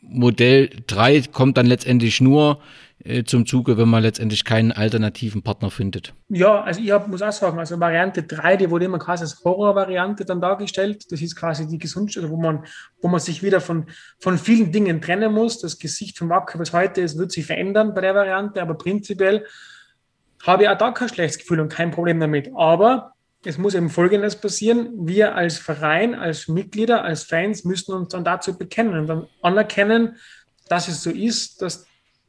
Modell 0.00 0.70
3 0.86 1.22
kommt 1.32 1.56
dann 1.56 1.66
letztendlich 1.66 2.20
nur 2.20 2.60
äh, 3.06 3.24
zum 3.24 3.46
Zuge, 3.46 3.78
wenn 3.78 3.88
man 3.88 4.02
letztendlich 4.02 4.44
keinen 4.44 4.72
alternativen 4.72 5.42
Partner 5.42 5.70
findet. 5.70 6.14
Ja, 6.28 6.62
also 6.62 6.80
ich 6.80 6.90
hab, 6.90 7.08
muss 7.08 7.22
auch 7.22 7.32
sagen, 7.32 7.58
also 7.58 7.78
Variante 7.78 8.22
3, 8.22 8.56
die 8.56 8.70
wurde 8.70 8.86
immer 8.86 8.98
quasi 8.98 9.22
als 9.22 9.44
Horrorvariante 9.44 10.24
dann 10.24 10.40
dargestellt. 10.40 11.10
Das 11.10 11.20
ist 11.20 11.36
quasi 11.36 11.66
die 11.66 11.78
Gesundheit, 11.78 12.28
wo 12.28 12.36
man, 12.36 12.64
wo 13.00 13.08
man 13.08 13.20
sich 13.20 13.42
wieder 13.42 13.60
von, 13.60 13.86
von 14.18 14.38
vielen 14.38 14.72
Dingen 14.72 15.00
trennen 15.00 15.32
muss. 15.32 15.60
Das 15.60 15.78
Gesicht 15.78 16.18
vom 16.18 16.28
Wacker, 16.28 16.58
was 16.58 16.72
heute 16.72 17.00
ist, 17.00 17.16
wird 17.16 17.32
sich 17.32 17.46
verändern 17.46 17.94
bei 17.94 18.00
der 18.00 18.14
Variante, 18.14 18.60
aber 18.60 18.74
prinzipiell 18.74 19.44
habe 20.42 20.64
ich 20.64 20.68
auch 20.68 20.78
da 20.78 20.90
kein 20.92 21.08
schlechtes 21.08 21.38
Gefühl 21.38 21.60
und 21.60 21.68
kein 21.68 21.90
Problem 21.90 22.20
damit. 22.20 22.50
Aber 22.56 23.12
es 23.44 23.58
muss 23.58 23.74
eben 23.74 23.90
Folgendes 23.90 24.36
passieren. 24.36 25.06
Wir 25.06 25.34
als 25.34 25.58
Verein, 25.58 26.14
als 26.14 26.48
Mitglieder, 26.48 27.04
als 27.04 27.22
Fans 27.22 27.64
müssen 27.64 27.94
uns 27.94 28.08
dann 28.08 28.24
dazu 28.24 28.58
bekennen 28.58 28.98
und 28.98 29.06
dann 29.06 29.26
anerkennen, 29.42 30.16
dass 30.68 30.88
es 30.88 31.02
so 31.02 31.10
ist, 31.10 31.62
dass 31.62 31.86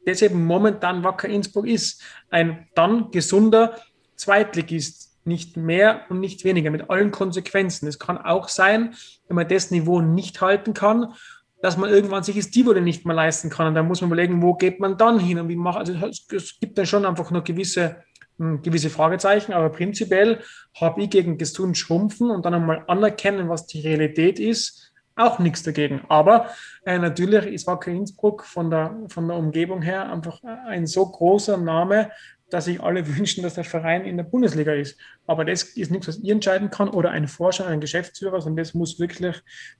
das 0.08 0.22
eben 0.22 0.44
momentan 0.44 1.04
Wacker 1.04 1.28
Innsbruck 1.28 1.66
ist. 1.66 2.02
Ein 2.30 2.66
dann 2.74 3.10
gesunder 3.10 3.76
Zweitligist. 4.16 5.06
Nicht 5.24 5.58
mehr 5.58 6.06
und 6.08 6.20
nicht 6.20 6.44
weniger, 6.44 6.70
mit 6.70 6.88
allen 6.88 7.10
Konsequenzen. 7.10 7.86
Es 7.86 7.98
kann 7.98 8.16
auch 8.16 8.48
sein, 8.48 8.94
wenn 9.26 9.34
man 9.34 9.46
das 9.46 9.70
Niveau 9.70 10.00
nicht 10.00 10.40
halten 10.40 10.72
kann, 10.72 11.12
dass 11.60 11.76
man 11.76 11.90
irgendwann 11.90 12.22
sich 12.22 12.36
das 12.36 12.50
Niveau 12.54 12.72
nicht 12.72 13.04
mehr 13.04 13.14
leisten 13.14 13.50
kann. 13.50 13.66
Und 13.66 13.74
da 13.74 13.82
muss 13.82 14.00
man 14.00 14.08
überlegen, 14.08 14.40
wo 14.40 14.54
geht 14.54 14.80
man 14.80 14.96
dann 14.96 15.18
hin 15.18 15.38
und 15.38 15.48
wie 15.48 15.56
macht. 15.56 15.78
Also 15.78 15.92
es 15.92 16.58
gibt 16.58 16.78
dann 16.78 16.86
schon 16.86 17.04
einfach 17.04 17.30
noch 17.30 17.44
gewisse, 17.44 17.96
hm, 18.38 18.62
gewisse 18.62 18.88
Fragezeichen, 18.88 19.52
aber 19.52 19.68
prinzipiell 19.68 20.40
habe 20.80 21.02
ich 21.02 21.10
gegen 21.10 21.36
gesund 21.36 21.76
schrumpfen 21.76 22.30
und 22.30 22.46
dann 22.46 22.54
einmal 22.54 22.84
anerkennen, 22.86 23.50
was 23.50 23.66
die 23.66 23.80
Realität 23.80 24.38
ist, 24.38 24.87
auch 25.18 25.38
nichts 25.38 25.62
dagegen. 25.62 26.02
Aber 26.08 26.48
äh, 26.84 26.98
natürlich 26.98 27.46
ist 27.46 27.66
Wacker 27.66 27.90
Innsbruck 27.90 28.44
von 28.44 28.70
der, 28.70 28.96
von 29.08 29.28
der 29.28 29.36
Umgebung 29.36 29.82
her 29.82 30.10
einfach 30.10 30.40
ein 30.66 30.86
so 30.86 31.06
großer 31.06 31.56
Name, 31.56 32.10
dass 32.50 32.64
sich 32.64 32.80
alle 32.80 33.06
wünschen, 33.16 33.42
dass 33.42 33.54
der 33.54 33.64
Verein 33.64 34.04
in 34.04 34.16
der 34.16 34.24
Bundesliga 34.24 34.72
ist. 34.72 34.96
Aber 35.26 35.44
das 35.44 35.62
ist 35.62 35.90
nichts, 35.90 36.08
was 36.08 36.18
ihr 36.20 36.32
entscheiden 36.32 36.70
kann 36.70 36.88
oder 36.88 37.10
ein 37.10 37.28
Forscher, 37.28 37.66
ein 37.66 37.80
Geschäftsführer, 37.80 38.40
sondern 38.40 38.64
das 38.64 38.74
muss 38.74 38.98
wirklich, 38.98 39.36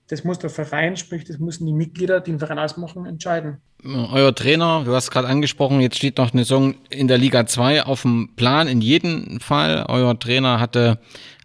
das 0.09 0.25
muss 0.25 0.39
der 0.39 0.51
Verein, 0.51 0.97
sprich, 0.97 1.25
das 1.25 1.39
müssen 1.39 1.67
die 1.67 1.73
Mitglieder, 1.73 2.21
die 2.21 2.33
den 2.33 2.39
Verein 2.39 2.59
ausmachen, 2.59 3.07
entscheiden. 3.07 3.59
Euer 3.85 4.35
Trainer, 4.35 4.83
du 4.85 4.95
hast 4.95 5.11
gerade 5.11 5.29
angesprochen, 5.29 5.81
jetzt 5.81 5.97
steht 5.97 6.19
noch 6.19 6.33
eine 6.33 6.43
Saison 6.43 6.75
in 6.91 7.07
der 7.07 7.17
Liga 7.17 7.47
2 7.47 7.85
auf 7.85 8.03
dem 8.03 8.31
Plan. 8.35 8.67
In 8.67 8.81
jedem 8.81 9.41
Fall, 9.41 9.87
euer 9.89 10.19
Trainer 10.19 10.59
hatte 10.59 10.99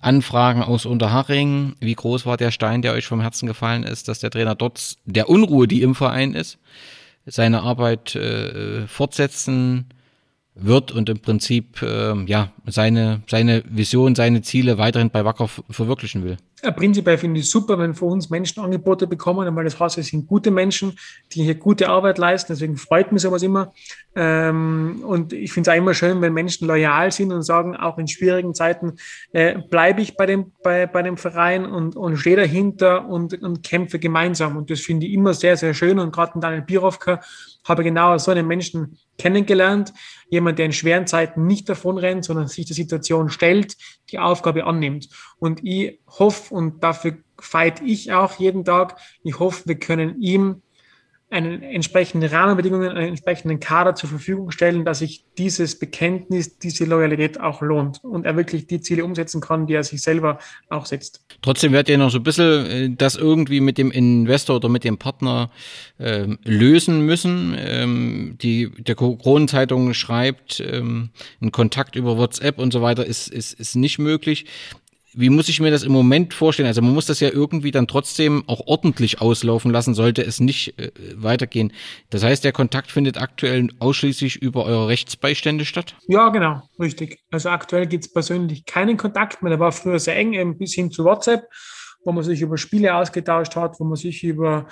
Anfragen 0.03 0.61
aus 0.61 0.85
Unterhaching. 0.85 1.75
Wie 1.79 1.95
groß 1.95 2.25
war 2.25 2.37
der 2.37 2.51
Stein, 2.51 2.81
der 2.81 2.93
euch 2.93 3.05
vom 3.05 3.21
Herzen 3.21 3.47
gefallen 3.47 3.83
ist, 3.83 4.07
dass 4.07 4.19
der 4.19 4.31
Trainer 4.31 4.55
dort 4.55 4.95
der 5.05 5.29
Unruhe, 5.29 5.67
die 5.67 5.81
im 5.81 5.95
Verein 5.95 6.33
ist, 6.33 6.57
seine 7.25 7.61
Arbeit 7.61 8.15
äh, 8.15 8.87
fortsetzen 8.87 9.85
wird 10.55 10.91
und 10.91 11.09
im 11.09 11.19
Prinzip 11.19 11.81
äh, 11.81 12.13
ja 12.25 12.51
seine, 12.65 13.21
seine 13.27 13.63
Vision, 13.69 14.15
seine 14.15 14.41
Ziele 14.41 14.77
weiterhin 14.77 15.09
bei 15.09 15.25
Wacker 15.25 15.47
verwirklichen 15.69 16.23
will. 16.23 16.37
Ja, 16.63 16.71
prinzipiell 16.71 17.17
finde 17.17 17.41
ich 17.41 17.47
es 17.47 17.51
super, 17.51 17.77
wenn 17.77 17.93
für 17.93 18.05
uns 18.05 18.29
Menschen 18.29 18.63
Angebote 18.63 19.05
bekommen, 19.05 19.53
weil 19.53 19.65
das 19.65 19.77
heißt, 19.77 19.97
es 19.97 20.07
sind 20.07 20.27
gute 20.27 20.49
Menschen, 20.49 20.97
die 21.33 21.43
hier 21.43 21.55
gute 21.55 21.89
Arbeit 21.89 22.17
leisten. 22.17 22.53
Deswegen 22.53 22.77
freut 22.77 23.11
mich 23.11 23.23
sowas 23.23 23.43
immer. 23.43 23.73
Ähm, 24.15 25.03
und 25.05 25.33
ich 25.33 25.51
finde 25.51 25.69
es 25.69 25.73
auch 25.73 25.77
immer 25.77 25.93
schön, 25.93 26.21
wenn 26.21 26.31
Menschen 26.31 26.65
loyal 26.65 27.11
sind 27.11 27.33
und 27.33 27.43
sagen, 27.43 27.75
auch 27.75 27.97
in 27.97 28.07
schwierigen 28.07 28.53
Zeiten 28.53 28.93
äh, 29.33 29.59
bleibe 29.69 30.01
ich 30.01 30.15
bei 30.15 30.25
dem, 30.25 30.53
bei, 30.63 30.87
bei 30.87 31.01
dem 31.01 31.17
Verein 31.17 31.65
und, 31.65 31.97
und 31.97 32.15
stehe 32.15 32.37
dahinter 32.37 33.09
und, 33.09 33.33
und 33.43 33.61
kämpfe 33.63 33.99
gemeinsam. 33.99 34.55
Und 34.55 34.69
das 34.69 34.79
finde 34.79 35.05
ich 35.05 35.11
immer 35.11 35.33
sehr, 35.33 35.57
sehr 35.57 35.73
schön. 35.73 35.99
Und 35.99 36.13
gerade 36.13 36.39
Daniel 36.39 36.61
Birovka 36.61 37.19
habe 37.65 37.83
genau 37.83 38.17
so 38.17 38.31
einen 38.31 38.47
Menschen 38.47 38.97
kennengelernt. 39.17 39.93
Jemand, 40.29 40.59
der 40.59 40.65
in 40.65 40.73
schweren 40.73 41.07
Zeiten 41.07 41.45
nicht 41.45 41.69
davon 41.69 41.97
rennt, 41.97 42.25
sondern 42.25 42.47
sich 42.53 42.65
der 42.65 42.75
Situation 42.75 43.29
stellt, 43.29 43.75
die 44.09 44.19
Aufgabe 44.19 44.65
annimmt. 44.65 45.09
Und 45.37 45.63
ich 45.63 45.99
hoffe, 46.07 46.53
und 46.53 46.83
dafür 46.83 47.17
fight 47.39 47.81
ich 47.81 48.11
auch 48.11 48.39
jeden 48.39 48.63
Tag, 48.63 48.97
ich 49.23 49.39
hoffe, 49.39 49.67
wir 49.67 49.79
können 49.79 50.21
ihm 50.21 50.61
einen 51.33 51.63
entsprechenden 51.63 52.29
Rahmenbedingungen, 52.29 52.91
einen 52.91 53.09
entsprechenden 53.09 53.59
Kader 53.59 53.95
zur 53.95 54.09
Verfügung 54.09 54.51
stellen, 54.51 54.85
dass 54.85 54.99
sich 54.99 55.25
dieses 55.37 55.79
Bekenntnis, 55.79 56.59
diese 56.59 56.85
Loyalität 56.85 57.39
auch 57.39 57.61
lohnt 57.61 58.03
und 58.03 58.25
er 58.25 58.37
wirklich 58.37 58.67
die 58.67 58.81
Ziele 58.81 59.03
umsetzen 59.03 59.41
kann, 59.41 59.65
die 59.65 59.73
er 59.73 59.83
sich 59.83 60.01
selber 60.01 60.37
auch 60.69 60.85
setzt. 60.85 61.25
Trotzdem 61.41 61.71
werdet 61.71 61.89
ihr 61.89 61.97
noch 61.97 62.11
so 62.11 62.19
ein 62.19 62.23
bisschen 62.23 62.65
äh, 62.65 62.89
das 62.95 63.15
irgendwie 63.15 63.61
mit 63.61 63.79
dem 63.79 63.89
Investor 63.89 64.57
oder 64.57 64.69
mit 64.69 64.83
dem 64.83 64.99
Partner 64.99 65.49
ähm, 65.99 66.37
lösen 66.43 67.05
müssen. 67.05 67.55
Ähm, 67.57 68.37
die, 68.39 68.69
der 68.83 68.95
Kronenzeitung 68.95 69.95
schreibt, 69.95 70.59
ähm, 70.59 71.09
ein 71.41 71.51
Kontakt 71.51 71.95
über 71.95 72.17
WhatsApp 72.17 72.59
und 72.59 72.71
so 72.71 72.83
weiter 72.83 73.05
ist, 73.05 73.27
ist, 73.27 73.59
ist 73.59 73.75
nicht 73.75 73.97
möglich 73.97 74.45
wie 75.15 75.29
muss 75.29 75.49
ich 75.49 75.59
mir 75.59 75.71
das 75.71 75.83
im 75.83 75.91
Moment 75.91 76.33
vorstellen? 76.33 76.67
Also 76.67 76.81
man 76.81 76.93
muss 76.93 77.05
das 77.05 77.19
ja 77.19 77.29
irgendwie 77.29 77.71
dann 77.71 77.87
trotzdem 77.87 78.43
auch 78.47 78.61
ordentlich 78.65 79.21
auslaufen 79.21 79.71
lassen, 79.71 79.93
sollte 79.93 80.23
es 80.23 80.39
nicht 80.39 80.79
äh, 80.79 80.91
weitergehen. 81.15 81.71
Das 82.09 82.23
heißt, 82.23 82.43
der 82.43 82.51
Kontakt 82.51 82.91
findet 82.91 83.17
aktuell 83.17 83.69
ausschließlich 83.79 84.37
über 84.37 84.65
eure 84.65 84.87
Rechtsbeistände 84.87 85.65
statt? 85.65 85.95
Ja, 86.07 86.29
genau, 86.29 86.61
richtig. 86.79 87.19
Also 87.31 87.49
aktuell 87.49 87.87
gibt 87.87 88.05
es 88.05 88.13
persönlich 88.13 88.65
keinen 88.65 88.97
Kontakt 88.97 89.41
mehr. 89.41 89.51
Der 89.51 89.59
war 89.59 89.71
früher 89.71 89.99
sehr 89.99 90.15
eng, 90.15 90.33
eben 90.33 90.57
bis 90.57 90.73
hin 90.73 90.91
zu 90.91 91.03
WhatsApp, 91.03 91.47
wo 92.03 92.11
man 92.11 92.23
sich 92.23 92.41
über 92.41 92.57
Spiele 92.57 92.95
ausgetauscht 92.95 93.55
hat, 93.55 93.79
wo 93.79 93.83
man 93.83 93.95
sich 93.95 94.23
über 94.23 94.67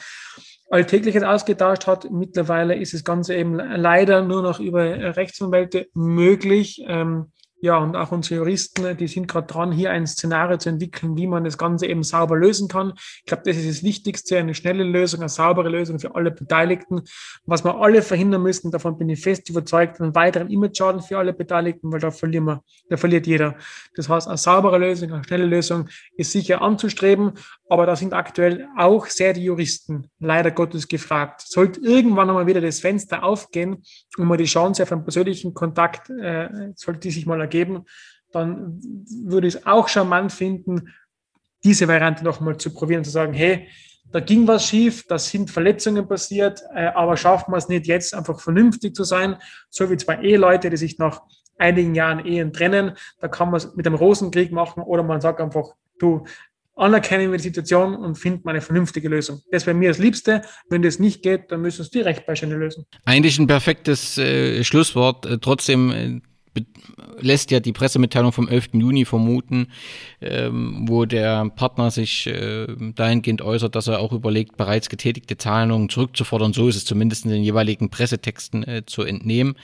Alltägliches 0.70 1.24
ausgetauscht 1.24 1.86
hat. 1.86 2.10
Mittlerweile 2.10 2.76
ist 2.76 2.94
das 2.94 3.04
Ganze 3.04 3.36
eben 3.36 3.56
leider 3.56 4.22
nur 4.22 4.42
noch 4.42 4.60
über 4.60 5.16
Rechtsanwälte 5.16 5.88
möglich. 5.94 6.82
Ähm, 6.88 7.32
ja, 7.64 7.78
und 7.78 7.96
auch 7.96 8.12
unsere 8.12 8.38
Juristen, 8.38 8.98
die 8.98 9.08
sind 9.08 9.28
gerade 9.28 9.46
dran, 9.46 9.72
hier 9.72 9.92
ein 9.92 10.08
Szenario 10.08 10.58
zu 10.58 10.70
entwickeln, 10.70 11.16
wie 11.16 11.28
man 11.28 11.44
das 11.44 11.60
Ganze 11.60 11.86
eben 11.86 12.02
sauber 12.02 12.36
lösen 12.36 12.68
kann. 12.68 12.94
Ich 13.20 13.26
glaube, 13.26 13.44
das 13.46 13.56
ist 13.56 13.70
das 13.70 13.84
Wichtigste, 13.84 14.40
eine 14.40 14.56
schnelle 14.56 14.84
Lösung, 14.84 15.20
eine 15.20 15.30
saubere 15.30 15.70
Lösung 15.70 16.00
für 16.00 16.16
alle 16.16 16.32
Beteiligten. 16.32 17.04
Was 17.46 17.64
wir 17.64 17.76
alle 17.76 18.02
verhindern 18.02 18.42
müssen, 18.42 18.72
davon 18.72 18.98
bin 18.98 19.10
ich 19.10 19.22
fest 19.22 19.48
überzeugt, 19.48 20.02
einen 20.02 20.16
weiteren 20.16 20.50
Image-Schaden 20.50 21.04
für 21.04 21.20
alle 21.20 21.34
Beteiligten, 21.34 21.92
weil 21.92 22.00
da 22.00 22.10
verlieren 22.10 22.46
wir, 22.46 22.64
da 22.90 22.98
verliert 22.98 23.28
jeder. 23.28 23.56
Das 23.96 24.10
heißt, 24.10 24.28
eine 24.28 24.38
saubere 24.38 24.80
Lösung, 24.80 25.14
eine 25.14 25.24
schnelle 25.24 25.46
Lösung 25.46 25.88
ist 26.18 26.32
sicher 26.32 26.64
anzustreben, 26.64 27.34
aber 27.70 27.86
da 27.86 27.96
sind 27.96 28.14
aktuell 28.14 28.68
auch 28.76 29.06
sehr 29.06 29.34
die 29.34 29.44
Juristen 29.44 30.10
leider 30.20 30.50
Gottes 30.50 30.88
gefragt. 30.88 31.42
Sollte 31.46 31.80
irgendwann 31.82 32.28
einmal 32.28 32.48
wieder 32.48 32.60
das 32.60 32.80
Fenster 32.80 33.24
aufgehen 33.24 33.84
und 34.18 34.26
mal 34.26 34.38
die 34.38 34.46
Chance 34.46 34.82
auf 34.82 34.92
einen 34.92 35.04
persönlichen 35.04 35.54
Kontakt, 35.54 36.10
äh, 36.10 36.50
sollte 36.76 37.02
die 37.02 37.12
sich 37.12 37.28
mal 37.28 37.40
ergeben, 37.40 37.51
dann 38.32 38.80
würde 39.26 39.48
ich 39.48 39.56
es 39.56 39.66
auch 39.66 39.88
charmant 39.88 40.32
finden, 40.32 40.94
diese 41.64 41.88
Variante 41.88 42.24
nochmal 42.24 42.58
zu 42.58 42.74
probieren, 42.74 43.04
zu 43.04 43.12
sagen, 43.12 43.34
hey, 43.34 43.68
da 44.12 44.20
ging 44.20 44.48
was 44.48 44.68
schief, 44.68 45.06
da 45.08 45.18
sind 45.18 45.52
Verletzungen 45.52 46.08
passiert, 46.08 46.62
äh, 46.76 46.88
aber 46.88 47.16
schaffen 47.18 47.52
wir 47.52 47.58
es 47.58 47.70
nicht 47.70 47.88
jetzt 47.88 48.14
einfach 48.14 48.40
vernünftig 48.40 48.96
zu 48.96 49.04
sein, 49.04 49.38
so 49.70 49.90
wie 49.90 49.98
zwei 49.98 50.22
Eheleute, 50.22 50.70
die 50.70 50.78
sich 50.78 50.98
nach 50.98 51.22
einigen 51.58 51.96
Jahren 51.96 52.26
Ehen 52.26 52.52
trennen, 52.52 52.94
da 53.20 53.28
kann 53.28 53.50
man 53.50 53.58
es 53.58 53.76
mit 53.76 53.86
einem 53.86 53.96
Rosenkrieg 53.96 54.52
machen 54.52 54.82
oder 54.84 55.04
man 55.04 55.22
sagt 55.22 55.40
einfach, 55.40 55.76
du, 56.00 56.26
anerkennen 56.76 57.32
wir 57.32 57.38
die 57.38 57.44
Situation 57.44 57.96
und 57.96 58.16
finden 58.16 58.50
eine 58.50 58.62
vernünftige 58.62 59.08
Lösung. 59.08 59.42
Das 59.52 59.68
wäre 59.68 59.78
mir 59.78 59.90
das 59.90 60.00
Liebste. 60.00 60.42
Wenn 60.70 60.82
das 60.82 61.00
nicht 61.00 61.22
geht, 61.22 61.52
dann 61.52 61.62
müssen 61.62 61.84
es 61.84 61.92
die 61.92 62.02
Rechtbeistände 62.02 62.56
lösen. 62.56 62.86
Eigentlich 63.06 63.38
ein 63.38 63.48
perfektes 63.48 64.18
äh, 64.18 64.64
Schlusswort. 64.64 65.26
Äh, 65.26 65.38
trotzdem 65.38 65.92
äh, 65.92 66.22
lässt 67.20 67.52
ja 67.52 67.60
die 67.60 67.72
Pressemitteilung 67.72 68.32
vom 68.32 68.48
11. 68.48 68.70
Juni 68.74 69.06
vermuten, 69.06 69.68
ähm, 70.22 70.86
wo 70.88 71.06
der 71.06 71.50
Partner 71.50 71.92
sich 71.92 72.28
äh, 72.28 72.68
dahingehend 72.96 73.42
äußert, 73.42 73.76
dass 73.76 73.88
er 73.88 74.00
auch 74.00 74.12
überlegt, 74.12 74.58
bereits 74.58 74.90
getätigte 74.90 75.38
Zahlungen 75.38 75.90
zurückzufordern. 75.90 76.54
So 76.54 76.68
ist 76.68 76.76
es 76.76 76.86
zumindest 76.86 77.26
in 77.26 77.32
den 77.32 77.44
jeweiligen 77.44 77.90
Pressetexten 77.90 78.68
äh, 78.68 78.86
zu 78.86 79.04
entnehmen. 79.04 79.56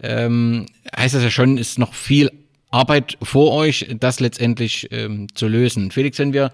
Ähm, 0.00 0.66
heißt 0.96 1.14
das 1.14 1.22
ja 1.22 1.30
schon, 1.30 1.58
ist 1.58 1.78
noch 1.78 1.94
viel 1.94 2.30
Arbeit 2.70 3.18
vor 3.22 3.52
euch, 3.52 3.88
das 3.98 4.20
letztendlich 4.20 4.88
ähm, 4.92 5.26
zu 5.34 5.48
lösen. 5.48 5.90
Felix, 5.90 6.18
wenn 6.18 6.32
wir 6.32 6.52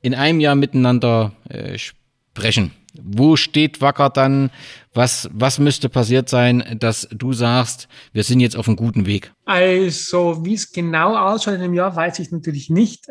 in 0.00 0.14
einem 0.14 0.40
Jahr 0.40 0.54
miteinander 0.54 1.32
äh, 1.48 1.78
sprechen, 1.78 2.72
wo 3.00 3.36
steht 3.36 3.80
Wacker 3.80 4.10
dann? 4.10 4.50
Was, 4.94 5.30
was 5.32 5.58
müsste 5.58 5.88
passiert 5.88 6.28
sein, 6.28 6.76
dass 6.78 7.08
du 7.10 7.32
sagst, 7.32 7.88
wir 8.12 8.24
sind 8.24 8.40
jetzt 8.40 8.56
auf 8.56 8.68
einem 8.68 8.76
guten 8.76 9.06
Weg? 9.06 9.32
Also, 9.46 10.44
wie 10.44 10.52
es 10.52 10.70
genau 10.70 11.16
ausschaut 11.16 11.54
in 11.54 11.62
einem 11.62 11.72
Jahr, 11.72 11.96
weiß 11.96 12.18
ich 12.18 12.30
natürlich 12.30 12.68
nicht, 12.68 13.06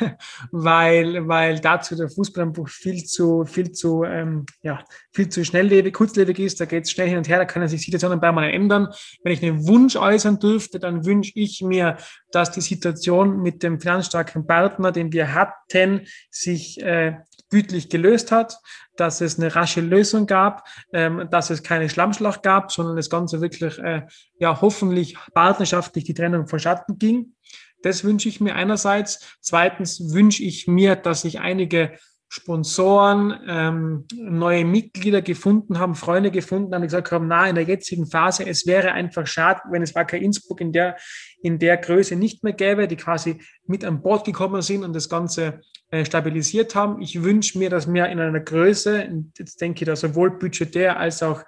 weil, 0.50 1.28
weil 1.28 1.60
dazu 1.60 1.94
der 1.94 2.08
Fußballbuch 2.08 2.70
viel 2.70 3.04
zu, 3.04 3.44
viel 3.44 3.72
zu, 3.72 4.04
ähm, 4.04 4.46
ja, 4.62 4.82
viel 5.12 5.28
zu 5.28 5.44
schnelllebig, 5.44 5.92
kurzlebig 5.92 6.38
ist. 6.38 6.58
Da 6.58 6.64
geht 6.64 6.84
es 6.84 6.90
schnell 6.90 7.08
hin 7.08 7.18
und 7.18 7.28
her, 7.28 7.36
da 7.36 7.44
können 7.44 7.68
sich 7.68 7.82
Situationen 7.82 8.18
bei 8.18 8.32
mal 8.32 8.48
ändern. 8.48 8.88
Wenn 9.22 9.32
ich 9.32 9.42
einen 9.42 9.66
Wunsch 9.68 9.96
äußern 9.96 10.38
dürfte, 10.38 10.80
dann 10.80 11.04
wünsche 11.04 11.32
ich 11.34 11.60
mir, 11.60 11.98
dass 12.32 12.50
die 12.50 12.62
Situation 12.62 13.42
mit 13.42 13.62
dem 13.62 13.78
finanzstarken 13.78 14.46
Partner, 14.46 14.90
den 14.90 15.12
wir 15.12 15.34
hatten, 15.34 16.06
sich 16.30 16.80
äh, 16.82 17.16
gütlich 17.50 17.88
gelöst 17.88 18.32
hat, 18.32 18.58
dass 18.96 19.20
es 19.20 19.38
eine 19.38 19.54
rasche 19.54 19.80
Lösung 19.80 20.26
gab, 20.26 20.66
ähm, 20.92 21.28
dass 21.30 21.50
es 21.50 21.62
keine 21.62 21.88
Schlammschlacht 21.88 22.42
gab, 22.42 22.72
sondern 22.72 22.96
das 22.96 23.10
Ganze 23.10 23.40
wirklich, 23.40 23.78
äh, 23.78 24.02
ja, 24.38 24.60
hoffentlich 24.60 25.16
partnerschaftlich 25.34 26.04
die 26.04 26.14
Trennung 26.14 26.48
verschatten 26.48 26.98
ging. 26.98 27.34
Das 27.82 28.04
wünsche 28.04 28.28
ich 28.28 28.40
mir 28.40 28.54
einerseits. 28.54 29.36
Zweitens 29.40 30.12
wünsche 30.12 30.42
ich 30.42 30.66
mir, 30.66 30.96
dass 30.96 31.22
sich 31.22 31.40
einige 31.40 31.98
Sponsoren 32.28 33.38
ähm, 33.46 34.04
neue 34.14 34.64
Mitglieder 34.64 35.22
gefunden 35.22 35.78
haben, 35.78 35.94
Freunde 35.94 36.30
gefunden 36.30 36.74
haben, 36.74 36.82
die 36.82 36.88
gesagt 36.88 37.12
haben, 37.12 37.28
na, 37.28 37.48
in 37.48 37.54
der 37.54 37.64
jetzigen 37.64 38.06
Phase, 38.06 38.46
es 38.46 38.66
wäre 38.66 38.92
einfach 38.92 39.26
schade, 39.26 39.60
wenn 39.70 39.82
es 39.82 39.94
Wacker 39.94 40.18
Innsbruck 40.18 40.60
in 40.60 40.72
der, 40.72 40.96
in 41.40 41.58
der 41.58 41.76
Größe 41.76 42.16
nicht 42.16 42.42
mehr 42.42 42.52
gäbe, 42.52 42.88
die 42.88 42.96
quasi 42.96 43.38
mit 43.66 43.84
an 43.84 44.02
Bord 44.02 44.26
gekommen 44.26 44.60
sind 44.62 44.82
und 44.82 44.92
das 44.92 45.08
Ganze 45.08 45.60
äh, 45.90 46.04
stabilisiert 46.04 46.74
haben. 46.74 47.00
Ich 47.00 47.22
wünsche 47.22 47.58
mir, 47.58 47.70
dass 47.70 47.92
wir 47.92 48.08
in 48.08 48.18
einer 48.18 48.40
Größe, 48.40 49.08
jetzt 49.38 49.60
denke 49.60 49.84
ich 49.84 49.86
da 49.86 49.94
sowohl 49.94 50.36
budgetär 50.36 50.98
als 50.98 51.22
auch 51.22 51.44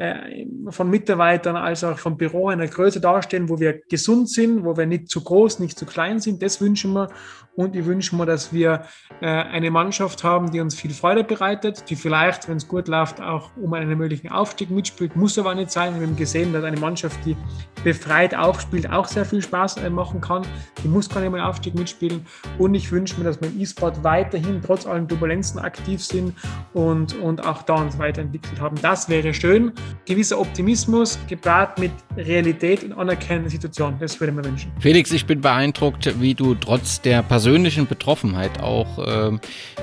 äh, 0.00 0.46
von 0.70 0.88
Mitarbeitern 0.88 1.56
als 1.56 1.84
auch 1.84 1.98
vom 1.98 2.16
Büro 2.16 2.48
einer 2.48 2.66
Größe 2.66 3.02
dastehen, 3.02 3.50
wo 3.50 3.60
wir 3.60 3.82
gesund 3.90 4.30
sind, 4.30 4.64
wo 4.64 4.74
wir 4.74 4.86
nicht 4.86 5.10
zu 5.10 5.22
groß, 5.22 5.58
nicht 5.58 5.78
zu 5.78 5.84
klein 5.84 6.20
sind. 6.20 6.42
Das 6.42 6.58
wünschen 6.62 6.94
wir. 6.94 7.10
Und 7.56 7.76
ich 7.76 7.84
wünsche 7.84 8.16
mir, 8.16 8.26
dass 8.26 8.52
wir 8.52 8.84
äh, 9.20 9.26
eine 9.26 9.70
Mannschaft 9.70 10.24
haben, 10.24 10.50
die 10.50 10.60
uns 10.60 10.74
viel 10.74 10.92
Freude 10.92 11.24
bereitet, 11.24 11.84
die 11.90 11.96
vielleicht, 11.96 12.48
wenn 12.48 12.56
es 12.56 12.66
gut 12.66 12.88
läuft, 12.88 13.20
auch 13.20 13.50
um 13.56 13.74
einen 13.74 13.98
möglichen 13.98 14.30
Aufstieg 14.30 14.70
mitspielt. 14.70 15.16
Muss 15.16 15.38
aber 15.38 15.54
nicht 15.54 15.70
sein. 15.70 15.98
Wir 15.98 16.06
haben 16.06 16.16
gesehen, 16.16 16.52
dass 16.52 16.64
eine 16.64 16.78
Mannschaft, 16.78 17.18
die 17.24 17.36
befreit 17.82 18.34
aufspielt, 18.34 18.90
auch 18.90 19.06
sehr 19.06 19.24
viel 19.24 19.42
Spaß 19.42 19.78
äh, 19.78 19.90
machen 19.90 20.20
kann. 20.20 20.42
Die 20.82 20.88
muss 20.88 21.08
gar 21.08 21.20
nicht 21.20 21.32
mehr 21.32 21.46
Aufstieg 21.46 21.74
mitspielen. 21.74 22.24
Und 22.58 22.74
ich 22.74 22.90
wünsche 22.90 23.18
mir, 23.18 23.24
dass 23.24 23.40
wir 23.40 23.48
im 23.48 23.60
E-Sport 23.60 24.02
weiterhin 24.04 24.62
trotz 24.64 24.86
allen 24.86 25.08
Turbulenzen 25.08 25.60
aktiv 25.60 26.02
sind 26.02 26.34
und, 26.72 27.16
und 27.18 27.44
auch 27.44 27.62
da 27.62 27.74
uns 27.74 27.98
weiterentwickelt 27.98 28.60
haben. 28.60 28.76
Das 28.80 29.08
wäre 29.08 29.34
schön 29.34 29.72
gewisser 30.06 30.38
Optimismus 30.38 31.18
gepaart 31.28 31.78
mit 31.78 31.92
Realität 32.16 32.84
und 32.84 32.92
Anerkennen 32.92 33.42
der 33.42 33.50
Situation. 33.50 33.96
Das 33.98 34.18
würde 34.20 34.32
ich 34.32 34.36
mir 34.36 34.44
wünschen. 34.44 34.72
Felix, 34.78 35.10
ich 35.10 35.26
bin 35.26 35.40
beeindruckt, 35.40 36.20
wie 36.20 36.34
du 36.34 36.54
trotz 36.54 37.00
der 37.00 37.22
persönlichen 37.22 37.49
Betroffenheit 37.58 38.62
auch, 38.62 38.98
äh, 38.98 39.38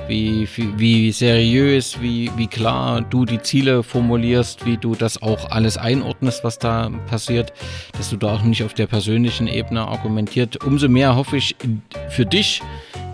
wie, 0.07 0.47
wie, 0.55 0.79
wie, 0.79 1.11
seriös, 1.11 2.01
wie, 2.01 2.31
wie 2.37 2.47
klar 2.47 3.01
du 3.01 3.25
die 3.25 3.41
Ziele 3.41 3.83
formulierst, 3.83 4.65
wie 4.65 4.77
du 4.77 4.95
das 4.95 5.21
auch 5.21 5.51
alles 5.51 5.77
einordnest, 5.77 6.43
was 6.43 6.59
da 6.59 6.89
passiert, 7.07 7.53
dass 7.97 8.09
du 8.09 8.17
da 8.17 8.35
auch 8.35 8.43
nicht 8.43 8.63
auf 8.63 8.73
der 8.73 8.87
persönlichen 8.87 9.47
Ebene 9.47 9.87
argumentiert. 9.87 10.63
Umso 10.63 10.87
mehr 10.87 11.15
hoffe 11.15 11.37
ich 11.37 11.55
für 12.09 12.25
dich, 12.25 12.61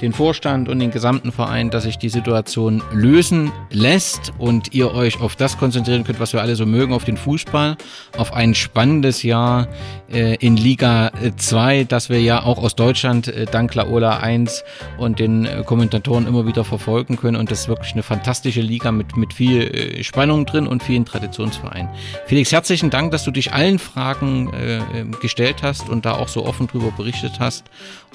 den 0.04 0.12
Vorstand 0.12 0.68
und 0.68 0.80
den 0.80 0.92
gesamten 0.92 1.32
Verein, 1.32 1.70
dass 1.70 1.84
sich 1.84 1.98
die 1.98 2.10
Situation 2.10 2.84
lösen 2.92 3.54
lässt 3.72 4.34
und 4.38 4.74
ihr 4.74 4.94
euch 4.94 5.22
auf 5.22 5.38
das 5.38 5.58
konzentrieren 5.58 6.04
könnt, 6.04 6.20
was 6.20 6.34
wir 6.34 6.42
alle 6.42 6.58
so 6.58 6.66
mögen, 6.66 6.94
auf 6.94 7.06
den 7.06 7.16
Fußball, 7.16 7.78
auf 8.18 8.34
ein 8.34 8.54
spannendes 8.54 9.24
Jahr 9.24 9.70
äh, 10.12 10.36
in 10.36 10.58
Liga 10.58 11.12
2, 11.38 11.78
äh, 11.78 11.86
das 11.86 12.10
wir 12.10 12.22
ja 12.22 12.44
auch 12.44 12.62
aus 12.62 12.76
Deutschland 12.76 13.30
äh, 13.30 13.46
dank 13.46 13.74
Laola 13.76 14.18
1 14.34 14.64
und 14.97 15.19
den 15.19 15.45
äh, 15.45 15.64
Kommentatoren 15.65 16.27
immer 16.27 16.45
wieder 16.45 16.64
verfolgen 16.64 17.18
können. 17.18 17.38
Und 17.38 17.51
das 17.51 17.61
ist 17.61 17.68
wirklich 17.68 17.93
eine 17.93 18.03
fantastische 18.03 18.61
Liga 18.61 18.91
mit, 18.91 19.15
mit 19.18 19.34
viel 19.34 19.61
äh, 19.61 20.03
Spannung 20.03 20.45
drin 20.45 20.68
und 20.68 20.84
vielen 20.84 21.05
Traditionsvereinen. 21.05 21.89
Felix, 22.26 22.51
herzlichen 22.51 22.89
Dank, 22.89 23.11
dass 23.11 23.23
du 23.23 23.31
dich 23.31 23.53
allen 23.53 23.80
Fragen 23.80 24.53
äh, 24.53 25.05
gestellt 25.22 25.64
hast 25.64 25.89
und 25.89 26.05
da 26.05 26.14
auch 26.14 26.27
so 26.27 26.45
offen 26.45 26.68
drüber 26.68 26.91
berichtet 26.95 27.39
hast. 27.39 27.65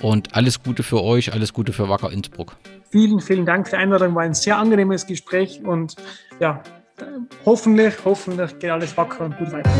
Und 0.00 0.34
alles 0.34 0.62
Gute 0.62 0.82
für 0.82 1.02
euch, 1.02 1.32
alles 1.32 1.52
Gute 1.52 1.72
für 1.72 1.88
Wacker 1.88 2.12
Innsbruck. 2.12 2.56
Vielen, 2.90 3.20
vielen 3.20 3.46
Dank 3.46 3.68
für 3.68 3.76
die 3.76 3.82
Einladung. 3.82 4.14
War 4.14 4.22
ein 4.22 4.34
sehr 4.34 4.56
angenehmes 4.56 5.06
Gespräch 5.06 5.60
und 5.64 5.96
ja, 6.40 6.62
hoffentlich, 7.44 7.94
hoffentlich 8.04 8.58
geht 8.58 8.70
alles 8.70 8.96
wacker 8.96 9.24
und 9.24 9.36
gut 9.36 9.52
weiter. 9.52 9.70